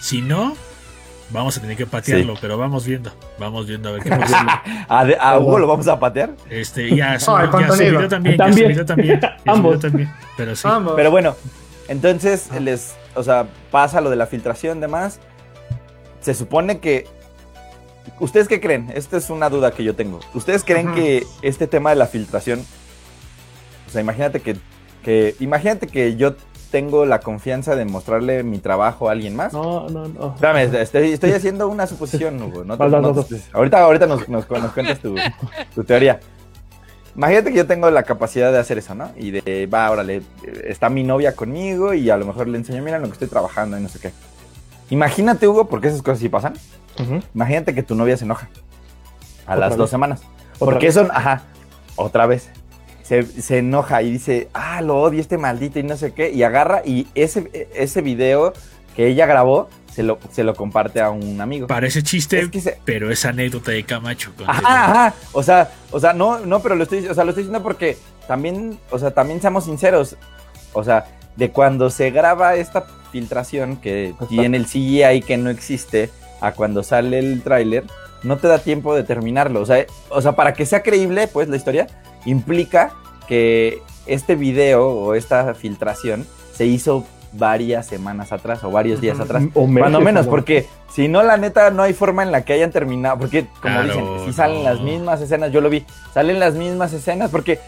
Si 0.00 0.20
no, 0.22 0.54
vamos 1.30 1.56
a 1.56 1.60
tener 1.60 1.76
que 1.76 1.86
patearlo, 1.86 2.34
pero 2.40 2.56
vamos 2.58 2.86
viendo. 2.86 3.12
Vamos 3.38 3.66
viendo 3.66 3.88
a 3.88 3.92
ver 3.92 4.02
qué 4.02 4.10
pasa. 4.16 4.62
¿A, 4.88 5.04
de- 5.04 5.16
a 5.18 5.38
Hugo 5.38 5.58
lo 5.58 5.66
vamos 5.66 5.88
a 5.88 5.98
patear? 5.98 6.34
Este, 6.50 6.94
ya, 6.94 7.18
su, 7.20 7.30
Ah, 7.30 7.50
ya 7.52 7.72
video 7.74 8.08
también, 8.08 8.36
También. 8.36 8.38
ya 8.38 8.52
su 8.64 8.68
video 8.68 8.86
también. 8.86 9.20
Ambos. 9.46 9.80
también. 9.80 10.12
Pero 10.36 10.54
sí. 10.56 10.66
Vamos. 10.66 10.94
Pero 10.96 11.10
bueno, 11.10 11.36
entonces 11.88 12.48
les, 12.60 12.94
o 13.14 13.22
sea, 13.22 13.46
pasa 13.70 14.00
lo 14.00 14.10
de 14.10 14.16
la 14.16 14.26
filtración 14.26 14.80
demás. 14.80 15.20
Se 16.20 16.34
supone 16.34 16.78
que 16.80 17.06
¿Ustedes 18.20 18.48
qué 18.48 18.58
creen? 18.58 18.90
Esta 18.94 19.18
es 19.18 19.28
una 19.28 19.50
duda 19.50 19.70
que 19.72 19.84
yo 19.84 19.94
tengo. 19.94 20.18
¿Ustedes 20.32 20.64
creen 20.64 20.88
Ajá. 20.88 20.96
que 20.96 21.24
este 21.42 21.66
tema 21.66 21.90
de 21.90 21.96
la 21.96 22.06
filtración 22.06 22.64
o 23.86 23.90
sea, 23.90 24.00
imagínate 24.00 24.40
que, 24.40 24.56
que 25.04 25.34
imagínate 25.40 25.86
que 25.86 26.16
yo 26.16 26.34
tengo 26.70 27.06
la 27.06 27.20
confianza 27.20 27.74
de 27.76 27.84
mostrarle 27.84 28.42
mi 28.42 28.58
trabajo 28.58 29.08
a 29.08 29.12
alguien 29.12 29.34
más? 29.36 29.52
No, 29.52 29.88
no, 29.88 30.08
no. 30.08 30.34
Espérame, 30.34 30.74
estoy, 30.76 31.12
estoy 31.12 31.32
haciendo 31.32 31.68
una 31.68 31.86
suposición, 31.86 32.42
Hugo. 32.42 32.64
No 32.64 32.76
te- 32.76 32.88
no 32.88 33.24
te- 33.24 33.40
ahorita 33.52 33.82
ahorita 33.82 34.06
nos, 34.06 34.28
nos, 34.28 34.48
nos 34.50 34.72
cuentas 34.72 34.98
tu, 35.00 35.16
tu 35.74 35.84
teoría. 35.84 36.20
Imagínate 37.16 37.50
que 37.50 37.56
yo 37.56 37.66
tengo 37.66 37.90
la 37.90 38.04
capacidad 38.04 38.52
de 38.52 38.58
hacer 38.58 38.78
eso, 38.78 38.94
¿no? 38.94 39.10
Y 39.16 39.32
de, 39.32 39.66
va, 39.66 39.90
órale, 39.90 40.22
está 40.64 40.88
mi 40.88 41.02
novia 41.02 41.34
conmigo 41.34 41.92
y 41.94 42.10
a 42.10 42.16
lo 42.16 42.26
mejor 42.26 42.46
le 42.46 42.58
enseño, 42.58 42.82
mira 42.82 42.98
lo 42.98 43.06
que 43.06 43.12
estoy 43.14 43.28
trabajando 43.28 43.76
y 43.78 43.82
no 43.82 43.88
sé 43.88 43.98
qué. 43.98 44.12
Imagínate, 44.90 45.48
Hugo, 45.48 45.68
porque 45.68 45.88
esas 45.88 46.02
cosas 46.02 46.20
sí 46.20 46.28
pasan. 46.28 46.54
Imagínate 47.34 47.74
que 47.74 47.82
tu 47.82 47.94
novia 47.94 48.16
se 48.16 48.24
enoja 48.24 48.48
a 49.46 49.54
Otra 49.54 49.68
las 49.68 49.76
dos 49.76 49.90
semanas. 49.90 50.20
Otra 50.20 50.58
Porque 50.58 50.86
vez. 50.86 50.96
eso, 50.96 51.08
ajá, 51.12 51.42
otra 51.96 52.26
vez. 52.26 52.50
Se, 53.08 53.22
se 53.24 53.58
enoja 53.58 54.02
y 54.02 54.10
dice, 54.12 54.48
ah, 54.52 54.82
lo 54.82 55.00
odio 55.00 55.20
este 55.20 55.38
maldito 55.38 55.78
y 55.78 55.82
no 55.82 55.96
sé 55.96 56.12
qué. 56.12 56.30
Y 56.30 56.42
agarra 56.42 56.82
y 56.84 57.06
ese, 57.14 57.68
ese 57.74 58.02
video 58.02 58.52
que 58.94 59.06
ella 59.06 59.24
grabó 59.24 59.70
se 59.90 60.02
lo, 60.02 60.18
se 60.30 60.44
lo 60.44 60.54
comparte 60.54 61.00
a 61.00 61.08
un 61.10 61.40
amigo. 61.40 61.66
Parece 61.68 62.02
chiste, 62.02 62.38
Es 62.40 62.48
que 62.50 62.60
se- 62.60 62.78
pero 62.84 63.10
es 63.10 63.24
anécdota 63.24 63.70
de 63.70 63.82
Camacho. 63.84 64.32
Ajá, 64.46 64.84
ajá. 64.90 65.14
O 65.32 65.42
sea, 65.42 65.70
o 65.90 65.98
sea, 65.98 66.12
no, 66.12 66.40
no, 66.40 66.60
pero 66.60 66.74
lo 66.74 66.82
estoy, 66.82 67.06
o 67.08 67.14
sea, 67.14 67.24
lo 67.24 67.30
estoy 67.30 67.44
diciendo 67.44 67.62
porque 67.62 67.96
también, 68.26 68.78
o 68.90 68.98
sea, 68.98 69.10
también 69.12 69.40
seamos 69.40 69.64
sinceros. 69.64 70.16
O 70.74 70.84
sea, 70.84 71.06
de 71.36 71.50
cuando 71.50 71.88
se 71.88 72.10
graba 72.10 72.56
esta 72.56 72.86
filtración 73.10 73.76
que 73.78 74.08
Exacto. 74.10 74.26
tiene 74.28 74.56
el 74.58 74.66
CGI 74.66 75.22
que 75.26 75.38
no 75.38 75.48
existe 75.50 76.10
a 76.42 76.52
cuando 76.52 76.82
sale 76.82 77.18
el 77.18 77.42
tráiler, 77.42 77.84
no 78.22 78.36
te 78.36 78.48
da 78.48 78.58
tiempo 78.58 78.94
de 78.94 79.02
terminarlo. 79.02 79.62
O 79.62 79.66
sea, 79.66 79.86
o 80.10 80.20
sea, 80.20 80.32
para 80.32 80.52
que 80.52 80.66
sea 80.66 80.82
creíble, 80.82 81.26
pues 81.26 81.48
la 81.48 81.56
historia 81.56 81.86
implica 82.24 82.92
que 83.26 83.82
este 84.06 84.34
video 84.36 84.88
o 84.88 85.14
esta 85.14 85.54
filtración 85.54 86.26
se 86.54 86.66
hizo 86.66 87.04
varias 87.32 87.86
semanas 87.86 88.32
atrás 88.32 88.64
o 88.64 88.70
varios 88.70 89.00
días 89.02 89.20
atrás. 89.20 89.44
O 89.54 89.66
meses, 89.66 89.82
Cuando 89.82 90.00
menos, 90.00 90.24
como- 90.26 90.30
porque 90.36 90.66
si 90.90 91.08
no, 91.08 91.22
la 91.22 91.36
neta, 91.36 91.70
no 91.70 91.82
hay 91.82 91.92
forma 91.92 92.22
en 92.22 92.32
la 92.32 92.42
que 92.44 92.54
hayan 92.54 92.70
terminado. 92.70 93.18
Porque, 93.18 93.46
como 93.60 93.74
Claro, 93.82 93.84
dicen, 93.88 94.06
si 94.26 94.32
salen 94.32 94.58
no. 94.58 94.70
las 94.70 94.80
mismas 94.80 95.20
escenas, 95.20 95.52
yo 95.52 95.60
lo 95.60 95.68
vi, 95.68 95.84
salen 96.14 96.40
las 96.40 96.54
mismas 96.54 96.92
escenas, 96.94 97.30
porque. 97.30 97.58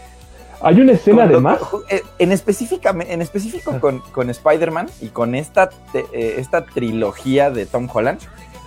Hay 0.63 0.79
una 0.79 0.91
escena 0.91 1.23
además. 1.23 1.59
eh, 1.89 2.03
En, 2.19 2.31
específicamente, 2.31 3.13
en 3.13 3.21
específico 3.21 3.79
con, 3.79 3.99
con 4.11 4.29
Spider-Man 4.29 4.89
y 5.01 5.07
con 5.09 5.33
esta, 5.35 5.69
te- 5.91 6.05
eh, 6.13 6.35
esta 6.37 6.65
trilogía 6.65 7.49
de 7.51 7.65
Tom 7.65 7.87
Holland, 7.91 8.19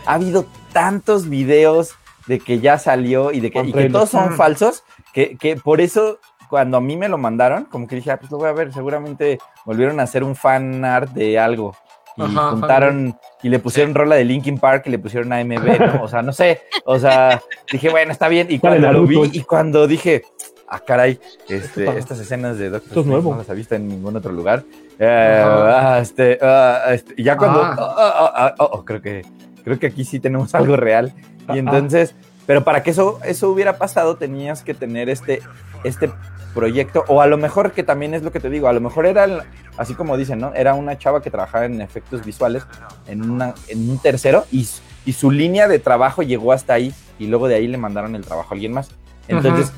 ha 0.06 0.14
habido 0.14 0.44
tantos 0.72 1.28
videos 1.28 1.90
de 2.26 2.38
que 2.40 2.58
ya 2.60 2.78
salió 2.78 3.30
y 3.32 3.38
de 3.40 3.50
que, 3.52 3.60
y 3.60 3.72
que 3.72 3.90
todos 3.90 4.10
son 4.10 4.34
falsos, 4.36 4.82
que, 5.14 5.36
que 5.36 5.56
por 5.56 5.80
eso. 5.80 6.18
Cuando 6.50 6.76
a 6.76 6.80
mí 6.80 6.94
me 6.94 7.08
lo 7.08 7.16
mandaron, 7.16 7.64
como 7.64 7.88
que 7.88 7.96
dije, 7.96 8.10
ah, 8.12 8.18
pues 8.18 8.30
lo 8.30 8.36
voy 8.36 8.48
a 8.48 8.52
ver, 8.52 8.72
seguramente 8.72 9.38
volvieron 9.64 9.98
a 9.98 10.02
hacer 10.04 10.22
un 10.22 10.36
fan 10.36 10.84
art 10.84 11.10
de 11.10 11.38
algo. 11.38 11.74
Y 12.16 12.22
Ajá, 12.22 12.50
juntaron 12.50 13.18
y 13.42 13.48
le 13.48 13.58
pusieron 13.58 13.94
rola 13.94 14.14
de 14.14 14.24
Linkin 14.24 14.58
Park 14.58 14.84
y 14.86 14.90
le 14.90 14.98
pusieron 14.98 15.32
AMB, 15.32 15.50
¿no? 15.80 16.02
O 16.04 16.06
sea, 16.06 16.22
no 16.22 16.32
sé. 16.32 16.60
O 16.84 16.98
sea, 16.98 17.42
dije, 17.72 17.88
bueno, 17.90 18.12
está 18.12 18.28
bien. 18.28 18.48
Y 18.50 18.58
cuando 18.60 18.92
lo 18.92 19.04
vi 19.04 19.18
y 19.32 19.40
cuando 19.40 19.88
dije, 19.88 20.22
ah, 20.68 20.78
caray, 20.78 21.18
este, 21.48 21.98
estas 21.98 22.20
escenas 22.20 22.58
de 22.58 22.70
Doctor 22.70 22.98
Strange 22.98 23.22
no 23.22 23.36
las 23.38 23.50
ha 23.50 23.54
visto 23.54 23.74
en 23.74 23.88
ningún 23.88 24.14
otro 24.14 24.30
lugar. 24.30 24.62
Eh, 24.98 25.42
ah, 25.44 25.98
este, 26.00 26.38
ah, 26.40 26.84
este, 26.90 27.20
ya 27.20 27.36
cuando, 27.36 27.62
Ah. 27.64 27.76
oh, 27.78 27.84
oh, 27.84 28.64
oh, 28.64 28.64
oh, 28.64 28.78
oh, 28.78 28.84
creo 28.84 29.02
que, 29.02 29.22
creo 29.64 29.78
que 29.78 29.86
aquí 29.88 30.04
sí 30.04 30.20
tenemos 30.20 30.54
algo 30.54 30.76
real. 30.76 31.12
Y 31.52 31.58
entonces, 31.58 32.14
pero 32.46 32.64
para 32.64 32.82
que 32.82 32.90
eso, 32.90 33.18
eso 33.24 33.50
hubiera 33.50 33.78
pasado, 33.78 34.16
tenías 34.16 34.62
que 34.62 34.74
tener 34.74 35.08
este, 35.08 35.40
este 35.82 36.10
proyecto, 36.54 37.04
o 37.08 37.20
a 37.20 37.26
lo 37.26 37.36
mejor 37.36 37.72
que 37.72 37.82
también 37.82 38.14
es 38.14 38.22
lo 38.22 38.30
que 38.32 38.40
te 38.40 38.48
digo, 38.48 38.68
a 38.68 38.72
lo 38.72 38.80
mejor 38.80 39.06
era, 39.06 39.44
así 39.76 39.94
como 39.94 40.16
dicen, 40.16 40.38
¿no? 40.38 40.54
Era 40.54 40.74
una 40.74 40.96
chava 40.96 41.20
que 41.20 41.30
trabajaba 41.30 41.64
en 41.64 41.80
efectos 41.80 42.24
visuales 42.24 42.64
en, 43.08 43.28
una, 43.28 43.54
en 43.68 43.90
un 43.90 43.98
tercero 43.98 44.44
y, 44.52 44.68
y 45.04 45.12
su 45.12 45.30
línea 45.30 45.68
de 45.68 45.78
trabajo 45.78 46.22
llegó 46.22 46.52
hasta 46.52 46.74
ahí 46.74 46.94
y 47.18 47.26
luego 47.26 47.48
de 47.48 47.56
ahí 47.56 47.66
le 47.66 47.76
mandaron 47.76 48.14
el 48.14 48.24
trabajo 48.24 48.50
a 48.50 48.54
alguien 48.54 48.72
más. 48.72 48.90
Entonces, 49.26 49.72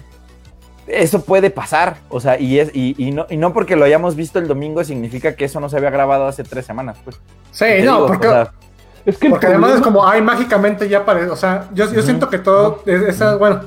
eso 0.87 1.25
puede 1.25 1.51
pasar, 1.51 1.97
o 2.09 2.21
sea, 2.21 2.39
y, 2.39 2.59
es, 2.59 2.71
y, 2.75 2.95
y 3.03 3.11
no, 3.11 3.27
y 3.29 3.37
no 3.37 3.53
porque 3.53 3.75
lo 3.75 3.85
hayamos 3.85 4.15
visto 4.15 4.39
el 4.39 4.47
domingo 4.47 4.85
significa 4.85 5.35
que 5.35 5.47
eso 5.47 5.61
no 5.61 5.69
se 5.69 5.77
había 5.77 5.91
grabado 5.91 6.27
hace 6.27 6.45
tres 6.45 6.67
semanas, 6.67 6.99
pues. 7.03 7.21
Sí, 7.51 7.65
no, 7.85 7.95
digo, 7.95 8.07
porque, 8.07 8.29
o 8.29 8.31
sea, 8.31 8.53
Es 9.07 9.17
que 9.19 9.31
porque 9.31 9.47
además 9.47 9.77
es 9.77 9.81
como, 9.81 10.07
ay, 10.07 10.21
mágicamente 10.21 10.89
ya 10.89 10.99
aparece. 10.99 11.31
O 11.31 11.37
sea, 11.37 11.69
yo, 11.73 11.91
yo 11.93 12.03
siento 12.03 12.29
que 12.29 12.39
todo, 12.39 12.83
es- 12.87 13.03
esa, 13.03 13.37
bueno, 13.37 13.61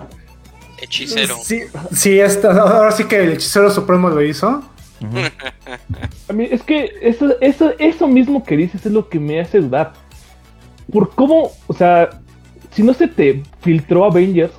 Hechicero. 0.82 1.36
sí, 1.42 1.62
sí, 1.92 2.20
esta, 2.20 2.52
ahora 2.62 2.92
sí 2.92 3.06
que 3.06 3.24
el 3.24 3.32
hechicero 3.32 3.72
supremo 3.72 4.10
lo 4.10 4.22
hizo. 4.22 4.62
ujú. 5.02 5.18
A 6.30 6.34
mí 6.34 6.48
es 6.52 6.62
que 6.64 6.92
eso, 7.02 7.34
eso, 7.42 7.72
eso 7.80 8.08
mismo 8.08 8.44
que 8.44 8.56
dices 8.58 8.86
es 8.86 8.92
lo 8.92 9.08
que 9.10 9.20
me 9.20 9.40
hace 9.40 9.60
dudar. 9.60 9.94
Por 10.92 11.10
cómo, 11.16 11.52
o 11.68 11.74
sea, 11.74 12.10
si 12.72 12.84
no 12.84 12.94
se 12.94 13.08
te 13.08 13.44
filtró 13.62 14.06
Avengers, 14.06 14.54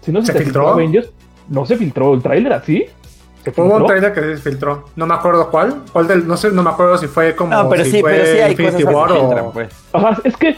si 0.00 0.10
no 0.12 0.20
se, 0.20 0.26
¿Se 0.26 0.32
te 0.32 0.38
filtró? 0.44 0.62
filtró 0.62 0.68
Avengers, 0.74 1.10
no 1.48 1.66
se 1.66 1.76
filtró 1.76 2.14
el 2.14 2.22
tráiler 2.22 2.52
así. 2.52 2.86
Se 3.52 3.60
Hubo 3.60 3.76
un 3.76 3.86
trailer 3.86 4.12
que 4.12 4.20
se 4.20 4.36
filtró. 4.38 4.84
No 4.96 5.06
me 5.06 5.14
acuerdo 5.14 5.50
cuál. 5.50 5.82
¿Cuál 5.92 6.06
del, 6.08 6.26
no 6.26 6.36
sé, 6.36 6.50
no 6.50 6.62
me 6.62 6.70
acuerdo 6.70 6.98
si 6.98 7.06
fue 7.06 7.34
como. 7.36 7.52
No, 7.54 7.68
pero 7.68 7.84
si 7.84 7.90
sí, 7.92 8.00
fue 8.00 8.12
pero 8.12 8.24
sí 8.24 8.38
hay 8.40 8.50
Infinity 8.52 8.82
cosas 8.84 8.94
War 8.94 9.08
que 9.08 9.14
se 9.14 9.18
o- 9.20 9.26
filtran, 9.28 9.52
pues. 9.52 9.68
Ajá, 9.92 10.18
es 10.24 10.36
que 10.36 10.56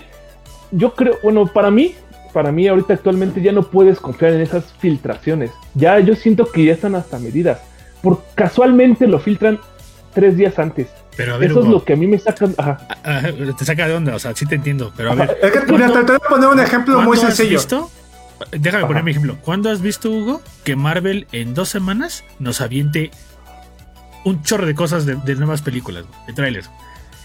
yo 0.72 0.94
creo, 0.94 1.14
bueno, 1.22 1.46
para 1.46 1.70
mí, 1.70 1.94
para 2.32 2.52
mí 2.52 2.68
ahorita 2.68 2.94
actualmente 2.94 3.40
ya 3.42 3.52
no 3.52 3.62
puedes 3.62 3.98
confiar 4.00 4.32
en 4.32 4.40
esas 4.40 4.64
filtraciones. 4.78 5.50
Ya 5.74 5.98
yo 6.00 6.14
siento 6.14 6.46
que 6.46 6.64
ya 6.64 6.72
están 6.72 6.94
hasta 6.94 7.18
medidas. 7.18 7.60
Por 8.02 8.22
casualmente 8.34 9.06
lo 9.06 9.18
filtran 9.18 9.58
tres 10.14 10.36
días 10.36 10.58
antes. 10.58 10.88
Pero 11.16 11.34
a 11.34 11.38
ver, 11.38 11.50
Eso 11.50 11.60
es 11.60 11.66
lo 11.66 11.84
que 11.84 11.92
a 11.92 11.96
mí 11.96 12.06
me 12.06 12.18
saca. 12.18 12.48
Ajá. 12.56 12.78
ah, 13.04 13.22
te 13.58 13.64
saca 13.64 13.86
de 13.88 13.94
onda, 13.94 14.14
o 14.14 14.18
sea, 14.18 14.34
sí 14.34 14.46
te 14.46 14.54
entiendo, 14.54 14.92
pero 14.96 15.10
a 15.12 15.14
ver. 15.14 15.38
Es 15.42 15.50
que, 15.50 15.72
mira, 15.72 15.88
te, 15.88 15.98
te 16.04 16.12
voy 16.12 16.20
a 16.24 16.28
poner 16.28 16.48
un 16.48 16.60
ejemplo 16.60 16.94
muy 17.00 17.08
¿cuándo 17.08 17.26
has 17.26 17.36
sencillo. 17.36 17.58
visto? 17.58 17.90
Déjame 18.50 18.78
Ajá. 18.84 18.88
poner 18.88 19.04
mi 19.04 19.10
ejemplo. 19.10 19.38
¿Cuándo 19.42 19.70
has 19.70 19.80
visto, 19.80 20.10
Hugo, 20.10 20.42
que 20.64 20.76
Marvel 20.76 21.26
en 21.32 21.54
dos 21.54 21.68
semanas 21.68 22.24
nos 22.38 22.60
aviente 22.60 23.10
un 24.24 24.42
chorro 24.42 24.66
de 24.66 24.74
cosas 24.74 25.06
de, 25.06 25.16
de 25.16 25.34
nuevas 25.34 25.62
películas, 25.62 26.04
güey, 26.06 26.26
de 26.26 26.32
trailers? 26.32 26.70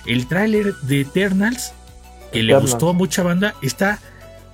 El 0.05 0.27
tráiler 0.27 0.75
de 0.81 1.01
Eternals, 1.01 1.73
que 2.31 2.43
le 2.43 2.57
gustó 2.57 2.89
a 2.89 2.93
mucha 2.93 3.23
banda, 3.23 3.55
está 3.61 3.99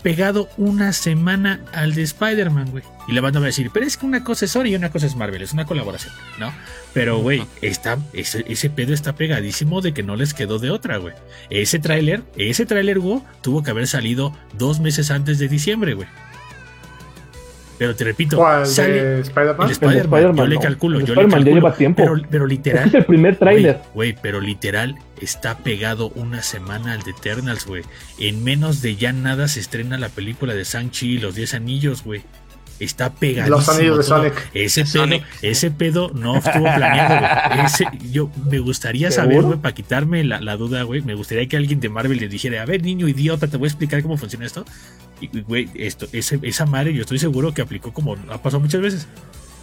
pegado 0.02 0.50
una 0.58 0.94
semana 0.94 1.62
al 1.74 1.94
de 1.94 2.04
Spider-Man, 2.04 2.72
güey. 2.72 2.84
Y 3.08 3.14
la 3.14 3.22
banda 3.22 3.40
va 3.40 3.46
a 3.46 3.48
decir, 3.48 3.70
pero 3.74 3.86
es 3.86 3.98
que 3.98 4.06
una 4.06 4.24
cosa 4.24 4.46
es 4.46 4.52
Sony 4.52 4.68
y 4.68 4.76
una 4.76 4.92
cosa 4.92 5.06
es 5.06 5.16
Marvel, 5.16 5.42
es 5.42 5.54
una 5.54 5.66
colaboración, 5.66 6.14
¿no? 6.40 6.52
Pero, 6.94 7.20
güey, 7.20 7.44
está, 7.62 7.98
ese, 8.14 8.46
ese 8.48 8.70
pedo 8.70 8.94
está 8.94 9.14
pegadísimo 9.14 9.82
de 9.82 9.94
que 9.94 10.04
no 10.04 10.16
les 10.16 10.34
quedó 10.34 10.60
de 10.60 10.72
otra, 10.72 10.98
güey. 10.98 11.14
Ese 11.50 11.80
tráiler, 11.80 12.24
ese 12.36 12.66
tráiler, 12.66 13.00
Hugo, 13.00 13.26
tuvo 13.42 13.64
que 13.64 13.72
haber 13.72 13.88
salido 13.88 14.36
dos 14.58 14.80
meses 14.80 15.12
antes 15.12 15.38
de 15.40 15.48
diciembre, 15.48 15.94
güey. 15.94 16.08
Pero 17.82 17.96
te 17.96 18.04
repito, 18.04 18.38
¿Cuál? 18.38 18.68
sale 18.68 18.92
¿De 18.92 19.22
Spider-Man? 19.22 19.66
el 19.66 19.72
Spider-Man, 19.72 19.98
Spider-Man, 20.02 20.36
yo 20.36 20.46
le 20.46 20.60
calculo, 20.60 21.00
yo 21.00 21.16
le 21.16 21.22
Spider-Man 21.22 21.32
ya 21.32 21.46
calculo, 21.46 21.56
lleva 21.56 21.74
tiempo. 21.74 22.04
Pero, 22.04 22.22
pero 22.30 22.46
literal, 22.46 22.88
es 22.88 22.94
el 22.94 23.06
primer 23.06 23.38
tráiler. 23.38 23.80
Güey, 23.96 24.12
güey, 24.12 24.22
pero 24.22 24.40
literal 24.40 25.00
está 25.20 25.58
pegado 25.58 26.10
una 26.10 26.44
semana 26.44 26.94
al 26.94 27.02
de 27.02 27.10
Eternals, 27.10 27.66
güey. 27.66 27.82
En 28.20 28.44
menos 28.44 28.84
de 28.84 28.98
ya 28.98 29.14
nada 29.14 29.48
se 29.48 29.62
estrena 29.62 29.98
la 29.98 30.10
película 30.10 30.54
de 30.54 30.64
Shang-Chi 30.64 31.14
y 31.14 31.18
los 31.18 31.34
10 31.34 31.56
anillos, 31.56 32.04
güey. 32.04 32.22
Está 32.82 33.12
pegadísimo. 33.12 33.58
Los 33.58 33.70
anillos 33.70 33.98
de. 33.98 34.04
Sonic. 34.04 34.34
Ese 34.56 34.82
pedo, 34.84 34.92
Sonic. 35.04 35.24
ese 35.44 35.70
pedo 35.72 36.12
no 36.16 36.38
estuvo 36.38 36.64
planeado, 36.64 37.20
güey. 37.54 37.66
Ese, 37.66 37.86
yo 38.12 38.30
me 38.50 38.58
gustaría 38.60 39.12
saber, 39.12 39.44
güey, 39.44 39.60
para 39.60 39.76
quitarme 39.76 40.24
la, 40.24 40.42
la 40.42 40.58
duda, 40.58 40.82
güey. 40.84 41.02
Me 41.04 41.14
gustaría 41.14 41.48
que 41.48 41.58
alguien 41.58 41.80
de 41.80 41.90
Marvel 41.90 42.18
le 42.18 42.28
dijera, 42.28 42.64
a 42.64 42.66
ver, 42.66 42.82
niño 42.82 43.08
idiota, 43.08 43.48
te 43.48 43.58
voy 43.58 43.68
a 43.68 43.70
explicar 43.70 44.02
cómo 44.02 44.18
funciona 44.18 44.46
esto. 44.48 44.66
Y, 45.22 45.26
y, 45.38 45.42
güey, 45.42 45.70
esto, 45.76 46.08
ese, 46.12 46.40
esa 46.42 46.66
madre 46.66 46.92
yo 46.94 47.02
estoy 47.02 47.20
seguro 47.20 47.54
que 47.54 47.62
aplicó 47.62 47.94
como 47.94 48.14
ha 48.30 48.42
pasado 48.42 48.60
muchas 48.60 48.82
veces. 48.82 49.08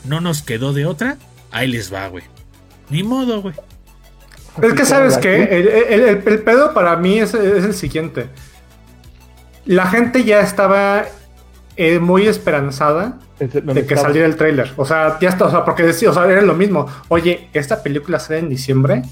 No 0.04 0.20
nos 0.20 0.42
quedó 0.42 0.72
de 0.72 0.86
otra, 0.86 1.16
ahí 1.50 1.66
les 1.66 1.92
va, 1.92 2.06
güey. 2.06 2.22
Ni 2.88 3.02
modo, 3.02 3.42
güey. 3.42 3.54
Es 4.62 4.72
que, 4.74 4.84
¿sabes 4.84 5.18
qué? 5.18 5.42
El, 5.42 5.68
el- 5.68 6.02
el- 6.02 6.22
el 6.24 6.38
pedo 6.42 6.72
para 6.72 6.96
mí 6.96 7.18
es, 7.18 7.34
es 7.34 7.64
el 7.64 7.74
siguiente. 7.74 8.28
La 9.66 9.86
gente 9.88 10.22
ya 10.24 10.40
estaba 10.40 11.04
eh, 11.79 11.99
muy 12.01 12.26
esperanzada 12.26 13.18
Es 13.39 13.53
de 13.55 13.62
que 13.62 13.81
estaba- 13.81 14.03
saliera 14.03 14.26
el 14.26 14.37
tráiler. 14.37 14.72
O 14.76 14.85
sea, 14.85 15.16
ya 15.20 15.29
está, 15.31 15.45
o 15.47 15.51
sea, 15.51 15.64
porque 15.64 15.85
decía, 15.85 16.11
o 16.11 16.12
sea, 16.12 16.26
era 16.26 16.43
lo 16.43 16.55
mismo. 16.55 16.87
Oye, 17.09 17.49
esta 17.55 17.83
película 17.83 18.18
sale 18.18 18.41
en 18.41 18.49
diciembre, 18.49 19.03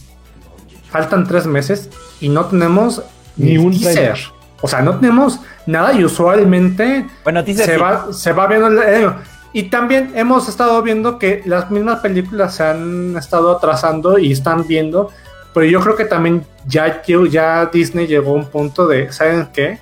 faltan 0.90 1.26
tres 1.26 1.46
meses 1.46 1.88
y 2.20 2.28
no 2.28 2.46
tenemos 2.46 3.02
Ni 3.36 3.52
ni 3.52 3.58
un 3.58 3.70
teaser. 3.78 4.18
O 4.62 4.68
sea, 4.68 4.80
no 4.82 4.98
tenemos 4.98 5.40
nada 5.66 5.92
y 5.92 6.04
usualmente 6.04 7.06
Bueno, 7.24 7.44
se 7.44 7.54
sí. 7.54 7.80
va, 7.80 8.12
se 8.12 8.32
va 8.32 8.46
viendo 8.46 8.66
el 8.68 8.78
año. 8.78 9.16
Y 9.52 9.64
también 9.64 10.12
hemos 10.14 10.48
estado 10.48 10.82
viendo 10.82 11.18
que 11.18 11.42
las 11.46 11.70
mismas 11.70 12.00
películas 12.00 12.54
se 12.56 12.64
han 12.64 13.16
estado 13.16 13.56
atrasando 13.56 14.18
y 14.18 14.32
están 14.32 14.66
viendo. 14.66 15.10
Pero 15.54 15.66
yo 15.66 15.80
creo 15.80 15.96
que 15.96 16.04
también 16.04 16.44
ya, 16.66 17.02
ya 17.30 17.66
Disney 17.66 18.06
llegó 18.06 18.30
a 18.32 18.34
un 18.34 18.46
punto 18.46 18.86
de, 18.86 19.12
¿saben 19.12 19.48
qué? 19.54 19.78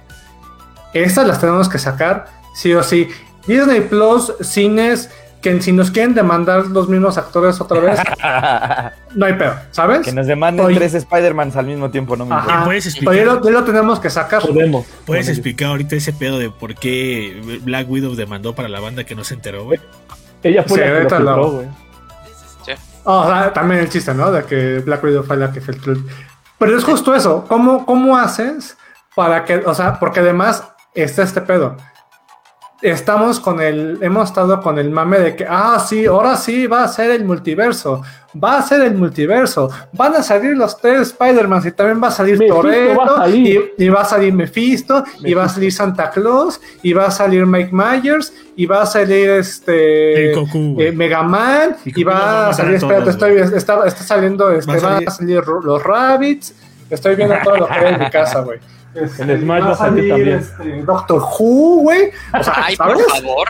Estas 0.92 1.26
las 1.26 1.40
tenemos 1.40 1.68
que 1.68 1.78
sacar, 1.78 2.26
sí 2.54 2.72
o 2.72 2.82
sí. 2.82 3.08
Disney 3.46 3.82
Plus, 3.82 4.32
cines, 4.40 5.10
que 5.42 5.60
si 5.60 5.72
nos 5.72 5.90
quieren 5.90 6.14
demandar 6.14 6.68
los 6.68 6.88
mismos 6.88 7.18
actores 7.18 7.60
otra 7.60 7.78
vez, 7.80 8.00
no 9.14 9.26
hay 9.26 9.34
peor, 9.34 9.56
¿sabes? 9.72 10.00
que 10.00 10.12
nos 10.12 10.26
demanden 10.26 10.64
Oye. 10.64 10.76
tres 10.76 10.94
Spider-Mans 10.94 11.54
al 11.56 11.66
mismo 11.66 11.90
tiempo, 11.90 12.16
no 12.16 12.24
me 12.24 12.34
Ajá. 12.34 12.44
importa. 12.44 12.64
¿Puedes 12.64 12.86
explicar? 12.86 13.14
Pero 13.14 13.26
ya 13.26 13.34
lo, 13.34 13.44
ya 13.44 13.50
lo 13.50 13.64
tenemos 13.64 14.00
que 14.00 14.08
sacar. 14.08 14.40
Podemos. 14.40 14.86
¿Puedes 15.04 15.28
explicar 15.28 15.68
ahorita 15.68 15.96
ese 15.96 16.14
pedo 16.14 16.38
de 16.38 16.48
por 16.48 16.74
qué 16.74 17.60
Black 17.62 17.90
Widow 17.90 18.14
demandó 18.14 18.54
para 18.54 18.70
la 18.70 18.80
banda 18.80 19.04
que 19.04 19.14
no 19.14 19.24
se 19.24 19.34
enteró, 19.34 19.64
güey? 19.64 19.78
Ella 20.42 20.62
fue 20.66 20.78
Sí, 20.78 20.84
la 20.84 21.06
que 21.06 21.18
lo 21.22 21.50
güey. 21.50 21.68
Ah, 23.06 23.18
o 23.20 23.26
sea, 23.26 23.52
también 23.52 23.80
el 23.82 23.90
chiste, 23.90 24.14
¿no? 24.14 24.32
De 24.32 24.44
que 24.44 24.78
Black 24.78 25.04
Widow 25.04 25.22
fue 25.24 25.36
la 25.36 25.52
que 25.52 25.60
filtró. 25.60 25.92
el- 25.92 26.04
Pero 26.58 26.78
es 26.78 26.84
justo 26.84 27.14
eso. 27.14 27.44
¿Cómo, 27.46 27.84
¿Cómo 27.84 28.16
haces 28.16 28.78
para 29.14 29.44
que, 29.44 29.56
o 29.56 29.74
sea, 29.74 29.98
porque 29.98 30.20
además 30.20 30.64
está 30.94 31.22
este 31.22 31.42
pedo? 31.42 31.76
Estamos 32.84 33.40
con 33.40 33.60
el, 33.62 33.98
hemos 34.02 34.28
estado 34.28 34.60
con 34.60 34.78
el 34.78 34.90
mame 34.90 35.18
de 35.18 35.34
que, 35.36 35.46
ah, 35.48 35.82
sí, 35.84 36.04
ahora 36.04 36.36
sí 36.36 36.66
va 36.66 36.84
a 36.84 36.88
ser 36.88 37.12
el 37.12 37.24
multiverso, 37.24 38.02
va 38.42 38.58
a 38.58 38.62
ser 38.62 38.82
el 38.82 38.94
multiverso, 38.94 39.70
van 39.92 40.14
a 40.16 40.22
salir 40.22 40.54
los 40.54 40.76
tres 40.78 41.08
Spider-Man 41.18 41.62
y 41.64 41.70
también 41.70 42.02
va 42.02 42.08
a 42.08 42.10
salir 42.10 42.36
salir. 43.16 43.72
Y, 43.78 43.84
y 43.84 43.88
va 43.88 44.02
a 44.02 44.04
salir 44.04 44.34
Mephisto, 44.34 45.02
y 45.20 45.32
va 45.32 45.44
a 45.44 45.48
salir 45.48 45.72
Santa 45.72 46.10
Claus, 46.10 46.60
y 46.82 46.92
va 46.92 47.06
a 47.06 47.10
salir 47.10 47.46
Mike 47.46 47.70
Myers, 47.72 48.34
y 48.54 48.66
va 48.66 48.82
a 48.82 48.86
salir 48.86 49.30
este 49.30 50.30
El 50.32 50.34
Goku, 50.36 50.76
eh, 50.78 50.92
Mega 50.92 51.22
Man, 51.22 51.76
Y 51.86 52.04
va 52.04 52.48
a 52.48 52.52
salir, 52.52 52.74
espérate, 52.74 53.10
estoy, 53.10 53.56
está, 53.56 53.86
está 53.86 54.02
saliendo, 54.02 54.50
este, 54.50 54.70
Va 54.72 54.76
a 54.76 54.80
salir- 54.80 55.08
a 55.08 55.10
salir 55.10 55.40
ro- 55.40 55.62
los 55.62 55.82
Rabbits, 55.82 56.54
estoy 56.90 57.14
viendo 57.16 57.34
todo 57.42 57.56
lo 57.56 57.66
que 57.66 57.72
hay 57.72 57.94
en 57.94 58.00
mi 58.00 58.10
casa, 58.10 58.40
güey. 58.40 58.58
Este, 58.94 59.22
En 59.22 59.40
Smash 59.40 59.64
va 59.64 59.70
a 59.72 59.74
salir 59.74 60.08
también. 60.10 60.38
este, 60.38 60.82
Doctor 60.82 61.20
Who, 61.20 61.80
güey. 61.82 62.10
O 62.38 62.42
sea, 62.42 62.54
Ay, 62.56 62.76
por 62.76 62.90
¿sabes? 62.90 63.06
favor. 63.20 63.48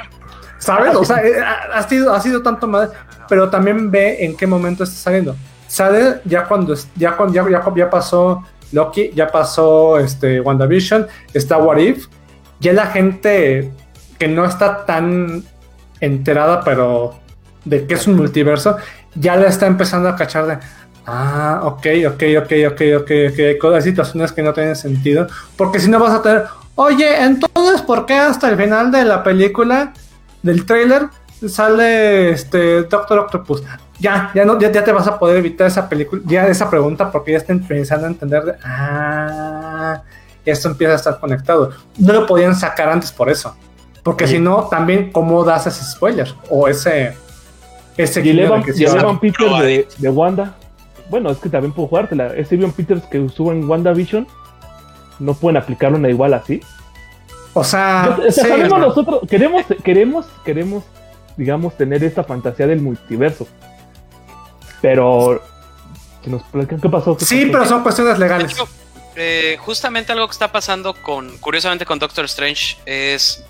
¿Sabes? 0.58 0.94
O 0.96 1.04
sea, 1.04 1.18
eh, 1.24 1.34
ha, 1.74 1.82
sido, 1.88 2.14
ha 2.14 2.20
sido 2.20 2.42
tanto 2.42 2.66
más, 2.66 2.88
pero 3.28 3.50
también 3.50 3.90
ve 3.90 4.24
en 4.24 4.36
qué 4.36 4.46
momento 4.46 4.84
está 4.84 4.96
saliendo. 4.96 5.36
Sale 5.66 6.20
ya 6.24 6.44
cuando, 6.44 6.74
ya, 6.96 7.16
cuando 7.16 7.34
ya, 7.34 7.44
ya, 7.50 7.62
ya 7.76 7.90
pasó 7.90 8.42
Loki, 8.72 9.10
ya 9.14 9.26
pasó 9.28 9.98
este, 9.98 10.40
WandaVision, 10.40 11.06
está 11.34 11.58
What 11.58 11.78
If. 11.78 12.06
Ya 12.60 12.72
la 12.72 12.86
gente 12.86 13.70
que 14.18 14.28
no 14.28 14.44
está 14.46 14.86
tan 14.86 15.44
enterada, 16.00 16.62
pero 16.64 17.14
de 17.64 17.86
que 17.86 17.94
es 17.94 18.06
un 18.06 18.16
multiverso, 18.16 18.76
ya 19.14 19.36
la 19.36 19.48
está 19.48 19.66
empezando 19.66 20.08
a 20.08 20.16
cachar 20.16 20.46
de. 20.46 20.58
Ah, 21.06 21.60
ok, 21.64 21.86
ok, 22.08 22.22
ok, 22.42 22.52
ok, 22.72 22.80
ok, 23.00 23.10
ok. 23.30 23.38
Hay 23.38 23.58
cosas- 23.58 23.84
situaciones 23.84 24.32
que 24.32 24.42
no 24.42 24.52
tienen 24.52 24.74
sentido. 24.76 25.26
Porque 25.56 25.78
si 25.78 25.90
no 25.90 25.98
vas 25.98 26.12
a 26.14 26.22
tener. 26.22 26.44
Oye, 26.76 27.22
entonces, 27.22 27.82
¿por 27.82 28.06
qué 28.06 28.14
hasta 28.14 28.48
el 28.48 28.56
final 28.56 28.90
de 28.90 29.04
la 29.04 29.22
película, 29.22 29.92
del 30.42 30.64
trailer, 30.66 31.02
sale 31.46 32.30
este 32.30 32.82
Doctor 32.84 33.18
Octopus? 33.20 33.62
Ya, 34.00 34.30
ya 34.34 34.44
no, 34.44 34.58
ya, 34.58 34.72
ya 34.72 34.82
te 34.82 34.90
vas 34.92 35.06
a 35.06 35.18
poder 35.18 35.36
evitar 35.36 35.66
esa 35.68 35.88
película, 35.88 36.20
ya 36.24 36.46
esa 36.48 36.68
pregunta, 36.68 37.12
porque 37.12 37.32
ya 37.32 37.38
están 37.38 37.60
pensando 37.60 38.06
en 38.06 38.14
entender 38.14 38.44
de. 38.44 38.54
Ah, 38.64 40.02
esto 40.44 40.68
empieza 40.68 40.94
a 40.94 40.96
estar 40.96 41.20
conectado. 41.20 41.70
No 41.98 42.12
lo 42.12 42.26
podían 42.26 42.54
sacar 42.56 42.88
antes 42.88 43.12
por 43.12 43.28
eso. 43.30 43.54
Porque 44.02 44.26
si 44.26 44.38
no, 44.38 44.64
también, 44.64 45.10
¿cómo 45.12 45.44
das 45.44 45.66
ese 45.66 45.84
spoiler? 45.84 46.34
O 46.50 46.66
ese. 46.68 47.16
Ese 47.96 48.20
Y 48.20 48.24
que 48.24 48.30
y 48.72 48.74
sí 48.74 48.84
el 48.84 48.88
es- 48.96 49.02
Evan 49.02 49.20
Peters 49.20 49.58
de, 49.60 49.88
de 49.98 50.08
Wanda. 50.08 50.54
Bueno, 51.14 51.30
es 51.30 51.38
que 51.38 51.48
también 51.48 51.72
puedo 51.72 51.86
jugártela. 51.86 52.34
Ese 52.34 52.56
Evan 52.56 52.72
Peters 52.72 53.04
que 53.04 53.24
estuvo 53.24 53.52
en 53.52 53.70
WandaVision. 53.70 54.26
No 55.20 55.34
pueden 55.34 55.56
aplicarlo 55.58 55.96
una 55.96 56.10
igual 56.10 56.34
así. 56.34 56.60
O 57.52 57.62
sea, 57.62 58.16
Yo- 58.18 58.26
o 58.26 58.32
sea, 58.32 58.42
sí, 58.44 58.50
sabemos 58.50 58.80
¿no? 58.80 58.86
nosotros, 58.88 59.20
queremos, 59.30 59.62
queremos, 59.84 60.26
queremos, 60.44 60.82
digamos, 61.36 61.76
tener 61.76 62.02
esta 62.02 62.24
fantasía 62.24 62.66
del 62.66 62.80
multiverso. 62.80 63.46
Pero, 64.80 65.40
nos 66.26 66.42
qué 66.82 66.88
pasó. 66.88 67.16
¿Qué 67.16 67.24
Sí, 67.24 67.42
pasó? 67.46 67.52
pero 67.52 67.64
son 67.66 67.82
cuestiones 67.84 68.18
legales. 68.18 68.50
hecho, 68.50 68.66
eh, 69.14 69.56
justamente 69.60 70.10
algo 70.10 70.26
que 70.26 70.32
está 70.32 70.50
pasando 70.50 70.94
con, 70.94 71.38
curiosamente 71.38 71.86
con 71.86 72.00
Doctor 72.00 72.24
Strange 72.24 72.76
es 72.86 73.44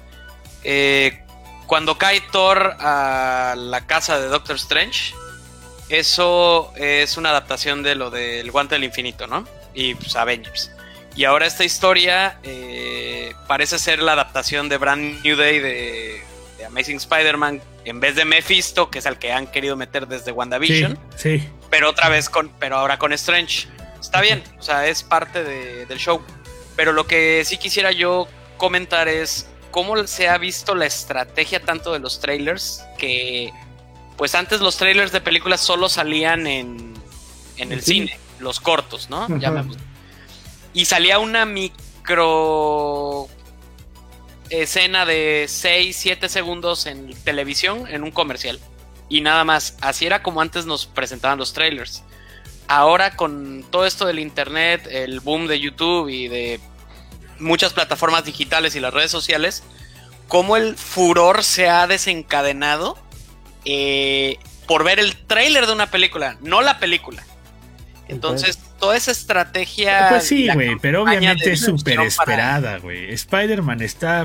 eh, 0.64 1.24
cuando 1.66 1.96
cae 1.96 2.20
Thor 2.30 2.76
a 2.78 3.54
la 3.56 3.86
casa 3.86 4.20
de 4.20 4.26
Doctor 4.28 4.56
Strange, 4.56 5.14
eso 5.88 6.72
es 6.76 7.16
una 7.16 7.30
adaptación 7.30 7.82
de 7.82 7.94
lo 7.94 8.10
del 8.10 8.50
guante 8.50 8.74
del 8.74 8.84
infinito, 8.84 9.26
¿no? 9.26 9.46
Y 9.74 9.94
pues 9.94 10.16
Avengers. 10.16 10.70
Y 11.16 11.24
ahora 11.24 11.46
esta 11.46 11.64
historia 11.64 12.38
eh, 12.42 13.32
parece 13.46 13.78
ser 13.78 14.02
la 14.02 14.12
adaptación 14.12 14.68
de 14.68 14.78
Brand 14.78 15.22
New 15.22 15.36
Day 15.36 15.58
de, 15.60 16.22
de 16.58 16.64
Amazing 16.64 16.96
Spider-Man 16.96 17.60
en 17.84 18.00
vez 18.00 18.16
de 18.16 18.24
Mephisto, 18.24 18.90
que 18.90 18.98
es 18.98 19.06
el 19.06 19.18
que 19.18 19.32
han 19.32 19.46
querido 19.46 19.76
meter 19.76 20.08
desde 20.08 20.26
Sí, 20.26 20.30
WandaVision 20.32 20.98
sí. 21.16 21.46
pero 21.70 21.90
otra 21.90 22.08
vez 22.08 22.28
con, 22.28 22.48
pero 22.58 22.76
ahora 22.78 22.98
con 22.98 23.12
Strange. 23.12 23.68
Está 24.00 24.20
bien, 24.20 24.42
o 24.58 24.62
sea, 24.62 24.86
es 24.86 25.02
parte 25.02 25.44
de- 25.44 25.86
del 25.86 25.98
show. 25.98 26.22
Pero 26.76 26.92
lo 26.92 27.06
que 27.06 27.42
sí 27.44 27.56
quisiera 27.58 27.92
yo 27.92 28.26
comentar 28.56 29.06
es 29.08 29.46
cómo 29.70 30.06
se 30.06 30.28
ha 30.28 30.36
visto 30.38 30.74
la 30.74 30.86
estrategia 30.86 31.60
tanto 31.60 31.92
de 31.92 31.98
los 32.00 32.20
trailers, 32.20 32.82
que 32.98 33.52
pues 34.16 34.34
antes 34.34 34.60
los 34.60 34.76
trailers 34.76 35.12
de 35.12 35.20
películas 35.20 35.60
solo 35.60 35.88
salían 35.88 36.46
en, 36.46 36.94
en 37.56 37.72
el 37.72 37.82
Sí. 37.82 37.94
cine, 37.94 38.18
los 38.40 38.60
cortos, 38.60 39.10
¿no? 39.10 39.26
Y 40.72 40.84
salía 40.86 41.18
una 41.18 41.44
micro 41.46 43.28
escena 44.50 45.06
de 45.06 45.46
6, 45.48 45.96
7 45.96 46.28
segundos 46.28 46.86
en 46.86 47.14
televisión 47.24 47.86
en 47.88 48.02
un 48.02 48.10
comercial. 48.10 48.60
Y 49.08 49.20
nada 49.20 49.44
más, 49.44 49.76
así 49.80 50.06
era 50.06 50.22
como 50.22 50.40
antes 50.40 50.66
nos 50.66 50.86
presentaban 50.86 51.38
los 51.38 51.52
trailers. 51.52 52.02
Ahora 52.66 53.16
con 53.16 53.64
todo 53.70 53.84
esto 53.86 54.06
del 54.06 54.18
internet, 54.18 54.88
el 54.90 55.20
boom 55.20 55.46
de 55.46 55.60
YouTube 55.60 56.08
y 56.08 56.28
de 56.28 56.60
muchas 57.38 57.72
plataformas 57.72 58.24
digitales 58.24 58.74
y 58.74 58.80
las 58.80 58.94
redes 58.94 59.10
sociales, 59.10 59.62
cómo 60.28 60.56
el 60.56 60.76
furor 60.76 61.44
se 61.44 61.68
ha 61.68 61.86
desencadenado 61.86 62.98
eh, 63.64 64.38
por 64.66 64.84
ver 64.84 64.98
el 64.98 65.16
trailer 65.26 65.66
de 65.66 65.72
una 65.72 65.86
película, 65.90 66.36
no 66.42 66.62
la 66.62 66.78
película. 66.78 67.22
Entonces, 68.08 68.58
toda 68.78 68.96
esa 68.96 69.10
estrategia... 69.12 70.08
Pues 70.10 70.26
sí, 70.26 70.48
güey, 70.52 70.76
pero 70.80 71.02
obviamente 71.04 71.46
de 71.46 71.52
es 71.54 71.60
súper 71.60 71.96
para- 71.96 72.08
esperada, 72.08 72.78
güey. 72.78 73.10
Spider-Man 73.12 73.80
está. 73.80 74.24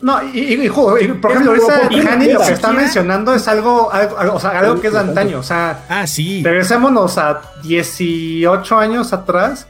No, 0.00 0.22
y, 0.32 0.38
y- 0.38 0.64
y, 0.64 0.68
jo- 0.68 0.98
y, 0.98 1.08
por 1.08 1.30
ejemplo, 1.32 1.52
ahorita 1.52 1.80
¿por 1.80 1.88
qué 1.88 2.08
Hani 2.08 2.32
lo 2.32 2.40
que 2.40 2.52
está 2.52 2.72
mencionando 2.72 3.34
es 3.34 3.46
algo, 3.48 3.92
algo, 3.92 4.18
algo- 4.18 4.34
o 4.36 4.40
sea, 4.40 4.50
algo 4.50 4.80
que 4.80 4.86
es 4.88 4.92
de 4.92 4.98
antaño. 5.00 5.38
O 5.40 5.42
sea, 5.42 5.84
Ah, 5.88 6.06
sí. 6.06 6.42
regresémonos 6.44 7.18
a 7.18 7.42
18 7.64 8.78
años 8.78 9.12
atrás. 9.12 9.66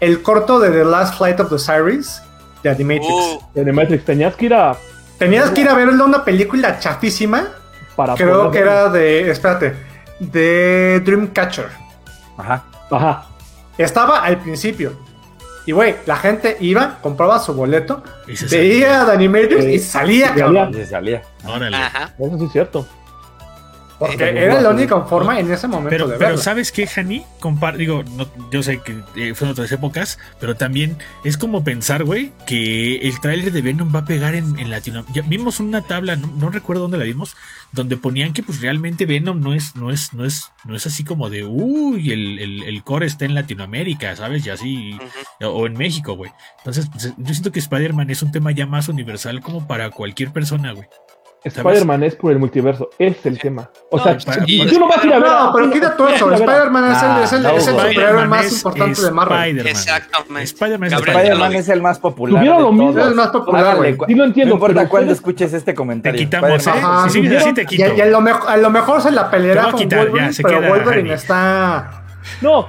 El 0.00 0.22
corto 0.22 0.58
de 0.58 0.70
The 0.70 0.84
Last 0.84 1.16
Flight 1.18 1.38
of 1.40 1.50
the 1.50 1.58
Cyrus 1.58 2.20
de 2.62 2.70
Animatrix. 2.70 3.08
Uh, 3.12 3.40
En 3.54 3.68
el 3.68 3.74
Matrix 3.74 4.04
tenías 4.04 4.34
que 4.36 4.46
ir 4.46 4.54
a. 4.54 4.76
Tenías 5.18 5.50
que 5.50 5.60
ir 5.60 5.68
a 5.68 5.74
verlo 5.74 6.04
una 6.04 6.24
película 6.24 6.78
chafísima. 6.80 7.48
Para 7.96 8.14
Creo 8.14 8.38
poder 8.46 8.50
que 8.52 8.58
era 8.58 8.88
de. 8.88 9.30
Espérate. 9.30 9.74
De 10.18 11.00
Dreamcatcher. 11.04 11.66
Ajá. 12.36 12.64
Ajá. 12.90 13.26
Estaba 13.78 14.22
al 14.22 14.38
principio. 14.38 14.92
Y 15.64 15.72
güey, 15.72 15.94
la 16.06 16.16
gente 16.16 16.56
iba, 16.60 16.98
compraba 17.00 17.38
su 17.38 17.54
boleto, 17.54 18.02
Y 18.26 18.36
se 18.36 18.46
veía 18.46 19.04
The 19.06 19.12
Animatrix 19.12 19.64
y 19.64 19.74
Eh, 19.74 19.78
salía, 19.78 20.34
y 20.36 20.84
salía. 20.84 21.22
Órale. 21.46 21.76
ajá. 21.76 22.12
Eso 22.18 22.38
sí 22.38 22.44
es 22.46 22.52
cierto. 22.52 22.86
Porque 24.06 24.24
Eh, 24.24 24.44
era 24.44 24.60
la 24.60 24.70
única 24.70 25.00
forma 25.02 25.38
en 25.38 25.50
ese 25.50 25.68
momento 25.68 25.90
Pero, 25.90 26.08
de 26.08 26.16
pero. 26.18 26.38
¿sabes 26.38 26.72
qué, 26.72 26.88
Hani? 26.96 27.24
Compar 27.40 27.76
digo, 27.76 28.02
no, 28.16 28.26
yo 28.50 28.62
sé 28.62 28.80
que 28.80 28.92
eh, 29.16 29.34
fueron 29.34 29.52
otras 29.52 29.70
épocas, 29.72 30.18
pero 30.40 30.54
también 30.56 30.96
es 31.24 31.36
como 31.36 31.64
pensar, 31.64 32.04
güey, 32.04 32.32
que 32.46 32.96
el 32.96 33.20
tráiler 33.20 33.52
de 33.52 33.62
Venom 33.62 33.94
va 33.94 34.00
a 34.00 34.04
pegar 34.04 34.34
en, 34.34 34.58
en 34.58 34.70
Latinoamérica. 34.70 35.26
Vimos 35.28 35.60
una 35.60 35.82
tabla, 35.82 36.16
no, 36.16 36.28
no 36.38 36.50
recuerdo 36.50 36.82
dónde 36.82 36.98
la 36.98 37.04
vimos, 37.04 37.36
donde 37.72 37.96
ponían 37.96 38.32
que 38.32 38.42
pues 38.42 38.60
realmente 38.60 39.06
Venom 39.06 39.40
no 39.40 39.54
es, 39.54 39.76
no 39.76 39.90
es, 39.90 40.12
no 40.12 40.24
es, 40.24 40.50
no 40.64 40.76
es 40.76 40.86
así 40.86 41.04
como 41.04 41.30
de 41.30 41.44
uy, 41.44 42.12
el, 42.12 42.38
el, 42.38 42.62
el 42.64 42.82
core 42.84 43.06
está 43.06 43.24
en 43.24 43.34
Latinoamérica, 43.34 44.16
¿sabes? 44.16 44.44
Y 44.46 44.50
así, 44.50 44.98
o 45.40 45.66
en 45.66 45.74
México, 45.74 46.14
güey. 46.14 46.30
Entonces, 46.58 46.88
pues, 46.90 47.12
yo 47.16 47.32
siento 47.32 47.52
que 47.52 47.58
Spider-Man 47.60 48.10
es 48.10 48.22
un 48.22 48.32
tema 48.32 48.52
ya 48.52 48.66
más 48.66 48.88
universal 48.88 49.40
como 49.40 49.66
para 49.66 49.90
cualquier 49.90 50.32
persona, 50.32 50.72
güey. 50.72 50.86
Spider-Man 51.44 52.02
es 52.04 52.14
por 52.16 52.30
el 52.32 52.38
multiverso. 52.38 52.90
Es 52.98 53.24
el 53.26 53.38
tema. 53.38 53.68
O 53.90 53.96
No, 53.98 54.02
sea, 54.04 54.16
y- 54.46 54.66
tú 54.66 54.78
no 54.78 54.88
vas 54.88 55.02
a 55.02 55.06
ir 55.06 55.12
a 55.14 55.18
ver. 55.18 55.28
No, 55.28 55.52
pero 55.52 55.70
quita 55.70 55.96
todo 55.96 56.08
eso. 56.08 56.30
Spider-Man 56.32 56.92
es 56.92 57.02
el, 57.02 57.08
Ah, 57.08 57.20
es 57.24 57.32
el, 57.32 57.42
no, 57.42 57.48
es 57.50 57.66
el 57.68 57.74
güey. 57.74 57.88
superhéroe 57.94 58.26
más 58.26 58.46
es 58.46 58.52
importante 58.56 59.02
de 59.02 59.10
Marvel. 59.10 59.66
Exactamente. 59.66 60.42
Spider-Man 60.44 61.52
es 61.54 61.68
el 61.68 61.82
más 61.82 61.98
popular. 61.98 62.42
Tuvieron 62.42 62.62
lo 62.62 62.72
mismo. 62.72 63.00
Es 63.00 63.06
el 63.08 63.14
más 63.14 63.28
popular, 63.28 63.76
güey. 63.76 63.96
Sí 64.06 64.14
lo 64.14 64.24
entiendo, 64.24 64.54
No 64.54 64.56
importa 64.56 64.88
cuándo 64.88 65.12
escuches 65.12 65.52
este 65.52 65.72
Te 65.72 65.74
comentario. 65.76 66.18
quitamos, 66.18 66.66
¿eh? 66.66 66.70
Si 67.08 67.10
sigues 67.10 67.42
así, 67.42 67.52
te 67.54 67.62
Y, 67.62 67.66
quito. 67.66 67.94
y 67.96 68.00
a, 68.00 68.06
lo 68.06 68.20
mejor, 68.20 68.48
a 68.50 68.56
lo 68.56 68.70
mejor 68.70 69.00
se 69.00 69.10
la 69.10 69.30
Te 69.30 69.36
peleará 69.36 69.70
con 69.70 69.80
quitar, 69.80 69.98
ya, 69.98 70.04
Wolverine, 70.04 70.32
se 70.32 70.42
pero 70.42 70.60
Wolverine 70.68 71.14
está... 71.14 72.04
No, 72.40 72.58
o 72.60 72.66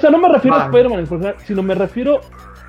sea, 0.00 0.10
no 0.10 0.18
me 0.18 0.28
refiero 0.28 0.56
a. 0.56 0.64
Spider-Man 0.66 1.06
sino 1.44 1.62
me 1.62 1.74
refiero 1.74 2.20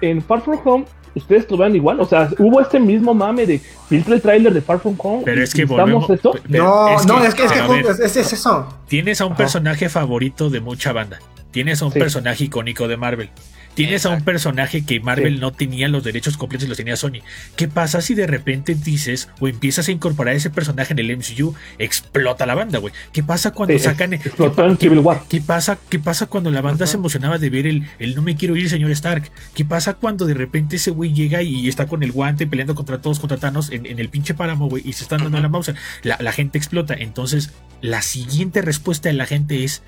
en 0.01 0.21
Far 0.21 0.41
From 0.41 0.59
Home. 0.65 0.85
Ustedes 1.17 1.49
lo 1.51 1.57
vean 1.57 1.75
igual, 1.75 1.99
o 1.99 2.05
sea, 2.05 2.29
hubo 2.39 2.61
este 2.61 2.79
mismo 2.79 3.13
mame 3.13 3.45
de 3.45 3.59
filtra 3.89 4.15
el 4.15 4.21
tráiler 4.21 4.53
de 4.53 4.61
Far 4.61 4.79
From 4.79 4.95
Home. 4.97 5.23
Pero 5.25 5.43
es 5.43 5.53
que 5.53 5.65
volvemos. 5.65 6.09
esto. 6.09 6.33
pero 6.49 6.63
No, 6.65 7.03
no, 7.19 7.23
es 7.25 7.33
que, 7.35 7.43
es, 7.45 7.51
que 7.51 7.59
a 7.59 7.67
ver, 7.67 7.85
es, 7.85 7.99
es- 7.99 8.15
es 8.17 8.33
eso. 8.33 8.67
tienes 8.87 9.19
a 9.21 9.25
un 9.25 9.33
Ajá. 9.33 9.37
personaje 9.37 9.89
favorito 9.89 10.49
de 10.49 10.59
mucha 10.61 10.93
banda. 10.93 11.19
Tienes 11.51 11.81
a 11.81 11.85
un 11.85 11.91
Sí. 11.91 11.99
personaje 11.99 12.43
icónico 12.45 12.87
de 12.87 12.97
Marvel. 12.97 13.29
Tienes 13.77 14.05
a 14.05 14.09
un 14.09 14.23
personaje 14.23 14.83
que 14.83 14.99
Marvel 14.99 15.35
Sí. 15.35 15.39
no 15.39 15.51
tenía 15.53 15.87
los 15.87 16.03
derechos 16.03 16.35
completos 16.35 16.65
y 16.65 16.67
los 16.69 16.77
tenía 16.77 16.95
Sony. 16.97 17.21
¿Qué 17.55 17.67
pasa 17.67 18.01
si 18.01 18.15
de 18.15 18.25
repente 18.27 18.73
dices 18.75 19.29
o 19.39 19.47
empiezas 19.47 19.87
a 19.87 19.91
incorporar 19.91 20.35
ese 20.35 20.49
personaje 20.49 20.93
en 20.93 20.99
el 20.99 21.11
MCU? 21.15 21.53
Explota 21.77 22.45
la 22.45 22.55
banda, 22.55 22.79
güey. 22.79 22.93
¿Qué 23.13 23.23
pasa 23.23 23.51
cuando 23.51 23.77
Sí, 23.77 23.83
sacan. 23.83 24.13
explotó 24.13 24.67
¿qué, 24.67 24.75
Civil 24.87 24.99
War. 24.99 25.23
¿Qué 25.29 25.41
pasa, 25.41 25.77
¿Qué 25.89 25.99
pasa 25.99 26.25
cuando 26.25 26.49
la 26.51 26.61
banda 26.61 26.87
se 26.87 26.97
emocionaba 26.97 27.37
de 27.37 27.49
ver 27.51 27.67
el, 27.67 27.87
el 27.99 28.15
no 28.15 28.21
me 28.23 28.35
quiero 28.35 28.55
ir, 28.55 28.67
señor 28.69 28.91
Stark? 28.91 29.31
¿Qué 29.53 29.63
pasa 29.63 29.93
cuando 29.93 30.25
de 30.25 30.33
repente 30.33 30.77
ese 30.77 30.91
güey 30.91 31.13
llega 31.13 31.43
y 31.43 31.67
está 31.69 31.85
con 31.85 32.01
el 32.03 32.11
guante 32.11 32.47
peleando 32.47 32.73
contra 32.73 32.99
todos, 32.99 33.19
contra 33.19 33.37
Thanos 33.37 33.71
en, 33.71 33.85
en 33.85 33.99
el 33.99 34.09
pinche 34.09 34.33
páramo, 34.33 34.67
güey, 34.69 34.81
y 34.85 34.93
se 34.93 35.03
están 35.03 35.19
dando 35.21 35.39
la 35.39 35.49
mouse? 35.49 35.71
La, 36.01 36.17
la 36.19 36.31
gente 36.31 36.57
explota. 36.57 36.95
Entonces, 36.95 37.51
la 37.81 38.01
siguiente 38.01 38.61
respuesta 38.63 39.09
de 39.09 39.13
la 39.13 39.27
gente 39.27 39.63
es. 39.63 39.83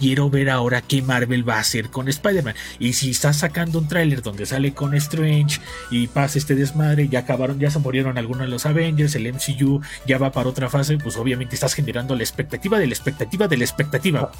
Quiero 0.00 0.30
ver 0.30 0.48
ahora 0.48 0.80
qué 0.80 1.02
Marvel 1.02 1.46
va 1.46 1.56
a 1.56 1.60
hacer 1.60 1.90
con 1.90 2.08
Spider-Man. 2.08 2.54
Y 2.78 2.94
si 2.94 3.10
estás 3.10 3.36
sacando 3.36 3.78
un 3.78 3.86
tráiler 3.86 4.22
donde 4.22 4.46
sale 4.46 4.72
con 4.72 4.94
Strange 4.94 5.60
y 5.90 6.06
pasa 6.06 6.38
este 6.38 6.54
desmadre, 6.54 7.08
ya 7.08 7.20
acabaron, 7.20 7.58
ya 7.58 7.70
se 7.70 7.78
murieron 7.80 8.16
algunos 8.16 8.42
de 8.42 8.48
los 8.48 8.64
Avengers, 8.64 9.14
el 9.14 9.30
MCU 9.32 9.82
ya 10.06 10.16
va 10.16 10.32
para 10.32 10.48
otra 10.48 10.70
fase, 10.70 10.96
pues 10.96 11.18
obviamente 11.18 11.54
estás 11.54 11.74
generando 11.74 12.16
la 12.16 12.22
expectativa 12.22 12.78
de 12.78 12.86
la 12.86 12.94
expectativa 12.94 13.46
de 13.46 13.58
la 13.58 13.64
expectativa. 13.64 14.32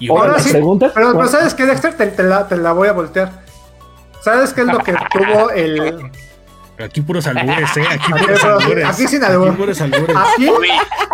Y 0.00 0.08
Ahora, 0.10 0.22
Ahora 0.22 0.32
¿las 0.34 0.42
sí? 0.42 0.50
Pero, 0.52 0.78
pero 0.92 1.12
¿Cuál? 1.14 1.28
¿sabes 1.28 1.54
qué, 1.54 1.64
Dexter? 1.64 1.96
Te, 1.96 2.06
te 2.08 2.22
la, 2.24 2.48
te 2.48 2.56
la 2.56 2.72
voy 2.72 2.88
a 2.88 2.92
voltear. 2.92 3.44
¿Sabes 4.20 4.52
qué 4.52 4.62
es 4.62 4.66
lo 4.66 4.78
que 4.78 4.94
tuvo 5.12 5.50
el... 5.50 6.10
Aquí 6.78 7.02
puros 7.02 7.24
albures, 7.26 7.76
¿eh? 7.76 7.84
Aquí 7.88 8.12
puros 8.12 8.44
albures. 8.44 8.84
aquí 8.84 9.06
sin 9.06 9.22
albur. 9.22 9.48
Aquí 9.48 9.56
puros 9.56 9.80
albures. 9.80 10.16
Aquí, 10.16 10.48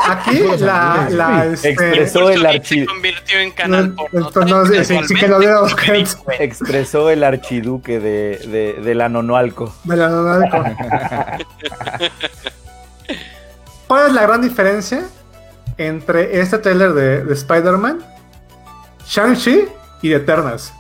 aquí 0.07 0.43
la... 0.61 0.93
albures. 0.93 1.15
la 1.15 1.47
este, 1.47 1.71
expresó 1.71 2.31
el 2.31 2.47
archivo. 2.47 2.87
se 2.87 2.87
convirtió 2.87 3.39
en 3.41 3.51
canal 3.53 3.91
No, 3.91 3.97
porno. 3.97 4.27
entonces, 4.27 4.51
no, 4.51 4.67
sí, 4.67 4.85
sí, 4.85 4.99
sí 5.09 5.15
que 5.15 5.29
lo 5.29 5.39
diéramos 5.39 5.75
cuenta. 5.77 6.11
Expresó 6.39 7.11
el 7.11 7.23
archiduque 7.25 8.01
de, 8.01 8.39
de, 8.49 8.83
de 8.83 8.95
la 8.95 9.09
Nonoalco. 9.11 9.75
Me 9.85 9.97
la 9.97 10.09
no, 10.09 10.41
¿Cuál 13.87 14.07
es 14.07 14.13
la 14.15 14.23
gran 14.23 14.41
diferencia 14.41 15.03
entre 15.77 16.41
este 16.41 16.59
trailer 16.59 16.93
de, 16.95 17.25
de 17.25 17.35
Spider-Man, 17.35 17.99
Shang-Chi 19.07 19.65
y 20.03 20.09
de 20.11 20.17
Eternals? 20.17 20.73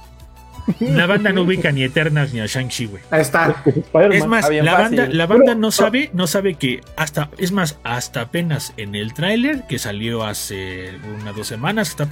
La 0.80 1.06
banda 1.06 1.32
no 1.32 1.42
ubica 1.42 1.72
ni 1.72 1.82
Eternas 1.82 2.32
ni 2.32 2.40
a 2.40 2.46
Shang-Chi, 2.46 2.86
güey. 2.86 3.02
Ahí 3.10 3.22
está. 3.22 3.62
Es. 3.66 4.14
Es 4.14 4.26
más, 4.26 4.48
la 4.50 4.72
fácil. 4.72 4.96
banda, 4.96 5.06
la 5.10 5.26
banda 5.26 5.54
no 5.54 5.70
sabe, 5.70 6.10
no 6.12 6.26
sabe 6.26 6.54
que 6.54 6.80
hasta, 6.96 7.30
es 7.38 7.52
más, 7.52 7.78
hasta 7.84 8.20
apenas 8.22 8.72
en 8.76 8.94
el 8.94 9.14
tráiler 9.14 9.64
que 9.68 9.78
salió 9.78 10.24
hace 10.24 10.90
unas 11.20 11.34
dos 11.34 11.46
semanas, 11.46 11.88
está 11.88 12.08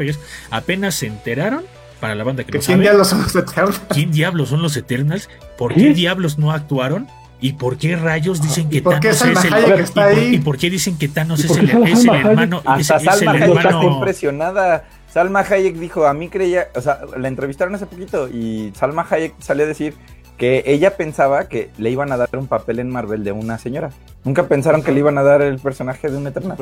apenas 0.50 0.94
se 0.94 1.06
enteraron 1.06 1.64
para 2.00 2.14
la 2.14 2.24
banda 2.24 2.44
que 2.44 2.52
Que 2.52 2.59
no 2.59 2.64
quién 2.64 2.76
sabe 2.78 2.84
ya 2.84 2.92
los 2.92 3.09
son 3.09 3.22
los 3.22 3.34
Eternals. 3.34 3.80
quién 3.90 4.11
diablos 4.12 4.48
son 4.50 4.62
los 4.62 4.76
Eternals, 4.76 5.28
por 5.56 5.74
¿Qué? 5.74 5.80
qué 5.80 5.94
diablos 5.94 6.38
no 6.38 6.52
actuaron 6.52 7.06
¿Y 7.40 7.52
por 7.52 7.78
qué 7.78 7.94
rayos 7.94 8.42
dicen 8.42 8.68
que 8.68 8.78
¿Y 8.78 8.80
por 8.80 8.98
qué 8.98 9.11
Thanos 9.11 9.22
es 9.38 9.44
el 9.44 9.54
Hayek 9.54 9.78
está 9.78 10.11
y 10.11 10.14
por- 10.14 10.22
ahí? 10.24 10.34
¿Y 10.34 10.38
por 10.38 10.59
qué 10.59 10.70
dicen 10.70 10.98
que 10.98 11.06
Thanos 11.06 11.38
¿Y 11.38 11.46
es 11.46 11.56
el, 11.56 11.70
es 11.70 12.04
hermano? 12.04 12.62
es- 12.78 12.90
Hasta 12.90 12.96
es 12.96 13.02
Salma 13.18 13.36
el 13.36 13.42
Hayek 13.44 13.56
está 13.59 13.68
hermano- 13.68 13.92
impresionada. 13.94 14.84
Salma 15.11 15.40
Hayek 15.40 15.76
dijo, 15.76 16.06
a 16.06 16.12
mí 16.14 16.28
creía, 16.28 16.68
o 16.74 16.80
sea, 16.80 17.00
la 17.16 17.28
entrevistaron 17.28 17.74
hace 17.74 17.86
poquito 17.86 18.28
y 18.28 18.72
Salma 18.76 19.06
Hayek 19.09 19.34
salió 19.40 19.64
a 19.64 19.68
decir 19.68 19.94
que 20.36 20.62
ella 20.66 20.96
pensaba 20.96 21.48
que 21.48 21.70
le 21.78 21.90
iban 21.90 22.12
a 22.12 22.16
dar 22.16 22.28
un 22.34 22.46
papel 22.46 22.78
en 22.78 22.90
Marvel 22.90 23.24
de 23.24 23.32
una 23.32 23.59
señora. 23.59 23.90
Nunca 24.24 24.44
pensaron 24.46 24.82
que 24.82 24.92
le 24.92 25.00
iban 25.00 25.18
a 25.18 25.22
dar 25.24 25.42
el 25.42 25.59
personaje 25.59 26.09
de 26.11 26.16
un 26.16 26.26
Eternal. 26.28 26.56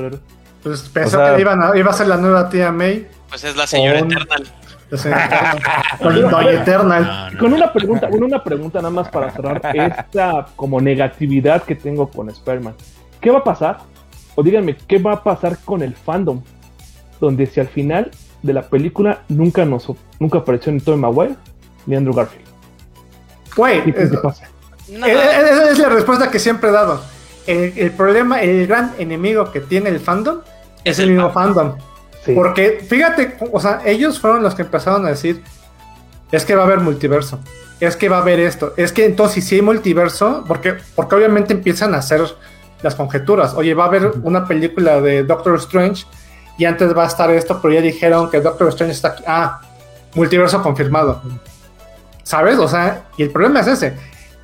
Pues 0.62 0.82
pensó 0.88 1.20
O 1.20 1.24
sea- 1.26 1.34
que 1.34 1.40
iban 1.42 1.62
a- 1.62 1.76
iba 1.76 1.90
a 1.90 1.94
ser 1.94 2.06
la 2.08 2.16
nueva 2.16 2.48
tía 2.48 2.72
May. 2.72 3.06
Pues 3.28 3.44
es 3.44 3.54
la 3.56 3.66
señora 3.66 4.00
Un- 4.02 4.12
Eternal. 4.12 4.44
Con 6.00 6.30
Doña 6.30 6.50
Eternal. 6.52 7.02
No, 7.04 7.30
no, 7.32 7.38
Con 7.38 7.52
una 7.52 7.72
pregunta, 7.72 8.06
bueno, 8.08 8.26
una 8.26 8.42
pregunta 8.44 8.78
nada 8.78 8.90
más 8.90 9.08
para 9.08 9.30
cerrar 9.32 9.60
esta 9.74 10.46
como 10.56 10.80
negatividad 10.80 11.62
que 11.64 11.74
tengo 11.74 12.08
con 12.08 12.30
Spider-Man. 12.30 12.74
¿Qué 13.20 13.30
va 13.30 13.38
a 13.38 13.44
pasar? 13.44 13.78
O 14.36 14.42
díganme, 14.42 14.76
¿qué 14.76 14.98
va 14.98 15.12
a 15.14 15.22
pasar 15.22 15.58
con 15.64 15.82
el 15.82 15.94
fandom? 15.94 16.42
Donde 17.20 17.46
si 17.46 17.60
al 17.60 17.68
final 17.68 18.10
de 18.46 18.52
la 18.52 18.62
película 18.62 19.22
nunca 19.28 19.64
nos 19.64 19.90
nunca 20.20 20.38
apareció 20.38 20.72
ni 20.72 20.80
Tobey 20.80 20.98
Maguire 21.00 21.34
ni 21.86 21.96
Andrew 21.96 22.14
Garfield. 22.14 22.46
Güey, 23.56 23.84
¿Qué 23.84 23.94
crees 23.94 24.12
es- 24.12 24.18
Esa 24.88 25.70
es 25.70 25.78
la 25.78 25.88
respuesta 25.88 26.30
que 26.30 26.38
siempre 26.38 26.70
he 26.70 26.72
dado. 26.72 27.00
El, 27.46 27.72
el 27.76 27.90
problema, 27.92 28.40
el 28.42 28.66
gran 28.66 28.92
enemigo 28.98 29.50
que 29.52 29.60
tiene 29.60 29.90
el 29.90 30.00
fandom 30.00 30.40
es, 30.84 30.98
el 30.98 31.06
el 31.08 31.14
mismo 31.14 31.30
fandom. 31.30 31.74
Sí. 32.24 32.32
Porque 32.34 32.84
fíjate, 32.88 33.36
o 33.52 33.60
sea, 33.60 33.80
ellos 33.84 34.18
fueron 34.18 34.42
los 34.42 34.54
que 34.54 34.62
empezaron 34.62 35.06
a 35.06 35.10
decir, 35.10 35.42
es 36.32 36.44
que 36.44 36.54
va 36.56 36.62
a 36.62 36.66
haber 36.66 36.80
multiverso, 36.80 37.38
es 37.78 37.94
que 37.96 38.08
va 38.08 38.18
a 38.18 38.20
haber 38.22 38.40
esto, 38.40 38.74
es 38.76 38.92
que 38.92 39.04
entonces 39.04 39.44
si 39.44 39.54
hay 39.56 39.62
multiverso, 39.62 40.44
porque, 40.48 40.74
porque 40.96 41.14
obviamente 41.14 41.52
empiezan 41.52 41.94
a 41.94 41.98
hacer 41.98 42.22
las 42.82 42.96
conjeturas, 42.96 43.54
oye, 43.54 43.74
va 43.74 43.84
a 43.84 43.86
haber 43.86 44.10
una 44.24 44.46
película 44.46 45.00
de 45.00 45.22
Doctor 45.22 45.54
Strange 45.56 46.04
y 46.58 46.64
antes 46.64 46.96
va 46.96 47.04
a 47.04 47.06
estar 47.06 47.30
esto, 47.30 47.58
pero 47.60 47.74
ya 47.74 47.80
dijeron 47.80 48.30
que 48.30 48.40
Doctor 48.40 48.68
Strange 48.68 48.94
está 48.94 49.08
aquí, 49.08 49.24
ah, 49.26 49.60
multiverso 50.14 50.62
confirmado. 50.62 51.20
¿Sabes? 52.22 52.58
O 52.58 52.66
sea, 52.68 53.04
y 53.16 53.22
el 53.22 53.30
problema 53.30 53.60
es 53.60 53.66
ese. 53.68 53.96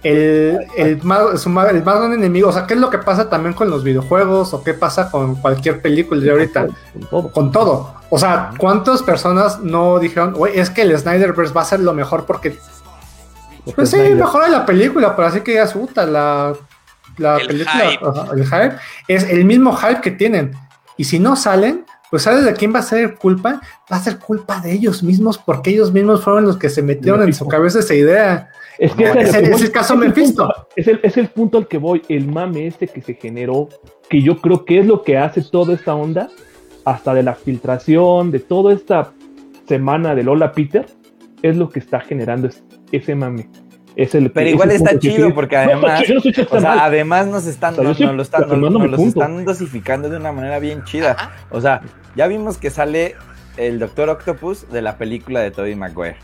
El, 0.03 0.59
el, 0.77 1.01
más, 1.05 1.47
el 1.47 1.53
más 1.53 1.97
gran 1.99 2.13
enemigo, 2.13 2.49
o 2.49 2.53
sea, 2.53 2.67
¿qué 2.67 2.75
es 2.75 2.81
lo 2.81 2.91
que 2.91 2.99
pasa 2.99 3.29
también 3.31 3.55
con 3.55 3.71
los 3.71 3.85
videojuegos 3.85 4.53
o 4.53 4.63
qué 4.65 4.75
pasa 4.75 5.11
con 5.11 5.37
cualquier 5.37 5.81
película 5.81 6.21
de 6.21 6.31
ahorita? 6.31 6.67
Con 6.93 7.07
todo. 7.09 7.31
Con 7.33 7.53
todo. 7.53 7.95
O 8.11 8.19
sea, 8.19 8.51
¿cuántas 8.59 9.03
personas 9.03 9.61
no 9.61 9.99
dijeron, 10.01 10.35
güey, 10.35 10.59
es 10.59 10.71
que 10.71 10.83
el 10.83 10.97
Snyderverse 10.99 11.55
va 11.55 11.63
a 11.63 11.67
ser 11.67 11.81
lo 11.81 11.93
mejor 11.95 12.27
porque... 12.27 12.51
Porque 13.65 13.73
Pues 13.77 13.91
sí, 13.91 13.97
Snyder- 13.97 14.17
mejora 14.17 14.49
la 14.49 14.67
película, 14.67 15.15
pero 15.15 15.29
así 15.29 15.41
que 15.41 15.55
ya 15.55 15.67
puta, 15.67 16.05
la, 16.05 16.53
la 17.19 17.37
El 17.39 17.47
película, 17.47 17.85
hype. 17.91 18.41
el 18.41 18.45
hype, 18.45 18.77
es 19.07 19.23
el 19.31 19.45
mismo 19.45 19.75
hype 19.77 20.01
que 20.01 20.11
tienen. 20.11 20.53
Y 20.97 21.05
si 21.05 21.21
no 21.21 21.37
salen, 21.37 21.87
pues 22.13 22.25
¿sabes 22.25 22.45
de 22.45 22.53
quién 22.53 22.75
va 22.75 22.81
a 22.81 22.83
ser 22.83 23.15
culpa? 23.15 23.63
Va 23.91 23.97
a 23.97 24.01
ser 24.01 24.19
culpa 24.19 24.61
de 24.61 24.71
ellos 24.71 25.03
mismos, 25.03 25.39
porque 25.39 25.71
ellos 25.71 25.91
mismos 25.95 26.23
fueron 26.23 26.45
los 26.45 26.59
que 26.59 26.69
se 26.69 26.83
metieron 26.83 27.23
en 27.23 27.33
su 27.33 27.49
cabeza 27.49 27.79
esa 27.79 27.95
idea. 27.95 28.51
Es 28.79 28.93
que 28.93 29.05
es 29.05 29.15
lo 29.15 29.21
el- 29.23 29.31
que 29.31 29.51
es 29.55 29.63
el 29.63 29.73
caso 29.73 29.95
es 29.95 30.01
Mephisto. 30.01 30.45
punto- 30.45 30.69
Es 30.77 30.89
el, 30.89 31.01
es 31.03 31.17
el 31.17 31.29
punto 31.29 31.57
al 31.57 31.67
que 31.69 31.79
voy, 31.79 32.03
el 32.11 32.27
mame 32.29 32.67
este 32.67 32.87
que 32.87 33.01
se 33.01 33.15
generó, 33.15 33.71
que 34.11 34.21
yo 34.21 34.37
creo 34.43 34.67
que 34.67 34.81
es 34.81 34.87
lo 34.87 35.03
que 35.03 35.17
hace 35.17 35.41
toda 35.41 35.73
esta 35.75 35.95
onda, 35.95 36.29
hasta 36.85 37.15
de 37.15 37.23
la 37.23 37.35
filtración, 37.35 38.31
de 38.31 38.41
toda 38.41 38.75
esta 38.75 39.13
semana 39.67 40.15
de 40.15 40.23
Lola 40.25 40.53
Peter, 40.53 40.85
es 41.41 41.57
lo 41.57 41.71
que 41.71 41.79
está 41.79 42.01
generando 42.01 42.49
es- 42.49 42.63
ese 42.93 43.15
mame. 43.15 43.49
Es 43.95 44.15
el, 44.15 44.31
Pero 44.33 44.49
igual 44.49 44.71
está 44.71 44.93
que 44.93 44.99
chido 45.01 45.35
porque 45.35 45.55
No, 45.57 45.63
está 45.65 45.75
además, 45.77 46.03
chido, 46.03 46.21
no 46.51 46.57
o 46.57 46.61
sea, 46.61 46.85
además 46.85 47.27
nos 47.27 47.47
están, 47.47 47.75
O 47.75 47.77
sea, 47.77 47.83
yo 47.85 47.89
nos, 47.91 47.97
sí, 47.99 48.05
nos 48.05 48.17
lo 48.17 48.23
están, 48.23 48.49
nos- 48.49 48.71
nos 48.73 49.45
dosificando 49.45 50.09
de 50.09 50.17
una 50.17 50.33
manera 50.33 50.59
bien 50.59 50.83
chida. 50.85 51.15
O 51.51 51.61
sea, 51.61 51.83
ya 52.17 52.27
vimos 52.27 52.59
que 52.59 52.71
sale 52.71 53.17
el 53.57 53.79
Doctor 53.79 54.09
Octopus 54.11 54.69
de 54.71 54.83
la 54.83 54.97
película 54.97 55.41
de 55.41 55.51
Tobey 55.51 55.75
Maguire. 55.75 56.17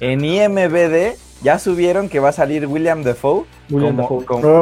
En 0.00 0.24
IMBD 0.24 1.16
ya 1.42 1.58
subieron 1.58 2.08
que 2.08 2.20
va 2.20 2.30
a 2.30 2.32
salir 2.32 2.66
William 2.66 3.02
Defoe 3.02 3.44
William 3.70 3.96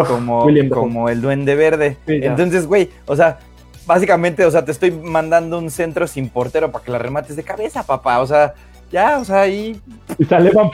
como, 0.04 0.44
William 0.44 1.08
el 1.08 1.20
Duende 1.20 1.54
Verde. 1.54 1.96
Sí. 2.06 2.20
Entonces, 2.22 2.66
güey, 2.66 2.90
o 3.06 3.16
sea, 3.16 3.38
básicamente, 3.86 4.44
o 4.44 4.50
sea, 4.50 4.64
te 4.64 4.72
estoy 4.72 4.90
mandando 4.90 5.58
un 5.58 5.70
centro 5.70 6.06
sin 6.06 6.28
portero 6.28 6.70
para 6.70 6.84
que 6.84 6.90
la 6.90 6.98
remates 6.98 7.36
de 7.36 7.42
cabeza, 7.42 7.84
papá. 7.84 8.20
O 8.20 8.26
sea, 8.26 8.54
ya, 8.90 9.18
o 9.18 9.24
sea, 9.24 9.42
ahí, 9.42 9.80
Y 10.18 10.24
sale 10.24 10.50
Van 10.50 10.70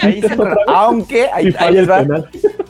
aunque 0.67 1.29
ahí, 1.33 1.55
ahí 1.59 1.85
va. 1.85 2.05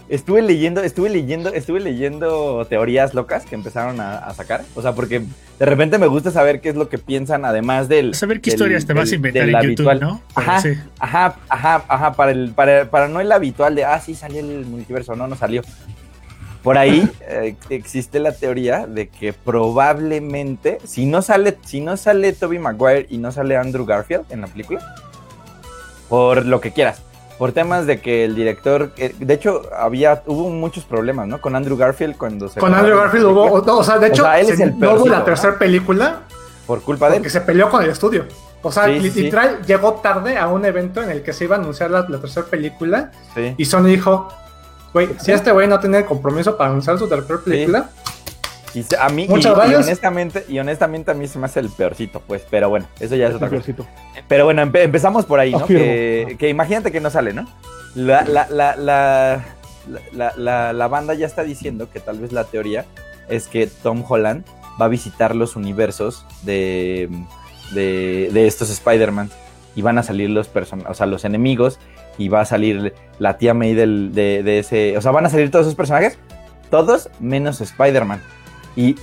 Estuve 0.09 0.41
leyendo, 0.41 0.83
estuve 0.83 1.11
leyendo, 1.11 1.53
estuve 1.53 1.81
leyendo 1.81 2.67
teorías 2.67 3.13
locas 3.13 3.45
que 3.45 3.55
empezaron 3.55 4.01
a, 4.01 4.17
a 4.19 4.33
sacar. 4.33 4.63
O 4.75 4.81
sea, 4.81 4.95
porque 4.95 5.21
de 5.59 5.67
repente 5.67 5.99
me 5.99 6.07
gusta 6.07 6.31
saber 6.31 6.63
qué 6.63 6.71
es 6.71 6.77
lo 6.77 6.89
que 6.89 6.97
piensan, 6.97 7.45
además 7.45 7.89
del. 7.89 8.15
Saber 8.15 8.41
qué 8.41 8.51
del- 8.51 8.57
historias 8.59 8.87
te 8.87 8.95
vas 8.95 9.13
a 9.13 9.15
inventar 9.17 9.43
en 9.43 9.49
YouTube, 9.51 9.89
habitual. 9.89 10.01
¿no? 10.01 10.23
Pero 10.35 10.51
Ajá, 10.51 10.61
sí. 10.63 10.73
ajá, 10.99 11.37
ajá, 11.51 11.85
ajá, 11.89 12.13
para 12.15 12.31
el, 12.31 12.53
para, 12.53 12.89
para 12.91 13.09
no 13.09 13.21
el 13.21 13.31
habitual 13.31 13.75
de 13.75 13.85
ah, 13.85 14.01
sí 14.01 14.15
salió 14.15 14.41
el 14.41 14.65
multiverso, 14.65 15.15
no, 15.15 15.27
no 15.29 15.37
salió. 15.37 15.61
Por 16.63 16.79
ahí 16.79 17.07
eh, 17.29 17.55
existe 17.69 18.19
la 18.19 18.33
teoría 18.33 18.87
de 18.87 19.09
que 19.09 19.35
probablemente, 19.35 20.79
si 20.87 21.05
no 21.05 21.21
sale, 21.21 21.57
si 21.67 21.81
no 21.83 21.99
sale 21.99 22.33
Toby 22.33 22.59
Maguire 22.59 23.07
y 23.11 23.19
no 23.19 23.31
sale 23.31 23.57
Andrew 23.59 23.85
Garfield 23.85 24.25
en 24.31 24.41
la 24.41 24.47
película, 24.47 24.81
por 26.09 26.47
lo 26.47 26.61
que 26.63 26.73
quieras, 26.73 27.03
por 27.39 27.53
temas 27.53 27.87
de 27.87 28.01
que 28.01 28.25
el 28.25 28.35
director, 28.35 28.91
eh, 28.97 29.15
de 29.19 29.35
hecho, 29.35 29.63
había, 29.77 30.23
hubo 30.27 30.49
muchos 30.51 30.85
problemas, 30.85 31.27
¿no? 31.29 31.41
Con 31.41 31.55
Andrew 31.57 31.77
Garfield 31.77 32.17
cuando 32.17 32.49
se 32.49 32.59
Con 32.61 32.75
Andrew 32.75 32.99
Garfield 32.99 33.27
hubo, 33.27 33.53
o 33.53 33.85
sea, 33.85 33.99
de 33.99 34.07
O 34.07 34.09
hecho, 34.09 34.23
sea, 34.25 34.41
él 34.41 34.49
es 34.51 34.61
el 34.61 34.79
no 34.79 34.95
hubo 34.95 35.07
la 35.09 35.19
¿no? 35.19 35.25
tercera 35.25 35.57
película 35.59 36.21
por 36.67 36.83
culpa 36.83 37.07
de 37.09 37.17
él. 37.17 37.21
porque 37.23 37.31
se 37.31 37.41
peleó 37.41 37.71
con 37.71 37.83
el 37.83 37.91
estudio. 37.91 38.25
O 38.61 38.73
sea, 38.73 38.87
Sí, 38.87 38.99
literal, 38.99 39.61
llegó 39.67 39.95
tarde 39.95 40.37
a 40.37 40.49
un 40.49 40.65
evento 40.65 41.01
en 41.01 41.11
el 41.11 41.23
que 41.23 41.33
se 41.33 41.45
iba 41.45 41.55
a 41.57 41.59
anunciar 41.61 41.91
la, 41.93 42.05
la 42.09 42.19
tercera 42.19 42.45
película 42.47 43.13
Sí. 43.35 43.55
y 43.57 43.65
Sony 43.65 43.85
dijo, 43.85 44.29
güey, 44.93 45.11
si 45.21 45.31
este 45.31 45.53
güey 45.53 45.69
no 45.69 45.79
tiene 45.79 46.05
compromiso 46.05 46.57
para 46.57 46.71
anunciar 46.71 46.99
su 46.99 47.09
tercera 47.09 47.39
película, 47.39 47.89
Y 48.79 48.83
se- 48.85 48.97
a 48.97 49.09
mí, 49.09 49.25
y- 49.25 49.29
Muchas 49.29 49.53
y, 49.53 49.55
gracias. 49.57 49.87
honestamente, 49.87 50.45
y 50.49 50.59
honestamente 50.59 51.11
a 51.11 51.15
mí 51.15 51.27
se 51.27 51.39
me 51.39 51.47
hace 51.47 51.61
el 51.61 51.69
peorcito, 51.71 52.21
pues, 52.27 52.43
pero 52.51 52.69
bueno, 52.69 52.87
eso 53.01 53.17
ya 53.17 53.27
es 53.29 53.35
otra 53.35 53.49
cosa. 53.49 53.63
Peorcito. 53.63 53.87
Pero 54.29 54.45
bueno, 54.45 54.63
empe- 54.63 54.83
empezamos 54.83 55.25
por 55.25 55.41
ahí, 55.41 55.53
¿no? 55.53 55.67
Que, 55.67 56.37
que 56.39 56.49
imagínate 56.49 56.93
que 56.93 57.01
no 57.01 57.11
sale, 57.11 57.33
¿no? 57.33 57.47
La, 57.95 58.25
la, 58.25 58.47
la, 58.51 58.77
la, 58.77 60.73
la, 60.73 60.89
banda 60.89 61.15
ya 61.15 61.27
está 61.27 61.43
diciendo 61.45 61.89
que 61.91 62.01
tal 62.01 62.19
vez 62.19 62.33
la 62.33 62.45
teoría 62.45 62.85
es 63.29 63.49
que 63.49 63.67
Tom 63.67 64.05
Holland 64.07 64.45
va 64.81 64.87
a 64.87 64.89
visitar 64.89 65.35
los 65.35 65.57
universos 65.57 66.25
de, 66.43 67.09
de, 67.73 68.31
de 68.33 68.47
estos 68.47 68.71
Spider-Man 68.71 69.31
y 69.75 69.83
van 69.83 69.99
a 69.99 70.03
salir 70.03 70.31
los 70.31 70.49
person 70.49 70.85
o 70.89 70.95
sea, 70.95 71.07
los 71.07 71.25
enemigos 71.25 71.79
y 72.19 72.29
va 72.29 72.41
a 72.41 72.45
salir 72.45 72.95
la 73.19 73.39
tía 73.39 73.55
May 73.55 73.75
del, 73.75 74.13
de, 74.15 74.43
de 74.43 74.59
ese, 74.61 74.97
o 74.99 75.01
sea, 75.01 75.11
van 75.13 75.27
a 75.27 75.31
salir 75.31 75.51
todos 75.51 75.67
esos 75.67 75.75
personajes, 75.77 76.19
todos 76.71 77.09
menos 77.21 77.61
Spider-Man. 77.61 78.21
Y 78.79 78.95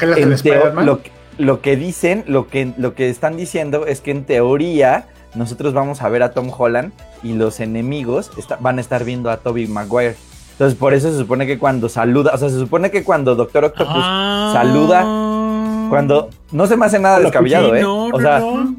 el 0.00 0.18
en 0.18 0.34
teo- 0.42 0.72
lo, 0.82 1.02
que- 1.02 1.10
lo 1.38 1.60
que 1.60 1.76
dicen, 1.76 2.24
lo 2.26 2.48
que, 2.48 2.72
lo 2.76 2.94
que 2.94 3.08
están 3.10 3.36
diciendo 3.36 3.86
es 3.86 4.00
que 4.00 4.10
en 4.10 4.24
teoría 4.24 5.06
nosotros 5.34 5.72
vamos 5.74 6.02
a 6.02 6.08
ver 6.08 6.22
a 6.22 6.32
Tom 6.32 6.50
Holland 6.56 6.92
y 7.22 7.34
los 7.34 7.60
enemigos 7.60 8.30
está- 8.38 8.56
van 8.60 8.78
a 8.78 8.80
estar 8.80 9.04
viendo 9.04 9.30
a 9.30 9.36
Toby 9.38 9.66
Maguire. 9.66 10.16
Entonces 10.52 10.78
por 10.78 10.94
eso 10.94 11.10
se 11.10 11.18
supone 11.18 11.46
que 11.46 11.58
cuando 11.58 11.88
saluda, 11.88 12.32
o 12.34 12.38
sea, 12.38 12.48
se 12.50 12.58
supone 12.58 12.90
que 12.90 13.04
cuando 13.04 13.34
Doctor 13.34 13.64
Octopus 13.66 13.94
Ah. 13.96 14.50
saluda, 14.54 15.00
cuando 15.88 16.30
no 16.52 16.66
se 16.66 16.76
me 16.76 16.86
hace 16.86 16.98
nada 16.98 17.20
descabellado, 17.20 17.74
¿eh? 17.74 17.82
No, 17.82 18.04
o 18.06 18.10
no, 18.10 18.18
sea, 18.20 18.38
no. 18.40 18.76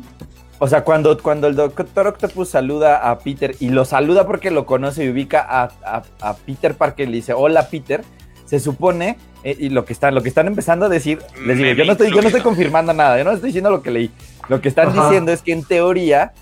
o 0.59 0.67
sea, 0.67 0.83
cuando, 0.83 1.17
cuando 1.21 1.47
el 1.47 1.55
Doctor 1.55 2.07
Octopus 2.07 2.49
saluda 2.49 3.09
a 3.09 3.17
Peter 3.19 3.55
y 3.59 3.69
lo 3.69 3.83
saluda 3.85 4.25
porque 4.27 4.51
lo 4.51 4.65
conoce 4.65 5.05
y 5.05 5.09
ubica 5.09 5.45
a, 5.47 5.69
a- 5.85 6.03
a 6.21 6.33
Peter 6.35 6.75
Parker 6.75 7.07
y 7.07 7.11
le 7.11 7.17
dice 7.17 7.33
hola 7.33 7.67
Peter, 7.69 8.03
se 8.45 8.59
supone, 8.59 9.17
y 9.43 9.69
lo 9.69 9.85
que 9.85 9.93
están, 9.93 10.13
lo 10.15 10.21
que 10.21 10.29
están 10.29 10.47
empezando 10.47 10.85
a 10.85 10.89
decir, 10.89 11.19
les 11.45 11.57
digo, 11.57 11.71
yo 11.71 11.85
no 11.85 11.93
estoy, 11.93 12.09
yo 12.13 12.21
no 12.21 12.27
estoy 12.27 12.41
confirmando 12.41 12.93
nada, 12.93 13.17
yo 13.17 13.23
no 13.23 13.31
estoy 13.31 13.47
diciendo 13.47 13.69
lo 13.71 13.81
que 13.81 13.91
leí. 13.91 14.11
Lo 14.49 14.61
que 14.61 14.69
están 14.69 14.89
Ajá. 14.89 15.03
diciendo 15.03 15.31
es 15.31 15.41
que 15.41 15.51
en 15.53 15.63
teoría 15.63 16.33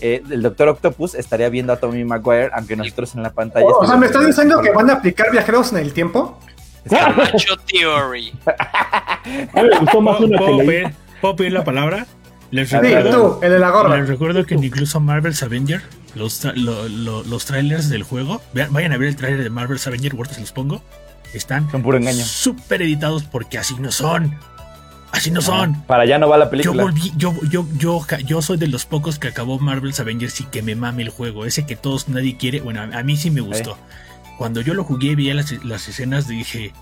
eh, 0.00 0.22
el 0.30 0.42
Doctor 0.42 0.68
Octopus 0.68 1.14
estaría 1.14 1.48
viendo 1.48 1.72
a 1.72 1.76
Tommy 1.78 2.04
Maguire, 2.04 2.50
aunque 2.54 2.76
nosotros 2.76 3.14
en 3.14 3.22
la 3.22 3.30
pantalla. 3.30 3.66
o, 3.66 3.78
o 3.80 3.86
sea, 3.86 3.96
me 3.96 4.06
estás 4.06 4.26
diciendo 4.26 4.60
que 4.60 4.70
van 4.70 4.90
a 4.90 4.94
aplicar 4.94 5.30
viajeros 5.32 5.72
en 5.72 5.78
el 5.78 5.92
tiempo. 5.92 6.38
Macho 6.90 7.56
Theory. 7.66 8.32
A 8.46 9.62
mí 9.62 9.68
me 9.70 9.78
gustó 9.80 10.00
más 10.00 10.16
¿Puedo, 10.18 10.28
una 10.28 10.38
que 10.38 10.44
puedo 10.44 10.58
leí. 10.58 10.66
pedir, 10.66 10.94
¿Puedo 11.20 11.36
pedir 11.36 11.52
la 11.52 11.64
palabra? 11.64 12.06
Les 12.52 12.72
A 12.72 12.80
Sí, 12.80 12.86
recuerdo, 12.86 13.38
tú, 13.40 13.44
el 13.44 13.50
de 13.52 13.58
la 13.58 13.70
gorra. 13.70 13.96
les 13.96 14.08
recuerdo 14.08 14.44
que 14.46 14.54
incluso 14.54 15.00
Marvel's 15.00 15.42
Avenger, 15.42 15.82
los, 16.14 16.44
tra- 16.44 16.54
lo- 16.54 16.88
lo- 16.88 17.24
los 17.24 17.44
trailers 17.44 17.88
del 17.88 18.04
juego, 18.04 18.40
vean- 18.54 18.72
vayan 18.72 18.92
a 18.92 18.98
ver 18.98 19.08
el 19.08 19.16
trailer 19.16 19.42
de 19.42 19.50
Marvel's 19.50 19.84
Avenger, 19.88 20.12
ahorita 20.14 20.34
se 20.36 20.40
los 20.42 20.52
pongo, 20.52 20.80
están 21.34 21.70
Son 21.70 21.82
puro 21.82 21.96
engaño. 21.98 22.24
súper 22.24 22.82
editados 22.82 23.24
porque 23.24 23.58
así 23.58 23.74
no 23.78 23.90
son. 23.92 24.36
Así 25.12 25.30
no 25.30 25.40
son. 25.40 25.82
Para 25.82 26.02
allá 26.02 26.18
no 26.18 26.28
va 26.28 26.36
la 26.36 26.44
Yo 26.46 26.50
película. 26.50 26.82
volví, 26.82 27.12
yo, 27.16 27.34
yo, 27.48 27.66
yo, 27.78 28.04
yo 28.24 28.42
soy 28.42 28.58
de 28.58 28.66
los 28.66 28.84
pocos 28.84 29.18
que 29.18 29.28
acabó 29.28 29.58
Marvel's 29.58 29.98
Avengers 30.00 30.40
y 30.40 30.44
que 30.44 30.62
me 30.62 30.74
mame 30.74 31.02
el 31.02 31.08
juego. 31.10 31.46
Ese 31.46 31.64
que 31.64 31.76
todos 31.76 32.08
nadie 32.08 32.36
quiere. 32.36 32.60
Bueno, 32.60 32.82
a, 32.82 33.02
mí 33.02 33.16
sí 33.16 33.30
me 33.30 33.40
gustó. 33.40 33.78
cuando 34.36 34.60
yo 34.60 34.74
lo 34.74 34.84
jugué 34.84 35.08
y 35.08 35.14
veía 35.14 35.34
las, 35.34 35.52
las 35.64 35.88
escenas, 35.88 36.28
dije, 36.28 36.72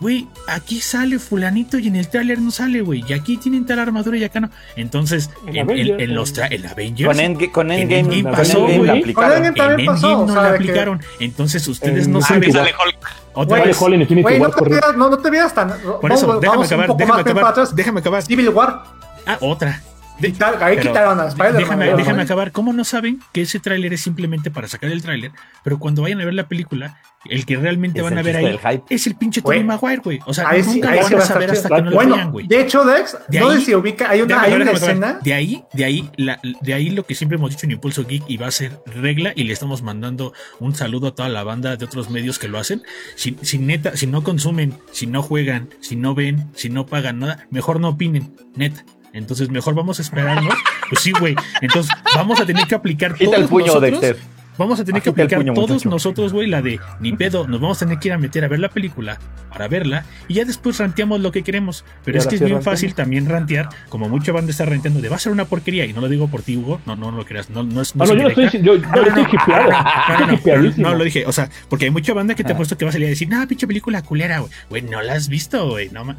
güey, 0.00 0.26
aquí 0.48 0.80
sale 0.80 1.18
fulanito 1.18 1.78
y 1.78 1.88
en 1.88 1.96
el 1.96 2.08
tráiler 2.08 2.38
no 2.40 2.50
sale, 2.50 2.80
güey, 2.80 3.04
y 3.06 3.12
aquí 3.12 3.36
tienen 3.36 3.66
tal 3.66 3.78
armadura 3.78 4.16
y 4.16 4.24
acá 4.24 4.40
no. 4.40 4.50
Entonces, 4.76 5.30
En 5.46 5.56
en, 5.56 5.62
Avengers, 5.70 6.00
en 6.02 6.14
los 6.14 6.30
en- 6.30 6.36
tra- 6.36 6.48
en 6.52 6.66
Avengers, 6.66 7.06
Con, 7.08 7.16
Endga- 7.18 7.52
con 7.52 7.70
en 7.70 7.80
Endgame, 7.82 8.00
Endgame 8.00 8.22
con 8.22 8.32
pasó, 8.32 8.58
Endgame 8.58 8.76
güey. 8.78 8.86
la 8.86 8.92
Con 8.92 9.00
aplicaron. 9.00 9.32
Endgame 9.36 9.56
también 9.56 9.80
en 9.80 9.86
pasó, 9.86 10.10
Endgame 10.10 10.32
no 10.34 10.42
la 10.42 10.48
aplicaron. 10.50 11.00
Entonces, 11.20 11.68
ustedes 11.68 12.06
En 12.06 12.12
no 12.12 12.18
Infinity 12.18 12.52
saben. 12.52 12.72
Sale 12.72 12.76
Hulk. 12.86 13.08
Otra 13.34 13.62
vez. 13.64 13.80
Hulk 13.80 13.94
en 13.94 14.00
Infinity 14.00 14.22
Güey, 14.22 14.36
no 14.38 14.42
War, 14.42 14.50
te 14.52 14.58
correcto. 14.58 14.86
veas, 14.86 14.96
no, 14.96 15.10
no 15.10 15.18
te 15.18 15.30
veas 15.30 15.54
tan. 15.54 15.68
Por 16.00 16.12
eso, 16.12 16.26
vamos, 16.26 16.40
déjame 16.40 16.56
vamos 16.58 16.66
acabar, 16.66 16.96
déjame 16.96 17.20
acabar, 17.40 17.68
déjame 17.74 18.00
acabar. 18.00 18.22
Civil 18.22 18.48
War. 18.48 18.82
Ah, 19.26 19.36
otra. 19.40 19.82
Ahí 20.22 20.76
pero 20.76 20.90
quitaron 20.90 21.20
a 21.20 21.26
Spider-Man. 21.28 21.56
déjame, 21.62 21.94
déjame 21.96 22.22
acabar. 22.22 22.52
¿Cómo 22.52 22.72
no 22.72 22.84
saben 22.84 23.20
que 23.32 23.42
ese 23.42 23.60
tráiler 23.60 23.92
es 23.92 24.00
simplemente 24.02 24.50
para 24.50 24.68
sacar 24.68 24.90
el 24.90 25.02
tráiler? 25.02 25.32
Pero 25.64 25.78
cuando 25.78 26.02
vayan 26.02 26.20
a 26.20 26.24
ver 26.24 26.34
la 26.34 26.48
película, 26.48 26.98
el 27.28 27.44
que 27.44 27.56
realmente 27.56 27.98
Es 28.00 28.04
van 28.04 28.16
a 28.16 28.22
ver 28.22 28.36
ahí 28.36 28.58
hype. 28.58 28.82
es 28.88 29.06
el 29.06 29.14
pinche. 29.14 29.42
Tobey 29.42 29.62
Maguire, 29.62 30.00
güey. 30.02 30.20
O 30.26 30.32
sea, 30.32 30.48
Ahí 30.48 30.62
nunca 30.62 30.90
ahí 30.90 31.00
lo 31.00 31.06
sí 31.06 31.14
van 31.14 31.20
va 31.20 31.24
a 31.24 31.28
saber 31.28 31.50
hasta 31.50 31.68
que 31.68 31.82
no 31.82 31.90
lo 31.90 31.98
vean, 31.98 32.30
güey. 32.32 32.46
de 32.46 32.60
hecho, 32.60 32.84
Dex, 32.84 33.16
De 33.28 33.40
no 33.40 33.50
sé 33.50 33.56
ahí- 33.56 33.64
si 33.64 33.74
ubica, 33.74 34.10
hay 34.10 34.22
una, 34.22 34.40
hay 34.42 34.52
escena. 34.62 35.18
De 35.22 35.34
ahí, 35.34 35.64
de 35.74 35.84
ahí, 35.84 36.10
la- 36.16 36.40
de 36.60 36.74
ahí 36.74 36.90
lo 36.90 37.04
que 37.04 37.14
siempre 37.14 37.36
hemos 37.36 37.50
dicho 37.50 37.66
en 37.66 37.72
Impulso 37.72 38.04
Geek 38.06 38.24
y 38.26 38.36
va 38.38 38.46
a 38.46 38.50
ser 38.50 38.80
regla 38.86 39.32
y 39.36 39.44
le 39.44 39.52
estamos 39.52 39.82
mandando 39.82 40.32
un 40.60 40.74
saludo 40.74 41.08
a 41.08 41.14
toda 41.14 41.28
la 41.28 41.42
banda 41.44 41.76
de 41.76 41.84
otros 41.84 42.08
medios 42.10 42.38
que 42.38 42.48
lo 42.48 42.58
hacen. 42.58 42.82
Si, 43.16 43.36
si 43.42 43.58
neta, 43.58 43.96
si 43.96 44.06
no 44.06 44.22
consumen, 44.24 44.74
si 44.90 45.06
no 45.06 45.22
juegan, 45.22 45.68
si 45.80 45.96
no 45.96 46.14
ven, 46.14 46.48
si 46.54 46.70
no 46.70 46.86
pagan 46.86 47.18
nada, 47.20 47.46
mejor 47.50 47.80
no 47.80 47.88
opinen, 47.90 48.34
neta. 48.56 48.82
Entonces 49.12 49.50
mejor 49.50 49.74
vamos 49.74 49.98
a 49.98 50.02
esperarnos. 50.02 50.54
Pues 50.88 51.02
sí, 51.02 51.12
güey. 51.12 51.34
Entonces 51.60 51.92
vamos 52.14 52.40
a 52.40 52.46
tener 52.46 52.66
que 52.66 52.74
aplicar 52.74 53.14
Quita 53.14 53.30
todos 53.30 53.42
el 53.42 53.48
puño, 53.48 53.66
nosotros. 53.66 54.16
Vamos 54.60 54.78
a 54.78 54.84
tener 54.84 55.00
que 55.02 55.08
Agita 55.10 55.22
aplicar 55.22 55.38
puño, 55.40 55.54
todos 55.54 55.70
muchacho. 55.70 55.88
nosotros, 55.90 56.32
güey, 56.32 56.46
la 56.48 56.60
de 56.62 56.78
ni 57.00 57.12
pedo. 57.14 57.48
Nos 57.48 57.60
vamos 57.60 57.78
a 57.82 57.86
tener 57.86 57.98
que 57.98 58.08
ir 58.08 58.12
a 58.14 58.18
meter 58.18 58.44
a 58.44 58.48
ver 58.48 58.60
la 58.60 58.68
película 58.68 59.18
para 59.50 59.66
verla 59.68 60.04
y 60.28 60.34
ya 60.34 60.44
después 60.44 60.78
ranteamos 60.78 61.20
lo 61.20 61.32
que 61.32 61.42
queremos. 61.42 61.84
Pero 62.04 62.18
es 62.18 62.26
que 62.26 62.34
es 62.36 62.40
bien 62.40 62.52
ranteamos. 62.56 62.64
fácil 62.78 62.94
también 62.94 63.26
rantear, 63.28 63.68
como 63.88 64.08
mucha 64.08 64.32
banda 64.32 64.50
está 64.52 64.64
ranteando 64.66 65.00
de 65.00 65.08
va 65.08 65.16
a 65.16 65.18
ser 65.18 65.32
una 65.32 65.46
porquería. 65.46 65.86
Y 65.86 65.92
no 65.92 66.00
lo 66.00 66.08
digo 66.08 66.28
por 66.28 66.42
ti, 66.42 66.56
Hugo. 66.56 66.80
No, 66.86 66.94
no, 66.94 67.10
no 67.10 67.16
lo 67.18 67.24
creas. 67.24 67.48
No, 67.50 67.62
no 67.62 67.80
es. 67.80 67.92
Ah, 67.98 68.04
es 68.04 68.10
no, 68.10 68.16
yo 68.16 68.22
no 68.22 68.28
estoy, 68.28 68.44
yo, 68.62 68.74
yo 68.76 68.78
No, 68.82 68.88
no, 68.96 69.02
estoy 69.02 69.22
no. 69.22 69.28
hipeado. 69.30 69.70
No, 69.70 70.26
no, 70.26 70.32
Estoy 70.34 70.74
no, 70.82 70.90
no, 70.90 70.94
lo 70.96 71.04
dije, 71.04 71.26
o 71.26 71.32
sea, 71.32 71.48
porque 71.68 71.86
hay 71.86 71.90
mucha 71.90 72.12
banda 72.14 72.34
que 72.34 72.44
te 72.44 72.52
ha 72.52 72.54
Ah. 72.54 72.56
puesto 72.58 72.76
que 72.76 72.84
va 72.84 72.90
a 72.90 72.92
salir 72.92 73.06
a 73.06 73.10
decir, 73.10 73.28
nah, 73.28 73.46
pinche 73.46 73.66
película 73.66 74.02
culera, 74.02 74.42
güey. 74.68 74.82
No 74.82 75.00
la 75.00 75.14
has 75.14 75.28
visto, 75.28 75.68
güey. 75.70 75.88
No, 75.90 76.04
no, 76.04 76.16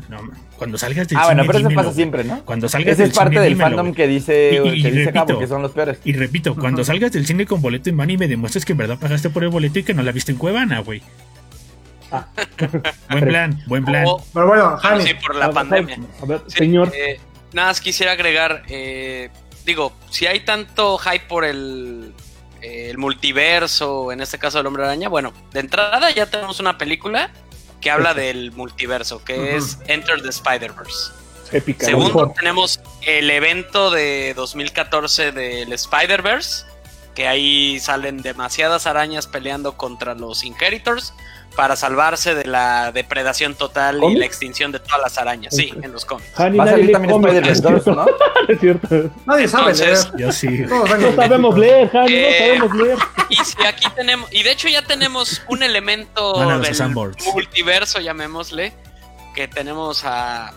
cuando 0.58 0.78
salgas 0.78 1.08
del 1.08 1.18
Ah, 1.18 1.26
bueno, 1.26 1.44
cine, 1.44 1.48
pero 1.48 1.60
eso 1.60 1.70
dímelo, 1.70 1.84
pasa 1.88 1.96
siempre, 1.96 2.24
¿no? 2.24 2.44
Cuando 2.46 2.68
salgas 2.70 2.94
Ese 2.94 3.04
es 3.04 3.10
del 3.10 3.16
parte 3.16 3.30
cine, 3.32 3.42
del 3.42 3.54
dímelo, 3.54 3.76
fandom 3.78 3.94
que 3.94 4.08
dice, 4.08 4.52
Y- 4.66 4.70
y 4.80 4.82
que 4.84 4.92
dice 4.92 5.06
repito, 5.06 5.26
Cabo, 5.28 5.40
que 5.40 5.48
son 5.48 5.62
los 5.62 5.72
peores. 5.72 6.00
Y 6.04 6.14
repito, 6.14 6.56
cuando 6.56 6.84
salgas 6.84 7.12
del 7.12 7.26
cine 7.26 7.46
con 7.46 7.62
boleto 7.62 7.90
en 7.90 7.96
mano 7.96 8.12
y 8.12 8.18
me 8.18 8.28
demuestres 8.32 8.66
que 8.66 8.72
en 8.74 8.78
verdad 8.80 8.98
pagaste 9.00 9.30
por 9.30 9.44
el 9.44 9.50
boleto 9.50 9.80
y 9.80 9.84
que 9.84 9.94
no 9.94 10.04
la 10.04 10.12
viste 10.12 10.32
en 10.32 10.38
Cuevana, 10.38 10.80
güey. 10.80 11.02
Ah. 12.12 12.28
buen 13.10 13.24
plan, 13.26 13.64
buen 13.68 13.86
plan. 13.86 14.04
O- 14.06 14.24
Pero 14.34 14.48
bueno, 14.48 14.64
bueno, 14.72 14.80
Hani, 14.84 15.04
sí, 15.08 15.14
por 15.14 15.36
la 15.36 15.46
A 15.46 15.52
pandemia. 15.52 15.98
A 16.22 16.26
ver, 16.26 16.42
Sí, 16.48 16.58
señor. 16.58 16.92
eh, 16.96 17.20
nada 17.54 17.70
más 17.70 17.80
quisiera 17.80 18.12
agregar, 18.14 18.64
eh, 18.68 19.30
digo, 19.66 19.94
si 20.10 20.26
hay 20.28 20.42
tanto 20.42 20.98
hype 20.98 21.26
por 21.28 21.46
el, 21.46 22.14
eh, 22.62 22.90
el 22.90 22.98
multiverso, 22.98 24.12
en 24.12 24.20
este 24.22 24.38
caso 24.40 24.60
el 24.60 24.66
hombre 24.68 24.84
araña, 24.84 25.08
bueno, 25.08 25.32
de 25.54 25.62
entrada 25.62 26.12
ya 26.12 26.26
tenemos 26.26 26.60
una 26.60 26.78
película 26.78 27.32
que 27.80 27.90
habla 27.90 28.14
del 28.14 28.52
multiverso, 28.52 29.24
que 29.24 29.56
es 29.56 29.80
Enter 29.88 30.22
the 30.22 30.30
Spider-Verse. 30.30 31.14
épica. 31.54 31.86
Segundo, 31.86 32.08
mejor. 32.10 32.34
tenemos 32.34 32.80
el 33.06 33.30
evento 33.32 33.90
de 33.90 34.34
2014 34.36 35.32
del 35.32 35.72
Spider-Verse, 35.74 36.66
que 37.16 37.28
ahí 37.28 37.80
salen 37.80 38.22
demasiadas 38.22 38.88
arañas 38.88 39.28
peleando 39.28 39.78
contra 39.78 40.16
los 40.16 40.44
Inheritors 40.44 41.14
para 41.56 41.76
salvarse 41.76 42.34
de 42.34 42.46
la 42.46 42.94
depredación 42.94 43.56
total 43.56 44.02
y 44.10 44.16
la 44.16 44.26
extinción 44.26 44.72
de 44.72 44.80
todas 44.80 45.02
las 45.02 45.18
arañas. 45.18 45.54
Sí, 45.54 45.74
en 45.82 45.92
los 45.92 46.06
cómics. 46.06 46.30
Hani, 46.40 46.58
Va 46.58 46.64
a 46.64 46.68
salir 46.68 46.92
también 46.94 47.14
Spider-Man 47.16 47.52
es 47.52 47.62
2, 47.62 47.72
cierto. 47.84 47.96
¿no? 47.96 48.06
Es 48.48 48.60
cierto. 48.60 48.88
nadie 49.26 49.48
sabe 49.48 49.72
Entonces, 49.72 50.12
leer. 50.14 50.28
Yo 50.28 50.32
sí. 50.32 50.48
No 50.48 50.86
en 50.88 51.16
sabemos 51.16 51.58
leer, 51.58 51.90
Hani, 51.96 52.14
Eh, 52.14 52.58
no 52.58 52.68
sabemos 52.68 52.76
leer. 52.86 52.98
Y 53.30 53.36
si 53.36 53.66
aquí 53.66 53.86
tenemos, 53.96 54.32
y 54.34 54.44
de 54.44 54.52
hecho 54.52 54.68
ya 54.70 54.82
tenemos 54.82 55.42
un 55.50 55.62
elemento 55.64 56.42
los 56.44 56.78
del 56.80 56.90
multiverso, 57.34 58.00
llamémosle, 58.00 58.74
que 59.36 59.48
tenemos 59.48 60.04
a, 60.06 60.54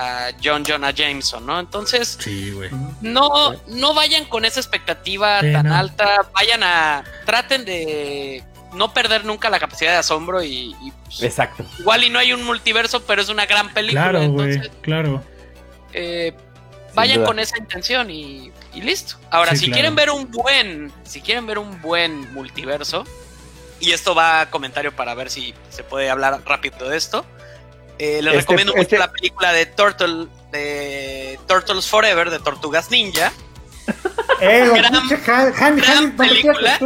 a 0.00 0.30
John 0.42 0.64
Jonah 0.64 0.92
Jameson, 0.92 1.44
¿no? 1.44 1.58
Entonces, 1.58 2.16
Sí, 2.20 2.54
no, 3.00 3.52
no 3.66 3.94
vayan 3.94 4.24
con 4.26 4.44
esa 4.44 4.60
expectativa 4.60 5.40
Sí, 5.40 5.52
tan 5.52 5.66
no. 5.66 5.74
alta, 5.76 6.28
vayan 6.32 6.62
a, 6.62 7.02
traten 7.26 7.64
de 7.64 8.44
no 8.74 8.92
perder 8.94 9.24
nunca 9.24 9.50
la 9.50 9.58
capacidad 9.58 9.90
de 9.92 9.96
asombro 9.98 10.42
y, 10.42 10.76
y, 10.82 10.92
pues, 11.04 11.22
Exacto. 11.22 11.64
igual 11.80 12.04
y 12.04 12.10
no 12.10 12.18
hay 12.20 12.32
un 12.32 12.44
multiverso, 12.44 13.04
pero 13.06 13.20
es 13.22 13.28
una 13.28 13.46
gran 13.46 13.72
película, 13.74 14.10
Claro, 14.10 14.28
güey. 14.30 14.52
entonces 14.52 14.72
Claro. 14.82 15.24
eh, 15.92 16.32
vayan 16.94 17.24
con 17.24 17.38
esa 17.40 17.58
intención 17.58 18.08
y, 18.10 18.52
y 18.74 18.80
listo. 18.82 19.16
Ahora, 19.30 19.52
Sí, 19.52 19.58
si 19.58 19.64
claro. 19.66 19.74
quieren 19.74 19.94
ver 19.96 20.10
un 20.10 20.30
buen, 20.30 20.92
si 21.04 21.20
quieren 21.22 21.46
ver 21.46 21.58
un 21.58 21.80
buen 21.82 22.32
multiverso, 22.34 23.04
y 23.80 23.92
esto 23.92 24.14
va 24.14 24.42
a 24.42 24.50
comentario 24.50 24.94
para 24.94 25.14
ver 25.14 25.30
si 25.30 25.54
se 25.70 25.82
puede 25.82 26.08
hablar 26.10 26.40
rápido 26.44 26.88
de 26.88 26.96
esto. 26.96 27.24
Eh, 27.98 28.20
les 28.22 28.26
Este- 28.26 28.40
recomiendo 28.40 28.72
mucho 28.72 28.82
este- 28.82 28.98
la 28.98 29.10
película 29.12 29.52
de 29.52 29.66
Turtle, 29.66 30.26
de 30.52 31.38
Turtles 31.46 31.86
Forever, 31.86 32.30
de 32.30 32.38
Tortugas 32.40 32.90
Ninja. 32.90 33.32
Eh, 34.40 34.70
Gran- 34.72 34.92
pinche 34.92 35.18
Han- 35.26 35.52
Han- 35.58 35.76
gran 35.76 35.96
Han- 35.96 36.16
¿dónde 36.16 36.24
película. 36.34 36.78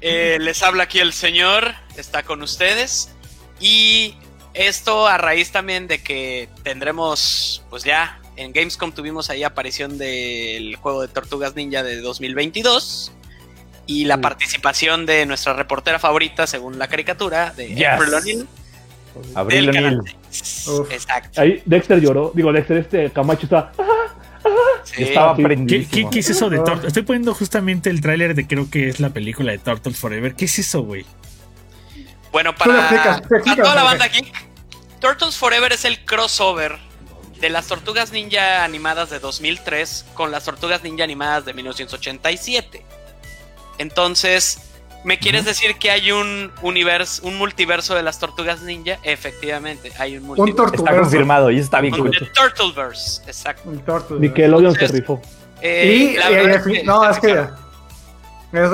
Eh, 0.00 0.38
les 0.40 0.62
habla 0.62 0.84
aquí 0.84 1.00
el 1.00 1.12
señor, 1.12 1.74
está 1.96 2.22
con 2.22 2.42
ustedes. 2.42 3.10
Y 3.60 4.14
esto 4.54 5.06
a 5.06 5.18
raíz 5.18 5.52
también 5.52 5.86
de 5.86 6.02
que 6.02 6.48
tendremos, 6.62 7.62
pues 7.68 7.84
ya, 7.84 8.20
en 8.36 8.52
Gamescom 8.52 8.92
tuvimos 8.92 9.28
ahí 9.30 9.42
aparición 9.44 9.98
del 9.98 10.76
juego 10.76 11.02
de 11.02 11.08
Tortugas 11.08 11.54
Ninja 11.56 11.82
de 11.82 12.00
2022. 12.00 13.12
Y 13.86 14.04
la 14.06 14.16
Mm. 14.16 14.20
participación 14.22 15.06
de 15.06 15.26
nuestra 15.26 15.52
reportera 15.52 15.98
favorita, 15.98 16.46
según 16.46 16.78
la 16.78 16.88
caricatura, 16.88 17.50
de 17.56 17.68
Yes. 17.74 17.86
April 17.88 18.14
O'Neil. 18.14 18.48
Abril 19.34 19.66
del 19.66 19.74
canal 19.74 19.98
O'Neil. 20.00 20.16
seis. 20.30 20.68
Uf. 20.68 20.90
Exacto. 20.92 21.40
Ahí 21.40 21.62
Dexter 21.64 22.00
lloró. 22.00 22.32
Digo, 22.34 22.52
Dexter, 22.52 22.76
este 22.78 23.10
Camacho 23.10 23.44
está. 23.44 23.72
Sí. 24.84 25.02
Estaba 25.02 25.34
sí. 25.34 25.42
¿Qué, 25.66 25.86
qué, 25.88 26.06
qué 26.10 26.18
es 26.20 26.30
eso 26.30 26.48
de 26.48 26.58
Ah. 26.58 26.64
Turtles? 26.64 26.86
Estoy 26.88 27.02
poniendo 27.02 27.34
justamente 27.34 27.90
el 27.90 28.00
tráiler 28.00 28.34
de 28.34 28.46
creo 28.46 28.70
que 28.70 28.88
es 28.88 29.00
la 29.00 29.10
película 29.10 29.50
de 29.52 29.58
Turtles 29.58 29.98
Forever. 29.98 30.34
¿Qué 30.36 30.44
es 30.44 30.58
eso, 30.58 30.82
güey? 30.82 31.04
Bueno, 32.30 32.54
para, 32.54 32.78
explicas, 32.80 33.18
explicas, 33.18 33.56
toda 33.56 33.74
la 33.74 33.82
banda 33.82 34.04
aquí, 34.04 34.30
Turtles 35.00 35.36
Forever 35.36 35.72
es 35.72 35.84
el 35.84 36.04
crossover 36.04 36.76
de 37.40 37.50
las 37.50 37.66
tortugas 37.66 38.12
ninja 38.12 38.62
animadas 38.64 39.10
de 39.10 39.18
2003 39.18 40.04
con 40.14 40.30
las 40.30 40.44
tortugas 40.44 40.82
ninja 40.84 41.02
animadas 41.04 41.44
de 41.44 41.52
1987. 41.54 42.82
Entonces, 43.78 44.60
¿me 45.06 45.18
quieres 45.20 45.44
decir 45.44 45.76
que 45.78 45.90
hay 45.92 46.10
un 46.10 46.52
universo, 46.62 47.22
un 47.24 47.38
multiverso 47.38 47.94
de 47.94 48.02
las 48.02 48.18
tortugas 48.18 48.60
ninja? 48.62 48.98
Efectivamente, 49.04 49.92
hay 49.98 50.16
un 50.16 50.22
Un 50.24 50.26
multiverso. 50.36 50.64
Está 50.64 50.70
tortuverso. 50.76 51.00
confirmado 51.02 51.50
y 51.52 51.58
está 51.60 51.80
bien 51.80 51.94
Un- 51.94 52.00
cool. 52.00 52.10
The 52.10 52.26
Turtleverse, 52.26 53.22
exacto. 53.26 53.68
Un 53.70 53.78
tortuverso. 53.78 54.20
Nickelodeon 54.20 54.72
se 54.74 54.80
Entonces, 54.84 55.00
rifó. 55.00 55.22
Eh, 55.62 55.86
Y, 55.86 56.16
es 56.16 56.24
que 56.64 56.82
no, 56.84 57.02
está 57.04 57.10
es 57.12 57.18
que 57.20 57.28
picado. 57.28 57.56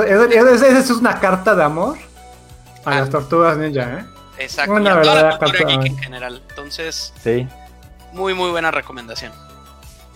es- 0.05 0.63
es- 0.63 0.91
es- 0.91 0.91
una 0.91 1.21
carta 1.21 1.55
de 1.55 1.63
amor 1.65 1.97
a 2.85 2.91
Ah. 2.91 3.01
las 3.01 3.11
tortugas 3.11 3.57
ninja, 3.59 3.83
¿eh? 4.01 4.05
Exacto, 4.39 4.73
una 4.73 4.83
y 4.83 4.93
a 4.93 5.03
toda 5.03 5.05
la 5.05 5.23
verdadera 5.23 5.39
cultura 5.39 5.59
carta- 5.69 5.83
geek 5.83 5.93
en 5.93 5.99
general. 5.99 6.43
Entonces, 6.49 7.13
Sí, 7.23 7.47
muy, 8.13 8.33
muy 8.35 8.51
buena 8.51 8.71
recomendación. 8.71 9.33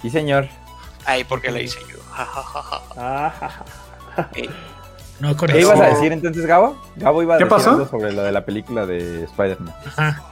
sí, 0.03 0.09
señor. 0.11 0.49
Ay, 1.05 1.25
porque 1.25 1.51
la 1.51 1.61
hice 1.61 1.79
yo. 1.91 1.99
Ja, 2.17 2.25
ja, 2.25 2.43
ja, 2.43 2.63
ja. 2.63 2.81
Ah, 2.97 3.33
ja, 3.39 3.49
ja. 4.17 4.29
Eh, 4.35 4.49
No, 5.21 5.37
con 5.37 5.49
¿Qué 5.49 5.59
eso. 5.61 5.69
ibas 5.75 5.81
a 5.81 5.95
decir 5.95 6.13
entonces, 6.13 6.45
Gabo? 6.47 6.77
Gabo 6.97 7.23
iba 7.23 7.35
a 7.35 7.39
¿Qué 7.39 7.45
decir 7.45 7.57
pasó? 7.57 7.71
algo 7.71 7.89
sobre 7.89 8.13
lo 8.13 8.23
de 8.23 8.33
la 8.33 8.45
película 8.45 8.85
de 8.87 9.25
Spider-Man. 9.25 9.75
Ajá. 9.87 10.23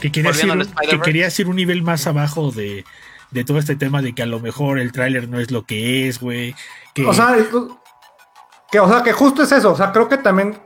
Que 0.00 0.12
quería, 0.12 0.30
Volviendo 0.30 0.64
ir, 0.64 0.70
al 0.76 0.88
que 0.88 1.00
quería 1.00 1.28
ir 1.36 1.48
un 1.48 1.56
nivel 1.56 1.82
más 1.82 2.06
abajo 2.06 2.52
de, 2.52 2.84
de 3.30 3.44
todo 3.44 3.58
este 3.58 3.76
tema 3.76 4.02
de 4.02 4.14
que 4.14 4.22
a 4.22 4.26
lo 4.26 4.40
mejor 4.40 4.78
el 4.78 4.92
tráiler 4.92 5.28
no 5.28 5.40
es 5.40 5.50
lo 5.50 5.64
que 5.64 6.06
es, 6.08 6.20
güey. 6.20 6.54
Que, 6.94 7.06
O 7.06 7.14
sea, 7.14 7.34
que, 8.70 8.78
o 8.78 8.88
sea, 8.88 9.02
que 9.02 9.12
justo 9.12 9.42
es 9.42 9.52
eso. 9.52 9.72
O 9.72 9.76
sea, 9.76 9.90
creo 9.92 10.08
que 10.08 10.18
también, 10.18 10.58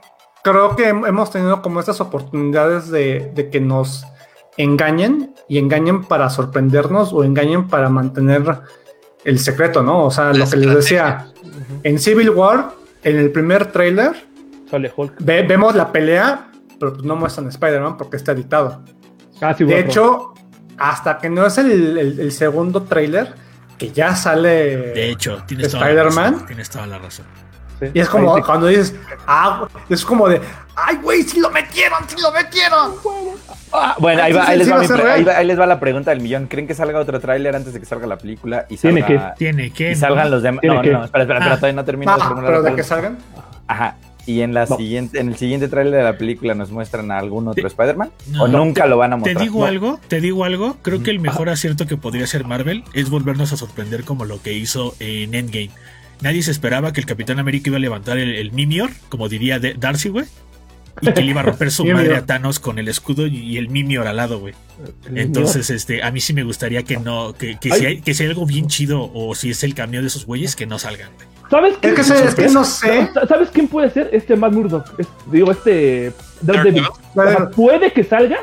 creo 0.43 0.75
que 0.77 0.93
hem- 0.93 1.07
hemos 1.09 1.31
tenido 1.31 1.63
como 1.63 1.81
estas 1.81 2.01
oportunidades 2.01 2.91
de, 2.91 3.31
de 3.35 3.51
que 3.51 3.61
nos 3.61 4.05
engañen 4.57 5.35
y 5.49 5.59
engañen 5.59 6.05
para 6.05 6.29
sorprendernos 6.29 7.13
o 7.13 7.25
engañen 7.25 7.69
para 7.69 7.89
mantener 7.89 8.61
el 9.25 9.39
secreto, 9.39 9.83
¿no? 9.83 10.05
O 10.05 10.11
sea, 10.11 10.33
La 10.33 10.45
lo 10.45 10.51
que 10.51 10.57
les 10.57 10.75
decía, 10.75 11.29
en 11.83 11.99
Civil 11.99 12.31
War, 12.31 12.73
en 13.03 13.17
el 13.19 13.31
primer 13.31 13.67
tráiler, 13.73 14.13
Sale 14.71 14.93
Hulk. 14.95 15.15
ve- 15.21 15.43
vemos 15.43 15.75
la 15.75 15.91
pelea, 15.93 16.51
pero 16.79 16.93
pues 16.93 17.05
no 17.05 17.17
muestran 17.17 17.47
a 17.47 17.51
Spider-Man 17.51 17.97
porque 17.97 18.17
está 18.17 18.33
editado. 18.33 18.85
Ah, 19.41 19.55
sí, 19.57 19.65
De 19.65 19.81
hecho, 19.81 20.35
hasta 20.79 21.19
que 21.19 21.29
no 21.31 21.47
es 21.47 21.59
el, 21.59 21.97
el- 21.99 22.21
el 22.21 22.33
segundo 22.33 22.83
tráiler, 22.85 23.35
que 23.79 23.91
ya 23.91 24.15
sale... 24.15 24.77
de 24.93 25.11
hecho, 25.11 25.43
tienes 25.47 25.71
toda 25.73 25.85
la 25.85 25.91
Spider-Man. 25.91 26.33
razón. 26.35 26.47
Tienes 26.47 26.71
toda 26.71 26.87
la 26.87 26.99
razón. 26.99 27.27
Sí. 27.81 27.87
Y 27.95 28.01
es 28.01 28.09
como 28.09 28.37
sí. 28.37 28.43
cuando 28.43 28.67
dices, 28.67 28.95
ah, 29.27 29.67
es 29.89 30.05
como 30.05 30.29
de, 30.29 30.41
ay, 30.77 30.97
güey, 31.03 31.23
sí 31.23 31.41
lo 31.41 31.51
metieron, 31.51 31.99
sí 32.07 32.17
lo 32.21 32.31
metieron. 32.31 32.93
Ah, 33.73 33.97
bueno, 33.99 34.23
ahí, 34.23 34.33
va, 34.33 34.45
Sí, 34.47 34.53
ahí, 34.53 34.59
les 34.59 34.71
va 34.71 34.81
ahí 35.15 35.27
ahí 35.37 35.47
les 35.47 35.57
la 35.59 35.81
pregunta 35.81 36.11
del 36.11 36.21
millón. 36.21 36.47
¿Creen 36.47 36.67
que 36.67 36.75
salga 36.75 36.99
otro 36.99 37.21
tráiler 37.21 37.57
antes 37.57 37.73
de 37.73 37.81
que 37.81 37.87
salga 37.87 38.07
la 38.07 38.19
película 38.19 38.67
y 38.69 38.77
Tiene 38.77 39.01
salga, 39.01 39.35
Tiene 39.35 39.71
que. 39.73 39.93
y 39.93 39.95
salgan 39.97 40.31
los 40.31 40.43
demás? 40.43 40.61
No, 40.65 40.83
que. 40.83 40.91
no, 40.91 41.05
espera, 41.05 41.23
espera, 41.25 41.39
espera, 41.39 41.55
Ah. 41.55 41.57
todavía 41.57 41.77
no 41.77 41.85
termino 41.85 42.15
de 42.17 42.21
Ah, 42.23 42.25
formular 42.27 42.51
pero 42.51 42.63
de 42.63 42.75
que 42.75 42.83
salgan. 42.83 43.19
Ajá. 43.67 43.97
Y 44.27 44.43
en 44.43 44.53
la 44.53 44.67
No. 44.67 44.77
siguiente, 44.77 45.19
en 45.19 45.29
el 45.29 45.37
siguiente 45.37 45.67
tráiler 45.69 45.95
de 45.95 46.03
la 46.05 46.19
película 46.19 46.55
nos 46.55 46.71
muestran 46.71 47.11
a 47.11 47.19
algún 47.19 47.49
otro 47.49 47.63
Te- 47.63 47.69
Spider-Man 47.69 48.11
No. 48.29 48.43
o 48.45 48.49
nunca 48.49 48.87
lo 48.87 48.99
van 48.99 49.13
a 49.15 49.17
Te 49.17 49.21
mostrar. 49.21 49.43
digo 49.43 49.61
No. 49.61 49.67
algo, 49.67 50.01
te 50.09 50.21
digo 50.21 50.45
algo. 50.45 50.77
Creo 50.83 51.03
que 51.03 51.11
el 51.11 51.21
mejor 51.21 51.49
acierto 51.49 51.87
que 51.87 51.97
podría 51.97 52.25
hacer 52.25 52.45
Marvel 52.45 52.85
es 52.93 53.09
volvernos 53.09 53.53
a 53.53 53.57
sorprender 53.57 54.05
como 54.05 54.27
lo 54.27 54.43
que 54.43 54.53
hizo 54.53 54.95
en 55.01 55.35
Endgame. 55.35 55.71
Nadie 56.23 56.43
se 56.43 56.51
esperaba 56.51 56.93
que 56.93 57.01
el 57.01 57.07
Capitán 57.07 57.39
América 57.39 57.69
iba 57.71 57.77
a 57.77 57.81
levantar 57.81 58.19
el, 58.19 58.35
el 58.35 58.53
Mimior, 58.53 58.91
como 59.09 59.29
diría 59.29 59.59
de- 59.59 59.75
Darcy, 59.75 60.09
güey. 60.11 60.27
Y 61.03 61.13
que 61.13 61.23
le 61.23 61.31
iba 61.31 61.41
a 61.41 61.45
romper 61.45 61.71
su 61.71 61.85
madre 61.87 62.17
a 62.17 62.27
Thanos 62.27 62.59
con 62.59 62.79
el 62.79 62.89
escudo 62.89 63.27
y, 63.27 63.57
el 63.57 63.69
Mimior 63.71 64.07
al 64.07 64.17
lado, 64.17 64.39
güey. 64.41 64.55
Entonces, 65.15 65.71
este, 65.71 66.03
a 66.03 66.11
mí 66.11 66.21
sí 66.21 66.33
me 66.35 66.43
gustaría 66.43 66.83
que 66.83 66.99
no, 66.99 67.33
que, 67.33 67.59
que, 67.59 67.71
si, 67.71 67.81
Ay. 67.81 67.87
hay, 67.87 68.01
que 68.03 68.13
si 68.13 68.25
hay 68.25 68.29
algo 68.31 68.45
bien 68.45 68.67
chido 68.67 69.11
o 69.15 69.35
si 69.35 69.51
es 69.51 69.65
el 69.65 69.75
cameo 69.75 70.01
de 70.03 70.09
esos 70.09 70.27
güeyes, 70.27 70.57
que 70.57 70.67
no 70.67 70.79
salgan, 70.79 71.11
güey. 71.15 71.27
¿Sabes 71.51 71.77
qué? 71.81 71.89
Es 71.89 71.95
que, 72.13 72.25
es 72.29 72.35
que 72.35 72.49
no 72.49 72.65
sé. 72.65 73.09
Sa- 73.13 73.27
¿Sabes 73.27 73.49
quién 73.51 73.67
puede 73.67 73.91
ser? 73.91 74.09
Este 74.13 74.37
Matt 74.37 74.53
Murdock. 74.53 74.99
Es- 75.01 75.09
digo, 75.33 75.51
este. 75.51 76.13
Daredevil. 76.43 76.85
O 77.15 77.23
sea, 77.23 77.51
puede 77.51 77.93
que 77.93 78.05
salga 78.05 78.39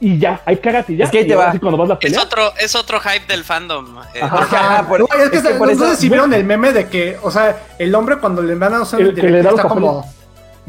y 0.00 0.18
ya, 0.18 0.40
ahí 0.46 0.56
cágate 0.56 0.94
y 0.94 0.96
ya. 0.96 1.04
Es 1.04 1.10
que 1.10 1.18
ahí 1.18 1.26
te 1.28 1.34
va. 1.36 1.52
sí 1.52 1.58
cuando 1.58 1.76
vas 1.76 1.90
a 1.90 1.92
Es 1.94 1.98
pelear. 2.00 2.24
otro, 2.24 2.52
es 2.58 2.74
otro 2.74 3.00
hype 3.00 3.26
del 3.28 3.44
fandom. 3.44 3.98
eh, 4.14 4.20
Ajá. 4.22 4.38
Ajá, 4.42 4.88
por- 4.88 5.00
No, 5.00 5.06
es 5.22 5.30
que, 5.30 5.36
es 5.38 5.42
por 5.56 5.66
no 5.68 5.72
eso- 5.72 5.90
sé 5.90 5.96
si 5.96 6.08
vieron 6.08 6.32
el 6.32 6.44
meme 6.44 6.72
de 6.72 6.88
que, 6.88 7.18
o 7.22 7.30
sea, 7.30 7.56
el 7.78 7.94
hombre 7.94 8.16
cuando 8.18 8.40
le 8.42 8.54
van 8.54 8.74
a 8.74 8.82
hacer 8.82 9.00
El 9.00 9.14
que 9.14 9.22
le 9.22 9.42
da 9.42 9.50
los 9.50 9.60
está 9.60 9.68
como, 9.68 10.10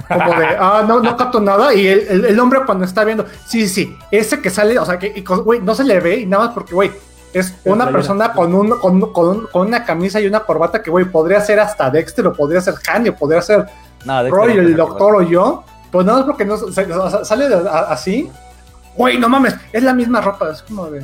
como 0.07 0.39
de, 0.39 0.45
ah, 0.59 0.83
no, 0.87 0.99
no 0.99 1.15
capto 1.17 1.39
nada. 1.39 1.73
Y 1.73 1.87
el, 1.87 1.99
el- 2.09 2.25
el 2.25 2.39
hombre 2.39 2.59
cuando 2.65 2.83
está 2.85 3.03
viendo, 3.03 3.25
sí, 3.45 3.67
sí, 3.69 3.95
ese 4.11 4.41
que 4.41 4.49
sale, 4.49 4.77
o 4.77 4.85
sea, 4.85 4.99
que, 4.99 5.21
güey, 5.21 5.59
no 5.61 5.75
se 5.75 5.83
le 5.85 5.99
ve 5.99 6.17
y 6.19 6.25
nada 6.25 6.45
más 6.45 6.53
porque, 6.53 6.73
güey, 6.73 6.91
es 7.33 7.53
una 7.63 7.85
playera. 7.85 7.91
persona 7.93 8.33
con, 8.33 8.53
un, 8.53 8.77
con, 8.79 8.99
con, 9.13 9.27
un- 9.29 9.47
con 9.47 9.67
una 9.67 9.85
camisa 9.85 10.19
y 10.19 10.27
una 10.27 10.41
corbata 10.41 10.81
que, 10.83 10.91
güey, 10.91 11.05
podría 11.05 11.39
ser 11.39 11.61
hasta 11.61 11.89
Dexter 11.89 12.27
o 12.27 12.33
podría 12.33 12.59
ser 12.59 12.73
Hanny 12.85 13.09
o 13.09 13.15
podría 13.15 13.41
ser 13.41 13.65
No, 14.03 14.27
Roy, 14.29 14.57
el 14.57 14.75
doctor 14.75 15.15
o 15.15 15.21
yo. 15.21 15.63
Pues 15.89 16.05
nada 16.05 16.19
más 16.19 16.25
porque 16.27 16.43
no, 16.45 16.57
se- 16.57 16.65
o 16.65 17.09
sea, 17.09 17.23
sale 17.23 17.47
de- 17.47 17.69
a- 17.69 17.87
así. 17.91 18.29
Güey, 18.95 19.17
no 19.17 19.29
mames, 19.29 19.55
es 19.71 19.83
la 19.83 19.93
misma 19.93 20.21
ropa, 20.21 20.51
es 20.51 20.61
como 20.63 20.87
de, 20.89 21.01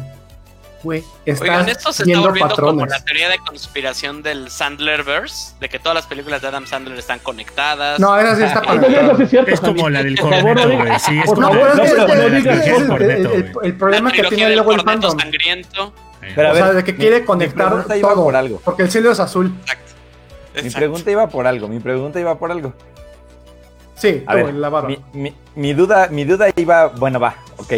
güey, 0.84 1.04
Oigan, 1.26 1.62
estás 1.62 1.68
esto 1.78 1.94
se 1.94 2.04
está 2.04 2.06
viendo 2.06 2.28
volviendo 2.28 2.56
como 2.56 2.68
patrones. 2.68 2.90
la 3.00 3.04
teoría 3.06 3.30
de 3.30 3.38
conspiración 3.40 4.22
del 4.22 4.50
Sandlerverse, 4.52 5.56
de 5.60 5.70
que 5.70 5.80
todas 5.80 5.96
las 5.96 6.06
películas 6.06 6.42
de 6.42 6.48
Adam 6.50 6.66
Sandler 6.68 6.98
están 7.00 7.20
conectadas. 7.20 8.00
No, 8.00 8.18
esa 8.18 8.36
sí 8.36 8.44
está 8.44 8.62
para 8.64 8.82
Eso, 8.86 9.00
eso 9.02 9.18
sí 9.18 9.24
es 9.24 9.30
cierto. 9.30 9.52
Es 9.52 9.60
como 9.62 9.90
la 9.90 10.04
del 10.04 10.20
corneto, 10.20 10.70
güey. 10.70 11.00
Sí, 11.00 11.18
es 11.20 11.26
por 11.26 11.36
como 11.36 11.48
No, 11.48 11.54
favor, 11.54 11.72
el 11.72 11.80
el, 11.90 11.96
corneto, 12.08 13.34
el- 13.34 13.52
güey. 13.54 13.68
el 13.68 13.74
problema 13.78 14.12
que 14.12 14.24
tiene 14.24 14.54
luego 14.54 14.74
el 14.74 14.82
fandom. 14.82 15.18
sangriento. 15.20 15.94
Pero 16.36 16.48
a 16.50 16.52
o 16.52 16.54
ver, 16.54 16.64
sea, 16.64 16.74
de 16.74 16.84
que 16.84 16.92
mi- 16.94 16.98
quiere 17.00 17.20
mi 17.22 17.26
conectar 17.26 17.86
todo. 17.88 18.16
por 18.26 18.36
algo. 18.36 18.62
Porque 18.66 18.84
el 18.84 18.92
cielo 18.92 19.12
es 19.12 19.20
azul. 19.20 19.54
Exacto. 19.62 19.84
Mi 20.56 20.60
Exacto. 20.62 20.78
pregunta 20.80 21.12
iba 21.12 21.28
por 21.30 21.48
algo. 21.48 21.68
Mi 21.70 21.80
pregunta 21.80 22.20
iba 22.20 22.38
por 22.38 22.52
algo. 22.52 22.74
Sí, 23.98 24.24
A 24.28 24.36
ver, 24.36 24.54
la 24.54 24.70
barba. 24.70 24.90
mi, 24.90 25.00
mi- 25.14 25.34
mi 25.56 25.74
duda, 25.74 26.08
mi 26.10 26.24
duda 26.24 26.48
iba, 26.56 26.88
bueno, 26.88 27.20
va, 27.20 27.36
ok. 27.58 27.74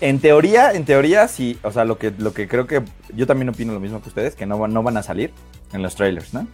En 0.00 0.18
teoría, 0.20 0.72
en 0.72 0.84
teoría, 0.84 1.26
sí, 1.28 1.58
o 1.62 1.70
sea, 1.72 1.84
lo 1.84 1.98
que, 1.98 2.12
lo 2.18 2.32
que 2.34 2.46
creo 2.46 2.66
que 2.66 2.82
yo 3.14 3.26
también 3.26 3.48
opino 3.48 3.72
lo 3.72 3.80
mismo 3.80 4.00
que 4.02 4.08
ustedes, 4.08 4.34
que 4.34 4.46
no, 4.46 4.58
van- 4.58 4.72
no 4.72 4.82
van 4.82 4.96
a 4.96 5.02
salir 5.02 5.32
en 5.72 5.82
los 5.82 5.94
trailers, 5.96 6.34
¿no? 6.34 6.46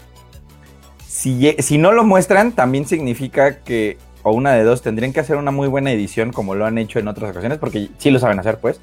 Si, 1.06 1.54
no 1.78 1.92
lo 1.92 2.04
muestran, 2.04 2.52
también 2.52 2.86
significa 2.86 3.58
que, 3.58 3.98
o 4.22 4.32
una 4.32 4.52
de 4.52 4.62
dos, 4.62 4.80
tendrían 4.82 5.12
que 5.12 5.20
hacer 5.20 5.36
una 5.36 5.50
muy 5.50 5.68
buena 5.68 5.90
edición 5.90 6.32
como 6.32 6.54
lo 6.54 6.64
han 6.66 6.78
hecho 6.78 6.98
en 7.00 7.08
otras 7.08 7.32
ocasiones, 7.32 7.58
porque 7.58 7.88
sí 7.98 8.10
lo 8.10 8.18
saben 8.18 8.38
hacer, 8.38 8.58
pues, 8.58 8.80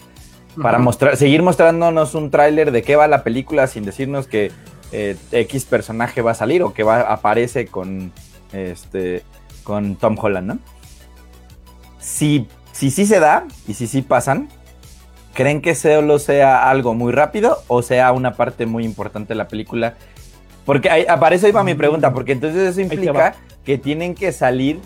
para 0.61 0.79
mostrar, 0.79 1.15
seguir 1.17 1.41
mostrándonos 1.43 2.15
un 2.15 2.29
tráiler 2.31 2.71
de 2.71 2.81
qué 2.83 2.95
va 2.95 3.07
la 3.07 3.23
película 3.23 3.67
sin 3.67 3.85
decirnos 3.85 4.27
que 4.27 4.51
eh, 4.91 5.15
X 5.31 5.65
personaje 5.65 6.21
va 6.21 6.31
a 6.31 6.35
salir 6.35 6.63
o 6.63 6.73
que 6.73 6.83
va 6.83 7.01
aparece 7.01 7.67
con 7.67 8.11
este 8.53 9.23
con 9.63 9.95
Tom 9.95 10.17
Holland, 10.19 10.47
¿no? 10.47 10.59
Si 11.99 12.47
si 12.71 12.91
sí 12.91 13.05
se 13.05 13.19
da 13.19 13.45
y 13.67 13.73
si 13.73 13.87
sí 13.87 14.01
pasan, 14.01 14.49
¿creen 15.33 15.61
que 15.61 15.73
solo 15.75 16.19
sea 16.19 16.69
algo 16.69 16.93
muy 16.93 17.11
rápido 17.11 17.57
o 17.67 17.81
sea 17.81 18.11
una 18.11 18.33
parte 18.33 18.65
muy 18.65 18.85
importante 18.85 19.29
de 19.29 19.35
la 19.35 19.47
película? 19.47 19.95
Porque 20.65 20.89
ahí, 20.89 21.05
para 21.19 21.35
eso 21.35 21.47
iba 21.47 21.63
mi 21.63 21.75
pregunta, 21.75 22.13
porque 22.13 22.33
entonces 22.33 22.61
eso 22.61 22.75
te 22.75 22.81
implica 22.95 23.35
que 23.63 23.77
tienen 23.77 24.15
que 24.15 24.31
salir 24.31 24.79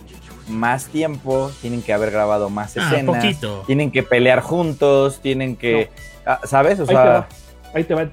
más 0.48 0.86
tiempo, 0.86 1.52
tienen 1.62 1.82
que 1.82 1.92
haber 1.92 2.12
grabado 2.12 2.50
más 2.50 2.78
Ah, 2.78 2.82
escenas, 2.86 3.16
poquito. 3.24 3.64
tienen 3.66 3.92
que 3.92 4.04
pelear 4.04 4.42
juntos, 4.42 5.20
tienen 5.22 5.56
que, 5.56 5.90
ah, 6.26 6.40
¿sabes? 6.44 6.80
O 6.80 6.84
Ahí 6.84 6.88
te 6.88 6.94
sea, 6.94 7.04
va. 7.04 7.28
Ahí 7.74 7.84
te 7.84 7.94
va. 7.96 8.10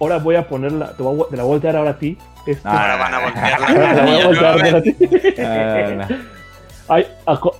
Ahora 0.00 0.18
voy 0.18 0.36
a 0.36 0.48
ponerla, 0.48 0.96
te, 0.96 1.02
voy 1.02 1.20
a, 1.20 1.24
te 1.28 1.36
la 1.36 1.42
voy 1.42 1.50
a 1.50 1.54
voltear 1.54 1.76
ahora 1.76 1.90
a 1.90 1.98
ti. 1.98 2.16
Este, 2.46 2.68
Ah, 2.68 2.82
Ahora 2.82 2.96
van 2.96 3.14
a 3.14 3.18
voltear 3.20 3.60
la 3.60 3.66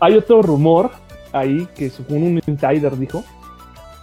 hay, 0.01 0.16
otro 0.16 0.43
rumor 0.43 0.90
ahí 1.32 1.69
que 1.77 1.90
según 1.90 2.23
un 2.24 2.40
insider 2.47 2.97
dijo 2.97 3.23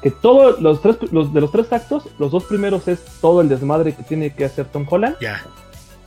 que 0.02 0.12
todos 0.12 0.62
los 0.62 0.82
tres 0.82 0.98
los 1.12 1.34
de 1.34 1.42
los 1.42 1.52
tres 1.52 1.72
actos, 1.74 2.08
los 2.20 2.32
dos 2.32 2.44
primeros 2.46 2.88
es 2.88 3.04
todo 3.20 3.42
el 3.42 3.50
desmadre 3.50 3.94
que 3.94 4.04
tiene 4.04 4.34
que 4.34 4.46
hacer 4.46 4.66
Tom 4.66 4.86
Holland 4.90 5.16
Ya. 5.20 5.42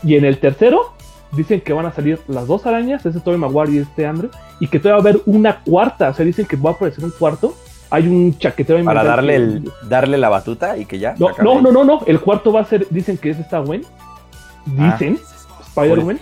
y 0.02 0.16
en 0.16 0.24
el 0.24 0.38
tercero 0.38 0.94
dicen 1.32 1.60
que 1.60 1.72
van 1.72 1.86
a 1.86 1.92
salir 1.92 2.20
las 2.28 2.46
dos 2.46 2.66
arañas, 2.66 3.04
ese 3.04 3.20
Tobey 3.20 3.38
Maguire 3.38 3.72
y 3.72 3.78
este 3.78 4.06
Andrew, 4.06 4.30
y 4.58 4.66
que 4.68 4.78
todavía 4.80 5.02
va 5.02 5.08
a 5.08 5.12
haber 5.12 5.22
una 5.26 5.60
cuarta, 5.60 6.08
o 6.08 6.14
sea, 6.14 6.24
dicen 6.24 6.44
que 6.46 6.56
va 6.56 6.70
a 6.70 6.72
aparecer 6.72 7.04
un 7.04 7.10
cuarto. 7.12 7.54
Hay 7.92 8.06
un 8.08 8.36
chaquetero 8.38 8.78
ahí 8.80 8.84
para 8.84 9.02
darle 9.04 9.32
que- 9.32 9.36
el, 9.36 9.72
darle 9.88 10.18
la 10.18 10.28
batuta 10.28 10.76
y 10.76 10.86
que 10.86 10.98
ya. 10.98 11.14
No, 11.18 11.28
no, 11.40 11.60
no, 11.60 11.70
no, 11.72 11.84
no, 11.84 12.00
el 12.06 12.20
cuarto 12.20 12.52
va 12.52 12.60
a 12.60 12.64
ser, 12.64 12.86
dicen 12.90 13.16
que 13.18 13.30
es 13.30 13.38
esta 13.38 13.58
Gwen. 13.60 13.82
Ah. 14.78 14.92
Dicen, 14.98 15.18
Spider-Gwen. 15.68 16.20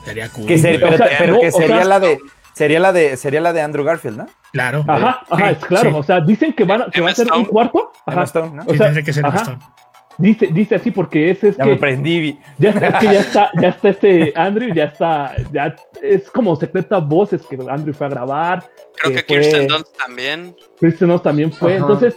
Estaría 0.00 0.28
cool. 0.30 0.46
Que 0.46 0.58
ser- 0.58 0.80
pero, 1.18 1.40
que 1.40 1.48
o 1.48 1.50
sea- 1.50 1.60
sería 1.60 1.84
la 1.84 2.00
de 2.00 2.18
sería 2.54 2.80
la 2.80 2.92
de 2.92 3.16
sería 3.16 3.40
la 3.40 3.52
de 3.52 3.60
Andrew 3.60 3.84
Garfield, 3.84 4.16
¿no? 4.18 4.26
Claro. 4.52 4.84
Ajá, 4.88 5.20
ajá, 5.28 5.48
Sí, 5.50 5.56
es 5.60 5.64
claro, 5.66 5.90
sí. 5.90 5.96
o 5.98 6.02
sea, 6.02 6.20
dicen 6.20 6.52
que, 6.54 6.64
van 6.64 6.90
que 6.90 7.00
va 7.00 7.10
a 7.10 7.14
ser 7.14 7.30
un 7.32 7.44
cuarto. 7.44 7.92
Ajá. 8.06 8.22
Stone, 8.22 8.52
¿no? 8.56 8.62
O 8.66 8.70
Sí, 8.70 8.76
sea, 8.78 8.86
tendría 8.86 9.04
que 9.04 9.12
ser 9.12 9.26
ajá. 9.26 9.38
Stone. 9.38 9.58
Dice, 10.18 10.46
dice 10.46 10.76
así 10.76 10.90
porque 10.90 11.30
ese 11.30 11.48
es 11.50 11.56
Ya 11.58 11.64
que 11.64 11.70
me 11.70 11.76
prendí. 11.76 12.38
ya, 12.56 12.70
es 12.70 12.94
que 12.94 13.04
ya 13.06 13.20
está, 13.20 13.50
ya 13.60 13.68
está 13.68 13.88
este 13.90 14.32
Andrew, 14.36 14.72
ya 14.72 14.84
está, 14.84 15.34
ya 15.52 15.76
es 16.02 16.30
como 16.30 16.56
secreta 16.56 16.98
voces 16.98 17.42
que 17.42 17.58
Andrew 17.68 17.92
fue 17.92 18.06
a 18.06 18.10
grabar. 18.10 18.64
Creo 18.94 19.12
que 19.14 19.22
fue- 19.24 19.40
Kirsten 19.40 19.66
Dunst 19.66 19.94
también. 19.98 20.56
Kristen 20.80 21.08
Dunst 21.08 21.24
también 21.24 21.52
fue. 21.52 21.72
Ajá. 21.74 21.80
Entonces, 21.82 22.16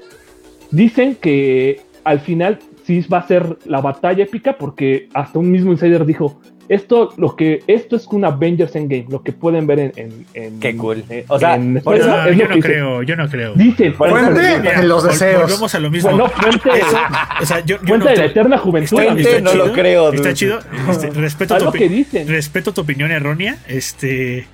dicen 0.71 1.15
que 1.15 1.81
al 2.05 2.21
final 2.21 2.59
sí 2.89 3.05
va 3.11 3.19
a 3.19 3.27
ser 3.27 3.57
la 3.65 3.81
batalla 3.81 4.23
épica 4.23 4.57
porque 4.57 5.09
hasta 5.13 5.37
un 5.37 5.51
mismo 5.51 5.71
insider 5.71 6.05
dijo, 6.05 6.41
esto 6.67 7.13
lo 7.17 7.35
que 7.35 7.63
esto 7.67 7.95
es 7.95 8.05
un 8.07 8.25
Avengers 8.25 8.75
Endgame, 8.75 9.05
lo 9.09 9.21
que 9.23 9.31
pueden 9.31 9.65
ver 9.67 9.79
en, 9.79 9.91
en, 9.95 10.25
en- 10.33 10.59
Qué 10.59 10.75
cool. 10.77 11.03
en- 11.09 11.25
O 11.27 11.39
sea, 11.39 11.55
en 11.55 11.81
por 11.83 11.95
eso- 11.95 12.07
No, 12.07 12.25
es 12.25 12.37
yo 12.37 12.47
no 12.47 12.55
dicen. 12.55 12.61
creo, 12.71 13.03
yo 13.03 13.15
no 13.15 13.27
creo. 13.29 13.53
Dicen, 13.55 13.93
Fuente 13.95 14.83
los 14.83 15.03
deseos. 15.03 15.43
Volvemos 15.43 15.75
a 15.75 15.79
lo 15.79 15.89
mismo. 15.91 16.09
bueno, 16.11 16.29
fuente, 16.29 16.69
o 17.41 17.45
sea, 17.45 17.59
yo, 17.61 17.77
yo 17.81 17.87
fuente 17.87 17.97
no 17.97 18.05
de 18.11 18.17
la 18.17 18.25
eterna 18.25 18.57
juventud. 18.57 18.99
Está- 18.99 19.13
Fuente, 19.13 19.35
amigo. 19.37 19.49
no 19.55 19.65
lo 19.65 19.73
creo, 19.73 20.09
Está 20.13 20.21
dude. 20.29 20.33
chido. 20.33 20.59
Este, 20.89 21.09
respeto, 21.11 21.53
Es 21.55 21.59
tu 21.59 21.65
lo 21.65 21.71
que 21.71 21.89
dicen. 21.89 22.27
respeto 22.27 22.71
tu 22.73 22.81
opinión 22.81 23.11
errónea. 23.11 23.57
Este. 23.67 24.47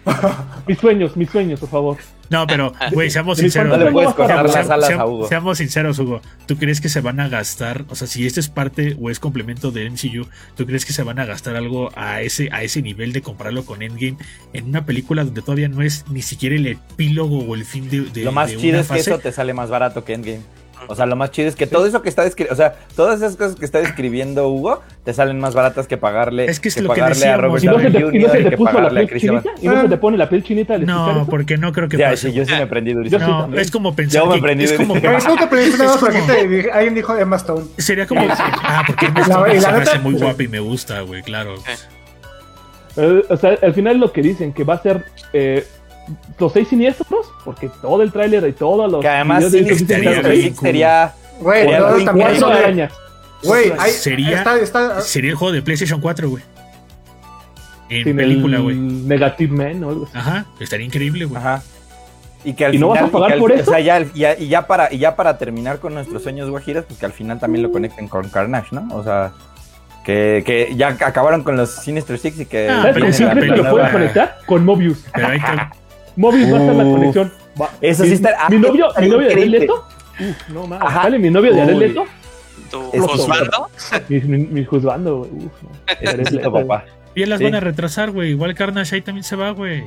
Mis 0.68 0.78
sueños, 0.78 1.16
mis 1.18 1.30
sueños, 1.30 1.60
por 1.60 1.70
favor. 1.70 1.98
No, 2.30 2.48
pero, 2.48 2.74
güey, 2.92 3.10
seamos 3.10 3.38
sinceros. 3.38 3.70
No 3.70 3.78
le 3.78 3.84
Pero 3.86 3.94
puedes 3.94 4.10
no 4.10 4.16
va 4.18 4.24
a 4.26 4.28
cortar 4.28 4.46
pasar. 4.46 4.62
las 4.64 4.70
alas 4.72 4.90
Seam- 4.90 5.00
a 5.00 5.06
Hugo. 5.06 5.28
Seamos 5.28 5.58
sinceros, 5.58 6.00
Hugo. 6.00 6.22
¿Tú 6.48 6.58
crees 6.58 6.82
que 6.82 6.90
se 6.90 7.02
van 7.02 7.20
a 7.20 7.28
gastar? 7.30 7.86
O 7.90 7.96
sea, 7.96 8.08
si 8.08 8.26
este 8.26 8.40
es 8.40 8.50
parte 8.50 8.96
o 9.00 9.10
es 9.10 9.20
complemento 9.20 9.72
de 9.72 9.90
MCU, 9.90 10.28
¿tú 10.56 10.66
crees 10.66 10.86
que 10.86 10.94
se 10.94 11.04
van 11.04 11.20
a 11.20 11.26
gastar 11.26 11.56
algo 11.56 11.92
a 11.96 12.22
ese, 12.22 12.50
a 12.52 12.64
ese 12.64 12.82
nivel 12.82 13.14
de 13.14 13.22
compararlo 13.22 13.66
con 13.66 13.82
Endgame 13.82 14.18
en 14.54 14.66
una 14.66 14.86
película 14.86 15.24
donde 15.24 15.42
todavía 15.42 15.68
no 15.70 15.82
es 15.82 16.06
ni 16.10 16.22
siquiera 16.22 16.56
el 16.56 16.68
epílogo 16.68 17.40
o 17.40 17.56
el 17.56 17.66
fin 17.66 17.90
de, 17.90 18.02
de 18.02 18.24
Lo 18.24 18.32
más 18.32 18.50
de 18.50 18.58
chido 18.58 18.70
una 18.74 18.82
es 18.82 18.88
que 18.90 19.00
eso 19.00 19.20
te 19.20 19.32
sale 19.32 19.54
más 19.54 19.70
barato 19.70 20.04
que 20.04 20.14
Endgame. 20.14 20.42
O 20.88 20.96
sea, 20.96 21.06
lo 21.06 21.16
más 21.16 21.32
chido 21.32 21.48
es 21.48 21.56
que 21.56 21.68
todo 21.68 21.86
eso 21.86 22.02
que 22.02 22.10
está 22.10 22.24
describiendo, 22.24 22.54
o 22.54 22.58
sea, 22.58 22.76
todas 22.96 23.18
esas 23.22 23.36
cosas 23.36 23.56
que 23.56 23.66
está 23.66 23.80
describiendo 23.80 24.48
Hugo 24.50 24.82
te 25.04 25.14
salen 25.14 25.40
más 25.40 25.54
baratas 25.56 25.88
que 25.88 25.98
pagarle, 25.98 26.46
Es 26.46 26.60
que 26.60 26.70
es 26.70 26.78
lo 26.78 26.94
que 26.94 27.00
pagarle 27.02 27.26
a 27.28 27.38
decíamos, 27.38 27.42
Robert 27.62 27.64
Y 27.64 27.68
no 27.68 27.80
se 27.80 27.92
te, 27.92 27.98
y 28.00 28.02
no 28.02 28.08
Jr. 28.10 28.32
se 28.32 28.40
y 28.40 28.44
te 28.44 28.50
que 28.50 28.58
puso 28.58 28.70
la 28.72 28.74
pagarle 28.76 29.00
a 29.00 29.02
piel 29.02 29.10
Chris 29.10 29.22
chinita. 29.22 29.50
Evans. 29.50 29.64
Y 29.64 29.68
no 29.68 29.82
se 29.82 29.90
te 29.90 29.98
pone 29.98 30.18
la 30.18 30.30
piel 30.30 30.44
chinita 30.44 30.74
al 30.76 30.82
escuchar 30.82 30.98
No, 31.16 31.22
eso? 31.22 31.30
porque 31.30 31.58
no 31.58 31.72
creo 31.74 31.90
que 31.90 31.98
Ya, 31.98 32.10
pase. 32.12 32.30
sí, 32.30 32.34
yo 32.36 32.46
sí 32.46 32.52
me 32.54 32.68
prendí 32.68 32.94
durísimo. 32.94 33.26
Sí 33.26 33.32
no, 33.32 33.42
también. 33.42 33.62
es 33.62 33.72
como 33.72 33.96
pensar 33.96 34.24
Yo 34.24 34.30
me 34.30 34.36
que- 34.36 34.42
prendí 34.42 34.64
es 34.66 34.74
como. 34.74 34.94
Pero 34.96 35.18
te 35.38 35.48
prendiste 35.48 35.78
nada 35.78 35.92
más 35.92 36.00
porque 36.00 36.22
te 36.22 36.72
alguien 36.72 36.96
dijo 36.96 37.18
Emma 37.18 37.36
Stone. 37.38 37.66
Sería 37.78 38.08
como. 38.08 38.22
Ah, 38.30 38.84
porque 38.88 39.06
Emma 39.08 39.22
Stone 39.22 39.60
se 39.62 39.72
me 39.72 39.78
hace 39.78 40.00
muy 40.00 40.14
guapa 40.16 40.44
y 40.44 40.48
me 40.48 40.60
gusta, 40.60 41.02
güey, 41.02 41.22
claro. 41.24 41.56
Eh, 42.98 43.24
o 43.30 43.36
sea, 43.38 43.58
al 43.62 43.74
final 43.74 43.98
lo 44.00 44.12
que 44.12 44.22
dicen 44.22 44.54
que 44.54 44.64
va 44.64 44.76
a 44.76 44.82
ser 44.82 45.04
eh, 45.34 45.66
los 46.40 46.52
seis 46.54 46.68
siniestros, 46.68 47.26
porque 47.44 47.70
todo 47.82 48.02
el 48.04 48.12
tráiler 48.12 48.48
y 48.48 48.54
todos 48.54 48.92
los 48.92 49.02
Que 49.02 49.08
además 49.10 49.46
sería 49.52 51.14
Güey, 53.44 53.72
Sería 53.92 54.38
está, 54.38 54.58
está- 54.60 55.02
Sería 55.02 55.32
el 55.32 55.36
juego 55.36 55.54
de 55.54 55.62
PlayStation 55.62 56.00
4, 56.02 56.30
güey. 56.30 56.44
en 57.90 58.04
Sin 58.04 58.16
película, 58.16 58.58
el 58.58 58.64
güey. 58.64 58.76
Negative 58.76 59.54
Man 59.56 59.84
o 59.84 59.90
algo 59.90 60.06
así. 60.06 60.18
Ajá, 60.18 60.46
estaría 60.60 60.86
increíble, 60.86 61.26
güey. 61.26 61.38
Ajá. 61.40 61.62
Y 62.44 62.54
que 62.54 62.66
al 62.66 62.74
¿Y 62.76 62.78
no 62.80 62.88
vas 62.90 62.98
final, 63.00 63.10
a 63.10 63.12
pagar 63.12 63.32
al- 63.34 63.40
por 63.40 63.52
o 63.52 63.56
eso? 63.56 63.72
sea, 63.72 63.80
ya, 63.80 64.04
ya- 64.14 64.38
y 64.38 64.48
ya 64.48 64.66
para 64.68 64.92
y 64.94 64.98
ya 65.00 65.16
para 65.16 65.38
terminar 65.38 65.80
con 65.80 65.94
nuestros 65.94 66.24
sueños 66.24 66.50
guajiras, 66.50 66.86
pues 66.88 67.00
que 67.00 67.06
al 67.06 67.12
final 67.12 67.40
también 67.40 67.62
lo 67.64 67.72
conecten 67.72 68.08
con 68.08 68.28
Carnage, 68.30 68.68
¿no? 68.72 68.88
O 68.96 69.04
sea, 69.04 69.34
que, 70.04 70.44
que 70.46 70.74
ya 70.76 70.90
acabaron 70.90 71.44
con 71.44 71.58
los 71.58 71.72
Sinister 71.72 72.18
Six 72.18 72.40
y 72.40 72.46
que 72.46 72.70
Ah, 72.70 72.82
¿Sabes 72.94 73.18
pero 73.18 73.40
que 73.40 73.48
lo 73.64 73.70
puedes 73.70 73.90
conectar? 73.92 74.38
Con 74.46 74.64
Mobius. 74.66 75.04
Pero 75.14 75.28
ahí 75.28 75.40
Mobius 76.16 76.54
va 76.54 76.58
a 76.58 76.60
ser 76.62 76.76
la 76.76 76.84
conexión. 76.84 77.34
Va- 77.62 77.70
Eso 77.82 78.04
sí 78.04 78.10
mi- 78.10 78.16
está- 78.16 78.36
ah, 78.40 78.50
Mi 78.50 78.58
novio, 78.58 78.90
está 78.90 79.02
mi 79.02 79.10
novio 79.10 79.28
de. 79.30 79.46
Leto. 79.46 79.88
Uf, 80.20 80.50
no 80.50 80.68
mames. 80.68 80.88
Ajá. 80.88 81.04
¿Sale 81.04 81.20
mi 81.20 81.30
novio 81.30 81.54
de. 81.54 81.66
Leto? 81.74 82.06
Tu 82.72 83.04
Osvaldo. 83.04 83.70
Mi, 84.10 84.20
mi, 84.22 84.38
mi 84.40 84.66
juzgando, 84.66 85.18
güey. 85.20 85.32
Uf, 85.32 85.54
no. 86.44 86.52
Papá. 86.52 86.86
Ya 87.16 87.26
las 87.28 87.38
Sí. 87.40 87.44
van 87.46 87.56
a 87.56 87.60
retrasar, 87.62 88.12
güey. 88.12 88.32
Igual 88.32 88.56
Carnage 88.56 88.96
ahí 88.96 89.02
también 89.02 89.24
se 89.24 89.36
va, 89.36 89.52
güey. 89.52 89.84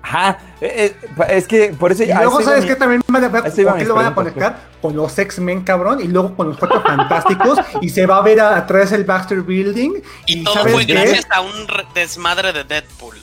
Ajá, 0.00 0.38
eh, 0.62 0.94
eh, 1.02 1.26
es 1.28 1.46
que 1.46 1.74
por 1.78 1.92
eso 1.92 2.02
Y 2.04 2.06
luego, 2.06 2.40
¿sabes 2.40 2.64
qué? 2.64 2.76
También 2.76 3.02
van 3.08 3.24
a, 3.24 3.30
¿con 3.30 3.42
qué 3.78 3.84
lo 3.84 3.94
van 3.94 4.06
a 4.06 4.14
conectar? 4.14 4.56
Con 4.80 4.96
los 4.96 5.18
X-Men, 5.18 5.62
cabrón, 5.64 6.00
y 6.00 6.04
luego 6.08 6.34
con 6.34 6.48
los 6.48 6.56
Cuatro 6.56 6.80
Fantásticos, 6.82 7.58
y 7.82 7.90
se 7.90 8.06
va 8.06 8.18
a 8.18 8.22
ver 8.22 8.40
a- 8.40 8.56
atrás 8.56 8.92
el 8.92 9.04
Baxter 9.04 9.42
Building. 9.42 9.94
Y 10.26 10.44
todo 10.44 10.54
¿sabes 10.54 10.72
fue 10.72 10.84
gracias 10.84 11.26
a 11.30 11.42
un 11.42 11.68
re- 11.68 11.84
desmadre 11.94 12.52
de 12.54 12.64
Deadpool. 12.64 13.16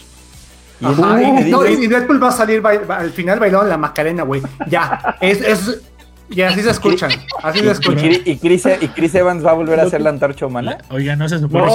Y 0.82 0.86
Ajá, 0.86 1.22
y, 1.22 1.48
y- 1.48 1.52
no, 1.52 1.66
y- 1.66 1.86
y 1.86 1.88
Deadpool 1.88 2.22
va 2.22 2.30
a 2.30 2.32
salir 2.32 2.62
al 2.66 3.12
final 3.12 3.40
bailando 3.40 3.68
la 3.68 3.78
Macarena, 3.78 4.24
güey. 4.24 4.42
Ya, 4.68 5.16
es, 5.22 5.40
es, 5.42 5.82
y 6.28 6.42
así 6.42 6.62
se 6.62 6.72
escuchan, 6.72 7.12
así 7.44 7.60
se 7.60 7.66
y, 7.66 7.70
escuchan. 7.70 8.04
Chris- 8.04 8.22
y 8.26 8.38
Chris, 8.38 8.66
y 8.82 8.88
Chris 8.90 9.14
Evans 9.16 9.46
va 9.46 9.52
a 9.52 9.54
volver 9.54 9.80
a 9.80 9.88
ser 9.90 10.02
la 10.02 10.10
antorcha 10.10 10.46
humana. 10.48 10.80
Oiga, 10.90 11.16
no 11.16 11.30
se 11.30 11.40
supone, 11.40 11.66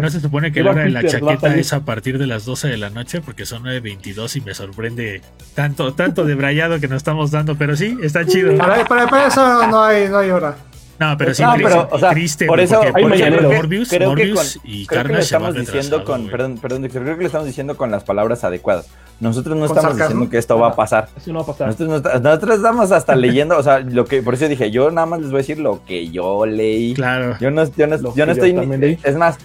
no 0.00 0.08
se 0.10 0.20
supone 0.20 0.52
que 0.52 0.62
la 0.62 0.70
hora 0.70 0.84
de 0.84 0.90
la 0.90 1.04
chaqueta 1.04 1.54
es 1.56 1.72
a 1.72 1.80
partir 1.80 2.16
de 2.16 2.26
las 2.28 2.44
12 2.44 2.68
de 2.68 2.76
la 2.78 2.90
noche 2.90 3.20
porque 3.20 3.44
son 3.44 3.64
9.22 3.64 4.36
y 4.36 4.40
me 4.40 4.54
sorprende 4.54 5.20
tanto, 5.54 5.92
tanto 5.94 6.24
de 6.24 6.34
brayado 6.36 6.78
que 6.80 6.86
nos 6.88 6.98
estamos 6.98 7.30
dando, 7.32 7.56
pero 7.56 7.76
sí, 7.76 7.98
está 8.02 8.24
chido. 8.24 8.56
Para, 8.56 8.84
para- 8.84 9.08
para 9.08 9.26
eso 9.26 9.66
no 9.66 9.82
hay, 9.82 10.08
no 10.08 10.18
hay 10.18 10.30
hora. 10.30 10.54
No, 10.98 11.16
pero 11.16 11.32
sí, 11.32 11.42
No, 11.42 11.52
triste, 11.54 11.68
pero, 11.70 11.88
o 11.92 11.98
sea, 11.98 12.10
triste, 12.10 12.46
por 12.46 12.58
eso, 12.60 12.74
porque, 12.76 12.92
Hay 12.96 13.02
por 13.04 13.12
ejemplo, 13.14 13.36
mañanero. 13.42 13.56
Morbius, 13.62 13.88
creo 13.88 14.14
que 14.16 14.32
con- 14.34 14.46
y 14.64 14.84
creo 14.86 15.04
que 15.04 15.12
lo 15.12 15.18
estamos 15.20 15.54
diciendo 15.54 16.04
con, 16.04 16.26
perdón, 16.28 16.58
perdón, 16.60 16.88
creo 16.88 17.04
que 17.16 17.20
lo 17.22 17.26
estamos 17.26 17.46
diciendo 17.46 17.76
con 17.76 17.90
las 17.92 18.02
palabras 18.02 18.42
adecuadas. 18.42 18.88
Nosotros 19.20 19.56
no 19.56 19.66
¿Con 19.66 19.76
estamos 19.76 19.82
sarcasmo? 19.92 20.04
diciendo 20.08 20.30
que 20.30 20.38
esto 20.38 20.58
va 20.58 20.68
a 20.68 20.74
pasar. 20.76 21.08
Eso 21.16 21.32
no 21.32 21.38
va 21.40 21.42
a 21.44 21.46
pasar. 21.46 21.66
Nosotros, 21.68 21.88
no 21.88 21.96
está- 21.96 22.18
nosotros 22.18 22.56
estamos 22.56 22.90
hasta 22.92 23.14
leyendo, 23.16 23.56
o 23.56 23.62
sea, 23.62 23.78
lo 23.80 24.04
que 24.06 24.22
por 24.22 24.34
eso 24.34 24.48
dije, 24.48 24.70
yo 24.72 24.90
nada 24.90 25.06
más 25.06 25.20
les 25.20 25.30
voy 25.30 25.38
a 25.38 25.42
decir 25.42 25.58
lo 25.60 25.84
que 25.84 26.08
yo 26.10 26.46
leí. 26.46 26.94
Claro. 26.94 27.36
Yo 27.40 27.50
no, 27.52 27.64
yo 27.64 27.86
no, 27.86 27.96
yo 27.96 28.26
no 28.26 28.34
que 28.34 28.52
yo 28.52 28.60
estoy. 28.62 28.66
leí. 28.78 28.98
Es 29.04 29.16
más, 29.16 29.36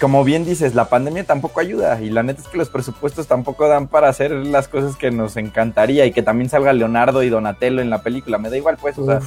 como 0.00 0.22
bien 0.24 0.44
dices, 0.44 0.74
la 0.76 0.84
pandemia 0.88 1.24
tampoco 1.24 1.60
ayuda. 1.60 2.00
Y 2.00 2.10
la 2.10 2.22
neta 2.22 2.42
es 2.42 2.48
que 2.48 2.58
los 2.58 2.68
presupuestos 2.70 3.26
tampoco 3.26 3.66
dan 3.68 3.88
para 3.88 4.08
hacer 4.08 4.30
las 4.30 4.68
cosas 4.68 4.96
que 4.96 5.10
nos 5.10 5.36
encantaría. 5.36 6.06
Y 6.06 6.12
que 6.12 6.22
también 6.22 6.48
salga 6.48 6.72
Leonardo 6.72 7.22
y 7.24 7.28
Donatello 7.28 7.80
en 7.80 7.90
la 7.90 8.02
pelíula. 8.02 8.38
Me 8.38 8.50
da 8.50 8.56
igual, 8.56 8.76
pues, 8.80 8.96
o 8.98 9.04
sea. 9.04 9.20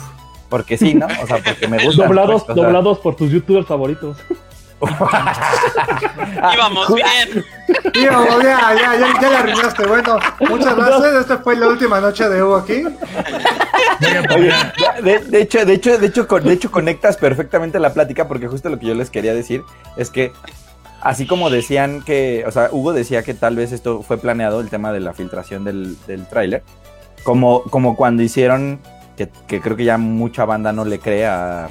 Porque 0.50 0.78
sí, 0.78 0.94
¿no? 0.94 1.08
O 1.22 1.28
sea, 1.28 1.38
porque 1.44 1.68
me 1.68 1.84
gusta. 1.84 2.04
Doblados, 2.06 2.44
pues, 2.44 2.56
sea. 2.56 2.64
doblados 2.66 3.00
por 3.00 3.16
tus 3.16 3.32
youtubers 3.32 3.68
favoritos. 3.68 4.18
Ah, 6.42 6.52
Íbamos 6.56 6.94
bien. 6.94 7.46
Ya, 7.94 8.12
ya, 8.44 8.76
ya, 9.00 9.22
ya 9.22 9.30
la 9.30 9.40
arruinaste. 9.40 9.88
Bueno, 9.88 10.18
muchas 10.50 10.76
gracias. 10.76 11.14
Esta 11.22 11.38
fue 11.38 11.56
la 11.56 11.68
última 11.68 12.02
noche 12.02 12.28
de 12.28 12.44
Hugo 12.44 12.58
aquí. 12.58 12.84
Oye, 14.36 14.52
de, 15.04 15.20
de 15.20 15.42
hecho, 15.42 15.66
de 15.66 15.74
hecho, 15.74 15.98
de 15.98 16.08
hecho, 16.08 16.28
con- 16.28 16.44
de 16.44 16.54
hecho 16.54 16.70
conectas 16.72 17.18
perfectamente 17.18 17.80
la 17.80 17.94
plática 17.94 18.28
porque 18.28 18.48
justo 18.48 18.70
lo 18.70 18.78
que 18.80 18.88
yo 18.88 18.94
les 18.96 19.10
quería 19.10 19.34
decir 19.34 19.64
es 19.96 20.10
que 20.10 20.34
así 21.02 21.26
como 21.26 21.50
decían 21.50 22.02
que, 22.02 22.44
o 22.48 22.52
sea, 22.52 22.70
Hugo 22.72 22.92
decía 22.94 23.24
que 23.24 23.34
tal 23.34 23.56
vez 23.56 23.72
esto 23.72 24.02
fue 24.04 24.18
planeado 24.18 24.60
el 24.60 24.70
tema 24.70 24.92
de 24.92 25.00
la 25.00 25.14
filtración 25.14 25.64
del, 25.64 25.96
del 26.08 26.26
tráiler, 26.28 26.64
como, 27.24 27.64
como 27.64 27.96
cuando 27.96 28.24
hicieron 28.24 28.80
que, 29.18 29.30
que 29.48 29.62
creo 29.62 29.76
que 29.76 29.86
ya 29.86 29.98
mucha 29.98 30.46
banda 30.46 30.72
no 30.74 30.86
le 30.86 31.00
cree 31.00 31.26
a 31.26 31.70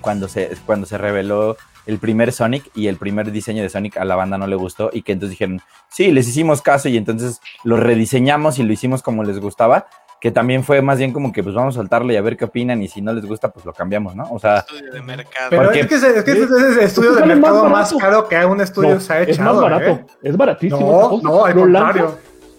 cuando 0.00 0.28
se 0.28 0.50
cuando 0.66 0.86
se 0.86 0.96
reveló 0.98 1.56
el 1.86 1.98
primer 1.98 2.32
Sonic 2.32 2.70
y 2.74 2.88
el 2.88 2.96
primer 2.96 3.32
diseño 3.32 3.62
de 3.62 3.68
Sonic 3.70 3.96
a 3.96 4.04
la 4.04 4.14
banda 4.14 4.36
no 4.36 4.46
le 4.46 4.56
gustó 4.56 4.90
y 4.92 5.00
que 5.02 5.12
entonces 5.12 5.30
dijeron, 5.38 5.60
sí, 5.88 6.12
les 6.12 6.28
hicimos 6.28 6.60
caso 6.60 6.88
y 6.90 6.96
entonces 6.98 7.40
lo 7.64 7.78
rediseñamos 7.78 8.58
y 8.58 8.62
lo 8.62 8.72
hicimos 8.74 9.02
como 9.02 9.24
les 9.24 9.40
gustaba, 9.40 9.86
que 10.20 10.30
también 10.30 10.64
fue 10.64 10.82
más 10.82 10.98
bien 10.98 11.14
como 11.14 11.32
que 11.32 11.42
pues 11.42 11.54
vamos 11.54 11.74
a 11.76 11.78
soltarle 11.78 12.12
y 12.12 12.16
a 12.18 12.20
ver 12.20 12.36
qué 12.36 12.44
opinan 12.44 12.82
y 12.82 12.88
si 12.88 13.00
no 13.00 13.14
les 13.14 13.24
gusta 13.24 13.48
pues 13.50 13.64
lo 13.64 13.72
cambiamos, 13.72 14.14
¿no? 14.14 14.28
O 14.30 14.38
sea, 14.38 14.58
Estudio 14.58 14.92
de 14.92 15.00
mercado. 15.02 15.46
Pero 15.48 15.62
Porque- 15.62 15.80
es 15.80 15.86
que, 15.86 15.94
ese- 15.94 16.18
es 16.18 16.24
que 16.24 16.32
ese 16.32 16.42
es 16.44 16.50
el 16.50 16.78
estudio 16.80 17.12
de 17.14 17.20
más 17.20 17.28
mercado 17.28 17.64
más 17.70 17.94
caro 17.94 18.28
que 18.28 18.44
un 18.44 18.60
estudio 18.60 18.94
No, 18.94 19.00
se 19.00 19.12
ha 19.14 19.22
es 19.22 19.38
más 19.40 19.56
barato. 19.56 19.90
¿eh? 19.92 20.06
Es 20.22 20.36
baratísimo. 20.36 21.20
No, 21.22 21.30
no, 21.30 21.44
al 21.46 21.54
contrario. 21.54 22.18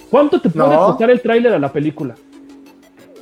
¿Cuánto 0.10 0.42
te 0.42 0.50
puede 0.50 0.70
No. 0.70 0.88
costar 0.88 1.12
el 1.12 1.22
tráiler 1.22 1.54
a 1.54 1.60
la 1.60 1.72
película? 1.72 2.16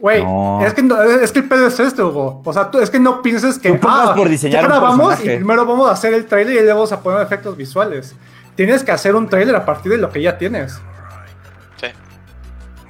Güey, 0.02 0.24
No. 0.24 0.66
es, 0.66 0.74
que 0.74 0.84
no- 0.84 1.02
es 1.02 1.32
que 1.32 1.40
el 1.40 1.48
pedo 1.48 1.68
es 1.68 1.80
este, 1.80 2.04
Hugo. 2.04 2.42
O 2.46 2.54
sea, 2.54 2.70
tú- 2.70 2.80
es 2.80 2.90
que 2.90 3.00
no 3.00 3.22
pienses 3.22 3.58
que. 3.58 3.72
Tú 3.74 3.80
pagas 3.88 4.16
por 4.16 4.30
diseñar 4.30 4.64
grabamos 4.66 5.08
personaje. 5.10 5.34
y 5.34 5.36
primero 5.38 5.66
vamos 5.66 5.90
a 5.90 5.94
hacer 5.94 6.14
el 6.14 6.26
trailer 6.26 6.56
y 6.56 6.60
luego 6.62 6.76
vamos 6.80 6.92
a 6.92 7.00
poner 7.02 7.22
efectos 7.22 7.58
visuales. 7.58 8.16
Tienes 8.56 8.84
que 8.84 8.92
hacer 8.92 9.16
un 9.16 9.28
trailer 9.28 9.56
a 9.56 9.66
partir 9.66 9.92
de 9.92 9.98
lo 9.98 10.10
que 10.12 10.22
ya 10.22 10.38
tienes. 10.38 10.74
Sí. 11.80 11.88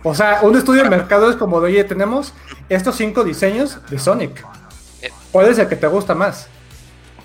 O 0.04 0.14
sea, 0.16 0.40
un 0.44 0.56
estudio 0.56 0.84
de 0.84 0.90
mercado 0.90 1.30
es 1.30 1.36
como 1.36 1.60
de, 1.62 1.68
oye, 1.68 1.84
tenemos 1.84 2.34
estos 2.70 2.96
cinco 2.96 3.24
diseños 3.24 3.80
de 3.90 4.00
Sonic. 4.00 4.46
Eh. 5.02 5.12
¿Cuál 5.32 5.48
es 5.48 5.58
el 5.60 5.68
que 5.68 5.76
te 5.76 5.88
gusta 5.88 6.14
más? 6.16 6.48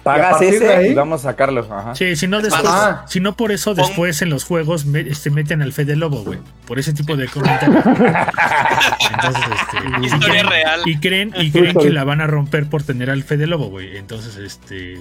Y 0.02 0.04
pagas 0.04 0.42
ese 0.42 0.68
ahí- 0.74 0.90
y 0.90 0.94
vamos 0.94 1.20
a 1.20 1.30
sacarlo. 1.30 1.64
Ajá. 1.70 1.94
Sí, 1.94 2.16
si 2.16 2.26
no, 2.26 2.38
Es 2.38 2.44
después, 2.44 2.72
si 3.06 3.20
no 3.20 3.36
por 3.36 3.52
eso 3.52 3.72
después 3.74 4.20
en 4.22 4.30
los 4.30 4.42
juegos 4.44 4.84
me- 4.84 5.00
este, 5.00 5.30
meten 5.30 5.62
al 5.62 5.72
Fede 5.72 5.94
Lobo, 5.94 6.24
güey. 6.24 6.40
Por 6.66 6.78
ese 6.80 6.92
tipo 6.92 7.14
de 7.16 7.28
comentarios. 7.28 7.84
Entonces, 7.86 9.42
este, 9.54 9.78
y 10.00 10.06
Historia 10.06 10.28
creen- 10.42 10.48
real. 10.48 10.80
Y 10.86 10.98
creen, 10.98 11.32
y 11.36 11.50
creen 11.52 11.76
que 11.76 11.90
la 11.90 12.04
van 12.04 12.20
a 12.20 12.26
romper 12.26 12.66
por 12.68 12.82
tener 12.82 13.10
al 13.10 13.22
Fede 13.22 13.46
Lobo, 13.46 13.68
güey. 13.68 13.96
Entonces, 13.96 14.36
este, 14.36 15.00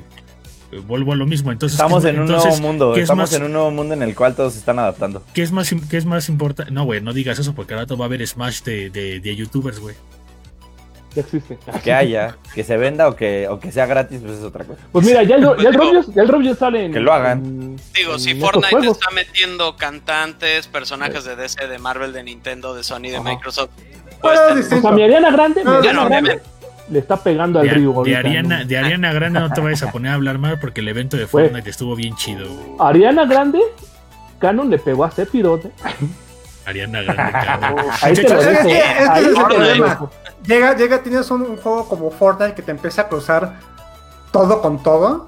vuelvo 0.88 1.14
a 1.14 1.15
lo 1.15 1.26
mismo. 1.26 1.52
Entonces, 1.52 1.78
Estamos 1.80 2.03
¿qué- 2.03 2.10
en 2.10 2.19
un 2.19 2.28
entonces, 2.28 2.52
nuevo 2.60 2.68
mundo, 2.68 2.94
¿qué 2.94 2.99
es 2.99 3.03
estamos 3.06 3.23
más- 3.32 3.34
en 3.34 3.44
un 3.44 3.53
nuevo 3.53 3.72
mundo 3.72 3.94
en 3.94 4.03
el 4.03 4.15
cual 4.15 4.36
todos 4.36 4.53
se 4.53 4.60
están 4.60 4.80
adaptando. 4.80 5.23
¿Qué 5.34 5.41
es 5.41 5.52
más, 5.52 5.72
im- 5.73 5.88
qué 5.90 5.98
es 5.98 6.06
más 6.06 6.30
importante? 6.30 6.72
No, 6.72 6.84
güey, 6.84 7.02
no 7.02 7.11
digas 7.14 7.40
eso 7.40 7.53
porque 7.56 7.73
ahora 7.73 7.88
va 7.95 8.06
a 8.06 8.07
haber 8.07 8.26
Smash 8.28 8.61
de, 8.61 8.90
de, 8.90 9.19
de 9.19 9.36
youtubers, 9.36 9.80
güey. 9.80 9.95
Ya 11.15 11.21
existe. 11.21 11.57
Que 11.83 11.93
haya, 11.93 12.38
que 12.53 12.63
se 12.63 12.77
venda 12.77 13.07
o 13.09 13.15
que, 13.15 13.47
o 13.49 13.59
que 13.59 13.71
sea 13.71 13.85
gratis, 13.85 14.19
pues 14.21 14.38
es 14.39 14.43
otra 14.43 14.63
cosa. 14.63 14.79
Pues 14.91 15.05
mira, 15.05 15.23
ya 15.23 15.35
el, 15.35 15.41
ya 15.61 15.69
el 15.69 15.73
Rubius, 15.75 16.13
ya 16.13 16.21
el 16.51 16.57
sale 16.57 16.85
en. 16.85 16.93
Que 16.93 16.99
lo 16.99 17.11
hagan. 17.13 17.39
en- 17.45 17.75
Digo, 17.93 18.17
si 18.17 18.31
en 18.31 18.39
Fortnite 18.39 18.69
juegos. 18.69 18.97
está 18.97 19.11
metiendo 19.13 19.75
cantantes, 19.75 20.67
personajes 20.67 21.23
de 21.25 21.35
DC, 21.35 21.67
de 21.67 21.79
Marvel, 21.79 22.13
de 22.13 22.23
Nintendo, 22.23 22.73
de 22.73 22.83
Sony, 22.83 23.03
de 23.09 23.17
Ajá. 23.17 23.23
Microsoft. 23.29 23.71
Bueno, 24.21 24.39
pues, 24.49 24.59
es 24.65 24.69
ten- 24.69 24.77
O 24.79 24.81
sea, 24.81 24.91
mi 24.91 25.03
Ariana 25.03 25.31
Grande, 25.31 25.61
mi 25.61 25.65
No, 25.71 25.77
Ariana 25.77 26.03
no, 26.03 26.09
Grande 26.09 26.29
obviamente. 26.31 26.49
le 26.91 26.99
está 26.99 27.17
pegando 27.17 27.59
al 27.59 27.67
De, 27.67 27.73
Río. 27.73 27.89
de 27.91 27.95
ahorita, 27.97 28.19
Ariana, 28.19 28.63
de 28.63 28.77
Ariana 28.77 29.13
Grande 29.13 29.39
no 29.39 29.51
te 29.51 29.61
vayas 29.61 29.83
a 29.83 29.91
poner 29.91 30.11
a 30.11 30.15
hablar 30.15 30.38
mal 30.38 30.59
porque 30.59 30.81
el 30.81 30.88
evento 30.88 31.17
de 31.17 31.25
Güey. 31.25 31.45
Fortnite 31.47 31.69
estuvo 31.69 31.95
bien 31.95 32.15
chido. 32.15 32.47
güey. 32.47 32.67
Ariana 32.79 33.25
Grande, 33.25 33.59
Canon 34.39 34.69
le 34.69 34.77
pegó 34.79 35.03
a 35.05 35.11
Sephiroth. 35.11 35.65
Ariana 36.65 37.01
Grande, 37.01 37.31
cabrón. 37.33 37.85
Ahí 38.01 38.13
te 38.13 38.29
lo 38.29 38.41
dejo. 38.43 38.61
Ahí 38.69 39.23
ese 39.23 39.31
es 39.31 39.47
te 39.47 39.57
lo 39.57 39.59
dejo. 39.89 40.11
Llega, 40.45 40.76
llega, 40.76 41.03
tienes 41.03 41.30
un, 41.31 41.41
un 41.43 41.57
juego 41.57 41.88
como 41.88 42.09
Fortnite 42.11 42.55
que 42.55 42.61
te 42.61 42.72
empieza 42.72 43.03
a 43.03 43.07
cruzar 43.09 43.59
todo 44.31 44.61
con 44.61 44.81
todo. 44.81 45.27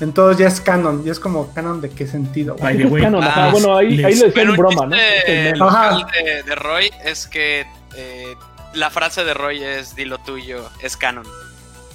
Entonces 0.00 0.38
ya 0.38 0.48
es 0.48 0.60
canon. 0.60 1.02
Y 1.06 1.10
es 1.10 1.20
como 1.20 1.52
canon 1.54 1.80
de 1.80 1.90
qué 1.90 2.06
sentido. 2.06 2.56
güey? 2.56 2.64
By 2.64 2.76
the 2.76 2.84
Es 2.84 2.90
way, 2.92 3.02
canon, 3.02 3.24
ah, 3.24 3.48
Bueno, 3.52 3.76
ahí, 3.76 3.96
les- 3.96 4.06
ahí 4.06 4.14
lo 4.14 4.26
decía 4.26 4.32
Pero 4.34 4.44
en 4.44 4.50
un 4.50 4.56
broma, 4.56 4.86
¿no? 4.86 4.96
el 5.26 5.58
local 5.58 6.06
de, 6.12 6.42
de 6.42 6.54
Roy 6.54 6.90
es 7.04 7.26
que 7.26 7.64
eh, 7.96 8.34
la 8.74 8.90
frase 8.90 9.24
de 9.24 9.34
Roy 9.34 9.62
es 9.62 9.94
di 9.94 10.04
lo 10.04 10.18
tuyo, 10.18 10.68
es 10.82 10.96
canon. 10.96 11.24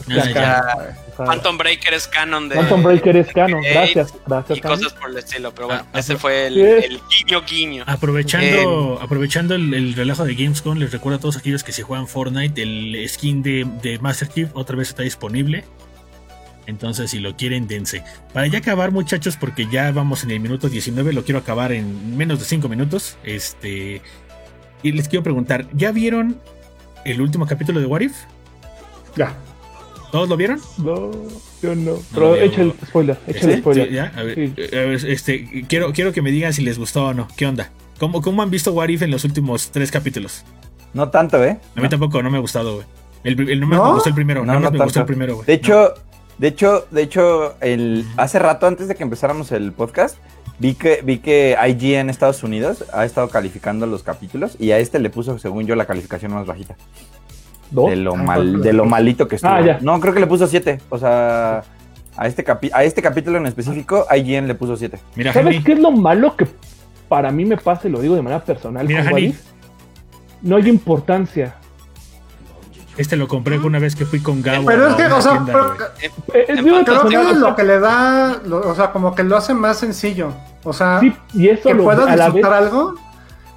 Ya, 0.07 0.31
ya. 0.31 0.97
Phantom 1.17 1.57
Breaker 1.57 1.93
es 1.93 2.07
canon 2.07 2.47
de 2.47 2.55
Phantom 2.55 2.81
Breaker 2.81 3.17
es 3.17 3.27
canon. 3.33 3.61
de 3.61 3.71
Gracias, 3.73 4.13
gracias. 4.25 4.57
y 4.57 4.61
cosas 4.61 4.93
por 4.93 5.09
el 5.09 5.17
estilo, 5.17 5.53
pero 5.53 5.67
bueno, 5.67 5.83
Ah, 5.91 5.99
ese 5.99 6.13
ah, 6.13 6.17
fue 6.17 6.47
el, 6.47 6.57
el 6.57 7.01
guiño 7.09 7.41
guiño. 7.41 7.83
Aprovechando, 7.87 8.99
aprovechando 9.01 9.55
el, 9.55 9.73
el 9.73 9.93
relajo 9.95 10.23
de 10.23 10.35
Gamescom, 10.35 10.77
les 10.77 10.91
recuerdo 10.93 11.17
a 11.17 11.21
todos 11.21 11.35
aquellos 11.37 11.63
que 11.63 11.71
si 11.73 11.81
juegan 11.81 12.07
Fortnite, 12.07 12.61
el 12.61 13.05
skin 13.09 13.43
de, 13.43 13.67
de 13.81 13.99
Master 13.99 14.29
Chief 14.29 14.49
otra 14.53 14.77
vez 14.77 14.89
está 14.89 15.03
disponible. 15.03 15.65
Entonces, 16.67 17.09
si 17.11 17.19
lo 17.19 17.35
quieren, 17.35 17.67
dense. 17.67 18.03
Para 18.31 18.45
ya 18.47 18.59
acabar, 18.59 18.91
muchachos, 18.91 19.35
porque 19.37 19.67
ya 19.71 19.91
vamos 19.91 20.23
en 20.23 20.31
el 20.31 20.39
minuto 20.39 20.69
19, 20.69 21.13
lo 21.13 21.23
quiero 21.23 21.39
acabar 21.39 21.71
en 21.71 22.15
menos 22.15 22.39
de 22.39 22.45
5 22.45 22.69
minutos. 22.69 23.17
Este. 23.23 24.01
Y 24.83 24.91
les 24.91 25.07
quiero 25.09 25.23
preguntar: 25.23 25.65
¿ya 25.73 25.91
vieron 25.91 26.39
el 27.05 27.21
último 27.21 27.47
capítulo 27.47 27.79
de 27.79 27.87
What 27.87 28.01
If? 28.01 28.13
Ya. 29.15 29.33
¿Todos 30.11 30.27
lo 30.29 30.37
vieron? 30.37 30.59
No, 30.77 31.11
yo 31.61 31.75
no. 31.75 31.97
Pero 32.13 32.35
echa 32.35 32.61
el 32.61 32.73
spoiler, 32.87 33.17
echa 33.27 33.45
el 33.47 33.53
¿Sí? 33.55 33.59
spoiler. 33.59 33.87
Sí, 33.89 33.93
ya, 33.93 34.11
a 34.15 34.23
ver, 34.23 34.35
Sí. 34.35 34.53
a 34.75 34.79
ver, 34.81 35.05
este, 35.05 35.65
quiero, 35.67 35.93
quiero 35.93 36.11
que 36.13 36.21
me 36.21 36.31
digan 36.31 36.51
si 36.53 36.63
les 36.63 36.79
gustó 36.79 37.05
o 37.07 37.13
no. 37.13 37.27
¿Qué 37.37 37.45
onda? 37.45 37.69
¿Cómo, 37.99 38.21
cómo 38.21 38.41
han 38.41 38.49
visto 38.49 38.71
What 38.73 38.87
If 38.89 39.01
en 39.03 39.11
los 39.11 39.23
últimos 39.23 39.69
tres 39.71 39.91
capítulos? 39.91 40.43
No 40.93 41.09
tanto, 41.09 41.43
¿eh? 41.43 41.59
A 41.75 41.81
mí 41.81 41.89
tampoco, 41.89 42.23
no 42.23 42.31
me 42.31 42.37
ha 42.37 42.41
gustado, 42.41 42.75
güey. 42.75 42.87
El, 43.23 43.49
el- 43.49 43.59
no 43.59 43.67
me 43.67 43.75
¿No? 43.75 43.93
gustó 43.93 44.09
el 44.09 44.15
primero, 44.15 44.45
No, 44.45 44.59
me 44.59 44.69
gustó 44.79 45.01
el 45.01 45.05
primero, 45.05 45.35
güey. 45.35 45.45
De 45.45 45.53
hecho, 45.53 45.93
de 46.37 46.47
hecho, 46.47 46.87
de 46.89 47.01
hecho, 47.03 47.55
el, 47.61 48.05
hace 48.17 48.39
rato 48.39 48.65
antes 48.65 48.87
de 48.87 48.95
que 48.95 49.03
empezáramos 49.03 49.51
el 49.51 49.71
podcast, 49.73 50.17
Vi 50.61 50.73
que, 50.73 50.99
vi 51.05 51.19
que 51.19 51.55
IG 51.69 51.93
en 51.95 52.09
Estados 52.09 52.43
Unidos 52.43 52.83
ha 52.91 53.05
estado 53.05 53.29
calificando 53.29 53.85
los 53.87 54.03
capítulos 54.03 54.57
y 54.59 54.71
a 54.71 54.79
este 54.79 54.99
le 54.99 55.09
puso, 55.09 55.39
según 55.39 55.65
yo, 55.65 55.75
la 55.75 55.85
calificación 55.85 56.33
más 56.33 56.45
bajita. 56.45 56.75
¿Dos? 57.71 57.89
De 57.89 57.95
lo, 57.95 58.15
Ah, 58.15 58.23
mal, 58.23 58.61
de 58.61 58.73
lo 58.73 58.85
malito 58.85 59.27
que 59.27 59.35
estuvo. 59.35 59.51
Ah, 59.51 59.61
ya. 59.61 59.77
No, 59.81 59.99
creo 59.99 60.13
que 60.13 60.19
le 60.19 60.27
puso 60.27 60.47
7. 60.47 60.79
O 60.89 60.97
sea, 60.97 61.63
a 62.17 62.27
este, 62.27 62.43
capi- 62.43 62.71
a 62.73 62.83
este 62.83 63.01
capítulo 63.01 63.37
en 63.37 63.45
específico, 63.45 64.05
IGN 64.15 64.47
le 64.47 64.55
puso 64.55 64.75
7. 64.75 64.99
Mira, 65.15 65.33
¿Sabes 65.33 65.55
Henry, 65.55 65.63
qué 65.63 65.73
es 65.73 65.79
lo 65.79 65.91
malo 65.91 66.35
que 66.35 66.47
para 67.07 67.31
mí 67.31 67.45
me 67.45 67.57
pasa 67.57 67.87
y 67.87 67.91
lo 67.91 67.99
digo 68.01 68.15
de 68.15 68.21
manera 68.21 68.43
personal? 68.43 68.87
Mira, 68.87 69.03
con? 69.09 69.35
No 70.41 70.55
hay 70.57 70.67
importancia. 70.69 71.55
este 72.97 73.15
lo 73.15 73.27
compré 73.29 73.57
una 73.59 73.79
vez 73.79 73.95
que 73.95 74.05
fui 74.05 74.19
con 74.19 74.41
Gabo. 74.41 74.65
Pero 74.65 74.87
es 74.89 74.95
que, 74.95 75.05
o 75.05 75.21
sea, 75.21 75.31
tienda, 75.33 75.53
pero- 75.53 75.75
güey. 75.75 75.87
Eh, 76.01 76.11
eh, 76.33 76.45
creo 76.61 76.79
que 76.79 76.83
personal, 76.91 77.21
es 77.23 77.31
o 77.37 77.39
sea, 77.39 77.49
lo 77.49 77.55
que 77.55 77.63
le 77.63 77.79
da, 77.79 78.41
lo- 78.45 78.69
o 78.69 78.75
sea, 78.75 78.91
como 78.91 79.15
que 79.15 79.23
lo 79.23 79.37
hace 79.37 79.53
más 79.53 79.77
sencillo. 79.77 80.33
O 80.63 80.73
sea, 80.73 80.99
sí, 80.99 81.13
y 81.33 81.47
eso 81.47 81.69
que 81.69 81.73
lo, 81.75 81.83
puedas 81.85 82.05
vez 82.07 82.15
disfrutar 82.25 82.53
algo 82.53 82.95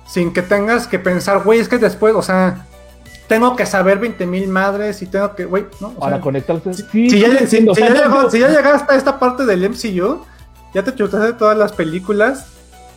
sin 0.07 0.33
que 0.33 0.43
tengas 0.43 0.87
que 0.87 0.99
pensar, 1.01 1.43
güey, 1.43 1.59
es 1.59 1.69
que 1.69 1.79
después, 1.79 2.15
o 2.15 2.23
sea, 2.23 2.67
tengo 3.28 3.57
que 3.57 3.65
saber 3.66 3.99
20 3.99 4.27
mil 4.27 4.49
madres 4.49 5.01
y 5.03 5.07
tengo 5.07 5.35
que, 5.35 5.44
güey, 5.44 5.65
¿no? 5.81 5.89
O 5.89 6.01
para 6.01 6.16
sea, 6.16 6.20
conectarse. 6.20 6.74
si, 6.74 6.82
Sí, 6.90 7.11
si 7.11 7.20
ya, 7.20 7.39
si- 7.39 7.47
si 7.47 7.74
sea, 7.74 7.89
ya 7.89 7.94
yo- 7.94 8.03
llegó- 8.03 8.23
yo- 8.23 8.31
si 8.31 8.39
ya 8.40 8.49
llegaste 8.49 8.93
a 8.93 8.97
esta 8.97 9.19
parte 9.19 9.44
del 9.47 9.65
MCU, 9.65 10.24
ya 10.74 10.82
te 10.82 10.94
chutaste 10.94 11.32
todas 11.35 11.57
las 11.57 11.73
películas 11.73 12.47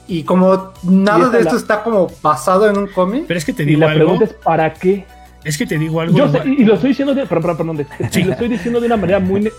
y 0.08 0.24
como 0.24 0.72
nada 0.84 1.28
Y 1.30 1.32
de 1.32 1.40
esto 1.40 1.54
la- 1.54 1.60
está 1.60 1.84
como 1.84 2.12
basado 2.22 2.70
en 2.70 2.78
un 2.78 2.88
cómic, 2.88 3.26
Pero 3.28 3.38
es 3.38 3.46
que 3.46 3.54
te 3.54 3.64
y 3.64 3.68
digo 3.68 3.82
la 3.82 3.88
algo. 3.92 3.98
pregunta 4.06 4.26
es 4.26 4.34
¿para 4.34 4.74
qué? 4.74 5.06
Es 5.44 5.58
que 5.58 5.66
te 5.68 5.78
digo 5.78 6.02
algo. 6.02 6.18
Yo 6.18 6.30
sé, 6.32 6.42
y 6.46 6.62
y 6.62 6.66
lo 6.66 6.74
estoy 6.76 6.90
diciendo 6.90 7.14
de, 7.14 7.26
perdón, 7.28 7.56
perdón, 7.58 7.78
perdón, 7.78 8.10
de- 8.12 8.20
y 8.20 8.24
lo 8.24 8.32
estoy 8.34 8.48
diciendo 8.50 8.80
de 8.80 8.88
una 8.88 8.98
manera 8.98 9.20
muy 9.20 9.52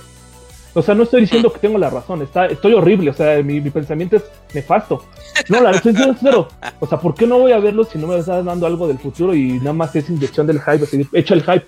o 0.78 0.82
sea, 0.82 0.94
no 0.94 1.02
estoy 1.04 1.22
diciendo 1.22 1.52
que 1.52 1.58
tengo 1.58 1.78
la 1.78 1.90
razón, 1.90 2.22
está, 2.22 2.46
estoy 2.46 2.74
horrible, 2.74 3.10
o 3.10 3.14
sea, 3.14 3.42
mi, 3.42 3.60
mi 3.60 3.70
pensamiento 3.70 4.16
es 4.16 4.24
nefasto. 4.54 5.04
No, 5.48 5.60
la 5.60 5.70
estoy 5.72 5.92
diciendo 5.92 6.16
cero. 6.20 6.48
O 6.80 6.86
sea, 6.86 6.98
¿por 6.98 7.14
qué 7.14 7.26
no 7.26 7.38
voy 7.38 7.52
a 7.52 7.58
verlo 7.58 7.84
si 7.84 7.98
no 7.98 8.06
me 8.06 8.18
estás 8.18 8.44
dando 8.44 8.66
algo 8.66 8.86
del 8.86 8.98
futuro 8.98 9.34
y 9.34 9.54
nada 9.58 9.72
más 9.72 9.96
es 9.96 10.08
inyección 10.10 10.46
del 10.46 10.60
hype, 10.60 10.84
así, 10.84 11.08
echa 11.12 11.34
el 11.34 11.42
hype? 11.42 11.66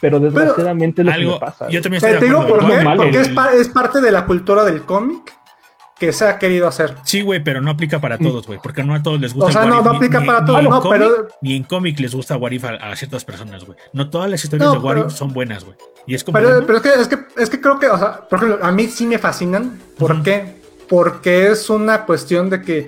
Pero 0.00 0.20
desgraciadamente 0.20 1.02
es 1.02 1.06
lo 1.06 1.12
que 1.12 1.18
me 1.34 1.38
pasa. 1.40 1.68
yo 1.68 1.80
también 1.80 2.04
estoy 2.04 2.18
te 2.18 2.24
digo 2.26 2.46
por 2.46 2.66
qué, 2.66 2.74
porque 2.96 3.20
es, 3.20 3.28
El- 3.28 3.34
pa- 3.34 3.52
es 3.54 3.68
parte 3.68 4.00
de 4.00 4.10
la 4.12 4.26
cultura 4.26 4.64
del 4.64 4.82
cómic 4.82 5.32
que 6.06 6.12
se 6.12 6.26
ha 6.26 6.38
querido 6.38 6.66
hacer. 6.68 6.94
Sí, 7.04 7.22
güey, 7.22 7.42
pero 7.42 7.60
no 7.60 7.70
aplica 7.70 8.00
para 8.00 8.18
todos, 8.18 8.46
güey, 8.46 8.58
porque 8.62 8.82
no 8.82 8.94
a 8.94 9.02
todos 9.02 9.20
les 9.20 9.32
gusta 9.34 9.48
O 9.50 9.52
sea, 9.52 9.64
no, 9.64 9.82
no 9.82 9.90
aplica 9.92 10.20
ni- 10.20 10.26
para 10.26 10.40
ni 10.40 10.46
todos, 10.46 10.58
en 10.60 10.64
no, 10.70 10.80
cómic- 10.82 10.98
pero- 10.98 11.28
Ni 11.42 11.56
en 11.56 11.62
cómic 11.64 11.98
les 12.00 12.14
gusta 12.14 12.36
What 12.36 12.50
If 12.52 12.64
a, 12.64 12.70
a 12.74 12.96
ciertas 12.96 13.24
personas, 13.24 13.64
güey. 13.64 13.78
No 13.92 14.10
todas 14.10 14.30
las 14.30 14.42
historias 14.44 14.66
No, 14.68 14.72
de 14.74 14.78
What 14.80 14.94
pero- 14.94 15.06
If 15.08 15.12
son 15.14 15.32
buenas, 15.32 15.64
güey. 15.64 15.76
Y 16.06 16.14
es 16.14 16.22
como... 16.24 16.36
Pero, 16.38 16.48
bueno, 16.50 16.66
pero 16.66 16.78
es, 16.78 16.82
que, 16.82 17.00
es, 17.00 17.08
que, 17.08 17.42
es 17.42 17.50
que 17.50 17.60
creo 17.60 17.78
que, 17.78 17.88
o 17.88 17.98
sea, 17.98 18.28
por 18.28 18.38
ejemplo, 18.38 18.64
a 18.64 18.70
mí 18.72 18.86
sí 18.88 19.06
me 19.06 19.18
fascinan. 19.18 19.80
¿Por 19.98 20.22
qué? 20.22 20.62
Porque 20.88 21.48
es 21.50 21.70
una 21.70 22.04
cuestión 22.04 22.50
de 22.50 22.60
que 22.62 22.86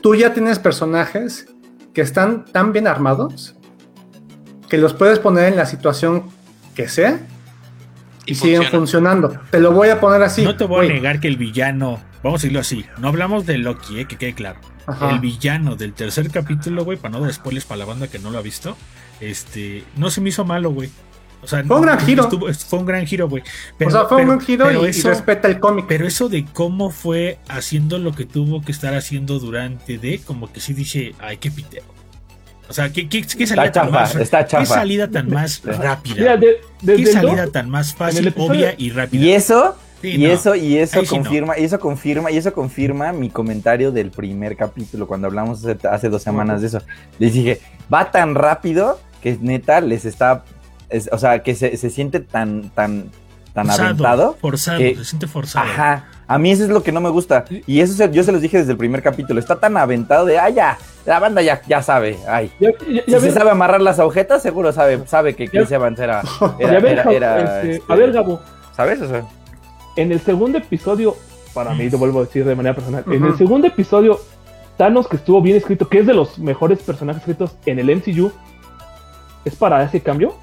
tú 0.00 0.14
ya 0.14 0.32
tienes 0.32 0.58
personajes 0.60 1.46
que 1.92 2.00
están 2.00 2.44
tan 2.44 2.72
bien 2.72 2.86
armados 2.86 3.54
que 4.68 4.78
los 4.78 4.94
puedes 4.94 5.18
poner 5.18 5.48
en 5.52 5.56
la 5.56 5.66
situación 5.66 6.24
que 6.74 6.88
sea 6.88 7.20
y, 8.26 8.32
Y 8.32 8.34
siguen 8.36 8.62
funciona. 8.62 8.70
funcionando. 8.78 9.38
Te 9.50 9.60
lo 9.60 9.72
voy 9.72 9.88
a 9.90 10.00
poner 10.00 10.22
así. 10.22 10.42
no 10.42 10.56
te 10.56 10.64
voy 10.64 10.86
a 10.86 10.88
negar 10.92 11.20
que 11.20 11.28
el 11.28 11.36
villano, 11.36 12.00
vamos 12.24 12.40
a 12.40 12.42
decirlo 12.42 12.58
así, 12.60 12.84
no 12.98 13.06
hablamos 13.08 13.46
de 13.46 13.58
Loki, 13.58 14.00
eh, 14.00 14.06
que 14.06 14.16
quede 14.16 14.34
claro. 14.34 14.58
Ajá. 14.86 15.10
El 15.12 15.20
villano 15.20 15.76
del 15.76 15.92
tercer 15.94 16.28
capítulo, 16.30 16.84
güey, 16.84 16.98
para 16.98 17.12
no 17.12 17.20
dar 17.20 17.32
spoilers 17.32 17.64
para 17.64 17.78
la 17.78 17.84
banda 17.84 18.08
que 18.08 18.18
no 18.18 18.30
lo 18.30 18.38
ha 18.38 18.42
visto, 18.42 18.76
este, 19.20 19.84
no 19.96 20.10
se 20.10 20.20
me 20.20 20.30
hizo 20.30 20.44
malo, 20.44 20.70
güey. 20.72 20.90
O 21.42 21.46
sea, 21.46 21.62
Fue 21.62 21.76
un 21.76 21.82
gran 21.82 22.00
giro. 22.00 22.22
estuvo- 22.24 22.52
fue 22.54 22.78
un 22.78 22.86
gran 22.86 23.06
giro, 23.06 23.28
güey. 23.28 23.42
Pero- 23.76 23.88
o 23.90 23.92
sea, 23.92 24.04
fue 24.06 24.18
pero- 24.22 24.32
un 24.32 24.40
giro 24.40 24.64
pero 24.66 24.82
y, 24.82 24.86
y 24.86 24.90
eso- 24.90 25.10
respeta 25.10 25.46
el 25.48 25.60
cómic. 25.60 25.84
Pero 25.86 26.06
eso 26.06 26.28
de 26.30 26.44
cómo 26.46 26.90
fue 26.90 27.38
haciendo 27.48 27.98
lo 27.98 28.14
que 28.14 28.24
tuvo 28.24 28.62
que 28.62 28.72
estar 28.72 28.94
haciendo 28.94 29.38
durante 29.38 29.98
de, 29.98 30.20
como 30.20 30.50
que 30.50 30.60
sí 30.60 30.72
dice, 30.72 31.14
ay, 31.20 31.36
qué 31.36 31.50
pitero. 31.50 31.84
O 32.66 32.72
sea, 32.72 32.90
qué, 32.90 33.10
qué, 33.10 33.20
qué 33.22 33.46
salida 33.46 33.70
tan 33.70 33.86
chafa, 33.88 33.90
más, 34.00 34.16
está 34.16 34.46
qué 34.46 34.64
salida 34.64 35.10
tan 35.10 35.28
más 35.30 35.60
rápida. 35.64 36.14
Mira, 36.16 36.36
de- 36.38 36.56
desde 36.80 37.04
qué 37.04 37.12
salida 37.12 37.42
dos- 37.42 37.52
tan 37.52 37.68
más 37.68 37.94
fácil, 37.94 38.26
episodio- 38.26 38.50
obvia 38.50 38.74
y 38.78 38.88
rápida. 38.90 39.22
Y 39.22 39.32
eso, 39.32 39.76
Sí, 40.04 40.16
y 40.16 40.26
no. 40.26 40.32
eso, 40.32 40.54
y 40.54 40.76
eso 40.78 41.00
Ahí 41.00 41.06
sí 41.06 41.16
no. 41.16 41.22
confirma, 41.22 41.58
y 41.58 41.64
eso 41.64 41.80
confirma, 41.80 42.30
y 42.30 42.36
eso 42.36 42.52
confirma 42.52 43.12
mi 43.12 43.30
comentario 43.30 43.90
del 43.92 44.10
primer 44.10 44.56
capítulo 44.56 45.06
cuando 45.06 45.26
hablamos 45.28 45.64
hace, 45.64 45.88
hace 45.88 46.08
dos 46.08 46.22
semanas 46.22 46.60
de 46.60 46.66
eso. 46.66 46.80
Les 47.18 47.32
dije, 47.32 47.60
va 47.92 48.10
tan 48.10 48.34
rápido 48.34 48.98
que 49.22 49.38
neta 49.40 49.80
les 49.80 50.04
está, 50.04 50.44
es- 50.90 51.08
o 51.10 51.18
sea, 51.18 51.42
que 51.42 51.54
se, 51.54 51.76
se 51.78 51.88
siente 51.90 52.20
tan, 52.20 52.70
tan, 52.70 53.10
tan 53.54 53.66
forzado, 53.66 53.84
aventado. 53.88 54.36
forzado, 54.40 54.78
que- 54.78 54.96
se 54.96 55.04
siente 55.04 55.26
forzado. 55.26 55.64
Ajá. 55.66 56.04
A 56.26 56.38
mí 56.38 56.50
eso 56.50 56.64
es 56.64 56.70
lo 56.70 56.82
que 56.82 56.90
no 56.92 57.00
me 57.02 57.10
gusta. 57.10 57.44
Y 57.66 57.80
eso 57.80 57.92
se- 57.94 58.10
yo 58.10 58.22
se 58.24 58.32
los 58.32 58.40
dije 58.40 58.56
desde 58.58 58.72
el 58.72 58.78
primer 58.78 59.02
capítulo. 59.02 59.38
Está 59.40 59.56
tan 59.60 59.76
aventado 59.76 60.24
de, 60.26 60.38
ah, 60.38 60.48
ya, 60.50 60.78
la 61.04 61.18
banda 61.20 61.42
ya, 61.42 61.60
ya 61.66 61.82
sabe. 61.82 62.16
Ay. 62.28 62.50
Ya, 62.60 62.70
ya- 62.70 63.04
Si 63.04 63.10
ya 63.10 63.20
se 63.20 63.26
ves- 63.26 63.34
sabe 63.34 63.50
amarrar 63.50 63.80
las 63.82 63.98
agujetas, 63.98 64.42
seguro 64.42 64.72
sabe, 64.72 65.00
sabe 65.06 65.34
que 65.34 65.48
Chris 65.48 65.70
Evans 65.70 65.98
era, 66.00 66.22
ya 66.22 66.66
era, 66.68 66.80
ves, 66.80 66.92
era- 66.92 67.12
era, 67.12 67.38
este, 67.60 67.70
este, 67.76 67.92
a 67.92 67.96
ver, 67.96 68.12
Gabo, 68.12 68.40
¿sabes? 68.74 69.00
O 69.02 69.08
sea, 69.08 69.24
en 69.96 70.12
el 70.12 70.20
segundo 70.20 70.58
episodio, 70.58 71.16
para 71.52 71.74
mí, 71.74 71.88
te 71.88 71.96
vuelvo 71.96 72.20
a 72.20 72.24
decir 72.24 72.44
de 72.44 72.54
manera 72.54 72.74
personal, 72.74 73.04
en 73.06 73.24
el 73.24 73.36
segundo 73.36 73.66
episodio, 73.66 74.20
Thanos, 74.76 75.06
que 75.06 75.16
estuvo 75.16 75.40
bien 75.40 75.56
escrito, 75.56 75.88
que 75.88 76.00
es 76.00 76.06
de 76.06 76.14
los 76.14 76.38
mejores 76.38 76.82
personajes 76.82 77.22
escritos 77.22 77.56
en 77.64 77.78
el 77.78 77.94
MCU, 77.94 78.32
¿es 79.44 79.54
para 79.54 79.82
ese 79.84 80.00
cambio? 80.00 80.34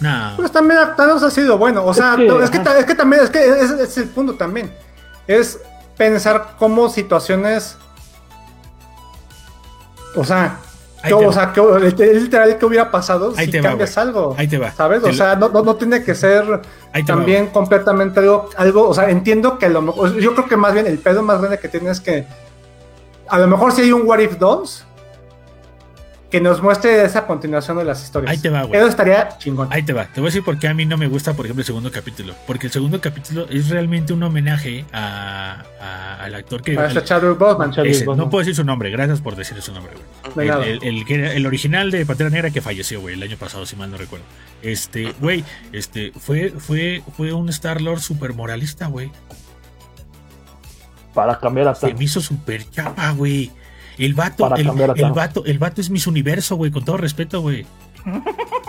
No. 0.00 0.32
Pues 0.36 0.50
también 0.52 0.80
Thanos 0.96 1.22
ha 1.22 1.30
sido 1.30 1.58
bueno. 1.58 1.84
O 1.84 1.92
sea, 1.92 2.14
Es 2.14 2.50
que, 2.50 2.58
es, 2.58 2.84
que, 2.84 2.92
es 2.92 2.96
también, 2.96 3.22
es 3.22 3.30
que 3.30 3.82
es 3.82 3.98
el 3.98 4.08
punto 4.08 4.34
también. 4.34 4.72
Es 5.26 5.60
pensar 5.96 6.54
cómo 6.58 6.88
situaciones. 6.88 7.76
O 10.14 10.24
sea, 10.24 10.60
o 11.12 11.32
sea, 11.32 11.52
que, 11.52 11.60
es 11.60 12.22
literal 12.22 12.58
que 12.58 12.66
hubiera 12.66 12.90
pasado 12.90 13.32
Ahí 13.36 13.46
si 13.46 13.52
te 13.52 13.60
cambias 13.60 13.96
algo. 13.98 14.34
Ahí 14.36 14.48
te 14.48 14.58
va. 14.58 14.72
¿Sabes? 14.72 15.02
Te 15.02 15.10
O 15.10 15.12
sea, 15.12 15.36
no, 15.36 15.48
no, 15.48 15.62
no 15.62 15.76
tiene 15.76 16.02
que 16.02 16.14
ser 16.14 16.60
va, 16.92 17.04
también 17.04 17.48
completamente 17.48 18.20
algo, 18.20 18.50
algo. 18.56 18.88
O 18.88 18.94
sea, 18.94 19.10
entiendo 19.10 19.58
que 19.58 19.66
a 19.66 19.70
lo 19.70 19.82
mejor. 19.82 20.16
Yo 20.18 20.34
creo 20.34 20.48
que 20.48 20.56
más 20.56 20.74
bien 20.74 20.86
el 20.86 20.98
pedo 20.98 21.22
más 21.22 21.38
grande 21.38 21.58
que 21.58 21.68
tiene 21.68 21.90
es 21.90 22.00
que. 22.00 22.26
A 23.28 23.38
lo 23.38 23.46
mejor 23.46 23.72
si 23.72 23.82
hay 23.82 23.92
un 23.92 24.06
What 24.06 24.20
If 24.20 24.38
2 24.38 24.86
que 26.30 26.40
nos 26.42 26.60
muestre 26.62 27.02
esa 27.04 27.26
continuación 27.26 27.78
de 27.78 27.84
las 27.84 28.02
historias. 28.04 28.30
Ahí 28.30 28.38
te 28.38 28.50
va, 28.50 28.64
güey. 28.64 28.78
Eso 28.78 28.86
estaría 28.88 29.38
chingón. 29.38 29.68
Ahí 29.70 29.82
te 29.82 29.94
va. 29.94 30.04
Te 30.06 30.20
voy 30.20 30.28
a 30.28 30.30
decir 30.30 30.44
por 30.44 30.58
qué 30.58 30.68
a 30.68 30.74
mí 30.74 30.84
no 30.84 30.98
me 30.98 31.06
gusta, 31.08 31.32
por 31.34 31.46
ejemplo, 31.46 31.62
el 31.62 31.66
segundo 31.66 31.90
capítulo. 31.90 32.34
Porque 32.46 32.66
el 32.66 32.72
segundo 32.72 33.00
capítulo 33.00 33.46
es 33.48 33.70
realmente 33.70 34.12
un 34.12 34.22
homenaje 34.22 34.84
a, 34.92 35.62
a- 35.80 36.24
al 36.24 36.34
actor 36.34 36.60
que. 36.62 36.76
A 36.78 36.84
al- 36.86 37.02
Chadwick 37.04 37.38
Boseman. 37.38 37.70
Chadwick 37.72 37.92
ese, 37.92 38.04
Boseman. 38.04 38.26
no 38.26 38.30
puedo 38.30 38.40
decir 38.40 38.54
su 38.54 38.64
nombre, 38.64 38.90
gracias 38.90 39.22
por 39.22 39.36
decir 39.36 39.60
su 39.62 39.72
nombre, 39.72 39.94
güey. 39.94 40.46
De 40.48 40.52
El, 40.52 41.04
nada. 41.18 41.32
el- 41.32 41.46
original 41.46 41.90
de 41.90 42.04
Pantera 42.04 42.28
Negra 42.28 42.50
que 42.50 42.60
falleció, 42.60 43.00
güey, 43.00 43.14
el 43.14 43.22
año 43.22 43.38
pasado, 43.38 43.64
si 43.64 43.76
mal 43.76 43.90
no 43.90 43.96
recuerdo. 43.96 44.26
Este, 44.60 45.14
güey, 45.20 45.44
este, 45.72 46.12
fue, 46.18 46.50
fue, 46.58 47.02
fue 47.16 47.32
un 47.32 47.48
Star 47.48 47.80
Lord 47.80 48.00
super 48.00 48.34
moralista, 48.34 48.88
güey. 48.88 49.10
Para 51.14 51.38
cambiar 51.38 51.68
a 51.68 51.74
Se 51.74 51.92
me 51.94 52.04
hizo 52.04 52.20
super 52.20 52.68
chapa, 52.70 53.10
güey. 53.12 53.50
El 53.98 54.14
vato, 54.14 54.44
el, 54.60 54.66
el 55.06 55.12
vato, 55.14 55.44
el 55.44 55.58
vato 55.58 55.80
es 55.80 55.90
mis 55.90 56.06
universo, 56.06 56.56
güey, 56.56 56.70
con 56.70 56.84
todo 56.84 56.96
respeto, 56.96 57.40
güey. 57.40 57.66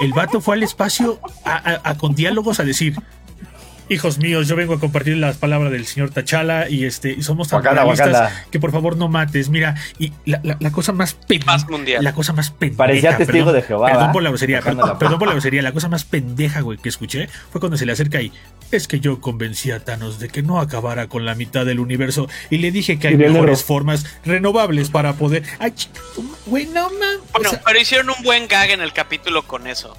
El 0.01 0.13
vato 0.13 0.41
fue 0.41 0.55
al 0.55 0.63
espacio 0.63 1.19
a, 1.45 1.55
a- 1.55 1.81
a- 1.91 1.97
con 1.97 2.15
diálogos 2.15 2.59
a 2.59 2.63
decir. 2.63 2.95
Hijos 3.89 4.19
míos, 4.19 4.47
yo 4.47 4.55
vengo 4.55 4.75
a 4.75 4.79
compartir 4.79 5.17
las 5.17 5.37
palabras 5.37 5.71
del 5.71 5.85
señor 5.85 6.11
Tachala 6.11 6.69
y 6.69 6.85
este 6.85 7.11
y 7.11 7.23
somos 7.23 7.47
tan 7.49 7.57
Wakanda, 7.57 7.85
Wakanda. 7.85 8.45
que 8.51 8.59
por 8.59 8.71
favor 8.71 8.95
no 8.97 9.07
mates. 9.07 9.49
Mira, 9.49 9.75
y 9.97 10.13
la, 10.25 10.39
la- 10.43 10.57
la 10.59 10.71
cosa 10.71 10.93
más 10.93 11.13
pendeja, 11.15 11.57
la 12.01 12.13
cosa 12.13 12.33
más 12.33 12.51
pendeja. 12.51 12.77
Parecía 12.77 13.17
testigo 13.17 13.45
perdón, 13.45 13.53
de 13.55 13.61
Jehová, 13.63 13.87
Perdón 13.87 14.11
por 14.11 14.23
la 14.23 14.29
grosería, 14.29 14.61
perdón, 14.61 14.87
la- 14.89 14.99
perdón 14.99 15.17
por 15.19 15.27
la 15.27 15.33
grosería. 15.33 15.61
La 15.63 15.71
cosa 15.71 15.89
más 15.89 16.03
pendeja, 16.05 16.61
güey, 16.61 16.77
que 16.77 16.89
escuché 16.89 17.27
fue 17.51 17.59
cuando 17.59 17.77
se 17.77 17.85
le 17.87 17.91
acerca 17.93 18.21
y 18.21 18.31
es 18.71 18.87
que 18.87 18.99
yo 18.99 19.19
convencí 19.21 19.71
a 19.71 19.83
Thanos 19.83 20.19
de 20.19 20.29
que 20.29 20.43
no 20.43 20.59
acabara 20.59 21.07
con 21.07 21.25
la 21.25 21.33
mitad 21.33 21.65
del 21.65 21.79
universo 21.79 22.27
y 22.51 22.59
le 22.59 22.71
dije 22.71 22.99
que 22.99 23.07
hay 23.07 23.17
mejores 23.17 23.41
negro. 23.41 23.57
formas 23.57 24.05
renovables 24.23 24.89
para 24.91 25.13
poder. 25.13 25.43
Ay, 25.57 25.73
güey, 26.45 26.67
no 26.67 26.89
man. 26.91 27.17
O 27.29 27.33
Bueno, 27.33 27.49
sea, 27.49 27.61
pero 27.65 27.79
hicieron 27.79 28.09
un 28.15 28.23
buen 28.23 28.47
gag 28.47 28.69
en 28.69 28.81
el 28.81 28.93
capítulo 28.93 29.43
con 29.47 29.65
eso. 29.65 29.97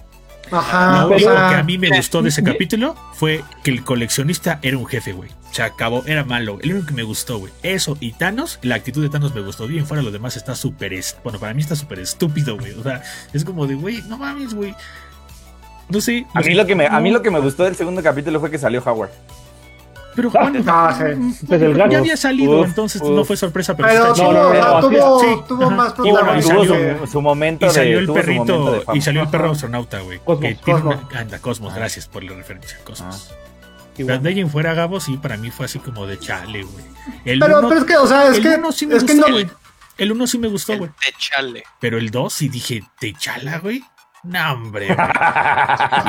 Ajá, 0.51 1.03
lo 1.03 1.07
o 1.07 1.11
único 1.11 1.31
sea, 1.31 1.49
que 1.51 1.55
a 1.57 1.63
mí 1.63 1.79
me 1.79 1.89
gustó 1.91 2.23
de 2.23 2.31
ese 2.31 2.43
capítulo 2.43 2.97
fue 3.15 3.45
que 3.63 3.71
el 3.71 3.85
coleccionista 3.85 4.59
era 4.63 4.77
un 4.77 4.87
jefe, 4.87 5.13
güey. 5.13 5.31
Se 5.53 5.63
acabó, 5.63 6.05
era 6.07 6.25
malo. 6.25 6.59
El 6.63 6.73
único 6.73 6.89
que 6.89 6.95
me 6.95 7.03
gustó, 7.03 7.39
güey. 7.39 7.53
Eso 7.63 7.97
y 8.01 8.13
Thanos, 8.13 8.59
la 8.63 8.77
actitud 8.77 9.03
de 9.03 9.09
Thanos 9.09 9.35
me 9.35 9.41
gustó 9.41 9.67
bien. 9.67 9.87
Fuera 9.87 10.03
lo 10.03 10.11
demás 10.11 10.37
está 10.37 10.55
súper. 10.55 10.93
Bueno, 11.23 11.39
para 11.39 11.55
mí 11.55 11.63
está 11.63 11.77
súper 11.77 12.01
estúpido, 12.01 12.57
güey. 12.57 12.73
O 12.73 12.83
sea, 12.83 13.03
es 13.33 13.45
como 13.45 13.67
de, 13.67 13.75
güey, 13.75 14.03
no 14.09 14.19
mames, 14.19 14.55
güey. 14.55 14.75
No 15.89 16.01
sé. 16.01 16.27
A 16.35 16.41
mí, 16.41 16.55
lo 16.55 16.67
que 16.67 16.75
me, 16.75 16.87
a 16.87 17.01
mí 17.01 17.11
lo 17.11 17.21
que 17.23 17.31
me 17.31 17.41
gustó 17.41 17.65
del 17.65 17.75
segundo 17.75 18.03
capítulo 18.03 18.39
fue 18.41 18.51
que 18.51 18.59
salió 18.59 18.83
Howard. 18.85 19.11
Pero 20.17 20.31
Juan, 20.31 20.65
Ah, 20.67 20.95
sí. 20.99 21.45
Pues 21.47 21.63
el 21.63 21.77
ya 21.77 21.99
había 21.99 22.17
salido, 22.17 22.61
Uf, 22.61 22.67
entonces 22.69 23.01
uf. 23.01 23.11
no 23.11 23.25
fue 23.25 23.37
sorpresa, 23.37 23.77
pero, 23.77 23.89
Pero 23.89 24.03
está 24.13 24.15
tuvo, 24.15 24.33
no, 24.33 24.55
no, 24.55 24.81
tuvo, 24.81 25.25
es. 25.25 25.47
tuvo 25.47 25.71
más 25.71 25.95
Y 25.99 26.11
bueno, 26.11 26.35
Y 26.35 26.39
y 26.39 26.43
tuvo 26.43 26.65
salió- 26.65 26.99
su, 26.99 27.07
su 27.07 27.23
momento 27.23 27.67
Y 27.67 27.71
salió 27.71 27.93
de, 27.95 27.99
el 28.01 28.07
de 28.07 28.13
perrito 28.13 28.83
y 28.95 29.01
salió 29.01 29.23
el 29.23 29.29
perro 29.29 29.53
astronauta, 29.53 30.01
güey. 30.01 30.19
Cosmos, 30.19 30.41
que 30.41 30.55
tiene 30.57 30.81
Cosmos. 30.81 31.05
una- 31.11 31.21
anda, 31.21 31.39
Cosmos, 31.39 31.75
gracias 31.75 32.09
por 32.09 32.25
la 32.25 32.35
referencia, 32.35 32.77
Cosmos. 32.85 33.33
Bueno. 33.99 34.19
de 34.23 34.29
ahí 34.31 34.41
en 34.41 34.49
fuera, 34.51 34.73
Gabo, 34.75 34.99
sí, 34.99 35.17
para 35.19 35.37
mí 35.37 35.51
fue 35.51 35.67
así 35.67 35.79
como 35.79 36.07
de 36.07 36.19
chale, 36.19 36.63
güey. 36.63 36.85
El 37.27 37.39
Pero, 37.39 37.59
uno- 37.59 37.69
pero 37.69 37.81
es 37.81 37.87
que, 37.87 37.97
o 37.99 38.07
sea, 38.07 38.29
es 38.29 38.37
el 38.39 38.43
que, 38.43 38.49
uno 38.57 38.73
sí 38.73 38.87
me 38.87 38.97
es 38.97 39.05
que 39.05 39.13
gustó, 39.13 39.29
no, 39.29 39.35
güey. 39.35 39.47
El 39.99 40.13
uno 40.13 40.27
sí 40.27 40.39
me 40.39 40.49
gustó, 40.49 40.73
El 40.73 40.79
güey. 40.79 40.91
Pero 41.81 41.99
el 41.99 42.11
2 42.11 42.33
sí 42.33 42.49
dije, 42.49 42.83
¿te 42.99 43.13
chala, 43.13 43.59
güey? 43.59 43.83
No, 44.23 44.53
hombre. 44.53 44.89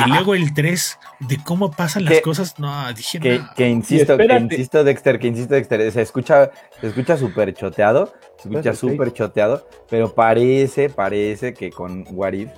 y 0.06 0.10
luego 0.10 0.36
el 0.36 0.54
3, 0.54 1.00
de 1.22 1.38
cómo 1.44 1.72
pasan 1.72 2.04
las 2.06 2.16
Que- 2.16 2.22
cosas, 2.22 2.60
no, 2.60 2.92
dije, 2.94 3.20
Que, 3.20 3.40
no. 3.40 3.50
que 3.56 3.70
insisto, 3.70 4.18
que 4.18 4.38
insisto, 4.38 4.84
Dexter, 4.84 5.20
que 5.20 5.28
insisto, 5.28 5.54
Dexter. 5.54 5.92
Se 5.92 6.02
escucha, 6.02 6.52
se 6.82 6.88
escucha 6.88 7.16
súper 7.18 7.54
choteado, 7.54 8.14
se 8.42 8.50
escucha 8.50 8.74
súper 8.74 9.14
choteado, 9.14 9.66
pero 9.90 10.14
parece, 10.14 10.90
parece 10.90 11.54
que 11.54 11.70
con 11.72 12.06
What 12.10 12.34
If 12.34 12.50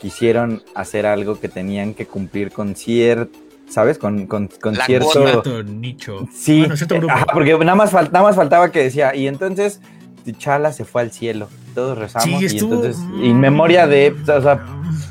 quisieron 0.00 0.62
hacer 0.74 1.06
algo 1.06 1.38
que 1.38 1.48
tenían 1.48 1.94
que 1.94 2.06
cumplir 2.06 2.50
con 2.50 2.74
cierto, 2.74 3.38
¿sabes? 3.68 3.98
Con, 3.98 4.26
con, 4.26 4.48
con 4.48 4.74
La 4.76 4.86
cierto... 4.86 5.08
cuota. 5.12 5.62
Nicho. 5.62 6.26
Sí, 6.34 6.60
Bueno, 6.60 6.76
cierto 6.76 6.96
grupo. 6.96 7.12
ajá, 7.14 7.26
porque 7.32 7.56
nada 7.58 7.76
más, 7.76 7.92
fal- 7.92 8.10
nada 8.10 8.24
más 8.24 8.34
faltaba 8.36 8.72
que 8.72 8.82
decía, 8.82 9.14
y 9.14 9.28
entonces 9.28 9.80
T'Challa 10.24 10.72
se 10.72 10.84
fue 10.84 11.02
al 11.02 11.12
cielo, 11.12 11.48
todos 11.76 11.96
rezamos, 11.98 12.38
Sí, 12.40 12.42
y 12.42 12.46
estuvo. 12.46 12.74
entonces, 12.74 13.00
en 13.22 13.38
memoria 13.38 13.86
de, 13.86 14.12
o 14.20 14.40
sea, 14.42 14.60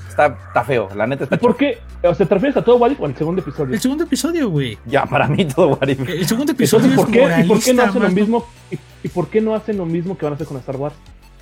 está, 0.10 0.26
está 0.48 0.64
feo, 0.66 0.90
la 0.96 1.08
neta 1.08 1.24
está 1.26 1.36
¿Y 1.36 1.40
por 1.40 1.56
qué? 1.56 1.80
O 2.04 2.14
sea, 2.14 2.26
¿te 2.26 2.34
refieres 2.36 2.58
a 2.58 2.64
todo 2.64 2.76
Wally 2.76 2.98
o 3.00 3.06
al 3.06 3.16
segundo 3.16 3.42
episodio? 3.42 3.74
El 3.74 3.80
segundo 3.80 4.04
episodio, 4.04 4.50
güey. 4.50 4.78
Ya, 4.86 5.06
para 5.06 5.28
mí 5.28 5.46
todo 5.46 5.70
What 5.70 5.88
If. 5.88 6.08
El 6.08 6.28
segundo 6.28 6.52
episodio 6.52 6.86
Entonces, 6.90 7.14
¿por 7.16 7.30
es 7.30 7.36
qué, 7.36 7.42
¿y 7.46 7.48
por 7.48 7.60
qué 7.64 7.74
no 7.74 7.84
hacen 7.84 8.04
lo 8.04 8.10
mismo? 8.10 8.46
¿Y, 8.70 8.80
y 9.04 9.08
por 9.10 9.28
qué 9.30 9.42
no 9.42 9.56
hacen 9.56 9.78
lo 9.78 9.86
mismo 9.86 10.18
que 10.18 10.26
van 10.26 10.34
a 10.34 10.36
hacer 10.36 10.46
con 10.48 10.58
Star 10.58 10.76
Wars? 10.76 10.96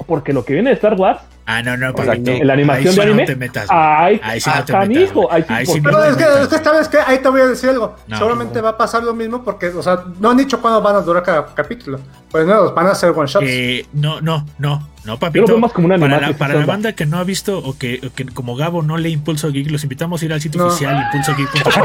Porque 0.08 0.34
lo 0.34 0.44
que 0.44 0.54
viene 0.54 0.70
de 0.70 0.76
Star 0.76 0.96
Wars, 0.96 1.20
Ah, 1.46 1.62
no, 1.62 1.76
no, 1.78 1.94
sea, 1.94 2.06
papito. 2.06 2.32
que- 2.32 2.46
¿la 2.46 2.54
animación 2.54 2.88
Ahí 2.88 2.94
sí 2.94 2.98
de 3.00 3.04
anime? 3.04 3.22
No 3.24 3.28
te 3.28 3.36
metas. 3.36 3.68
ay, 3.70 4.20
Ahí 4.24 4.40
sí 4.40 4.50
no 4.50 4.64
te 4.66 4.74
metas, 4.74 4.90
ahí 5.30 5.44
sí, 5.44 5.54
Ahí 5.54 5.66
¿por 5.66 5.76
sí 5.76 5.82
qué 5.82 5.92
no 5.92 5.98
Pero 5.98 6.04
te 6.04 6.10
es 6.10 6.16
que, 6.18 6.24
es 6.24 6.48
que 6.48 6.56
güey. 6.56 6.64
sabes 6.64 6.88
que 6.90 6.98
ahí 7.06 7.18
te 7.20 7.30
voy 7.30 7.42
a 7.42 7.46
decir 7.48 7.70
algo. 7.70 7.96
No, 8.08 8.18
Seguramente 8.18 8.56
no. 8.60 8.64
va 8.64 8.70
a 8.70 8.78
pasar 8.78 9.04
lo 9.04 9.14
mismo 9.14 9.44
porque, 9.44 9.68
o 9.68 9.84
sea, 9.84 10.04
no 10.20 10.32
han 10.32 10.38
dicho 10.38 10.62
cuándo 10.62 10.82
van 10.82 10.96
a 10.96 11.02
durar 11.02 11.22
cada 11.24 11.46
capítulo. 11.54 12.00
Pues 12.34 12.46
no, 12.48 12.74
van 12.74 12.88
a 12.88 12.96
ser 12.96 13.12
one 13.12 13.28
shots. 13.28 13.46
Eh, 13.48 13.86
no, 13.94 14.20
no, 14.20 14.46
no, 14.58 14.90
no, 15.06 15.14
Yo 15.14 15.20
papito. 15.20 15.42
lo 15.44 15.48
veo 15.50 15.60
más 15.60 15.72
como 15.72 15.86
una 15.86 15.98
para 16.00 16.20
la, 16.20 16.34
para 16.36 16.56
la 16.56 16.66
banda 16.66 16.94
que 16.94 17.06
no 17.06 17.18
ha 17.20 17.24
visto 17.24 17.60
o 17.60 17.78
que, 17.78 18.02
o 18.06 18.14
que 18.14 18.26
como 18.26 18.56
Gabo 18.56 18.82
no 18.82 18.98
lee 18.98 19.12
Impulso 19.12 19.52
Geek, 19.52 19.70
los 19.70 19.84
invitamos 19.84 20.22
a 20.22 20.26
ir 20.26 20.34
al 20.34 20.42
sitio 20.42 20.60
No. 20.60 20.68
oficial 20.68 21.00
impulsogeek.com 21.14 21.84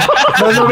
no 0.56 0.64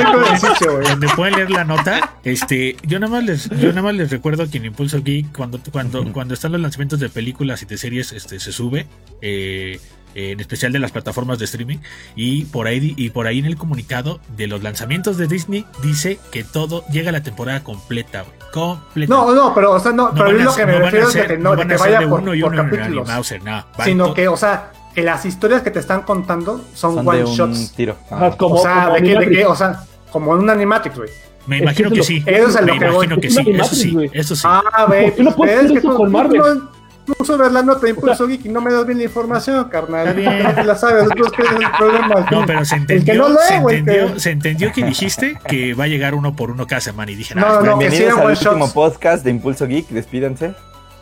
güey. 0.72 0.88
donde 0.88 1.08
pueden 1.14 1.36
leer 1.36 1.50
la 1.50 1.64
nota. 1.64 2.14
Este, 2.24 2.76
yo 2.84 2.98
nada 2.98 3.12
más 3.12 3.24
les, 3.24 3.50
yo 3.50 3.68
nada 3.68 3.82
más 3.82 3.94
les 3.94 4.10
recuerdo 4.10 4.48
que 4.50 4.58
en 4.58 4.64
Impulso 4.64 5.02
Geek, 5.02 5.30
cuando, 5.36 5.60
cuando, 5.70 6.10
cuando 6.12 6.34
están 6.34 6.52
los 6.52 6.60
lanzamientos 6.60 6.98
de 6.98 7.08
películas 7.10 7.62
y 7.62 7.66
de 7.66 7.76
series, 7.78 8.12
este, 8.12 8.40
se 8.40 8.52
sube. 8.52 8.86
eh, 9.20 9.78
en 10.16 10.40
especial 10.40 10.72
de 10.72 10.78
las 10.78 10.92
plataformas 10.92 11.38
de 11.38 11.44
streaming 11.44 11.78
y 12.14 12.46
por 12.46 12.66
ahí 12.66 12.94
y 12.96 13.10
por 13.10 13.26
ahí 13.26 13.38
en 13.38 13.44
el 13.46 13.56
comunicado 13.56 14.18
de 14.36 14.46
los 14.46 14.62
lanzamientos 14.62 15.16
de 15.18 15.26
Disney 15.26 15.66
dice 15.82 16.18
que 16.32 16.42
todo 16.44 16.84
llega 16.90 17.10
a 17.10 17.12
la 17.12 17.22
temporada 17.22 17.62
completa, 17.62 18.22
güey. 18.22 18.36
Completa. 18.52 19.12
No, 19.14 19.34
no, 19.34 19.54
pero, 19.54 19.72
o 19.72 19.80
sea, 19.80 19.92
no, 19.92 20.08
No 20.08 20.14
pero 20.14 20.32
lo 20.32 20.54
que 20.54 20.64
me 20.66 20.72
no 20.72 20.78
refiero 20.80 21.08
es 21.10 21.16
que 21.16 21.36
no, 21.38 21.50
van 21.56 21.68
que 21.68 21.74
hacer 21.74 21.86
vaya 21.92 22.00
de 22.00 22.08
por, 22.08 22.20
uno 22.20 22.34
y 22.34 22.40
por 22.40 22.52
uno 22.52 22.62
en 22.62 22.70
capítulos. 22.70 23.08
Animauser, 23.08 23.42
no, 23.44 23.66
Sino 23.84 24.14
que, 24.14 24.28
o 24.28 24.36
sea, 24.36 24.72
que 24.94 25.02
las 25.02 25.26
historias 25.26 25.60
que 25.62 25.70
te 25.70 25.78
están 25.80 26.02
contando 26.02 26.64
son, 26.74 26.94
Son 26.94 27.06
one 27.06 27.18
de 27.18 27.24
un 27.24 27.34
shots. 27.36 27.72
tiro. 27.72 27.96
Como, 28.38 28.54
O 28.56 28.62
sea, 28.62 28.84
como 28.84 28.94
de 28.94 29.02
que, 29.02 29.18
de 29.18 29.28
que, 29.30 29.44
o 29.44 29.54
sea, 29.54 29.84
como 30.10 30.34
en 30.34 30.40
un 30.44 30.48
animatrix, 30.50 30.96
güey. 30.96 31.10
Me 31.46 31.56
Es 31.56 31.62
imagino 31.62 31.90
que 31.90 32.02
sí. 32.02 32.22
eso 32.26 32.48
es 32.48 32.56
a 32.56 32.60
lo 32.62 32.72
Me 32.74 32.78
que 32.80 32.84
voy. 32.90 33.06
imagino 33.06 33.20
que 33.20 33.30
sí. 33.30 33.40
Eso 33.50 33.74
sí. 33.74 33.96
Eso 34.12 34.34
sí. 34.36 34.42
Ah, 34.46 34.86
güey, 34.88 35.04
¿Por 35.04 35.14
qué 35.14 35.22
no 35.22 35.30
pues 35.32 35.36
puedes 35.36 35.64
hacer 35.66 35.78
eso 35.78 35.94
con 35.94 36.10
Marvel? 36.10 36.40
no, 36.40 36.70
tú 37.06 37.24
subes 37.24 37.50
la 37.52 37.62
nota 37.62 37.80
de 37.82 37.90
Impulso 37.90 38.26
Geek 38.26 38.44
y 38.46 38.48
no 38.48 38.60
me 38.60 38.72
das 38.72 38.84
bien 38.86 38.98
la 38.98 39.04
información, 39.04 39.68
carnal. 39.68 40.08
Está 40.08 40.20
bien. 40.20 40.42
No 40.42 40.54
te 40.54 40.64
la 40.64 40.74
sabes, 40.74 41.08
tú 41.16 41.24
el 41.24 41.70
problema. 41.78 42.26
No, 42.30 42.44
pero 42.44 42.64
se 42.64 42.74
que 42.74 42.80
entendió, 42.94 43.14
no 43.14 43.28
lee, 43.28 43.36
se, 43.46 43.54
entendió 43.56 44.12
que- 44.14 44.20
se 44.20 44.30
entendió 44.30 44.72
que 44.72 44.84
dijiste 44.84 45.38
que 45.48 45.74
va 45.74 45.84
a 45.84 45.88
llegar 45.88 46.14
uno 46.14 46.34
por 46.36 46.50
uno 46.50 46.66
cada 46.66 46.80
semana 46.80 47.10
y 47.12 47.14
dije, 47.14 47.34
No, 47.34 47.40
"Nah, 47.40 47.60
no, 47.62 47.78
Bienvenidos 47.78 48.18
al 48.18 48.30
último 48.30 48.72
podcast 48.72 49.24
de 49.24 49.30
Impulso 49.30 49.66
Geek, 49.66 49.88
despídanse. 49.88 50.54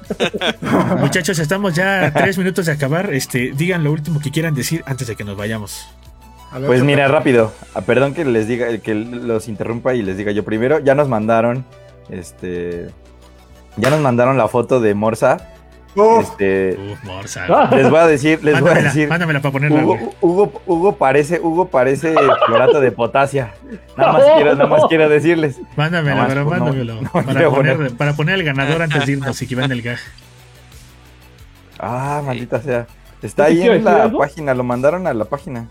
muchachos, 1.00 1.38
estamos 1.38 1.74
ya 1.74 2.06
a 2.06 2.12
tres 2.12 2.36
minutos 2.38 2.66
de 2.66 2.72
acabar. 2.72 3.12
Este, 3.12 3.52
digan 3.56 3.82
lo 3.84 3.92
último 3.92 4.20
que 4.20 4.30
quieran 4.30 4.54
decir 4.54 4.82
antes 4.86 5.06
de 5.06 5.16
que 5.16 5.24
nos 5.24 5.36
vayamos. 5.36 5.86
Ver, 6.52 6.66
Pues 6.66 6.80
¿qué 6.80 6.86
mira, 6.86 7.08
rápido. 7.08 7.52
Ah, 7.74 7.80
Perdón 7.80 8.14
que 8.14 8.24
les 8.24 8.46
diga, 8.46 8.76
que 8.78 8.94
los 8.94 9.48
interrumpa 9.48 9.94
y 9.94 10.02
les 10.02 10.16
diga 10.16 10.30
yo 10.30 10.44
primero. 10.44 10.78
Ya 10.78 10.94
nos 10.94 11.08
mandaron, 11.08 11.64
este, 12.10 12.90
ya 13.76 13.90
nos 13.90 14.00
mandaron 14.00 14.36
la 14.38 14.46
foto 14.46 14.78
de 14.80 14.94
Morsa. 14.94 15.53
Uf, 15.96 16.22
Este, 16.30 16.76
Uf, 16.92 17.04
morsa. 17.04 17.46
Ah, 17.48 17.70
les 17.74 17.88
voy 17.88 18.00
a 18.00 18.06
decir, 18.06 18.42
les 18.42 18.54
voy 18.54 18.62
a 18.62 18.74
mándamela, 18.74 18.88
decir. 18.88 19.08
mándamela 19.08 19.40
para 19.40 19.52
ponerla. 19.52 19.84
Hugo, 19.84 20.14
Hugo, 20.20 20.62
Hugo 20.66 20.96
parece, 20.96 21.40
Hugo 21.40 21.68
parece 21.68 22.14
clorato 22.46 22.80
de 22.80 22.90
potasia. 22.90 23.54
Nada 23.96 24.12
más 24.12 24.22
No, 24.26 24.34
quiero, 24.34 24.54
nada 24.56 24.66
más 24.68 24.82
no. 24.82 24.88
quiero 24.88 25.08
decirles. 25.08 25.56
Mándamela, 25.76 26.14
Nomás, 26.16 26.28
pero 26.28 26.44
no, 26.44 26.50
mándamelo. 26.50 27.00
no 27.02 27.10
para, 27.12 27.24
poner, 27.50 27.76
poner. 27.76 27.96
para 27.96 28.12
poner 28.14 28.34
al 28.34 28.42
ganador 28.42 28.82
antes 28.82 29.06
de 29.06 29.12
irnos 29.12 29.40
y 29.40 29.46
que 29.46 29.54
vean 29.54 29.70
el 29.72 29.82
gag. 29.82 29.98
Ah, 31.78 32.22
maldita 32.24 32.60
sea. 32.60 32.86
Está 33.22 33.46
¿Sí 33.48 33.62
ahí 33.62 33.68
en 33.68 33.84
la 33.84 34.04
algo? 34.04 34.18
página, 34.18 34.54
lo 34.54 34.64
mandaron 34.64 35.06
a 35.06 35.14
la 35.14 35.24
página. 35.24 35.68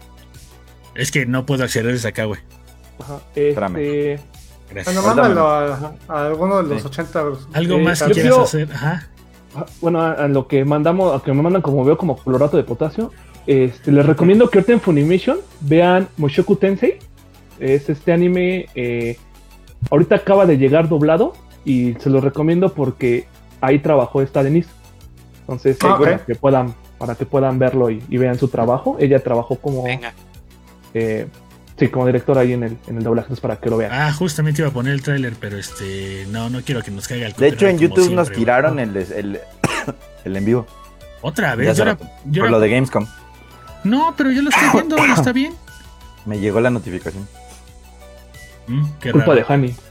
Es 0.95 1.11
que 1.11 1.25
no 1.25 1.45
puedo 1.45 1.63
acceder 1.63 1.91
desde 1.91 2.09
acá, 2.09 2.25
güey. 2.25 2.39
Ajá, 2.99 3.19
Espérame. 3.35 3.77
este, 3.77 4.19
Gracias. 4.69 4.95
bueno, 4.95 5.07
mándalo 5.15 5.47
a, 5.49 5.93
a 6.07 6.25
alguno 6.27 6.63
de 6.63 6.69
los 6.69 6.81
Sí. 6.81 6.87
80. 6.87 7.19
Algo 7.53 7.75
eh, 7.75 7.83
más 7.83 8.01
que 8.03 8.11
quieras 8.11 8.21
quiero- 8.31 8.43
hacer. 8.43 8.69
Ajá. 8.73 9.07
Ah, 9.55 9.65
Bueno, 9.81 10.01
a, 10.01 10.13
a 10.13 10.27
lo 10.27 10.47
que 10.47 10.65
mandamos, 10.65 11.19
a 11.19 11.23
que 11.23 11.31
me 11.33 11.41
mandan 11.41 11.61
como 11.61 11.83
veo 11.85 11.97
como 11.97 12.17
clorato 12.17 12.57
de 12.57 12.63
potasio, 12.63 13.11
este, 13.45 13.91
les 13.91 14.05
recomiendo 14.05 14.49
que 14.49 14.59
ahorita 14.59 14.73
en 14.73 14.79
Funimation 14.81 15.37
vean 15.61 16.07
Mushoku 16.17 16.55
Tensei. 16.55 16.99
Es 17.59 17.89
este 17.89 18.11
anime, 18.11 18.65
eh, 18.75 19.17
ahorita 19.91 20.15
acaba 20.15 20.45
de 20.45 20.57
llegar 20.57 20.89
doblado 20.89 21.33
y 21.65 21.93
se 21.99 22.09
lo 22.09 22.19
recomiendo 22.19 22.73
porque 22.73 23.25
ahí 23.61 23.79
trabajó 23.79 24.21
esta 24.21 24.43
Denise. 24.43 24.69
Entonces, 25.41 25.77
Ah, 25.83 25.99
eh, 26.07 26.19
que 26.25 26.35
puedan, 26.35 26.73
para 26.97 27.15
que 27.15 27.25
puedan 27.25 27.59
verlo 27.59 27.89
y, 27.89 28.01
y 28.09 28.17
vean 28.17 28.37
su 28.39 28.47
trabajo. 28.47 28.97
Ella 28.99 29.19
trabajó 29.19 29.55
como, 29.57 29.83
Venga. 29.83 30.13
eh, 30.93 31.27
sí, 31.85 31.89
como 31.91 32.05
directora 32.05 32.41
ahí 32.41 32.53
en 32.53 32.63
el, 32.63 32.77
en 32.87 32.97
el 32.97 33.03
doblaje, 33.03 33.25
entonces, 33.27 33.41
para 33.41 33.57
que 33.57 33.69
lo 33.69 33.77
vean. 33.77 33.91
Ah, 33.93 34.11
justamente 34.13 34.61
iba 34.61 34.69
a 34.69 34.73
poner 34.73 34.93
el 34.93 35.01
tráiler, 35.01 35.33
pero 35.39 35.57
este, 35.57 36.25
no, 36.29 36.49
no 36.49 36.61
quiero 36.61 36.81
que 36.81 36.91
nos 36.91 37.07
caiga 37.07 37.27
el 37.27 37.33
De 37.33 37.47
hecho, 37.47 37.67
en 37.67 37.77
YouTube 37.79 38.11
nos 38.13 38.31
tiraron 38.31 38.79
el, 38.79 38.95
el, 38.97 39.39
el 40.25 40.35
en 40.37 40.45
vivo. 40.45 40.67
Otra 41.21 41.55
vez. 41.55 41.67
Ya 41.67 41.73
Yo 41.73 41.83
era- 41.83 41.97
yo 42.25 42.41
Por 42.41 42.47
era- 42.47 42.49
lo 42.51 42.59
de 42.59 42.69
Gamescom. 42.69 43.07
No, 43.83 44.13
pero 44.17 44.31
yo 44.31 44.41
lo 44.41 44.49
estoy 44.49 44.69
viendo, 44.73 44.97
está 44.97 45.31
bien. 45.33 45.53
Me 46.25 46.39
llegó 46.39 46.59
la 46.61 46.69
notificación. 46.69 47.27
Mm, 48.67 48.85
qué 49.01 49.11
Culpa 49.11 49.33
raro. 49.33 49.45
de 49.47 49.53
Hani. 49.53 49.75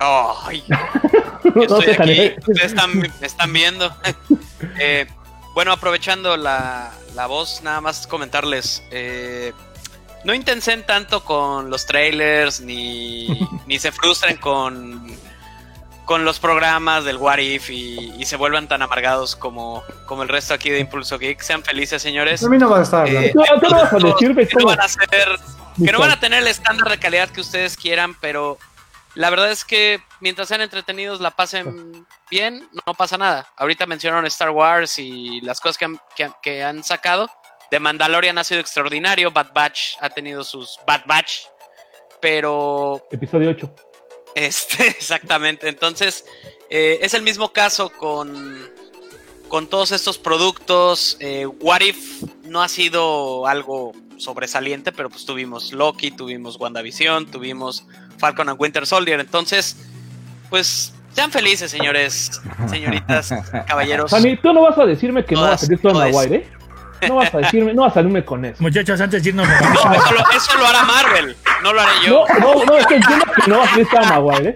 No 0.00 1.54
yo 1.54 1.78
estoy 1.78 1.90
aquí. 1.94 2.34
Ustedes 2.38 2.64
están, 2.72 2.98
me 2.98 3.08
están 3.22 3.52
viendo. 3.52 3.94
Eh, 4.80 5.06
bueno, 5.54 5.72
aprovechando 5.72 6.36
la, 6.36 6.90
la 7.14 7.26
voz, 7.26 7.60
nada 7.62 7.80
más 7.82 8.06
comentarles. 8.06 8.82
eh, 8.90 9.52
no 10.24 10.34
intensen 10.34 10.84
tanto 10.84 11.24
con 11.24 11.70
los 11.70 11.86
trailers, 11.86 12.60
ni, 12.60 13.48
ni 13.66 13.78
se 13.78 13.92
frustren 13.92 14.36
con, 14.38 15.06
con 16.04 16.24
los 16.24 16.38
programas 16.38 17.04
del 17.04 17.16
What 17.18 17.38
If 17.38 17.70
y, 17.70 18.12
y 18.18 18.24
se 18.24 18.36
vuelvan 18.36 18.68
tan 18.68 18.82
amargados 18.82 19.36
como, 19.36 19.82
como 20.06 20.22
el 20.22 20.28
resto 20.28 20.54
aquí 20.54 20.70
de 20.70 20.80
Impulso 20.80 21.18
Geek. 21.18 21.40
Sean 21.40 21.62
felices, 21.62 22.00
señores. 22.02 22.42
A 22.44 22.48
mí 22.48 22.58
no 22.58 22.68
va 22.70 22.80
a 22.80 22.82
estar 22.82 23.06
hablando. 23.06 23.28
Eh, 23.28 23.32
No, 23.34 23.42
¿qué 23.60 23.68
no 23.68 23.70
vas 23.80 23.92
a 23.92 23.98
no- 23.98 24.08
decir, 24.12 24.34
güey? 24.34 24.46
que 24.48 24.56
no 24.56 24.66
van 24.66 24.80
a 24.80 24.88
ser 24.88 25.08
que 25.76 25.90
no 25.90 25.98
van 25.98 26.10
a 26.12 26.20
tener 26.20 26.40
el 26.40 26.46
estándar 26.48 26.88
de 26.88 26.98
calidad 26.98 27.28
que 27.30 27.40
ustedes 27.40 27.76
quieran, 27.76 28.14
pero 28.20 28.58
la 29.16 29.28
verdad 29.30 29.50
es 29.50 29.64
que 29.64 30.00
mientras 30.20 30.46
sean 30.48 30.60
entretenidos, 30.60 31.20
la 31.20 31.32
pasen 31.32 32.06
bien, 32.30 32.68
no 32.86 32.94
pasa 32.94 33.18
nada. 33.18 33.48
Ahorita 33.56 33.84
mencionaron 33.86 34.24
Star 34.26 34.50
Wars 34.50 34.98
y 35.00 35.40
las 35.40 35.60
cosas 35.60 35.76
que 35.78 35.84
han, 35.86 35.98
que, 36.16 36.24
han- 36.24 36.34
que 36.42 36.62
han 36.62 36.84
sacado. 36.84 37.28
The 37.70 37.80
Mandalorian 37.80 38.38
ha 38.38 38.44
sido 38.44 38.60
extraordinario, 38.60 39.30
Bad 39.30 39.52
Batch 39.54 39.96
ha 40.00 40.10
tenido 40.10 40.44
sus 40.44 40.78
Bad 40.86 41.02
Batch, 41.06 41.46
pero 42.20 43.06
Episodio 43.10 43.50
8. 43.50 43.74
este, 44.34 44.86
exactamente. 44.88 45.68
Entonces, 45.68 46.24
eh, 46.70 46.98
es 47.02 47.14
el 47.14 47.22
mismo 47.22 47.52
caso 47.52 47.90
con, 47.90 48.68
con 49.48 49.66
todos 49.68 49.92
estos 49.92 50.18
productos. 50.18 51.16
Eh, 51.20 51.46
What 51.46 51.80
If 51.80 52.22
no 52.44 52.62
ha 52.62 52.68
sido 52.68 53.46
algo 53.46 53.92
sobresaliente, 54.16 54.92
pero 54.92 55.10
pues 55.10 55.24
tuvimos 55.26 55.72
Loki, 55.72 56.10
tuvimos 56.10 56.56
WandaVision, 56.58 57.30
tuvimos 57.30 57.84
Falcon 58.18 58.48
and 58.48 58.60
Winter 58.60 58.86
Soldier. 58.86 59.18
Entonces, 59.20 59.76
pues 60.50 60.92
sean 61.12 61.30
felices, 61.30 61.70
señores, 61.70 62.40
señoritas, 62.68 63.32
caballeros. 63.66 64.10
Fanny, 64.10 64.36
tú 64.36 64.52
no 64.52 64.62
vas 64.62 64.78
a 64.78 64.84
decirme 64.86 65.24
que 65.24 65.34
no 65.34 65.42
va 65.42 65.52
a 65.52 65.58
salir. 65.58 65.80
Maguire, 65.82 66.36
¿eh? 66.36 66.48
No 67.08 67.16
vas 67.16 67.34
a 67.34 67.38
decirme, 67.38 67.74
no 67.74 67.82
vas 67.82 67.92
a 67.92 67.94
salirme 67.94 68.24
con 68.24 68.44
eso. 68.44 68.62
Muchachos, 68.62 69.00
antes 69.00 69.22
de 69.22 69.28
irnos, 69.30 69.46
No, 69.46 69.54
eso, 69.94 70.12
lo, 70.12 70.20
eso 70.36 70.58
lo 70.58 70.66
hará 70.66 70.82
Marvel, 70.84 71.36
no 71.62 71.72
lo 71.72 71.80
haré 71.80 71.92
yo. 72.06 72.24
No, 72.40 72.54
no, 72.54 72.64
no, 72.64 72.76
es 72.78 72.86
que 72.86 72.96
entiendo 72.96 73.24
que 73.26 73.50
no 73.50 73.58
va 73.58 73.64
a 73.64 73.68
Tom 74.08 74.08
Maguire, 74.24 74.48
¿eh? 74.50 74.54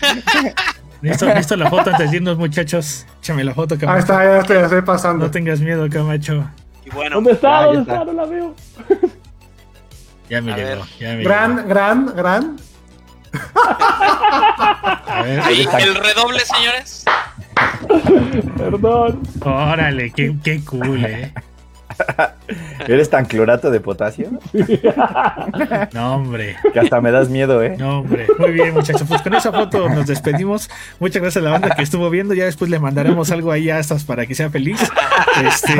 listo, 1.02 1.26
listo 1.34 1.56
la 1.56 1.68
foto 1.70 1.90
antes 1.90 2.10
de 2.10 2.16
irnos, 2.18 2.38
muchachos. 2.38 3.06
Échame 3.20 3.42
la 3.44 3.54
foto, 3.54 3.74
Ahí 3.74 3.80
Camacho. 3.80 3.98
está, 4.00 4.24
ya 4.24 4.42
te 4.44 4.54
la 4.54 4.62
estoy 4.64 4.82
pasando. 4.82 5.24
No 5.26 5.30
tengas 5.30 5.60
miedo, 5.60 5.88
Camacho. 5.90 6.48
Y 6.84 6.90
bueno, 6.90 7.16
¿Dónde 7.16 7.32
está? 7.32 7.62
¿Dónde 7.64 7.80
está. 7.80 7.92
está? 7.94 8.04
No 8.04 8.12
la 8.12 8.24
veo. 8.26 8.54
Ya 10.30 10.40
me 10.42 10.52
llegó. 10.54 10.84
Ya 11.00 11.14
me 11.14 11.22
Gran, 11.24 11.56
llegó. 11.56 11.68
gran, 11.68 12.06
gran. 12.16 12.56
Ver. 15.22 15.40
Ahí, 15.40 15.68
el 15.80 15.94
redoble, 15.94 16.40
señores. 16.40 17.04
Perdón. 18.56 19.22
Órale, 19.42 20.10
qué, 20.12 20.34
qué 20.42 20.64
cool, 20.64 21.04
eh. 21.04 21.32
¿Eres 22.88 23.10
tan 23.10 23.24
clorato 23.26 23.70
de 23.70 23.80
potasio? 23.80 24.30
No, 25.92 26.14
hombre. 26.16 26.56
Que 26.72 26.80
hasta 26.80 27.00
me 27.00 27.10
das 27.10 27.28
miedo, 27.28 27.62
¿eh? 27.62 27.76
No, 27.78 28.00
hombre. 28.00 28.26
Muy 28.38 28.52
bien, 28.52 28.74
muchachos. 28.74 29.02
Pues 29.08 29.22
con 29.22 29.34
esa 29.34 29.52
foto 29.52 29.88
nos 29.88 30.06
despedimos. 30.06 30.70
Muchas 31.00 31.22
gracias 31.22 31.42
a 31.42 31.44
la 31.44 31.52
banda 31.52 31.74
que 31.74 31.82
estuvo 31.82 32.08
viendo. 32.10 32.34
Ya 32.34 32.44
después 32.44 32.70
le 32.70 32.78
mandaremos 32.78 33.30
algo 33.30 33.50
ahí 33.52 33.70
a 33.70 33.78
estas 33.78 34.04
para 34.04 34.26
que 34.26 34.34
sea 34.34 34.50
feliz. 34.50 34.80
Este, 35.44 35.74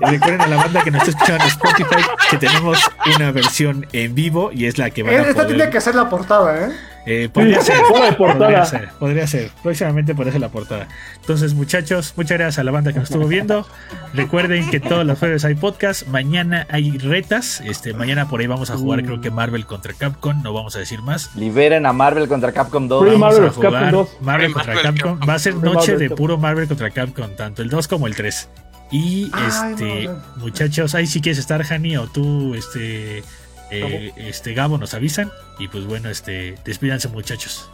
recuerden 0.00 0.40
a 0.40 0.46
la 0.46 0.56
banda 0.56 0.82
que 0.82 0.90
nos 0.90 1.06
está 1.06 1.10
escuchando 1.36 1.44
en 1.44 1.50
Spotify 1.50 2.02
que 2.30 2.36
tenemos 2.38 2.78
una 3.16 3.30
versión 3.32 3.86
en 3.92 4.14
vivo 4.14 4.50
y 4.52 4.66
es 4.66 4.78
la 4.78 4.90
que 4.90 5.02
van 5.02 5.14
a 5.14 5.18
Esta 5.18 5.34
poder. 5.34 5.48
tiene 5.56 5.70
que 5.70 5.80
ser 5.80 5.94
la 5.94 6.08
portada, 6.08 6.66
¿eh? 6.66 6.70
Eh, 7.06 7.30
podría 7.32 7.60
Sí, 7.60 7.72
ser, 7.72 7.76
fuera 7.86 8.06
de 8.06 8.12
portada. 8.12 8.38
podría 8.38 8.64
ser, 8.66 8.88
podría 8.98 9.26
ser. 9.26 9.50
Próximamente 9.62 10.14
ser 10.32 10.40
la 10.40 10.50
portada. 10.50 10.86
Entonces, 11.20 11.54
muchachos, 11.54 12.12
muchas 12.16 12.36
gracias 12.38 12.58
a 12.58 12.64
la 12.64 12.70
banda 12.72 12.92
que 12.92 12.98
nos 12.98 13.10
estuvo 13.10 13.26
viendo. 13.26 13.66
Recuerden 14.12 14.68
que 14.70 14.80
todos 14.80 15.06
los 15.06 15.18
jueves 15.18 15.44
hay 15.44 15.54
podcast. 15.54 16.06
Mañana 16.08 16.66
hay 16.70 16.98
retas. 16.98 17.62
Este, 17.64 17.94
mañana 17.94 18.28
por 18.28 18.40
ahí 18.40 18.46
vamos 18.46 18.70
a 18.70 18.76
jugar, 18.76 19.02
creo 19.02 19.20
que 19.20 19.30
Marvel 19.30 19.64
contra 19.66 19.94
Capcom. 19.94 20.42
No 20.42 20.52
vamos 20.52 20.76
a 20.76 20.78
decir 20.78 21.00
más. 21.02 21.34
Liberen 21.36 21.86
a 21.86 21.92
Marvel 21.92 22.28
contra 22.28 22.52
Capcom 22.52 22.86
2. 22.86 23.02
Free 23.02 23.12
Vamos 23.12 23.20
Marvel 23.34 23.42
a. 23.48 23.52
Capcom 23.52 23.64
jugar 23.70 23.92
2. 23.92 24.08
Marvel 24.20 24.52
contra 24.52 24.74
Marvel 24.74 24.92
Capcom. 24.94 25.10
Capcom. 25.18 25.28
Va 25.28 25.34
a 25.34 25.38
ser 25.38 25.52
Free 25.54 25.62
noche 25.64 25.76
Marvel 25.78 25.98
de 25.98 26.08
Capcom. 26.08 26.16
puro 26.16 26.38
Marvel 26.38 26.68
contra 26.68 26.90
Capcom, 26.90 27.30
tanto 27.36 27.62
el 27.62 27.70
2 27.70 27.88
como 27.88 28.06
el 28.06 28.14
3. 28.14 28.48
Y 28.92 29.30
Ay, 29.32 29.42
este, 29.72 30.04
no, 30.04 30.12
no. 30.14 30.20
muchachos, 30.38 30.94
ahí 30.96 31.06
si 31.06 31.20
quieres 31.20 31.38
estar, 31.38 31.62
Hani, 31.70 31.96
o 31.96 32.08
tú, 32.08 32.54
este, 32.56 33.22
eh, 33.70 34.12
este 34.16 34.54
Gabo, 34.54 34.78
nos 34.78 34.94
avisan. 34.94 35.30
Y 35.58 35.68
pues 35.68 35.84
bueno, 35.86 36.08
este, 36.08 36.54
despídanse, 36.64 37.08
muchachos. 37.08 37.68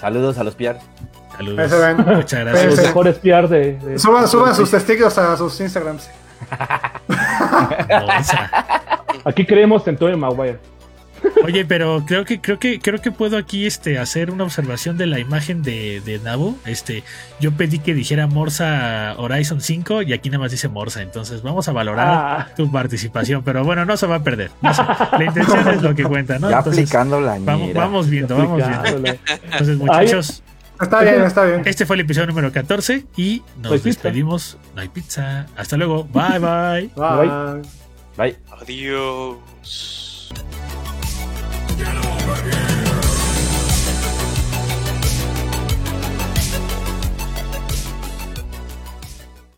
Saludos 0.00 0.38
a 0.38 0.44
los 0.44 0.54
PR. 0.54 0.76
Saludos. 1.36 1.70
Muchas 2.16 2.40
gracias. 2.40 2.72
Ese. 2.74 2.82
mejor 2.82 3.08
espiar 3.08 3.48
de. 3.48 3.72
de- 3.78 3.98
Suban, 3.98 4.28
suban 4.28 4.54
sus 4.54 4.70
testigos 4.70 5.18
a 5.18 5.36
sus 5.36 5.58
Instagrams. 5.60 6.08
Aquí 9.24 9.46
creemos 9.46 9.86
en 9.88 9.96
Tobey 9.96 10.16
Maguire. 10.16 10.58
Oye, 11.44 11.64
pero 11.64 12.04
creo 12.06 12.24
que 12.24 12.40
creo 12.40 12.58
que 12.58 12.78
creo 12.80 13.00
que 13.00 13.10
puedo 13.12 13.36
aquí 13.36 13.66
este 13.66 13.98
hacer 13.98 14.30
una 14.30 14.44
observación 14.44 14.96
de 14.96 15.06
la 15.06 15.18
imagen 15.18 15.62
de, 15.62 16.00
de 16.04 16.18
Nabu. 16.18 16.56
Este, 16.64 17.04
yo 17.40 17.52
pedí 17.52 17.78
que 17.78 17.94
dijera 17.94 18.26
Morsa 18.26 19.14
Horizon 19.18 19.60
5 19.60 20.02
y 20.02 20.12
aquí 20.12 20.30
nada 20.30 20.40
más 20.40 20.50
dice 20.50 20.68
Morsa, 20.68 21.02
entonces 21.02 21.42
vamos 21.42 21.68
a 21.68 21.72
valorar 21.72 22.08
Ah. 22.08 22.48
tu 22.56 22.70
participación, 22.70 23.42
pero 23.42 23.64
bueno, 23.64 23.84
no 23.84 23.96
se 23.96 24.06
va 24.06 24.16
a 24.16 24.22
perder. 24.22 24.50
no 24.62 24.70
la 25.18 25.24
intención 25.24 25.68
es 25.68 25.82
lo 25.82 25.94
que 25.94 26.04
cuenta, 26.04 26.38
¿no? 26.38 26.50
ya 26.50 26.58
Entonces, 26.58 26.82
aplicando 26.84 27.20
la 27.20 27.38
vamos, 27.40 27.72
vamos 27.74 28.08
viendo, 28.08 28.36
vamos 28.36 28.62
viendo. 28.66 29.14
Entonces, 29.44 29.76
muchachos, 29.78 30.42
Está 30.80 31.02
bien, 31.02 31.22
está 31.22 31.44
bien. 31.44 31.62
este 31.66 31.86
fue 31.86 31.94
el 31.96 32.00
episodio 32.00 32.26
número 32.26 32.50
14 32.50 33.04
y 33.16 33.42
nos 33.56 33.62
No 33.62 33.68
hay 33.72 33.78
pizza. 33.78 33.88
despedimos. 33.88 34.58
No 34.74 34.80
hay 34.82 34.88
pizza. 34.88 35.46
Hasta 35.56 35.76
luego. 35.76 36.04
Bye 36.04 36.38
bye. 36.40 36.90
Bye. 36.96 37.62
Bye. 38.16 38.36
Adiós. 38.60 40.30
Get 41.76 41.96
over 41.96 42.42
here. 42.42 42.73